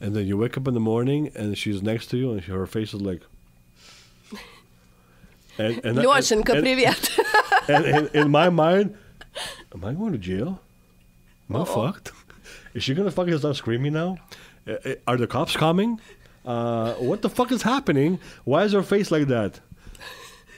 and 0.01 0.15
then 0.15 0.27
you 0.27 0.37
wake 0.39 0.57
up 0.57 0.67
in 0.69 0.75
the 0.75 0.81
morning 0.81 1.31
and 1.35 1.59
she's 1.59 1.83
next 1.83 2.07
to 2.11 2.17
you, 2.17 2.33
and 2.33 2.43
she, 2.43 2.51
her 2.53 2.67
face 2.67 2.95
is 2.95 3.01
like. 3.01 3.23
And, 5.59 5.85
and, 5.85 5.99
Лешенька, 5.99 6.55
and- 6.55 6.65
привет. 6.65 7.19
and, 7.69 7.85
and 7.85 8.09
in 8.15 8.31
my 8.31 8.49
mind, 8.49 8.97
am 9.75 9.85
I 9.85 9.93
going 9.93 10.13
to 10.13 10.19
jail? 10.19 10.61
Am 11.51 11.57
I 11.57 11.61
Uh-oh. 11.61 11.65
fucked? 11.93 12.13
Is 12.73 12.85
she 12.85 12.95
gonna 12.95 13.11
fucking 13.11 13.37
start 13.39 13.57
screaming 13.57 13.93
now? 13.93 14.17
Uh, 14.67 14.75
uh, 14.85 14.95
Are 15.09 15.17
the 15.17 15.27
cops 15.27 15.57
coming? 15.57 16.01
Uh, 16.45 16.95
what 16.95 17.23
the 17.23 17.29
fuck 17.29 17.53
is 17.53 17.63
happening? 17.63 18.19
Why 18.45 18.65
is 18.65 18.73
her 18.73 18.83
face 18.83 19.11
like 19.11 19.29
that? 19.29 19.61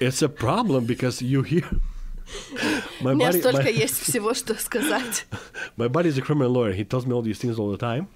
It's 0.00 0.22
a 0.22 0.28
problem 0.28 0.84
because 0.86 1.20
you 1.22 1.42
hear. 1.42 1.68
my 3.02 3.14
Мне 3.14 3.26
buddy, 3.26 3.40
столько 3.40 3.64
my, 3.64 3.70
есть 3.70 4.00
всего, 4.00 4.34
что 4.34 4.54
сказать. 4.54 5.24
my 5.76 5.88
buddy's 5.88 6.16
a 6.18 6.22
criminal 6.22 6.50
lawyer. 6.50 6.72
He 6.72 6.84
tells 6.84 7.04
me 7.06 7.12
all 7.14 7.22
these 7.22 7.38
things 7.38 7.58
all 7.58 7.70
the 7.70 7.78
time. 7.78 8.08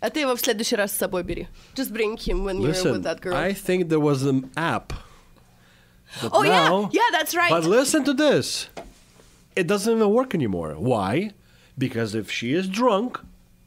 А 0.00 0.10
ты 0.10 0.20
его 0.20 0.36
в 0.36 0.40
следующий 0.40 0.76
раз 0.76 0.92
с 0.92 0.96
собой 0.98 1.22
бери. 1.22 1.48
Just 1.74 1.92
bring 1.92 2.16
him 2.18 2.44
when 2.44 2.60
you're 2.60 2.68
Listen, 2.72 2.92
with 2.92 3.02
that 3.04 3.20
girl. 3.22 3.34
I 3.34 3.54
think 3.54 3.88
there 3.88 4.00
was 4.00 4.24
an 4.24 4.50
app. 4.56 4.92
But 6.22 6.32
oh 6.34 6.42
yeah, 6.44 6.68
now- 6.68 6.90
yeah, 6.92 7.08
that's 7.12 7.34
right. 7.34 7.50
But 7.50 7.64
listen 7.64 8.04
to 8.04 8.12
this. 8.12 8.68
It 9.56 9.66
doesn't 9.66 9.90
even 9.96 10.10
work 10.10 10.34
anymore. 10.34 10.74
Why? 10.76 11.30
Because 11.78 12.14
if 12.14 12.30
she 12.30 12.52
is 12.52 12.68
drunk, 12.68 13.18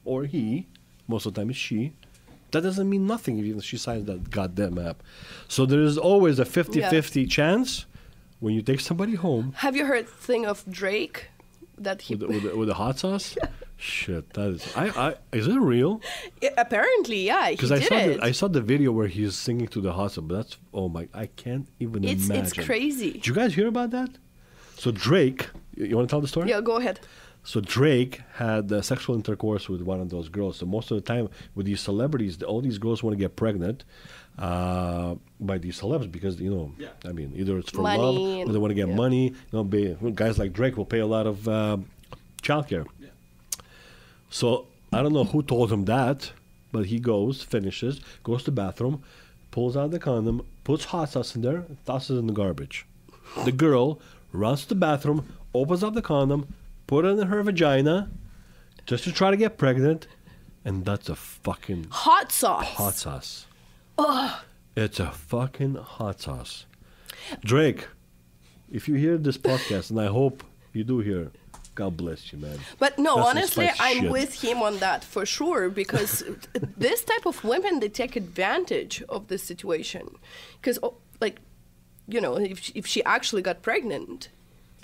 or 0.06 0.26
he, 0.26 0.68
most 1.08 1.26
of 1.26 1.34
the 1.34 1.42
time 1.42 1.50
it's 1.50 1.58
she, 1.60 1.94
that 2.55 2.63
doesn't 2.63 2.89
mean 2.89 3.07
nothing 3.07 3.39
if 3.39 3.63
she 3.65 3.77
signs 3.77 4.07
that 4.07 4.31
goddamn 4.31 4.79
app. 4.79 5.03
So 5.49 5.67
there 5.67 5.83
is 5.83 5.97
always 5.99 6.39
a 6.39 6.45
50 6.45 6.81
50 6.81 7.27
chance 7.27 7.87
when 8.41 8.55
you 8.55 8.63
take 8.63 8.81
somebody 8.81 9.15
home 9.15 9.53
Have 9.59 9.77
you 9.77 9.85
heard 9.87 10.07
the 10.07 10.11
thing 10.29 10.45
of 10.47 10.65
Drake? 10.71 11.29
That 11.79 12.03
he 12.03 12.15
with, 12.15 12.21
the- 12.21 12.29
with, 12.35 12.43
the- 12.45 12.57
with 12.57 12.69
the 12.69 12.75
hot 12.75 12.99
sauce. 12.99 13.37
Shit, 13.77 14.33
that 14.35 14.49
is. 14.55 14.63
I, 14.77 14.85
I 15.07 15.15
is 15.41 15.47
it 15.49 15.59
real? 15.59 16.01
I- 16.43 16.53
apparently, 16.57 17.21
yeah, 17.27 17.49
he 17.49 17.57
Because 17.57 17.73
I 17.73 17.81
saw 17.81 17.97
it. 17.97 18.17
the, 18.21 18.25
I 18.25 18.31
saw 18.31 18.47
the 18.49 18.61
video 18.73 18.93
where 18.93 19.09
he's 19.09 19.35
singing 19.37 19.69
to 19.75 19.81
the 19.81 19.93
hot 19.93 20.13
sauce. 20.13 20.25
But 20.29 20.35
that's 20.37 20.57
oh 20.73 20.89
my! 20.89 21.09
I 21.13 21.27
can't 21.27 21.67
even 21.81 22.05
it's 22.05 22.27
imagine. 22.27 22.45
it's 22.45 22.53
crazy. 22.71 23.11
Did 23.15 23.27
you 23.27 23.35
guys 23.35 23.53
hear 23.59 23.67
about 23.67 23.91
that? 23.91 24.11
So 24.83 24.91
Drake, 24.93 25.41
you, 25.77 25.87
you 25.87 25.97
want 25.97 26.09
to 26.09 26.13
tell 26.13 26.21
the 26.21 26.29
story? 26.29 26.49
Yeah, 26.49 26.61
go 26.61 26.77
ahead. 26.77 27.01
So 27.47 27.61
Drake 27.61 28.23
had 28.35 28.73
uh, 28.73 28.81
sexual 28.81 29.15
intercourse 29.15 29.69
with 29.69 29.83
one 29.83 30.01
of 30.01 30.09
those 30.09 30.31
girls. 30.31 30.57
So 30.57 30.67
most 30.67 30.91
of 30.91 30.97
the 30.97 31.03
time 31.03 31.29
with 31.55 31.67
these 31.67 31.81
celebrities, 31.81 32.43
all 32.43 32.63
these 32.63 32.79
girls 32.79 33.03
want 33.03 33.13
to 33.17 33.19
get 33.19 33.37
pregnant 33.37 33.85
uh, 34.39 35.15
by 35.39 35.59
these 35.59 35.79
celebs 35.81 36.11
because 36.11 36.41
you 36.41 36.51
know, 36.51 36.73
Yeah. 36.79 36.89
I 37.05 37.13
mean, 37.13 37.33
either 37.37 37.59
it's 37.59 37.71
for 37.71 37.83
Money 37.83 37.99
love 38.39 38.49
or 38.49 38.53
they 38.53 38.59
want 38.59 38.71
to 38.71 38.75
get 38.75 38.89
yeah. 38.89 38.95
money. 38.95 39.25
You 39.29 39.35
know, 39.53 39.65
be, 39.65 39.95
guys 40.15 40.39
like 40.39 40.55
Drake 40.55 40.77
will 40.79 40.87
pay 40.87 41.01
a 41.01 41.07
lot 41.07 41.27
of 41.27 41.47
uh, 41.47 41.77
childcare. 42.43 42.87
Yeah. 42.99 43.09
So 44.31 44.67
I 44.93 45.03
don't 45.03 45.13
know 45.13 45.25
who 45.25 45.43
told 45.43 45.71
him 45.71 45.85
that, 45.85 46.33
but 46.73 46.87
he 46.87 46.99
goes, 46.99 47.43
finishes, 47.43 48.01
goes 48.23 48.41
to 48.45 48.47
the 48.47 48.53
bathroom, 48.53 49.03
pulls 49.51 49.77
out 49.77 49.91
the 49.91 49.99
condom, 49.99 50.47
puts 50.65 50.87
hot 50.87 51.11
sauce 51.11 51.37
in 51.37 51.43
there, 51.43 51.65
tosses 51.85 52.17
it 52.17 52.21
in 52.21 52.27
the 52.27 52.33
garbage. 52.33 52.87
The 53.45 53.53
girl 53.53 54.01
runs 54.33 54.63
to 54.63 54.69
the 54.71 54.75
bathroom, 54.77 55.27
opens 55.53 55.85
up 55.85 55.95
the 55.95 56.03
condom, 56.03 56.49
put 56.87 57.05
it 57.05 57.19
in 57.19 57.27
her 57.29 57.43
vagina, 57.43 58.11
just 58.87 59.05
to 59.05 59.13
try 59.13 59.31
to 59.31 59.37
get 59.37 59.57
pregnant, 59.59 60.07
and 60.65 60.85
that's 60.85 61.09
a 61.09 61.17
fucking 61.17 61.87
Hot 61.91 62.31
sauce. 62.33 62.67
hot 62.67 62.95
sauce. 62.95 63.47
Ugh. 63.99 64.41
It's 64.77 64.99
a 65.01 65.11
fucking 65.11 65.77
hot 65.77 66.21
sauce. 66.21 66.67
Drake, 67.45 67.87
if 68.73 68.89
you 68.89 68.95
hear 68.95 69.17
this 69.19 69.39
podcast, 69.39 69.91
and 69.91 70.01
I 70.01 70.07
hope 70.07 70.43
you 70.73 70.83
do 70.85 70.99
hear, 70.99 71.31
God 71.75 71.97
bless 71.97 72.33
you, 72.33 72.39
man. 72.39 72.59
But 72.79 72.99
no, 72.99 73.17
That's 73.17 73.29
honestly, 73.29 73.71
I'm 73.81 74.03
shit. 74.03 74.11
with 74.11 74.43
him 74.43 74.63
on 74.63 74.79
that 74.79 75.03
for 75.05 75.25
sure 75.27 75.71
because 75.71 76.23
this 76.77 77.03
type 77.05 77.27
of 77.27 77.43
women 77.45 77.81
they 77.81 77.89
take 77.89 78.15
advantage 78.17 79.03
of 79.09 79.29
the 79.29 79.39
situation 79.39 80.17
because 80.61 80.79
oh, 80.83 80.95
like 81.21 81.41
you 82.07 82.21
know 82.21 82.37
if 82.37 82.59
she, 82.61 82.73
if 82.75 82.87
she 82.87 83.03
actually 83.05 83.43
got 83.43 83.63
pregnant, 83.63 84.29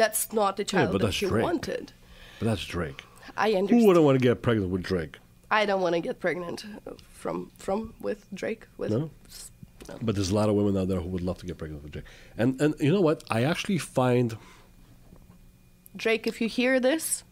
that's 0.01 0.32
not 0.32 0.56
the 0.56 0.62
Yeah, 0.62 0.66
child 0.72 0.93
but 0.93 1.01
that 1.02 1.12
she 1.12 1.27
Drake. 1.27 1.44
wanted. 1.44 1.93
But 2.39 2.47
that's 2.47 2.64
Drake. 2.64 3.02
I 3.36 3.48
understand. 3.52 3.81
Who 3.81 3.86
wouldn't 3.86 4.05
want 4.05 4.18
to 4.18 4.22
get 4.28 4.40
pregnant 4.43 4.70
with 4.72 4.82
Drake? 4.82 5.18
I 5.51 5.66
don't 5.66 5.82
want 5.82 5.94
to 5.94 6.01
get 6.01 6.20
pregnant 6.20 6.64
uh, 6.86 6.93
from 7.22 7.51
from 7.59 7.93
with 8.01 8.20
Drake 8.40 8.66
with 8.78 8.90
No? 8.90 9.10
pregnant. 9.81 10.06
But 10.06 10.14
there's 10.14 10.31
a 10.31 10.35
lot 10.35 10.48
of 10.48 10.55
women 10.55 10.77
out 10.81 10.89
there 10.89 11.01
who 11.01 11.09
would 11.14 11.22
love 11.22 11.39
to 11.39 11.47
get 11.47 11.59
pregnant 11.59 11.82
with 11.82 11.93
Drake. 11.93 12.06
And 12.39 12.60
and 12.62 12.74
you 12.81 12.93
know 12.93 13.01
what? 13.09 13.24
I 13.31 13.40
actually 13.44 13.78
find 13.78 14.36
Drake, 15.97 16.27
if 16.27 16.40
you 16.40 16.48
hear 16.48 16.78
this, 16.81 17.24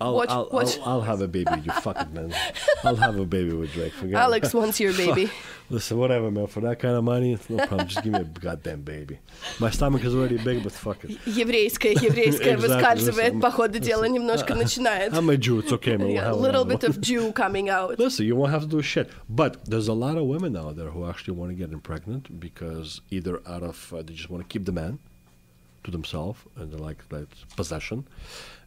I'll 0.00 0.14
What- 0.16 0.30
I'll, 0.30 0.46
what- 0.50 0.78
I'll, 0.84 0.88
I'll 0.94 1.00
have 1.02 1.20
a 1.20 1.28
baby. 1.28 1.50
You 1.64 1.70
fucking 1.72 2.12
man. 2.12 2.34
I'll 2.84 2.96
have 2.96 3.16
a 3.18 3.24
baby 3.24 3.52
with 3.52 3.72
Drake. 3.72 3.92
Forget 3.92 4.14
it. 4.14 4.16
Alex 4.16 4.52
wants 4.52 4.80
your 4.80 4.92
baby. 4.92 5.30
Listen, 5.70 5.98
whatever, 5.98 6.30
man. 6.30 6.46
For 6.46 6.60
that 6.60 6.78
kind 6.78 6.94
of 6.96 7.04
money, 7.04 7.32
it's 7.34 7.48
no 7.48 7.58
problem. 7.66 7.86
Just 7.88 8.02
give 8.02 8.12
me 8.12 8.20
a 8.20 8.24
goddamn 8.24 8.82
baby. 8.82 9.18
My 9.60 9.70
stomach 9.70 10.02
is 10.04 10.14
already 10.14 10.38
big, 10.38 10.62
but 10.62 10.72
fuck 10.72 11.04
it. 11.04 11.18
Еврейское, 11.26 11.92
еврейское 11.92 12.54
Exactly, 12.54 12.68
выскальзывает, 12.68 13.34
listen. 13.34 13.40
по 13.40 13.50
ходу 13.50 13.78
дела 13.78 14.04
немножко 14.08 14.54
начинает. 14.54 15.12
I'm 15.14 15.28
a 15.30 15.36
Jew. 15.36 15.58
It's 15.60 15.72
okay, 15.72 15.96
man. 15.96 16.06
We'll 16.08 16.14
Yeah, 16.16 16.22
a 16.22 16.24
have 16.26 16.36
little 16.40 16.62
another 16.62 16.76
bit 16.78 16.82
one. 16.82 16.90
of 16.90 17.00
Jew 17.00 17.32
coming 17.32 17.68
out. 17.68 17.98
Listen, 17.98 18.26
you 18.26 18.34
won't 18.36 18.50
have 18.52 18.62
to 18.62 18.68
do 18.68 18.82
shit. 18.82 19.10
But 19.28 19.64
there's 19.64 19.88
a 19.88 19.92
lot 19.94 20.16
of 20.16 20.24
women 20.24 20.56
out 20.56 20.76
there 20.76 20.90
who 20.90 21.06
actually 21.08 21.34
want 21.36 21.50
to 21.50 21.54
get 21.54 21.70
pregnant 21.82 22.40
because 22.40 23.00
either 23.10 23.40
out 23.46 23.62
of 23.62 23.92
uh, 23.92 24.02
they 24.02 24.14
just 24.14 24.30
want 24.30 24.42
to 24.42 24.48
keep 24.48 24.64
the 24.64 24.72
man 24.72 24.98
to 25.84 25.90
themselves 25.90 26.40
and 26.56 26.72
they 26.72 26.76
like 26.78 27.08
that 27.10 27.28
possession, 27.56 28.06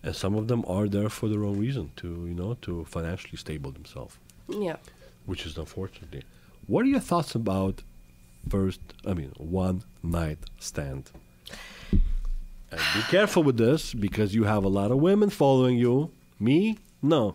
and 0.06 0.14
some 0.22 0.34
of 0.40 0.44
them 0.50 0.62
are 0.76 0.86
there 0.96 1.10
for 1.18 1.26
the 1.32 1.38
wrong 1.40 1.56
reason 1.66 1.84
to 2.00 2.08
you 2.30 2.34
know 2.40 2.50
to 2.66 2.72
financially 2.96 3.36
stable 3.44 3.70
themselves, 3.78 4.14
Yeah. 4.66 4.76
which 5.30 5.42
is 5.48 5.52
unfortunately. 5.64 6.22
What 6.72 6.80
are 6.84 6.92
your 6.96 7.04
thoughts 7.10 7.34
about 7.42 7.76
first? 8.54 8.80
I 9.10 9.12
mean, 9.20 9.32
one 9.36 9.76
night 10.02 10.38
stand. 10.70 11.02
And 12.70 12.80
be 12.94 13.02
careful 13.16 13.42
with 13.48 13.56
this 13.66 13.94
because 13.94 14.34
you 14.34 14.44
have 14.44 14.64
a 14.64 14.68
lot 14.78 14.90
of 14.90 14.98
women 14.98 15.30
following 15.30 15.76
you. 15.78 16.10
Me, 16.38 16.78
no. 17.00 17.34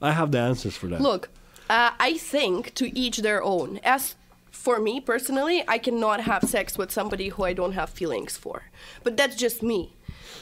I 0.00 0.12
have 0.12 0.30
the 0.30 0.38
answers 0.50 0.76
for 0.76 0.86
that. 0.88 1.00
Look, 1.00 1.28
uh, 1.68 1.90
I 1.98 2.16
think 2.18 2.74
to 2.74 2.84
each 3.02 3.18
their 3.18 3.42
own. 3.42 3.80
As 3.82 4.14
for 4.52 4.78
me 4.80 5.00
personally, 5.00 5.64
I 5.66 5.78
cannot 5.78 6.20
have 6.30 6.42
sex 6.44 6.78
with 6.78 6.90
somebody 6.92 7.28
who 7.30 7.42
I 7.44 7.52
don't 7.52 7.72
have 7.80 7.90
feelings 7.90 8.36
for. 8.36 8.56
But 9.04 9.16
that's 9.16 9.36
just 9.36 9.62
me. 9.62 9.80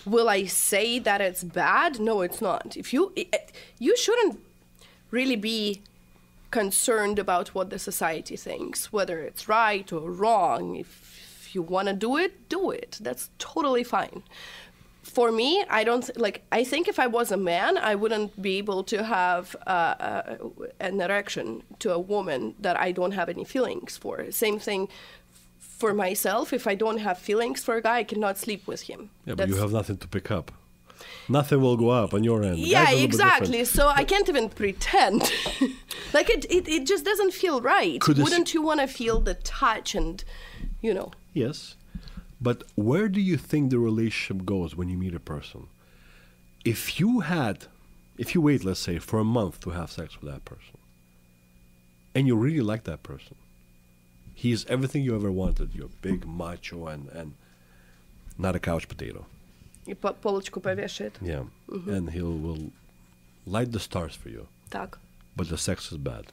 Will 0.07 0.29
I 0.29 0.45
say 0.45 0.99
that 1.01 1.21
it's 1.21 1.43
bad? 1.43 1.99
No, 1.99 2.23
it's 2.23 2.41
not. 2.41 2.77
If 2.77 2.93
you 2.93 3.13
i- 3.19 3.27
i- 3.33 3.41
you 3.79 3.97
shouldn't 3.97 4.39
really 5.11 5.37
be 5.37 5.83
concerned 6.51 7.19
about 7.19 7.49
what 7.55 7.71
the 7.71 7.79
society 7.79 8.37
thinks, 8.37 8.93
whether 8.93 9.21
it's 9.21 9.49
right 9.49 9.93
or 9.93 10.11
wrong. 10.11 10.77
If 10.77 11.51
you 11.55 11.61
want 11.63 11.89
to 11.89 11.95
do 11.95 12.17
it, 12.17 12.49
do 12.49 12.71
it. 12.71 12.99
That's 13.01 13.31
totally 13.39 13.83
fine. 13.85 14.23
For 15.03 15.31
me, 15.33 15.65
I 15.69 15.85
don't 15.85 16.09
like. 16.17 16.43
I 16.51 16.63
think 16.65 16.89
if 16.89 16.99
I 16.99 17.07
was 17.07 17.31
a 17.33 17.37
man, 17.37 17.79
I 17.79 17.95
wouldn't 17.95 18.41
be 18.43 18.59
able 18.59 18.83
to 18.85 19.05
have 19.05 19.55
uh, 19.67 19.95
uh, 20.11 20.37
an 20.81 21.01
erection 21.01 21.63
to 21.79 21.93
a 21.93 21.99
woman 21.99 22.55
that 22.61 22.77
I 22.81 22.91
don't 22.93 23.13
have 23.13 23.29
any 23.29 23.45
feelings 23.45 23.97
for. 23.97 24.31
Same 24.31 24.59
thing 24.59 24.89
for 25.79 25.93
myself. 25.95 26.53
If 26.53 26.67
I 26.67 26.75
don't 26.75 26.99
have 26.99 27.19
feelings 27.19 27.63
for 27.65 27.75
a 27.77 27.83
guy, 27.83 27.99
I 27.99 28.05
cannot 28.05 28.39
sleep 28.39 28.67
with 28.67 28.83
him. 28.83 29.11
Yeah, 29.27 29.35
but 29.35 29.49
you 29.49 29.57
have 29.57 29.73
nothing 29.73 29.99
to 29.99 30.09
pick 30.09 30.31
up. 30.31 30.53
Nothing 31.29 31.61
will 31.61 31.77
go 31.77 31.91
up 31.91 32.15
on 32.15 32.25
your 32.25 32.43
end. 32.43 32.59
yeah 32.59 32.85
Guys 32.85 32.87
are 32.87 32.89
a 32.89 32.95
little 32.95 33.01
bit 33.01 33.05
exactly 33.15 33.65
so 33.65 33.89
i 33.89 34.03
can't 34.05 34.29
even 34.33 34.49
pretend 34.49 35.21
like 36.17 36.31
it, 36.31 36.47
it 36.57 36.67
it 36.77 36.87
just 36.87 37.05
doesn't 37.05 37.33
feel 37.43 37.61
right 37.61 38.01
Could 38.01 38.19
wouldn't 38.19 38.55
you 38.55 38.63
want 38.63 38.81
to 38.81 38.87
feel 38.87 39.21
the 39.21 39.35
touch 39.35 39.95
and 39.95 40.25
you 40.81 40.95
know 40.95 41.11
Yes. 41.35 41.77
But 42.41 42.59
where 42.77 43.09
do 43.17 43.21
you 43.21 43.37
think 43.37 43.71
the 43.71 43.79
relationship 43.79 44.47
goes 44.47 44.75
when 44.75 44.89
you 44.89 44.97
meet 44.97 45.15
a 45.15 45.21
person? 45.21 45.67
If 46.65 46.99
you 46.99 47.21
had, 47.21 47.67
if 48.17 48.35
you 48.35 48.41
wait, 48.41 48.65
let's 48.65 48.81
say, 48.81 48.99
for 48.99 49.19
a 49.19 49.25
month 49.25 49.61
to 49.61 49.71
have 49.71 49.91
sex 49.91 50.09
with 50.21 50.31
that 50.33 50.45
person, 50.47 50.77
and 52.15 52.27
you 52.27 52.35
really 52.37 52.63
like 52.73 52.85
that 52.85 53.03
person, 53.03 53.37
he 54.36 54.52
is 54.52 54.66
everything 54.70 55.04
you 55.04 55.16
ever 55.16 55.32
wanted. 55.32 55.74
You're 55.74 55.90
big, 56.02 56.26
macho, 56.26 56.88
and, 56.88 57.10
and 57.10 57.34
not 58.38 58.56
a 58.56 58.60
couch 58.60 58.88
potato. 58.88 59.26
и 59.86 59.94
по- 59.96 60.14
полочку 60.14 60.60
повешает 60.62 61.18
Yeah. 61.22 61.48
And 61.70 62.10
he 62.12 62.22
will 62.22 62.72
light 63.46 63.72
the 63.72 63.80
stars 63.80 64.16
for 64.16 64.30
you. 64.30 64.48
так 64.70 65.00
but 65.36 65.48
the 65.50 65.58
sex 65.58 65.92
is 65.92 65.98
bad. 65.98 66.26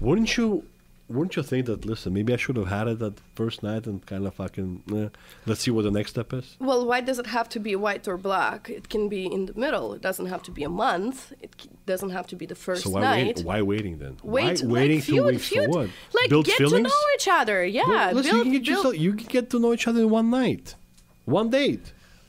Wouldn't 0.00 0.36
you? 0.36 0.64
wouldn't 1.09 1.37
you 1.37 1.43
think 1.43 1.67
that? 1.67 1.85
Listen, 1.85 2.13
maybe 2.13 2.33
I 2.33 2.35
should 2.35 2.57
have 2.57 2.67
had 2.67 2.87
it 2.89 2.99
that 2.99 3.15
first 3.33 3.63
night 3.63 3.87
and 3.87 4.05
kind 4.05 4.27
of 4.27 4.33
fucking. 4.35 4.83
Eh, 4.93 5.07
let's 5.45 5.61
see 5.61 5.71
what 5.71 5.83
the 5.83 5.91
next 5.91 6.09
step 6.11 6.33
is. 6.33 6.57
well 6.59 6.85
why 6.85 6.99
does 6.99 7.17
it 7.17 7.27
have 7.27 7.47
to 7.55 7.59
be 7.67 7.73
white 7.77 8.05
or 8.09 8.17
black 8.17 8.69
it 8.69 8.89
can 8.89 9.07
be 9.07 9.25
in 9.25 9.45
the 9.45 9.53
middle 9.53 9.93
it 9.93 10.01
doesn't 10.01 10.25
have 10.33 10.43
to 10.43 10.51
be 10.51 10.63
a 10.63 10.69
month 10.85 11.31
it 11.41 11.51
doesn't 11.85 12.09
have 12.17 12.27
to 12.27 12.35
be 12.35 12.45
the 12.45 12.55
first 12.65 12.83
so 12.83 12.89
why 12.89 13.01
night 13.01 13.35
wait, 13.37 13.45
Why 13.45 13.61
waiting 13.61 13.95
then? 13.99 14.17
Wait, 14.21 14.43
why 14.43 14.49
like 14.51 14.63
waiting 14.77 14.99
two 15.01 15.13
feud, 15.13 15.25
weeks 15.27 15.47
feud. 15.47 15.65
for 15.71 15.77
what? 15.79 15.89
Like 16.13 16.29
Build 16.29 16.45
get 16.45 16.57
feelings. 16.57 16.87
to 16.87 16.89
know 16.93 17.03
each 17.15 17.27
other. 17.39 17.57
Yeah, 17.65 17.87
Well, 17.87 18.13
listen, 18.15 18.31
build, 18.35 18.47
you, 18.47 18.51
can 18.51 18.51
get 18.51 18.65
build- 18.65 18.77
yourself- 18.85 18.99
you 19.05 19.11
can 19.13 19.27
get 19.37 19.49
to 19.51 19.59
know 19.59 19.71
each 19.73 19.87
other 19.87 20.01
in 20.01 20.09
one 20.09 20.29
night, 20.29 20.75
one 21.23 21.49
date. 21.49 21.85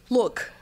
Look, 0.08 0.52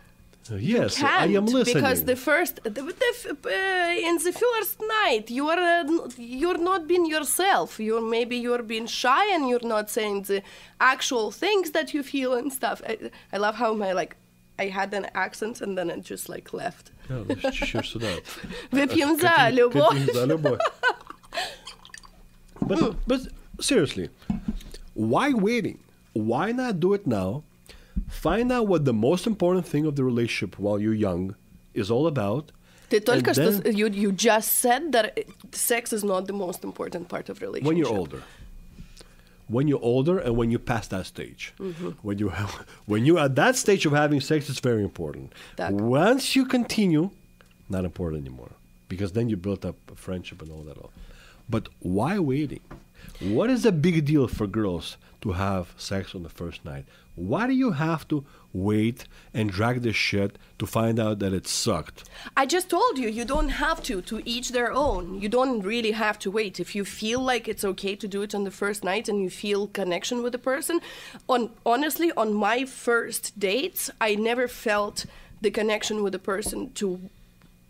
yes, 0.57 0.97
can't 0.97 1.21
I 1.21 1.25
am 1.37 1.45
listening. 1.45 1.75
because 1.75 2.03
the 2.05 2.15
first 2.15 2.53
the, 2.63 2.69
the, 2.71 3.11
f- 3.17 3.45
uh, 3.45 4.09
in 4.09 4.15
the 4.17 4.33
first 4.33 4.75
night 4.99 5.29
you 5.29 5.47
are 5.49 5.57
uh, 5.59 5.79
n- 5.87 6.09
you're 6.17 6.57
not 6.57 6.87
being 6.87 7.05
yourself. 7.05 7.79
You're 7.79 8.01
maybe 8.01 8.35
you're 8.37 8.63
being 8.63 8.87
shy 8.87 9.33
and 9.33 9.47
you're 9.49 9.67
not 9.75 9.89
saying 9.89 10.23
the 10.23 10.41
actual 10.79 11.31
things 11.31 11.71
that 11.71 11.93
you 11.93 12.01
feel 12.03 12.33
and 12.33 12.51
stuff. 12.51 12.81
I, 12.87 12.97
I 13.31 13.37
love 13.37 13.55
how 13.55 13.73
my 13.73 13.91
like 13.93 14.15
I 14.59 14.65
had 14.67 14.93
an 14.93 15.07
accent 15.15 15.61
and 15.61 15.77
then 15.77 15.89
it 15.89 16.01
just 16.03 16.27
like 16.27 16.53
left. 16.53 16.91
Yeah, 17.09 17.23
let's 17.27 17.55
cheers 17.57 17.91
to 17.93 17.99
that. 17.99 18.21
Выпьем 18.71 19.19
за 19.19 19.27
Continue- 19.27 19.57
любовь. 19.59 19.97
continue 19.97 20.13
за 20.13 20.25
любовь. 20.25 20.59
but, 22.61 22.95
but 23.07 23.21
seriously, 23.59 24.09
why 24.93 25.31
waiting? 25.33 25.79
Why 26.13 26.51
not 26.51 26.79
do 26.79 26.93
it 26.93 27.07
now? 27.07 27.43
Find 28.07 28.51
out 28.51 28.67
what 28.67 28.85
the 28.85 28.93
most 28.93 29.25
important 29.27 29.65
thing 29.65 29.85
of 29.85 29.95
the 29.95 30.03
relationship 30.03 30.57
while 30.59 30.79
you're 30.79 30.93
young 30.93 31.35
is 31.73 31.89
all 31.91 32.07
about. 32.07 32.51
Ты 32.89 32.99
только 32.99 33.29
and 33.31 33.35
что 33.35 33.51
then- 33.51 33.73
с- 33.73 33.77
you 33.77 33.87
you 33.87 34.11
just 34.11 34.51
said 34.59 34.91
that 34.91 35.13
it- 35.17 35.29
sex 35.53 35.93
is 35.93 36.03
not 36.03 36.27
the 36.27 36.33
most 36.33 36.63
important 36.63 37.07
part 37.07 37.29
of 37.29 37.41
relationship. 37.41 37.65
when 37.67 37.77
you're 37.77 37.87
older. 37.93 38.21
When 39.47 39.67
you're 39.67 39.83
older 39.83 40.17
and 40.17 40.37
when 40.37 40.49
you 40.51 40.59
pass 40.59 40.87
that 40.89 41.05
stage. 41.05 41.53
Mm-hmm. 41.59 41.89
When 42.01 42.17
you 42.19 42.29
have, 42.29 42.65
when 42.85 43.05
you're 43.05 43.19
at 43.19 43.35
that 43.35 43.55
stage 43.57 43.85
of 43.85 43.91
having 43.91 44.21
sex, 44.21 44.49
it's 44.49 44.59
very 44.61 44.83
important. 44.83 45.33
Так. 45.57 45.71
Once 45.71 46.35
you 46.35 46.45
continue, 46.45 47.09
not 47.69 47.83
important 47.83 48.25
anymore. 48.25 48.51
Because 48.87 49.11
then 49.13 49.29
you 49.29 49.35
built 49.37 49.63
up 49.65 49.75
a 49.91 49.95
friendship 49.95 50.41
and 50.41 50.51
all 50.51 50.63
that 50.63 50.77
all. 50.77 50.91
But 51.49 51.67
why 51.79 52.19
waiting? 52.19 52.61
What 53.19 53.49
is 53.49 53.63
the 53.63 53.71
big 53.71 54.05
deal 54.05 54.27
for 54.27 54.47
girls 54.47 54.97
to 55.21 55.33
have 55.33 55.73
sex 55.77 56.13
on 56.15 56.23
the 56.23 56.29
first 56.29 56.63
night? 56.65 56.85
Why 57.16 57.46
do 57.46 57.54
you 57.54 57.72
have 57.72 58.06
to 58.08 58.26
wait 58.52 59.06
and 59.32 59.50
drag 59.50 59.80
this 59.80 59.96
shit 59.96 60.36
to 60.58 60.66
find 60.66 61.00
out 61.00 61.18
that 61.18 61.32
it 61.32 61.48
sucked? 61.48 62.08
I 62.36 62.44
just 62.44 62.68
told 62.68 62.98
you, 62.98 63.08
you 63.08 63.24
don't 63.24 63.48
have 63.48 63.82
to, 63.84 64.02
to 64.02 64.22
each 64.28 64.50
their 64.52 64.70
own. 64.70 65.20
You 65.20 65.30
don't 65.30 65.62
really 65.62 65.92
have 65.92 66.18
to 66.20 66.30
wait. 66.30 66.60
If 66.60 66.74
you 66.74 66.84
feel 66.84 67.20
like 67.20 67.48
it's 67.48 67.64
okay 67.64 67.96
to 67.96 68.06
do 68.06 68.20
it 68.20 68.34
on 68.34 68.44
the 68.44 68.50
first 68.50 68.84
night 68.84 69.08
and 69.08 69.22
you 69.22 69.30
feel 69.30 69.66
connection 69.68 70.22
with 70.22 70.32
the 70.32 70.38
person, 70.38 70.80
on 71.26 71.50
honestly, 71.64 72.12
on 72.12 72.34
my 72.34 72.66
first 72.66 73.38
dates, 73.38 73.90
I 73.98 74.14
never 74.14 74.46
felt 74.46 75.06
the 75.40 75.50
connection 75.50 76.02
with 76.02 76.12
the 76.12 76.18
person 76.18 76.72
to 76.74 77.00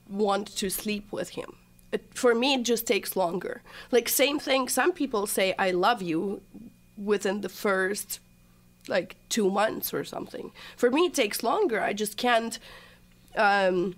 want 0.08 0.48
to 0.56 0.70
sleep 0.70 1.12
with 1.12 1.30
him. 1.30 1.56
It, 1.92 2.04
for 2.14 2.34
me, 2.34 2.54
it 2.54 2.64
just 2.64 2.86
takes 2.86 3.14
longer. 3.14 3.62
Like 3.92 4.08
same 4.08 4.40
thing. 4.40 4.68
Some 4.68 4.92
people 4.92 5.28
say 5.28 5.54
I 5.56 5.70
love 5.70 6.02
you 6.02 6.42
within 6.96 7.42
the 7.42 7.48
first 7.48 8.18
like 8.88 9.16
two 9.28 9.50
months 9.50 9.92
or 9.92 10.04
something. 10.04 10.52
For 10.76 10.90
me, 10.90 11.06
it 11.06 11.14
takes 11.14 11.42
longer. 11.42 11.80
I 11.80 11.92
just 11.92 12.16
can't. 12.16 12.58
Um, 13.36 13.96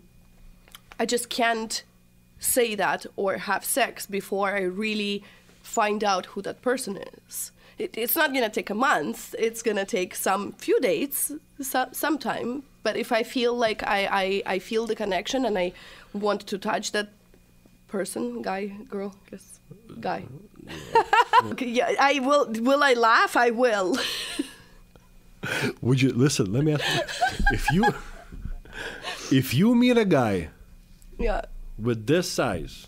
I 0.99 1.07
just 1.07 1.29
can't 1.29 1.83
say 2.41 2.75
that 2.75 3.07
or 3.17 3.39
have 3.39 3.65
sex 3.65 4.07
before 4.07 4.51
I 4.51 4.63
really 4.63 5.23
find 5.63 6.03
out 6.03 6.27
who 6.27 6.43
that 6.43 6.63
person 6.63 6.99
is. 7.27 7.53
It, 7.79 7.97
it's 7.97 8.17
not 8.17 8.35
gonna 8.35 8.49
take 8.49 8.71
a 8.71 8.75
month. 8.75 9.35
It's 9.39 9.63
gonna 9.63 9.85
take 9.85 10.15
some 10.15 10.53
few 10.53 10.81
dates, 10.81 11.33
so, 11.61 11.89
sometime. 11.93 12.65
But 12.83 12.97
if 12.97 13.13
I 13.13 13.23
feel 13.23 13.55
like 13.55 13.83
I, 13.83 14.09
I, 14.11 14.55
I 14.55 14.59
feel 14.59 14.87
the 14.87 14.97
connection 14.97 15.45
and 15.45 15.57
I 15.59 15.73
want 16.13 16.47
to 16.47 16.59
touch 16.59 16.93
that 16.93 17.09
person, 17.87 18.43
guy, 18.43 18.73
girl, 18.89 19.15
guess, 19.31 19.61
guy. 20.01 20.25
Okay, 21.45 21.69
yeah, 21.69 21.95
I 22.01 22.19
will. 22.19 22.51
Will 22.51 22.83
I 22.83 22.95
laugh? 22.95 23.37
I 23.37 23.51
will. 23.51 23.97
Would 25.81 26.01
you 26.01 26.13
listen? 26.13 26.53
Let 26.53 26.65
me 26.65 26.75
ask 26.75 26.85
you: 26.85 27.01
if 27.53 27.71
you 27.73 27.85
if 29.31 29.55
you 29.55 29.75
meet 29.75 29.97
a 29.97 30.05
guy 30.05 30.49
yeah. 31.19 31.43
with 31.79 32.07
this 32.07 32.31
size, 32.31 32.87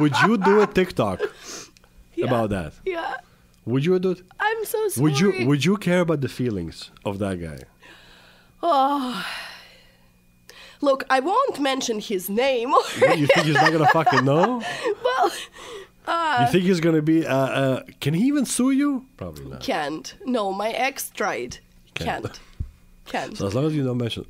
would 0.00 0.16
you 0.26 0.38
do 0.38 0.62
a 0.62 0.66
TikTok 0.66 1.20
yeah. 2.14 2.26
about 2.26 2.50
that? 2.50 2.72
Yeah. 2.84 3.16
Would 3.66 3.84
you 3.84 3.98
do 3.98 4.10
it? 4.12 4.22
I'm 4.38 4.64
so 4.64 4.88
sorry. 4.88 5.02
Would 5.02 5.20
you 5.20 5.46
Would 5.46 5.64
you 5.64 5.76
care 5.76 6.00
about 6.00 6.20
the 6.20 6.28
feelings 6.28 6.90
of 7.04 7.18
that 7.18 7.40
guy? 7.40 7.60
Oh. 8.62 9.26
Look, 10.80 11.04
I 11.08 11.20
won't 11.20 11.60
mention 11.60 11.98
his 11.98 12.28
name. 12.28 12.70
you 12.70 13.26
think 13.26 13.46
he's 13.46 13.54
not 13.54 13.72
gonna 13.72 13.86
fucking 13.88 14.24
know? 14.24 14.62
well, 15.04 15.32
you 16.06 16.46
think 16.52 16.64
he's 16.64 16.80
gonna 16.80 17.02
be? 17.02 17.26
Uh, 17.26 17.34
uh, 17.36 17.82
can 18.00 18.14
he 18.14 18.26
even 18.26 18.44
sue 18.44 18.70
you? 18.70 19.06
Probably 19.16 19.46
not. 19.46 19.60
can't. 19.60 20.14
No, 20.24 20.52
my 20.52 20.70
ex 20.70 21.10
tried. 21.10 21.58
Can't. 21.94 22.24
Can't. 22.24 22.40
Can't. 23.06 23.36
So 23.36 23.46
as 23.46 23.54
long 23.54 23.66
as 23.66 23.74
you 23.74 23.84
don't 23.84 23.98
mention, 23.98 24.26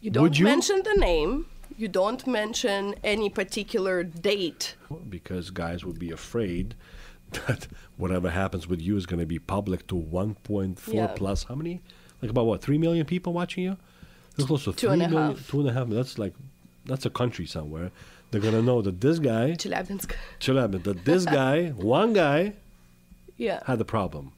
You 0.00 0.10
don't 0.10 0.38
you? 0.38 0.44
mention 0.44 0.82
the 0.84 0.94
name. 0.98 1.46
You 1.78 1.88
don't 1.88 2.26
mention 2.26 2.94
any 3.04 3.28
particular 3.28 4.02
date. 4.02 4.76
because 5.10 5.50
guys 5.50 5.84
would 5.84 5.98
be 5.98 6.10
afraid 6.10 6.74
that 7.32 7.66
whatever 7.96 8.30
happens 8.30 8.66
with 8.66 8.80
you 8.80 8.96
is 8.96 9.04
going 9.04 9.20
to 9.20 9.26
be 9.26 9.38
public 9.38 9.86
to 9.88 9.94
1.4 9.94 10.94
Yeah. 10.94 11.06
plus 11.08 11.44
how 11.44 11.54
many? 11.54 11.82
Like 12.22 12.30
about 12.30 12.46
what? 12.46 12.62
Three 12.62 12.78
million 12.78 13.04
people 13.04 13.32
watching 13.34 13.64
you? 13.64 13.76
That's 14.36 14.46
close 14.46 14.64
to 14.64 14.72
Two 14.72 14.86
three 14.86 14.90
and 14.94 15.02
a 15.02 15.08
million- 15.08 15.36
half. 15.36 15.48
Two 15.50 15.60
and 15.60 15.68
a 15.68 15.72
half. 15.72 15.88
That's 15.88 16.18
like 16.18 16.34
that's 16.86 17.04
a 17.04 17.10
country 17.10 17.46
somewhere. 17.46 17.90
They're 18.30 18.40
gonna 18.40 18.62
know 18.62 18.82
that 18.82 19.00
this 19.00 19.18
guy, 19.18 19.52
Chelyabinsk. 19.52 20.12
Chelyabinsk, 20.40 20.82
that 20.84 21.04
this 21.04 21.24
guy, 21.24 21.68
one 21.70 22.12
guy, 22.12 22.54
Yeah. 23.36 23.60
had 23.66 23.80
a 23.80 23.84
problem. 23.84 24.32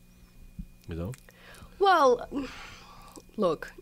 You 0.88 0.94
know. 0.96 1.12
Well, 1.78 2.28
look, 3.36 3.72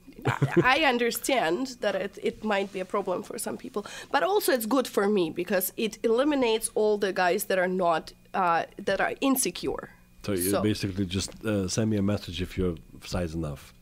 I 0.63 0.81
understand 0.85 1.77
that 1.81 1.95
it, 1.95 2.19
it 2.23 2.45
might 2.45 2.73
be 2.73 2.81
a 2.81 2.85
problem 2.85 3.23
for 3.23 3.39
some 3.39 3.57
people, 3.57 3.87
but 4.11 4.23
also 4.23 4.53
it's 4.53 4.67
good 4.67 4.87
for 4.89 5.09
me 5.09 5.31
because 5.31 5.73
it 5.77 5.99
eliminates 6.03 6.71
all 6.75 6.99
the 6.99 7.13
guys 7.13 7.45
that 7.45 7.59
are 7.59 7.69
not 7.69 8.13
uh, 8.35 8.65
that 8.85 9.01
are 9.01 9.15
insecure. 9.21 9.91
So 10.25 10.33
you 10.33 10.61
basically 10.61 11.07
just 11.07 11.31
uh, 11.45 11.69
send 11.69 11.91
me 11.91 11.97
a 11.97 12.03
message 12.03 12.43
if 12.43 12.59
you're 12.59 12.77
size 13.05 13.35
enough. 13.35 13.73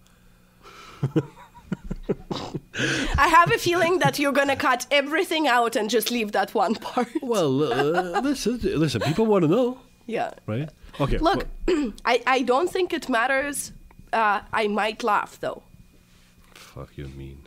I 3.19 3.29
have 3.29 3.51
a 3.53 3.59
feeling 3.59 3.99
that 4.01 4.19
you're 4.19 4.33
gonna 4.33 4.57
cut 4.57 4.87
everything 4.91 5.47
out 5.47 5.77
and 5.77 5.89
just 5.89 6.11
leave 6.11 6.33
that 6.33 6.55
one 6.55 6.75
part. 6.75 7.09
Well, 7.23 7.73
uh, 7.73 8.21
listen, 8.21 8.59
listen. 8.63 9.01
People 9.03 9.27
want 9.27 9.43
to 9.45 9.49
know, 9.49 9.79
Yeah. 10.07 10.31
right? 10.47 10.69
Okay. 11.01 11.19
Look, 11.19 11.47
I, 12.05 12.23
I 12.27 12.43
don't 12.43 12.71
think 12.71 12.93
it 12.93 13.09
matters. 13.09 13.73
Uh, 14.13 14.41
I 14.53 14.69
might 14.69 15.03
laugh 15.03 15.39
though. 15.41 15.63
fuck 16.55 16.91
you 16.97 17.09
mean. 17.09 17.41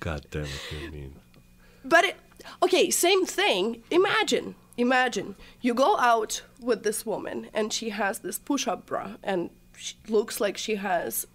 God 0.00 0.26
damn 0.30 0.44
it, 0.44 0.72
you 0.82 0.90
mean. 0.90 1.14
But 1.84 2.04
it, 2.04 2.16
okay, 2.62 2.90
same 2.90 3.24
thing. 3.26 3.82
Imagine, 3.90 4.54
imagine 4.76 5.36
you 5.60 5.74
go 5.74 5.96
out 5.98 6.42
with 6.60 6.82
this 6.82 7.04
woman 7.06 7.48
and 7.54 7.72
she 7.72 7.90
has 7.90 8.20
this 8.20 8.38
push-up 8.38 8.86
bra 8.86 9.12
and 9.22 9.50
she 9.76 9.94
looks 10.08 10.40
like 10.40 10.56
she 10.56 10.76
has 10.76 11.26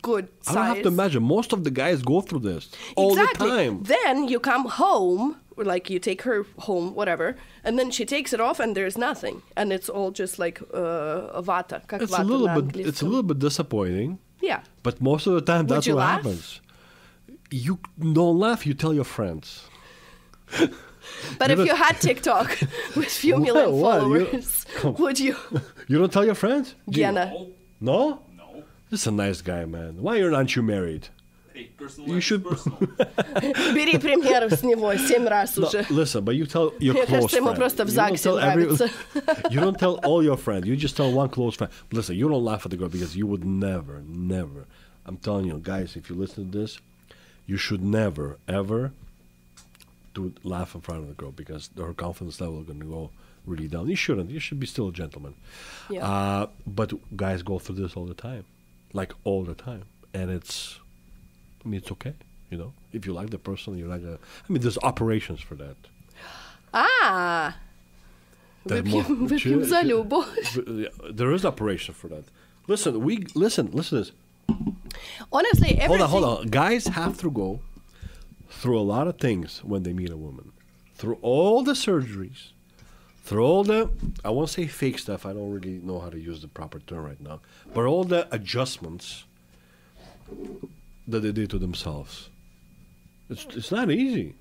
good 0.00 0.28
size. 0.40 0.56
I 0.56 0.58
don't 0.58 0.76
have 0.76 0.82
to 0.84 0.88
imagine. 0.88 1.22
Most 1.22 1.52
of 1.52 1.64
the 1.64 1.70
guys 1.70 2.02
go 2.02 2.20
through 2.20 2.40
this 2.40 2.70
all 2.96 3.12
exactly. 3.12 3.50
the 3.50 3.56
time. 3.56 3.82
Then 3.82 4.28
you 4.28 4.40
come 4.40 4.66
home, 4.66 5.36
like 5.56 5.90
you 5.90 5.98
take 5.98 6.22
her 6.22 6.44
home, 6.58 6.94
whatever, 6.94 7.36
and 7.64 7.78
then 7.78 7.90
she 7.90 8.04
takes 8.04 8.32
it 8.32 8.40
off, 8.40 8.60
and 8.60 8.76
there's 8.76 8.98
nothing, 8.98 9.42
and 9.56 9.72
it's 9.72 9.88
all 9.88 10.10
just 10.10 10.38
like 10.38 10.60
uh, 10.72 11.40
vata. 11.42 11.82
it's 12.00 12.12
vata 12.12 12.20
a 12.20 12.24
little 12.24 12.62
bit. 12.62 12.86
It's 12.86 13.02
a 13.02 13.06
little 13.06 13.22
bit 13.22 13.38
disappointing. 13.38 14.18
Yeah. 14.40 14.62
But 14.82 15.00
most 15.00 15.26
of 15.26 15.34
the 15.34 15.40
time, 15.40 15.66
that's 15.66 15.86
what 15.86 15.96
laugh? 15.96 16.22
happens. 16.22 16.60
You 17.50 17.78
don't 17.98 18.38
laugh. 18.38 18.66
You 18.66 18.74
tell 18.74 18.92
your 18.92 19.04
friends. 19.04 19.68
But 21.38 21.50
you 21.50 21.60
if 21.60 21.66
you 21.66 21.74
had 21.74 22.00
TikTok 22.00 22.58
with 22.96 23.06
few 23.06 23.38
million 23.38 23.72
what, 23.72 24.00
what, 24.00 24.00
followers, 24.00 24.66
would 24.98 25.20
you? 25.20 25.36
You 25.86 25.98
don't 25.98 26.12
tell 26.12 26.24
your 26.24 26.34
friends? 26.34 26.74
Jenna. 26.88 27.32
You? 27.32 27.54
no? 27.80 28.22
No. 28.91 28.91
This 28.91 29.01
is 29.01 29.07
a 29.07 29.11
nice 29.11 29.41
guy, 29.41 29.65
man. 29.65 30.01
Why 30.01 30.21
aren't 30.21 30.55
you 30.55 30.63
married? 30.63 31.09
Hey, 31.53 31.69
personal 31.77 32.07
You 32.07 32.13
life 32.15 32.17
is 32.19 32.23
should- 32.23 32.43
personal. 32.45 32.77
Бери 33.73 33.97
пример 33.97 34.49
с 34.53 34.61
него 34.63 34.95
семь 34.95 35.27
раз 35.27 35.57
No, 35.57 35.67
уже. 35.67 35.85
listen, 35.89 36.23
but 36.23 36.35
you 36.35 36.45
tell 36.45 36.71
your 36.79 36.93
Мне 36.93 37.05
close 37.05 37.09
кажется, 37.09 37.37
ему 37.37 37.49
friend. 37.49 37.55
просто 37.57 37.83
в 37.85 37.87
You 37.89 37.93
don't 37.95 37.95
ЗАГСе 37.95 38.23
tell 38.23 38.37
every- 38.37 38.65
нравится. 38.65 38.89
you 39.51 39.59
don't 39.59 39.77
tell 39.77 39.95
all 40.05 40.23
your 40.23 40.37
friends. 40.37 40.67
You 40.67 40.75
just 40.75 40.95
tell 40.95 41.11
one 41.11 41.29
close 41.29 41.55
friend. 41.55 41.71
Listen, 41.91 42.15
you 42.15 42.29
don't 42.29 42.43
laugh 42.45 42.65
at 42.65 42.71
the 42.71 42.77
girl 42.77 42.89
because 42.89 43.15
you 43.17 43.25
would 43.27 43.43
never, 43.43 44.03
never. 44.07 44.65
I'm 45.05 45.17
telling 45.17 45.45
you, 45.47 45.59
guys, 45.61 45.95
if 45.95 46.09
you 46.09 46.15
listen 46.15 46.51
to 46.51 46.57
this, 46.59 46.79
you 47.47 47.57
should 47.57 47.83
never, 47.83 48.37
ever 48.47 48.91
do 50.13 50.33
laugh 50.43 50.75
in 50.75 50.81
front 50.81 51.01
of 51.01 51.07
the 51.07 51.13
girl 51.15 51.31
because 51.31 51.69
her 51.77 51.93
confidence 51.93 52.39
level 52.41 52.59
is 52.61 52.65
going 52.67 52.79
to 52.79 52.85
go 52.85 53.09
really 53.45 53.67
down. 53.67 53.87
You 53.87 53.95
shouldn't. 53.95 54.29
You 54.29 54.39
should 54.39 54.59
be 54.59 54.65
still 54.67 54.89
a 54.89 54.91
gentleman. 54.91 55.33
Yeah. 55.89 56.05
Uh, 56.07 56.47
but 56.65 56.93
guys 57.15 57.41
go 57.43 57.57
through 57.59 57.75
this 57.75 57.95
all 57.95 58.05
the 58.05 58.13
time, 58.13 58.43
like 58.93 59.13
all 59.23 59.43
the 59.43 59.55
time, 59.55 59.83
and 60.13 60.29
it's. 60.31 60.79
I 61.65 61.69
mean, 61.69 61.79
it's 61.81 61.91
okay. 61.91 62.13
You 62.49 62.57
know, 62.57 62.73
if 62.93 63.05
you 63.05 63.13
like 63.13 63.29
the 63.29 63.37
person, 63.39 63.77
you 63.77 63.87
like. 63.87 64.03
A, 64.03 64.13
I 64.47 64.51
mean, 64.53 64.61
there's 64.61 64.77
operations 64.79 65.41
for 65.41 65.55
that. 65.55 65.75
А, 66.73 67.55
That 68.65 68.83
выпьем, 68.85 68.89
more- 68.91 69.03
выпьем 69.29 69.63
за 69.63 69.81
Чи- 69.81 69.87
любовь. 69.89 70.55
Yeah, 70.67 70.89
There 71.11 71.31
is 71.33 71.45
operation 71.45 71.93
for 71.93 72.07
that. 72.09 72.25
Listen, 72.67 72.99
we 73.01 73.25
listen. 73.35 73.71
Listen 73.71 73.97
to 73.97 74.03
this. 74.03 74.11
Honestly, 75.31 75.77
everything. 75.77 75.87
Hold 75.87 76.01
on, 76.01 76.09
hold 76.09 76.23
on. 76.39 76.47
Guys 76.47 76.87
have 76.87 77.17
to 77.19 77.29
go 77.31 77.59
through 78.49 78.79
a 78.79 78.81
lot 78.83 79.07
of 79.07 79.17
things 79.17 79.63
when 79.63 79.83
they 79.83 79.93
meet 79.93 80.09
a 80.09 80.17
woman. 80.17 80.51
Through 80.95 81.17
all 81.21 81.63
the 81.63 81.73
surgeries, 81.73 82.51
through 83.22 83.44
all 83.44 83.64
the 83.64 83.90
I 84.24 84.30
won't 84.30 84.50
say 84.50 84.66
fake 84.66 84.98
stuff. 84.98 85.24
I 85.26 85.32
don't 85.32 85.52
really 85.52 85.80
know 85.82 86.00
how 86.00 86.10
to 86.10 86.18
use 86.18 86.42
the 86.42 86.48
proper 86.48 86.80
term 86.80 87.04
right 87.04 87.20
now. 87.20 87.40
But 87.72 87.84
all 87.84 88.04
the 88.04 88.28
adjustments 88.34 89.24
that 91.06 91.20
they 91.20 91.32
did 91.32 91.50
to 91.50 91.58
themselves. 91.58 92.28
It's 93.30 93.46
it's 93.56 93.70
not 93.70 93.90
easy. 93.90 94.34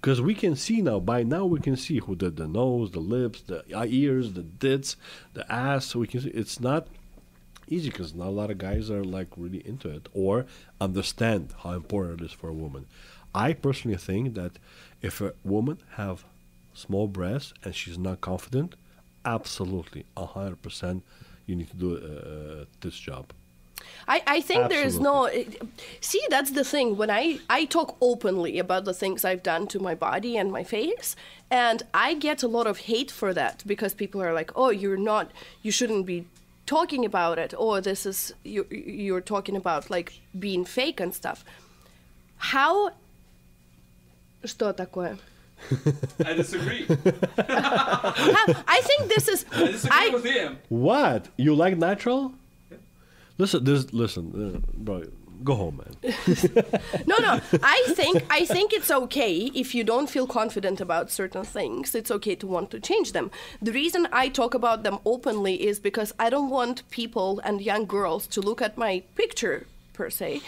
Because 0.00 0.20
we 0.20 0.34
can 0.34 0.54
see 0.54 0.80
now, 0.80 1.00
by 1.00 1.24
now 1.24 1.44
we 1.44 1.58
can 1.58 1.76
see 1.76 1.98
who 1.98 2.14
did 2.14 2.36
the 2.36 2.46
nose, 2.46 2.92
the 2.92 3.00
lips, 3.00 3.42
the 3.42 3.64
ears, 3.84 4.32
the 4.32 4.44
dits, 4.44 4.96
the 5.34 5.50
ass. 5.52 5.86
So 5.86 5.98
we 5.98 6.06
can 6.06 6.20
see 6.20 6.30
it's 6.30 6.60
not 6.60 6.86
easy 7.66 7.90
because 7.90 8.14
not 8.14 8.28
a 8.28 8.30
lot 8.30 8.50
of 8.50 8.58
guys 8.58 8.90
are 8.90 9.04
like 9.04 9.28
really 9.36 9.66
into 9.66 9.88
it 9.88 10.08
or 10.14 10.46
understand 10.80 11.52
how 11.62 11.72
important 11.72 12.20
it 12.20 12.24
is 12.26 12.32
for 12.32 12.48
a 12.48 12.52
woman. 12.52 12.86
I 13.34 13.52
personally 13.52 13.96
think 13.96 14.34
that 14.34 14.52
if 15.02 15.20
a 15.20 15.34
woman 15.44 15.78
have 15.92 16.24
small 16.77 17.07
breasts 17.07 17.53
and 17.63 17.75
she's 17.75 17.97
not 17.97 18.21
confident, 18.21 18.75
absolutely, 19.25 20.05
hundred 20.17 20.61
percent, 20.61 21.03
you 21.45 21.55
need 21.55 21.69
to 21.69 21.77
do 21.77 21.97
uh, 21.97 22.65
this 22.81 22.97
job. 22.97 23.33
I, 24.07 24.21
I 24.25 24.41
think 24.41 24.69
there's 24.69 24.99
no. 24.99 25.29
See, 25.99 26.21
that's 26.29 26.51
the 26.51 26.63
thing. 26.63 26.97
When 26.97 27.09
I, 27.09 27.39
I 27.49 27.65
talk 27.65 27.97
openly 28.01 28.59
about 28.59 28.85
the 28.85 28.93
things 28.93 29.25
I've 29.25 29.43
done 29.43 29.67
to 29.67 29.79
my 29.79 29.93
body 29.93 30.37
and 30.37 30.51
my 30.51 30.63
face, 30.63 31.15
and 31.51 31.83
I 31.93 32.13
get 32.13 32.43
a 32.43 32.47
lot 32.47 32.65
of 32.65 32.79
hate 32.79 33.11
for 33.11 33.33
that 33.33 33.63
because 33.65 33.93
people 33.93 34.21
are 34.21 34.33
like, 34.33 34.51
oh, 34.55 34.69
you're 34.69 34.97
not, 34.97 35.31
you 35.61 35.71
shouldn't 35.71 36.05
be 36.05 36.25
talking 36.65 37.03
about 37.05 37.37
it. 37.37 37.53
Or 37.57 37.81
this 37.81 38.05
is, 38.05 38.33
you, 38.43 38.65
you're 38.71 39.21
talking 39.21 39.55
about 39.55 39.89
like 39.89 40.21
being 40.37 40.65
fake 40.65 40.99
and 40.99 41.13
stuff. 41.13 41.43
How. 42.37 42.91
Что 44.45 44.73
такое? 44.73 45.17
I 46.24 46.32
disagree. 46.34 46.86
I 47.48 48.80
think 48.84 49.08
this 49.08 49.28
is. 49.28 49.44
I 49.52 49.66
disagree 49.72 50.10
with 50.10 50.24
him. 50.24 50.58
What 50.68 51.28
you 51.36 51.54
like 51.54 51.76
natural? 51.76 52.32
Listen, 53.38 53.64
this 53.64 53.92
listen, 53.92 54.24
uh, 54.56 54.72
bro. 54.74 55.04
Go 55.44 55.54
home, 55.54 55.76
man. 55.76 56.12
No, 57.06 57.16
no. 57.18 57.40
I 57.62 57.84
think 57.90 58.24
I 58.28 58.44
think 58.44 58.72
it's 58.72 58.90
okay 58.90 59.52
if 59.54 59.72
you 59.72 59.84
don't 59.84 60.10
feel 60.10 60.26
confident 60.26 60.80
about 60.80 61.12
certain 61.12 61.44
things. 61.44 61.94
It's 61.94 62.10
okay 62.10 62.34
to 62.34 62.46
want 62.48 62.72
to 62.72 62.80
change 62.80 63.12
them. 63.12 63.30
The 63.62 63.70
reason 63.70 64.08
I 64.10 64.30
talk 64.30 64.52
about 64.54 64.82
them 64.82 64.98
openly 65.04 65.54
is 65.62 65.78
because 65.78 66.12
I 66.18 66.28
don't 66.28 66.50
want 66.50 66.82
people 66.90 67.40
and 67.44 67.60
young 67.62 67.86
girls 67.86 68.26
to 68.28 68.40
look 68.40 68.60
at 68.60 68.76
my 68.76 69.04
picture 69.14 69.66
per 69.98 70.10
se 70.10 70.40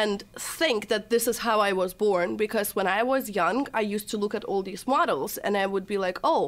and 0.00 0.24
think 0.36 0.88
that 0.92 1.08
this 1.10 1.26
is 1.32 1.38
how 1.38 1.56
I 1.68 1.72
was 1.82 1.92
born 2.06 2.36
because 2.36 2.76
when 2.76 2.88
I 2.98 3.02
was 3.02 3.36
young 3.42 3.58
I 3.80 3.82
used 3.94 4.08
to 4.10 4.18
look 4.22 4.34
at 4.34 4.44
all 4.44 4.62
these 4.62 4.86
models 4.86 5.38
and 5.44 5.56
I 5.56 5.66
would 5.72 5.86
be 5.94 5.98
like, 6.06 6.18
"Oh, 6.32 6.44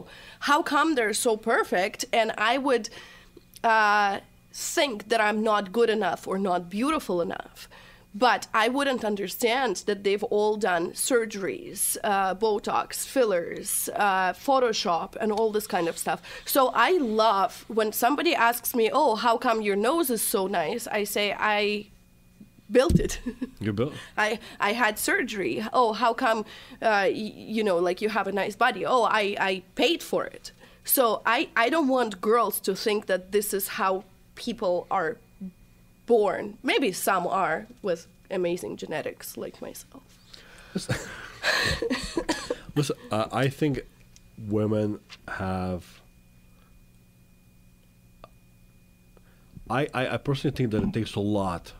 how 0.48 0.60
come 0.62 0.88
they're 0.94 1.20
so 1.26 1.32
perfect?" 1.52 1.98
and 2.18 2.28
I 2.52 2.54
would 2.66 2.84
uh, 3.64 4.20
think 4.52 5.08
that 5.08 5.20
I'm 5.20 5.42
not 5.42 5.72
good 5.72 5.90
enough 5.90 6.26
or 6.26 6.38
not 6.38 6.70
beautiful 6.70 7.20
enough. 7.20 7.68
But 8.12 8.48
I 8.52 8.66
wouldn't 8.68 9.04
understand 9.04 9.84
that 9.86 10.02
they've 10.02 10.24
all 10.24 10.56
done 10.56 10.84
surgeries, 10.92 11.96
uh, 12.02 12.34
Botox, 12.34 13.06
fillers, 13.06 13.88
uh, 13.94 14.32
Photoshop, 14.32 15.14
and 15.20 15.30
all 15.30 15.52
this 15.52 15.68
kind 15.68 15.86
of 15.86 15.96
stuff. 15.96 16.20
So 16.44 16.72
I 16.74 16.90
love 16.98 17.64
when 17.68 17.92
somebody 17.92 18.34
asks 18.34 18.74
me, 18.74 18.90
Oh, 18.92 19.14
how 19.14 19.38
come 19.38 19.62
your 19.62 19.76
nose 19.76 20.10
is 20.10 20.22
so 20.22 20.48
nice? 20.48 20.88
I 20.88 21.04
say, 21.04 21.36
I 21.38 21.89
built 22.72 22.98
it. 22.98 23.20
You 23.60 23.72
built. 23.74 23.92
I, 24.16 24.38
I 24.58 24.72
had 24.72 24.98
surgery. 24.98 25.62
Oh, 25.72 25.92
how 25.92 26.14
come, 26.14 26.38
uh, 26.80 27.04
y- 27.04 27.10
you 27.12 27.62
know, 27.62 27.76
like 27.78 28.00
you 28.00 28.08
have 28.08 28.26
a 28.26 28.32
nice 28.32 28.56
body? 28.56 28.86
Oh, 28.86 29.02
I, 29.04 29.36
I 29.38 29.62
paid 29.74 30.02
for 30.02 30.24
it. 30.24 30.52
So 30.84 31.20
I, 31.26 31.48
I 31.54 31.68
don't 31.68 31.88
want 31.88 32.20
girls 32.22 32.58
to 32.60 32.74
think 32.74 33.04
that 33.06 33.32
this 33.32 33.52
is 33.52 33.68
how 33.68 34.04
people 34.34 34.86
are 34.90 35.18
born. 36.06 36.56
Maybe 36.62 36.90
some 36.92 37.26
are 37.26 37.66
with 37.82 38.06
amazing 38.30 38.76
genetics 38.78 39.36
like 39.36 39.60
myself. 39.60 40.02
Listen, 42.74 42.96
uh, 43.10 43.26
I 43.30 43.48
think 43.48 43.80
women 44.48 45.00
have. 45.28 46.00
I, 49.68 49.86
I, 49.94 50.14
I 50.14 50.16
personally 50.16 50.56
think 50.56 50.70
that 50.72 50.82
it 50.82 50.92
takes 50.92 51.14
a 51.14 51.20
lot 51.20 51.72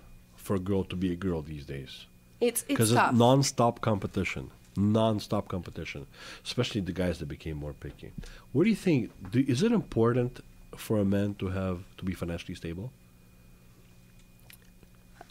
for 0.50 0.56
a 0.56 0.58
girl 0.58 0.82
to 0.82 0.96
be 0.96 1.12
a 1.12 1.14
girl 1.14 1.42
these 1.42 1.64
days. 1.64 2.06
It's 2.40 2.62
it's 2.62 2.68
Because 2.72 2.90
it's 2.90 3.12
non-stop 3.12 3.80
competition, 3.80 4.50
non-stop 4.76 5.46
competition, 5.46 6.08
especially 6.44 6.80
the 6.80 6.96
guys 7.02 7.20
that 7.20 7.28
became 7.28 7.56
more 7.56 7.72
picky. 7.72 8.10
What 8.50 8.64
do 8.64 8.70
you 8.70 8.80
think? 8.86 9.00
Do, 9.30 9.38
is 9.46 9.62
it 9.62 9.70
important 9.70 10.40
for 10.84 10.98
a 10.98 11.04
man 11.04 11.28
to 11.34 11.46
have 11.60 11.78
to 11.98 12.04
be 12.04 12.14
financially 12.14 12.56
stable? 12.56 12.90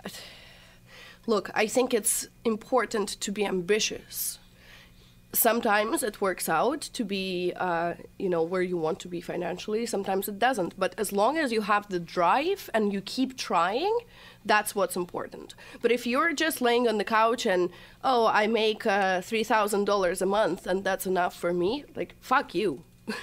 Look, 1.33 1.51
I 1.53 1.67
think 1.67 1.93
it's 1.93 2.29
important 2.45 3.09
to 3.19 3.29
be 3.33 3.43
ambitious. 3.45 4.39
Sometimes 5.31 6.01
it 6.01 6.19
works 6.21 6.49
out 6.49 6.81
to 6.81 7.03
be, 7.05 7.53
uh, 7.55 7.93
you 8.17 8.29
know, 8.29 8.41
where 8.41 8.63
you 8.63 8.77
want 8.77 8.99
to 9.01 9.07
be 9.07 9.21
financially. 9.21 9.85
Sometimes 9.85 10.27
it 10.27 10.39
doesn't. 10.39 10.77
But 10.79 10.95
as 10.97 11.11
long 11.11 11.37
as 11.37 11.51
you 11.51 11.61
have 11.61 11.87
the 11.89 11.99
drive 11.99 12.69
and 12.73 12.91
you 12.91 12.99
keep 13.01 13.37
trying, 13.37 13.95
that's 14.43 14.73
what's 14.73 14.95
important. 14.95 15.53
But 15.83 15.91
if 15.91 16.07
you're 16.07 16.33
just 16.33 16.61
laying 16.61 16.87
on 16.87 16.97
the 16.97 17.03
couch 17.03 17.45
and, 17.45 17.69
oh, 18.03 18.25
I 18.25 18.47
make 18.47 18.87
uh, 18.87 19.21
$3,000 19.21 20.21
a 20.21 20.25
month 20.25 20.65
and 20.65 20.83
that's 20.83 21.05
enough 21.05 21.35
for 21.35 21.53
me, 21.53 21.85
like, 21.95 22.15
fuck 22.19 22.55
you. 22.55 22.83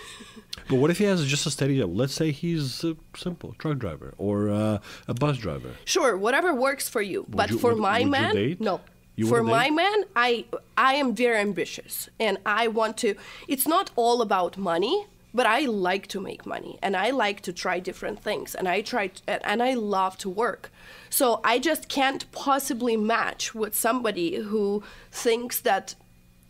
But 0.69 0.77
what 0.77 0.91
if 0.91 0.99
he 0.99 1.05
has 1.05 1.25
just 1.27 1.47
a 1.47 1.51
steady 1.51 1.79
job? 1.79 1.95
Let's 1.95 2.13
say 2.15 2.33
he's 2.33 2.83
a 2.83 2.97
simple 3.17 3.55
truck 3.57 3.79
driver 3.79 4.15
or 4.19 4.49
uh, 4.51 4.79
a 5.07 5.15
bus 5.15 5.37
driver. 5.39 5.71
Sure, 5.85 6.17
whatever 6.17 6.53
works 6.55 6.89
for 6.89 7.01
you. 7.03 7.25
but 7.29 7.51
you- 7.51 7.59
for 7.59 7.73
would- 7.75 7.83
my 7.83 8.01
would 8.01 8.11
man, 8.11 8.57
no. 8.59 8.81
You 9.17 9.27
for 9.27 9.43
my 9.43 9.71
man, 9.71 10.05
I 10.15 10.45
I 10.77 10.95
am 10.95 11.15
very 11.15 11.39
ambitious 11.39 12.09
and 12.21 12.39
I 12.45 12.69
want 12.69 12.97
to 12.99 13.15
it's 13.49 13.67
not 13.67 13.91
all 13.97 14.21
about 14.23 14.57
money, 14.57 15.07
but 15.33 15.47
I 15.47 15.61
like 15.61 16.07
to 16.09 16.21
make 16.21 16.47
money 16.47 16.79
and 16.83 16.97
I 16.97 17.11
like 17.11 17.41
to 17.43 17.53
try 17.53 17.81
different 17.81 18.23
things 18.23 18.55
and 18.55 18.69
I 18.69 18.83
try 18.83 19.09
t- 19.09 19.23
and 19.27 19.63
I 19.63 19.75
love 19.75 20.19
to 20.19 20.29
work. 20.29 20.71
So 21.09 21.41
I 21.43 21.59
just 21.59 21.89
can't 21.89 22.31
possibly 22.31 22.97
match 22.97 23.55
with 23.55 23.75
somebody 23.75 24.37
who 24.37 24.83
thinks 25.11 25.61
that 25.61 25.95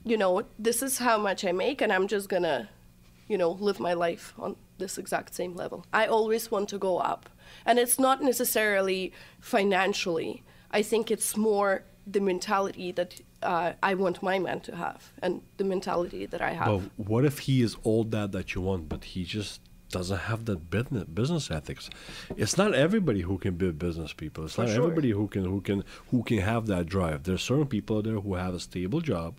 you 0.04 0.16
know, 0.16 0.44
this 0.58 0.82
is 0.82 0.98
how 0.98 1.18
much 1.18 1.44
I 1.44 1.52
make 1.52 1.80
and 1.80 1.92
I'm 1.92 2.06
just 2.06 2.28
going 2.28 2.44
to 2.44 2.68
you 3.28 3.36
know, 3.36 3.50
live 3.50 3.80
my 3.80 3.92
life 3.92 4.34
on 4.38 4.56
this 4.78 4.98
exact 4.98 5.34
same 5.34 5.54
level. 5.54 5.84
I 5.92 6.06
always 6.06 6.50
want 6.50 6.68
to 6.70 6.78
go 6.78 6.98
up. 6.98 7.28
And 7.64 7.78
it's 7.78 7.98
not 7.98 8.22
necessarily 8.22 9.12
financially. 9.40 10.42
I 10.70 10.82
think 10.82 11.10
it's 11.10 11.36
more 11.36 11.82
the 12.06 12.20
mentality 12.20 12.92
that 12.92 13.20
uh, 13.42 13.72
I 13.82 13.94
want 13.94 14.22
my 14.22 14.38
man 14.38 14.60
to 14.60 14.76
have 14.76 15.12
and 15.22 15.42
the 15.56 15.64
mentality 15.64 16.26
that 16.26 16.40
I 16.40 16.52
have. 16.52 16.66
But 16.66 17.08
what 17.08 17.24
if 17.24 17.40
he 17.40 17.62
is 17.62 17.76
all 17.82 18.04
that 18.04 18.32
that 18.32 18.54
you 18.54 18.60
want, 18.60 18.88
but 18.88 19.04
he 19.04 19.24
just 19.24 19.60
doesn't 19.90 20.18
have 20.18 20.44
that 20.46 20.70
business 20.70 21.04
business 21.04 21.50
ethics? 21.50 21.90
It's 22.36 22.56
not 22.56 22.74
everybody 22.74 23.22
who 23.22 23.38
can 23.38 23.54
be 23.54 23.70
business 23.72 24.12
people. 24.12 24.44
It's 24.44 24.54
For 24.54 24.62
not 24.62 24.70
sure. 24.70 24.82
everybody 24.84 25.10
who 25.10 25.26
can 25.28 25.44
who 25.44 25.60
can 25.60 25.84
who 26.10 26.22
can 26.22 26.38
have 26.38 26.66
that 26.68 26.86
drive. 26.86 27.24
There's 27.24 27.42
certain 27.42 27.66
people 27.66 27.98
out 27.98 28.04
there 28.04 28.20
who 28.20 28.34
have 28.34 28.54
a 28.54 28.60
stable 28.60 29.00
job, 29.00 29.34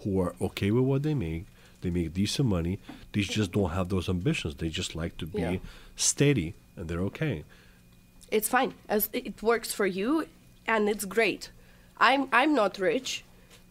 who 0.00 0.20
are 0.20 0.34
okay 0.40 0.70
with 0.70 0.84
what 0.84 1.02
they 1.02 1.14
make. 1.14 1.44
They 1.82 1.90
make 1.90 2.14
decent 2.14 2.48
money. 2.48 2.78
They 3.12 3.20
just 3.20 3.52
don't 3.52 3.70
have 3.70 3.90
those 3.90 4.08
ambitions. 4.08 4.54
They 4.54 4.70
just 4.70 4.94
like 4.96 5.18
to 5.18 5.26
be 5.26 5.40
Yeah. 5.42 5.56
steady, 5.96 6.54
and 6.76 6.88
they're 6.88 7.02
okay. 7.12 7.44
it's 8.30 8.48
fine 8.48 8.72
as 8.88 9.10
it 9.12 9.42
works 9.42 9.72
for 9.72 9.86
you 9.86 10.26
and 10.66 10.88
it's 10.88 11.04
great 11.04 11.50
i'm 11.98 12.28
i'm 12.32 12.54
not 12.54 12.78
rich 12.78 13.24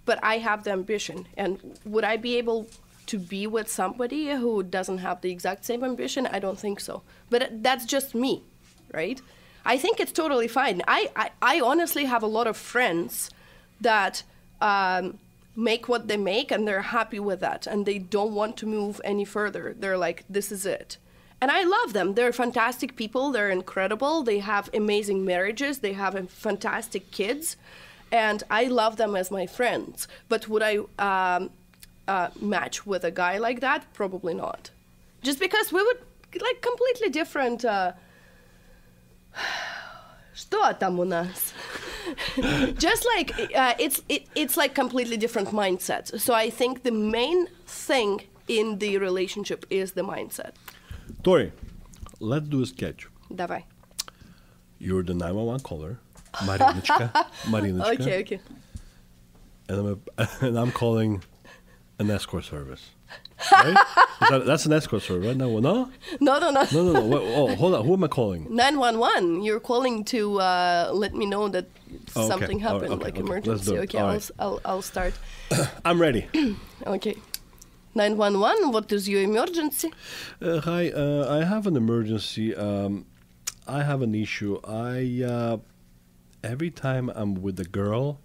but 0.06 0.20
i 0.24 0.38
have 0.38 0.64
the 0.64 0.72
ambition. 0.72 1.28
And 1.38 1.80
would 1.86 2.04
i 2.04 2.18
be 2.18 2.38
able 2.38 2.68
to 3.06 3.20
be 3.20 3.48
with 3.48 3.70
somebody 3.70 4.32
who 4.32 4.64
doesn't 4.64 5.00
have 5.00 5.22
the 5.22 5.32
exact 5.32 5.66
same 5.66 5.84
ambition? 5.84 6.26
I 6.28 6.40
don't 6.40 6.58
think 6.58 6.80
so. 6.80 7.04
But 7.30 7.64
that's 7.64 7.86
just 7.86 8.16
me 8.16 8.44
right? 8.94 9.22
I 9.66 9.78
think 9.78 10.00
it's 10.00 10.12
totally 10.12 10.48
fine. 10.48 10.82
I 10.88 11.10
i, 11.16 11.32
I 11.41 11.60
honestly 11.60 12.06
have 12.06 12.24
a 12.24 12.28
lot 12.28 12.48
of 12.48 12.56
friends 12.56 13.30
that 13.82 14.24
um, 14.62 15.20
make 15.56 15.90
what 15.90 16.08
they 16.08 16.18
make 16.18 16.52
and 16.52 16.68
they're 16.68 16.82
happy 16.82 17.20
with 17.20 17.41
that. 17.41 17.68
And 17.68 17.86
they 17.86 18.00
don't 18.00 18.34
want 18.34 18.56
to 18.58 18.66
move 18.66 19.02
any 19.04 19.26
further. 19.26 19.76
They're 19.78 19.98
like 19.98 20.24
this 20.30 20.52
is 20.52 20.66
it. 20.66 20.98
And 21.41 21.52
I 21.52 21.64
love 21.64 21.91
them. 21.91 22.14
They're 22.14 22.32
fantastic 22.32 22.95
people. 22.95 23.32
They're 23.32 23.50
incredible. 23.50 24.24
They 24.24 24.40
have 24.40 24.70
amazing 24.74 25.26
marriages. 25.26 25.80
They 25.80 25.91
have 25.94 26.30
fantastic 26.30 27.12
kids, 27.12 27.58
and 28.14 28.44
I 28.52 28.65
love 28.65 28.98
them 28.98 29.15
as 29.15 29.31
my 29.31 29.48
friends. 29.48 30.07
But 30.30 30.48
would 30.48 30.61
I 30.61 30.77
um, 30.99 31.49
uh, 32.07 32.30
match 32.40 32.85
with 32.85 33.03
a 33.03 33.11
guy 33.11 33.40
like 33.40 33.60
that? 33.61 33.91
Probably 33.94 34.35
not. 34.35 34.69
Just 35.23 35.40
because 35.40 35.73
we 35.73 35.81
would 35.84 35.98
like 36.40 36.61
completely 36.61 37.10
different. 37.10 37.65
Uh... 37.65 37.94
Что 40.35 40.73
там 40.73 40.99
у 40.99 41.06
нас? 41.06 41.53
Just 42.77 43.06
like 43.15 43.31
uh, 43.56 43.76
it's 43.80 44.02
it, 44.10 44.27
it's 44.35 44.57
like 44.57 44.73
completely 44.73 45.18
different 45.18 45.49
mindsets. 45.49 46.19
So 46.19 46.34
I 46.34 46.49
think 46.49 46.84
the 46.84 46.91
main 46.91 47.48
thing 47.68 48.22
in 48.48 48.80
the 48.80 48.98
relationship 48.98 49.65
is 49.69 49.91
the 49.94 50.02
mindset. 50.02 50.53
Torry, 51.23 51.52
let's 52.19 52.48
do 52.48 52.61
a 52.61 52.65
sketch. 52.65 53.07
Давай. 53.31 53.64
You're 54.80 55.03
the 55.03 55.14
911 55.14 55.61
caller. 55.61 55.99
Marinочка. 56.45 57.11
Marinочка. 57.47 57.91
Окей, 57.93 58.20
окей. 58.23 58.41
and 59.69 59.79
I'm, 59.79 60.01
a, 60.19 60.29
and 60.47 60.59
I'm 60.59 60.73
calling 60.73 61.23
an 61.99 62.11
escort 62.11 62.45
service. 62.45 62.91
Right? 63.53 63.69
Is 64.23 64.29
that, 64.31 64.47
that's 64.47 64.66
an 64.66 64.73
escort 64.73 65.03
service, 65.03 65.27
right? 65.29 65.37
No, 65.37 65.59
no, 65.61 65.91
No, 66.20 66.39
no, 66.39 66.51
no. 66.51 66.65
no, 66.73 66.83
no, 66.83 66.93
no. 66.93 67.07
Wait, 67.07 67.23
oh, 67.37 67.55
hold 67.57 67.75
on. 67.75 67.85
Who 67.85 67.95
am 67.95 68.05
I 68.05 68.09
calling? 68.09 68.47
911, 68.55 69.43
you're 69.43 69.61
calling 69.61 70.05
to 70.07 70.41
uh, 70.41 70.91
let 70.93 71.15
me 71.15 71.25
know 71.27 71.49
that 71.49 71.66
Oh, 72.15 72.20
okay. 72.23 72.29
something 72.29 72.65
All 72.66 72.73
right, 72.81 72.83
happened, 72.83 72.93
okay, 72.95 73.05
like 73.05 73.15
okay. 73.19 73.23
Let's 73.23 73.66
emergency. 73.66 73.70
do 73.70 73.77
it. 73.77 73.81
Okay, 73.85 73.99
All 73.99 74.05
I'll, 74.05 74.11
right. 74.11 74.16
s- 74.16 74.31
I'll, 74.39 74.61
I'll 74.65 74.83
start. 74.83 75.15
I'm 75.85 76.01
ready. 76.01 76.29
Okay. 76.87 77.16
911, 77.95 78.70
what 78.73 78.93
is 78.93 79.09
your 79.09 79.23
emergency? 79.23 79.91
Uh, 80.43 80.61
hi, 80.61 80.91
uh, 80.91 81.27
I 81.41 81.45
have 81.45 81.66
an 81.66 81.77
emergency. 81.77 82.55
Um, 82.55 83.07
I 83.66 83.83
have 83.83 84.03
an 84.03 84.15
issue. 84.15 84.61
I 84.65 85.23
uh, 85.27 85.57
every 86.43 86.70
time 86.70 87.11
I'm 87.15 87.35
with 87.43 87.59
a 87.61 87.65
girl, 87.65 88.19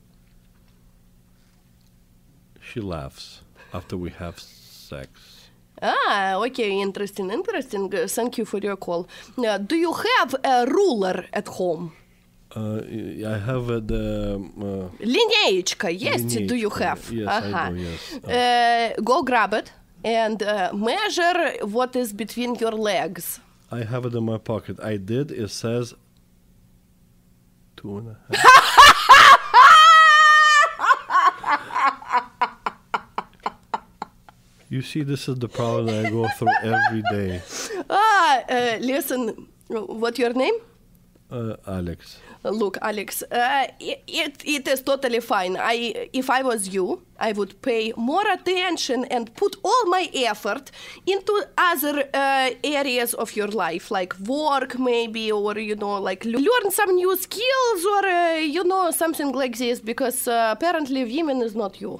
she 2.62 2.80
laughs 2.80 3.41
after 3.74 3.98
we 3.98 4.10
have 4.12 4.40
sex. 4.40 5.10
Ah, 5.82 6.36
okay, 6.45 6.80
interesting, 6.80 7.30
interesting. 7.32 7.94
Uh, 7.94 8.08
Thank 8.08 8.38
you 8.38 8.45
for 8.45 8.60
your 8.60 8.78
call. 8.78 9.08
Uh, 9.38 9.58
do 9.58 9.76
you 9.76 9.94
have 9.94 10.36
a 10.44 10.66
ruler 10.66 11.26
at 11.34 11.48
home? 11.48 11.91
Uh, 12.56 12.82
I 13.28 13.38
have 13.40 13.70
uh, 13.70 13.80
the. 13.80 14.36
Um, 14.36 14.91
Линеечка, 15.00 15.90
есть? 15.90 16.48
Do 16.48 16.56
you 16.56 16.70
Линеечка, 16.70 16.84
have? 16.86 17.12
yes, 17.12 17.28
I 17.28 17.52
Ага. 17.52 17.72
do, 17.74 17.82
yes. 17.82 18.14
Uh, 18.98 19.02
go 19.02 19.24
grab 19.24 19.54
it 19.56 19.72
and 20.06 20.41
uh, 20.44 20.72
measure 20.74 21.58
what 21.66 21.95
is 21.95 22.14
between 22.14 22.56
your 22.56 22.72
legs. 22.72 23.40
I 23.72 23.84
have 23.84 24.06
it 24.06 24.14
in 24.14 24.24
my 24.24 24.38
pocket. 24.38 24.80
I 24.80 24.98
did. 24.98 25.32
It 25.32 25.50
says 25.50 25.95
two 27.79 27.99
and 27.99 28.09
a 28.09 28.17
half. 28.37 28.69
You 34.71 34.83
see, 34.83 35.03
this 35.03 35.29
is 35.29 35.39
the 35.39 35.49
problem 35.49 35.87
that 35.87 36.07
I 36.07 36.11
go 36.11 36.29
through 36.37 36.53
every 36.63 37.03
day. 37.11 37.41
Ah, 37.89 38.43
uh, 38.51 38.77
listen, 38.81 39.49
what's 39.69 40.19
your 40.19 40.35
name? 40.35 40.55
Uh, 41.32 41.56
Alex. 41.66 42.20
Uh, 42.45 42.52
Look, 42.52 42.78
Alex, 42.80 43.24
uh, 43.24 43.66
it, 43.80 44.04
it, 44.06 44.44
it 44.45 44.68
is 44.68 44.84
totally 44.84 45.20
fine. 45.20 45.58
I, 45.58 46.10
if 46.14 46.30
I 46.30 46.44
was 46.44 46.68
you, 46.76 47.02
I 47.18 47.32
would 47.32 47.60
pay 47.64 47.91
more 47.98 48.24
attention 48.32 49.06
and 49.06 49.34
put 49.36 49.56
all 49.64 49.86
my 49.88 50.10
effort 50.14 50.70
into 51.08 51.34
other 51.58 52.08
uh, 52.14 52.52
areas 52.64 53.16
of 53.16 53.36
your 53.36 53.48
life, 53.48 53.90
like 53.90 54.14
work 54.28 54.78
maybe, 54.78 55.32
or 55.32 55.58
you 55.58 55.76
know, 55.76 56.00
like 56.00 56.24
l- 56.24 56.34
learn 56.34 56.70
some 56.72 56.94
new 56.94 57.18
skills, 57.18 57.86
or 57.95 58.06
uh, 58.06 58.36
you 58.36 58.64
know, 58.64 58.91
something 58.91 59.32
like 59.32 59.58
this. 59.58 59.80
Because 59.80 60.28
uh, 60.28 60.50
apparently, 60.52 61.04
women 61.04 61.41
is 61.41 61.56
not 61.56 61.82
you. 61.82 62.00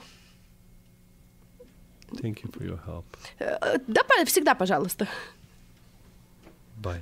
Thank 2.22 2.44
you 2.44 2.50
for 2.52 2.64
your 2.64 2.78
help. 2.86 3.06
Uh, 3.42 3.80
да, 3.88 4.02
па- 4.04 4.26
всегда, 4.26 4.54
пожалуйста. 4.54 5.08
Bye. 6.84 7.02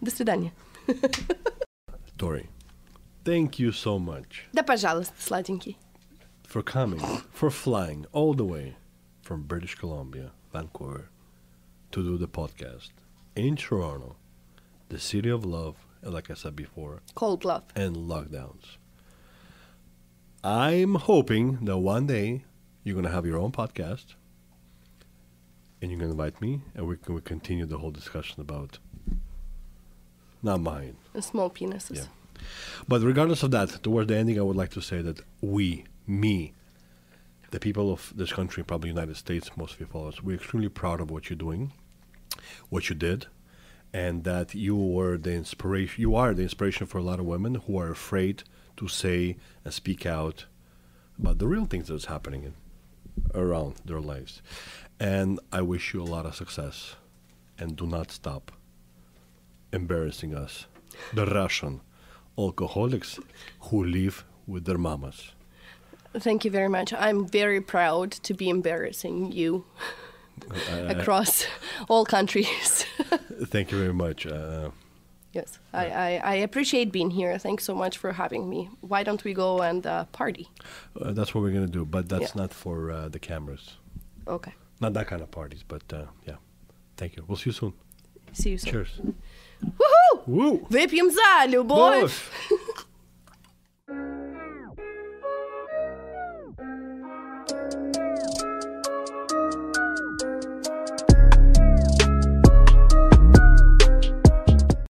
До 0.00 0.10
свидания. 0.12 0.52
Torry, 2.17 2.49
thank 3.23 3.59
you 3.59 3.71
so 3.71 3.99
much. 3.99 4.45
Да, 4.53 4.63
пожалуйста, 4.63 5.13
сладенький. 5.19 5.77
For 6.43 6.61
coming, 6.61 6.99
for 7.31 7.49
flying 7.49 8.05
all 8.11 8.33
the 8.33 8.43
way 8.43 8.75
from 9.21 9.43
British 9.43 9.75
Columbia, 9.75 10.31
Vancouver, 10.51 11.09
to 11.91 12.03
do 12.03 12.17
the 12.17 12.27
podcast 12.27 12.89
in 13.35 13.55
Toronto, 13.55 14.15
the 14.89 14.99
city 14.99 15.29
of 15.29 15.45
love, 15.45 15.75
like 16.03 16.29
I 16.29 16.33
said 16.33 16.55
before, 16.55 17.01
cold 17.15 17.45
love, 17.45 17.63
and 17.75 17.95
lockdowns. 17.95 18.77
I'm 20.43 20.95
hoping 20.95 21.65
that 21.65 21.77
one 21.77 22.07
day 22.07 22.43
you're 22.83 22.95
going 22.95 23.05
to 23.05 23.11
have 23.11 23.25
your 23.25 23.37
own 23.37 23.51
podcast 23.51 24.15
and 25.81 25.89
you're 25.89 25.99
gonna 25.99 26.11
invite 26.11 26.41
me 26.41 26.61
and 26.75 26.87
we 26.87 26.95
can 26.97 27.19
continue 27.21 27.65
the 27.65 27.77
whole 27.79 27.91
discussion 27.91 28.39
about 28.41 28.77
not 30.43 30.61
mine. 30.61 30.95
The 31.13 31.21
small 31.21 31.49
penises. 31.49 31.97
Yeah. 31.97 32.03
But 32.87 33.01
regardless 33.01 33.43
of 33.43 33.51
that, 33.51 33.83
towards 33.83 34.07
the 34.07 34.17
ending, 34.17 34.39
I 34.39 34.41
would 34.41 34.55
like 34.55 34.71
to 34.71 34.81
say 34.81 35.01
that 35.01 35.21
we, 35.41 35.85
me, 36.07 36.53
the 37.51 37.59
people 37.59 37.91
of 37.91 38.13
this 38.15 38.33
country, 38.33 38.63
probably 38.63 38.89
United 38.89 39.17
States, 39.17 39.51
most 39.55 39.75
of 39.75 39.79
you 39.79 39.85
follow 39.85 40.07
us, 40.07 40.23
we're 40.23 40.37
extremely 40.37 40.69
proud 40.69 41.01
of 41.01 41.11
what 41.11 41.29
you're 41.29 41.37
doing, 41.37 41.73
what 42.69 42.89
you 42.89 42.95
did, 42.95 43.27
and 43.93 44.23
that 44.23 44.55
you 44.55 44.75
were 44.75 45.17
the 45.17 45.33
inspiration. 45.33 46.01
You 46.01 46.15
are 46.15 46.33
the 46.33 46.43
inspiration 46.43 46.87
for 46.87 46.97
a 46.97 47.03
lot 47.03 47.19
of 47.19 47.25
women 47.25 47.55
who 47.55 47.77
are 47.77 47.91
afraid 47.91 48.43
to 48.77 48.87
say 48.87 49.37
and 49.65 49.73
speak 49.73 50.05
out 50.05 50.45
about 51.19 51.39
the 51.39 51.47
real 51.47 51.65
things 51.65 51.89
that's 51.89 52.05
happening 52.05 52.43
in, 52.43 52.53
around 53.35 53.75
their 53.85 53.99
lives. 53.99 54.41
And 54.99 55.39
I 55.51 55.61
wish 55.61 55.93
you 55.93 56.01
a 56.01 56.05
lot 56.05 56.25
of 56.25 56.35
success, 56.35 56.95
and 57.59 57.75
do 57.75 57.85
not 57.85 58.11
stop 58.11 58.51
embarrassing 59.73 60.35
us, 60.35 60.67
the 61.13 61.25
Russian 61.25 61.81
alcoholics 62.37 63.19
who 63.61 63.83
live 63.83 64.23
with 64.47 64.65
their 64.65 64.77
mamas. 64.77 65.31
Thank 66.17 66.43
you 66.45 66.51
very 66.51 66.67
much. 66.69 66.93
I'm 66.93 67.25
very 67.25 67.61
proud 67.61 68.11
to 68.23 68.33
be 68.33 68.49
embarrassing 68.49 69.31
you 69.31 69.63
across 70.89 71.45
all 71.87 72.05
countries. 72.05 72.85
Thank 73.45 73.71
you 73.71 73.77
very 73.79 73.93
much. 73.93 74.25
Uh, 74.27 74.71
yes, 75.31 75.59
I, 75.73 75.85
I, 75.87 76.21
I 76.23 76.33
appreciate 76.35 76.91
being 76.91 77.11
here. 77.11 77.37
Thanks 77.37 77.63
so 77.63 77.73
much 77.75 77.97
for 77.97 78.11
having 78.13 78.49
me. 78.49 78.69
Why 78.81 79.03
don't 79.03 79.23
we 79.23 79.33
go 79.33 79.61
and 79.61 79.85
uh, 79.87 80.05
party? 80.11 80.49
uh, 80.99 81.13
that's 81.13 81.33
what 81.33 81.41
we're 81.43 81.51
going 81.51 81.65
to 81.65 81.71
do, 81.71 81.85
but 81.85 82.09
that's 82.09 82.35
Yeah. 82.35 82.41
not 82.41 82.53
for 82.53 82.91
uh, 82.91 83.07
the 83.09 83.19
cameras. 83.19 83.77
Okay. 84.27 84.53
Not 84.81 84.93
that 84.93 85.07
kind 85.07 85.21
of 85.21 85.31
parties, 85.31 85.63
but 85.67 85.83
uh, 85.93 86.05
yeah. 86.27 86.35
Thank 86.97 87.15
you. 87.15 87.23
We'll 87.27 87.37
see 87.37 87.49
you 87.51 87.53
soon. 87.53 87.73
See 88.33 88.49
you 88.51 88.57
soon. 88.57 88.71
Cheers. 88.71 88.99
Выпьем 90.25 91.11
за 91.11 91.45
любовь! 91.47 91.95
любовь. 92.01 92.87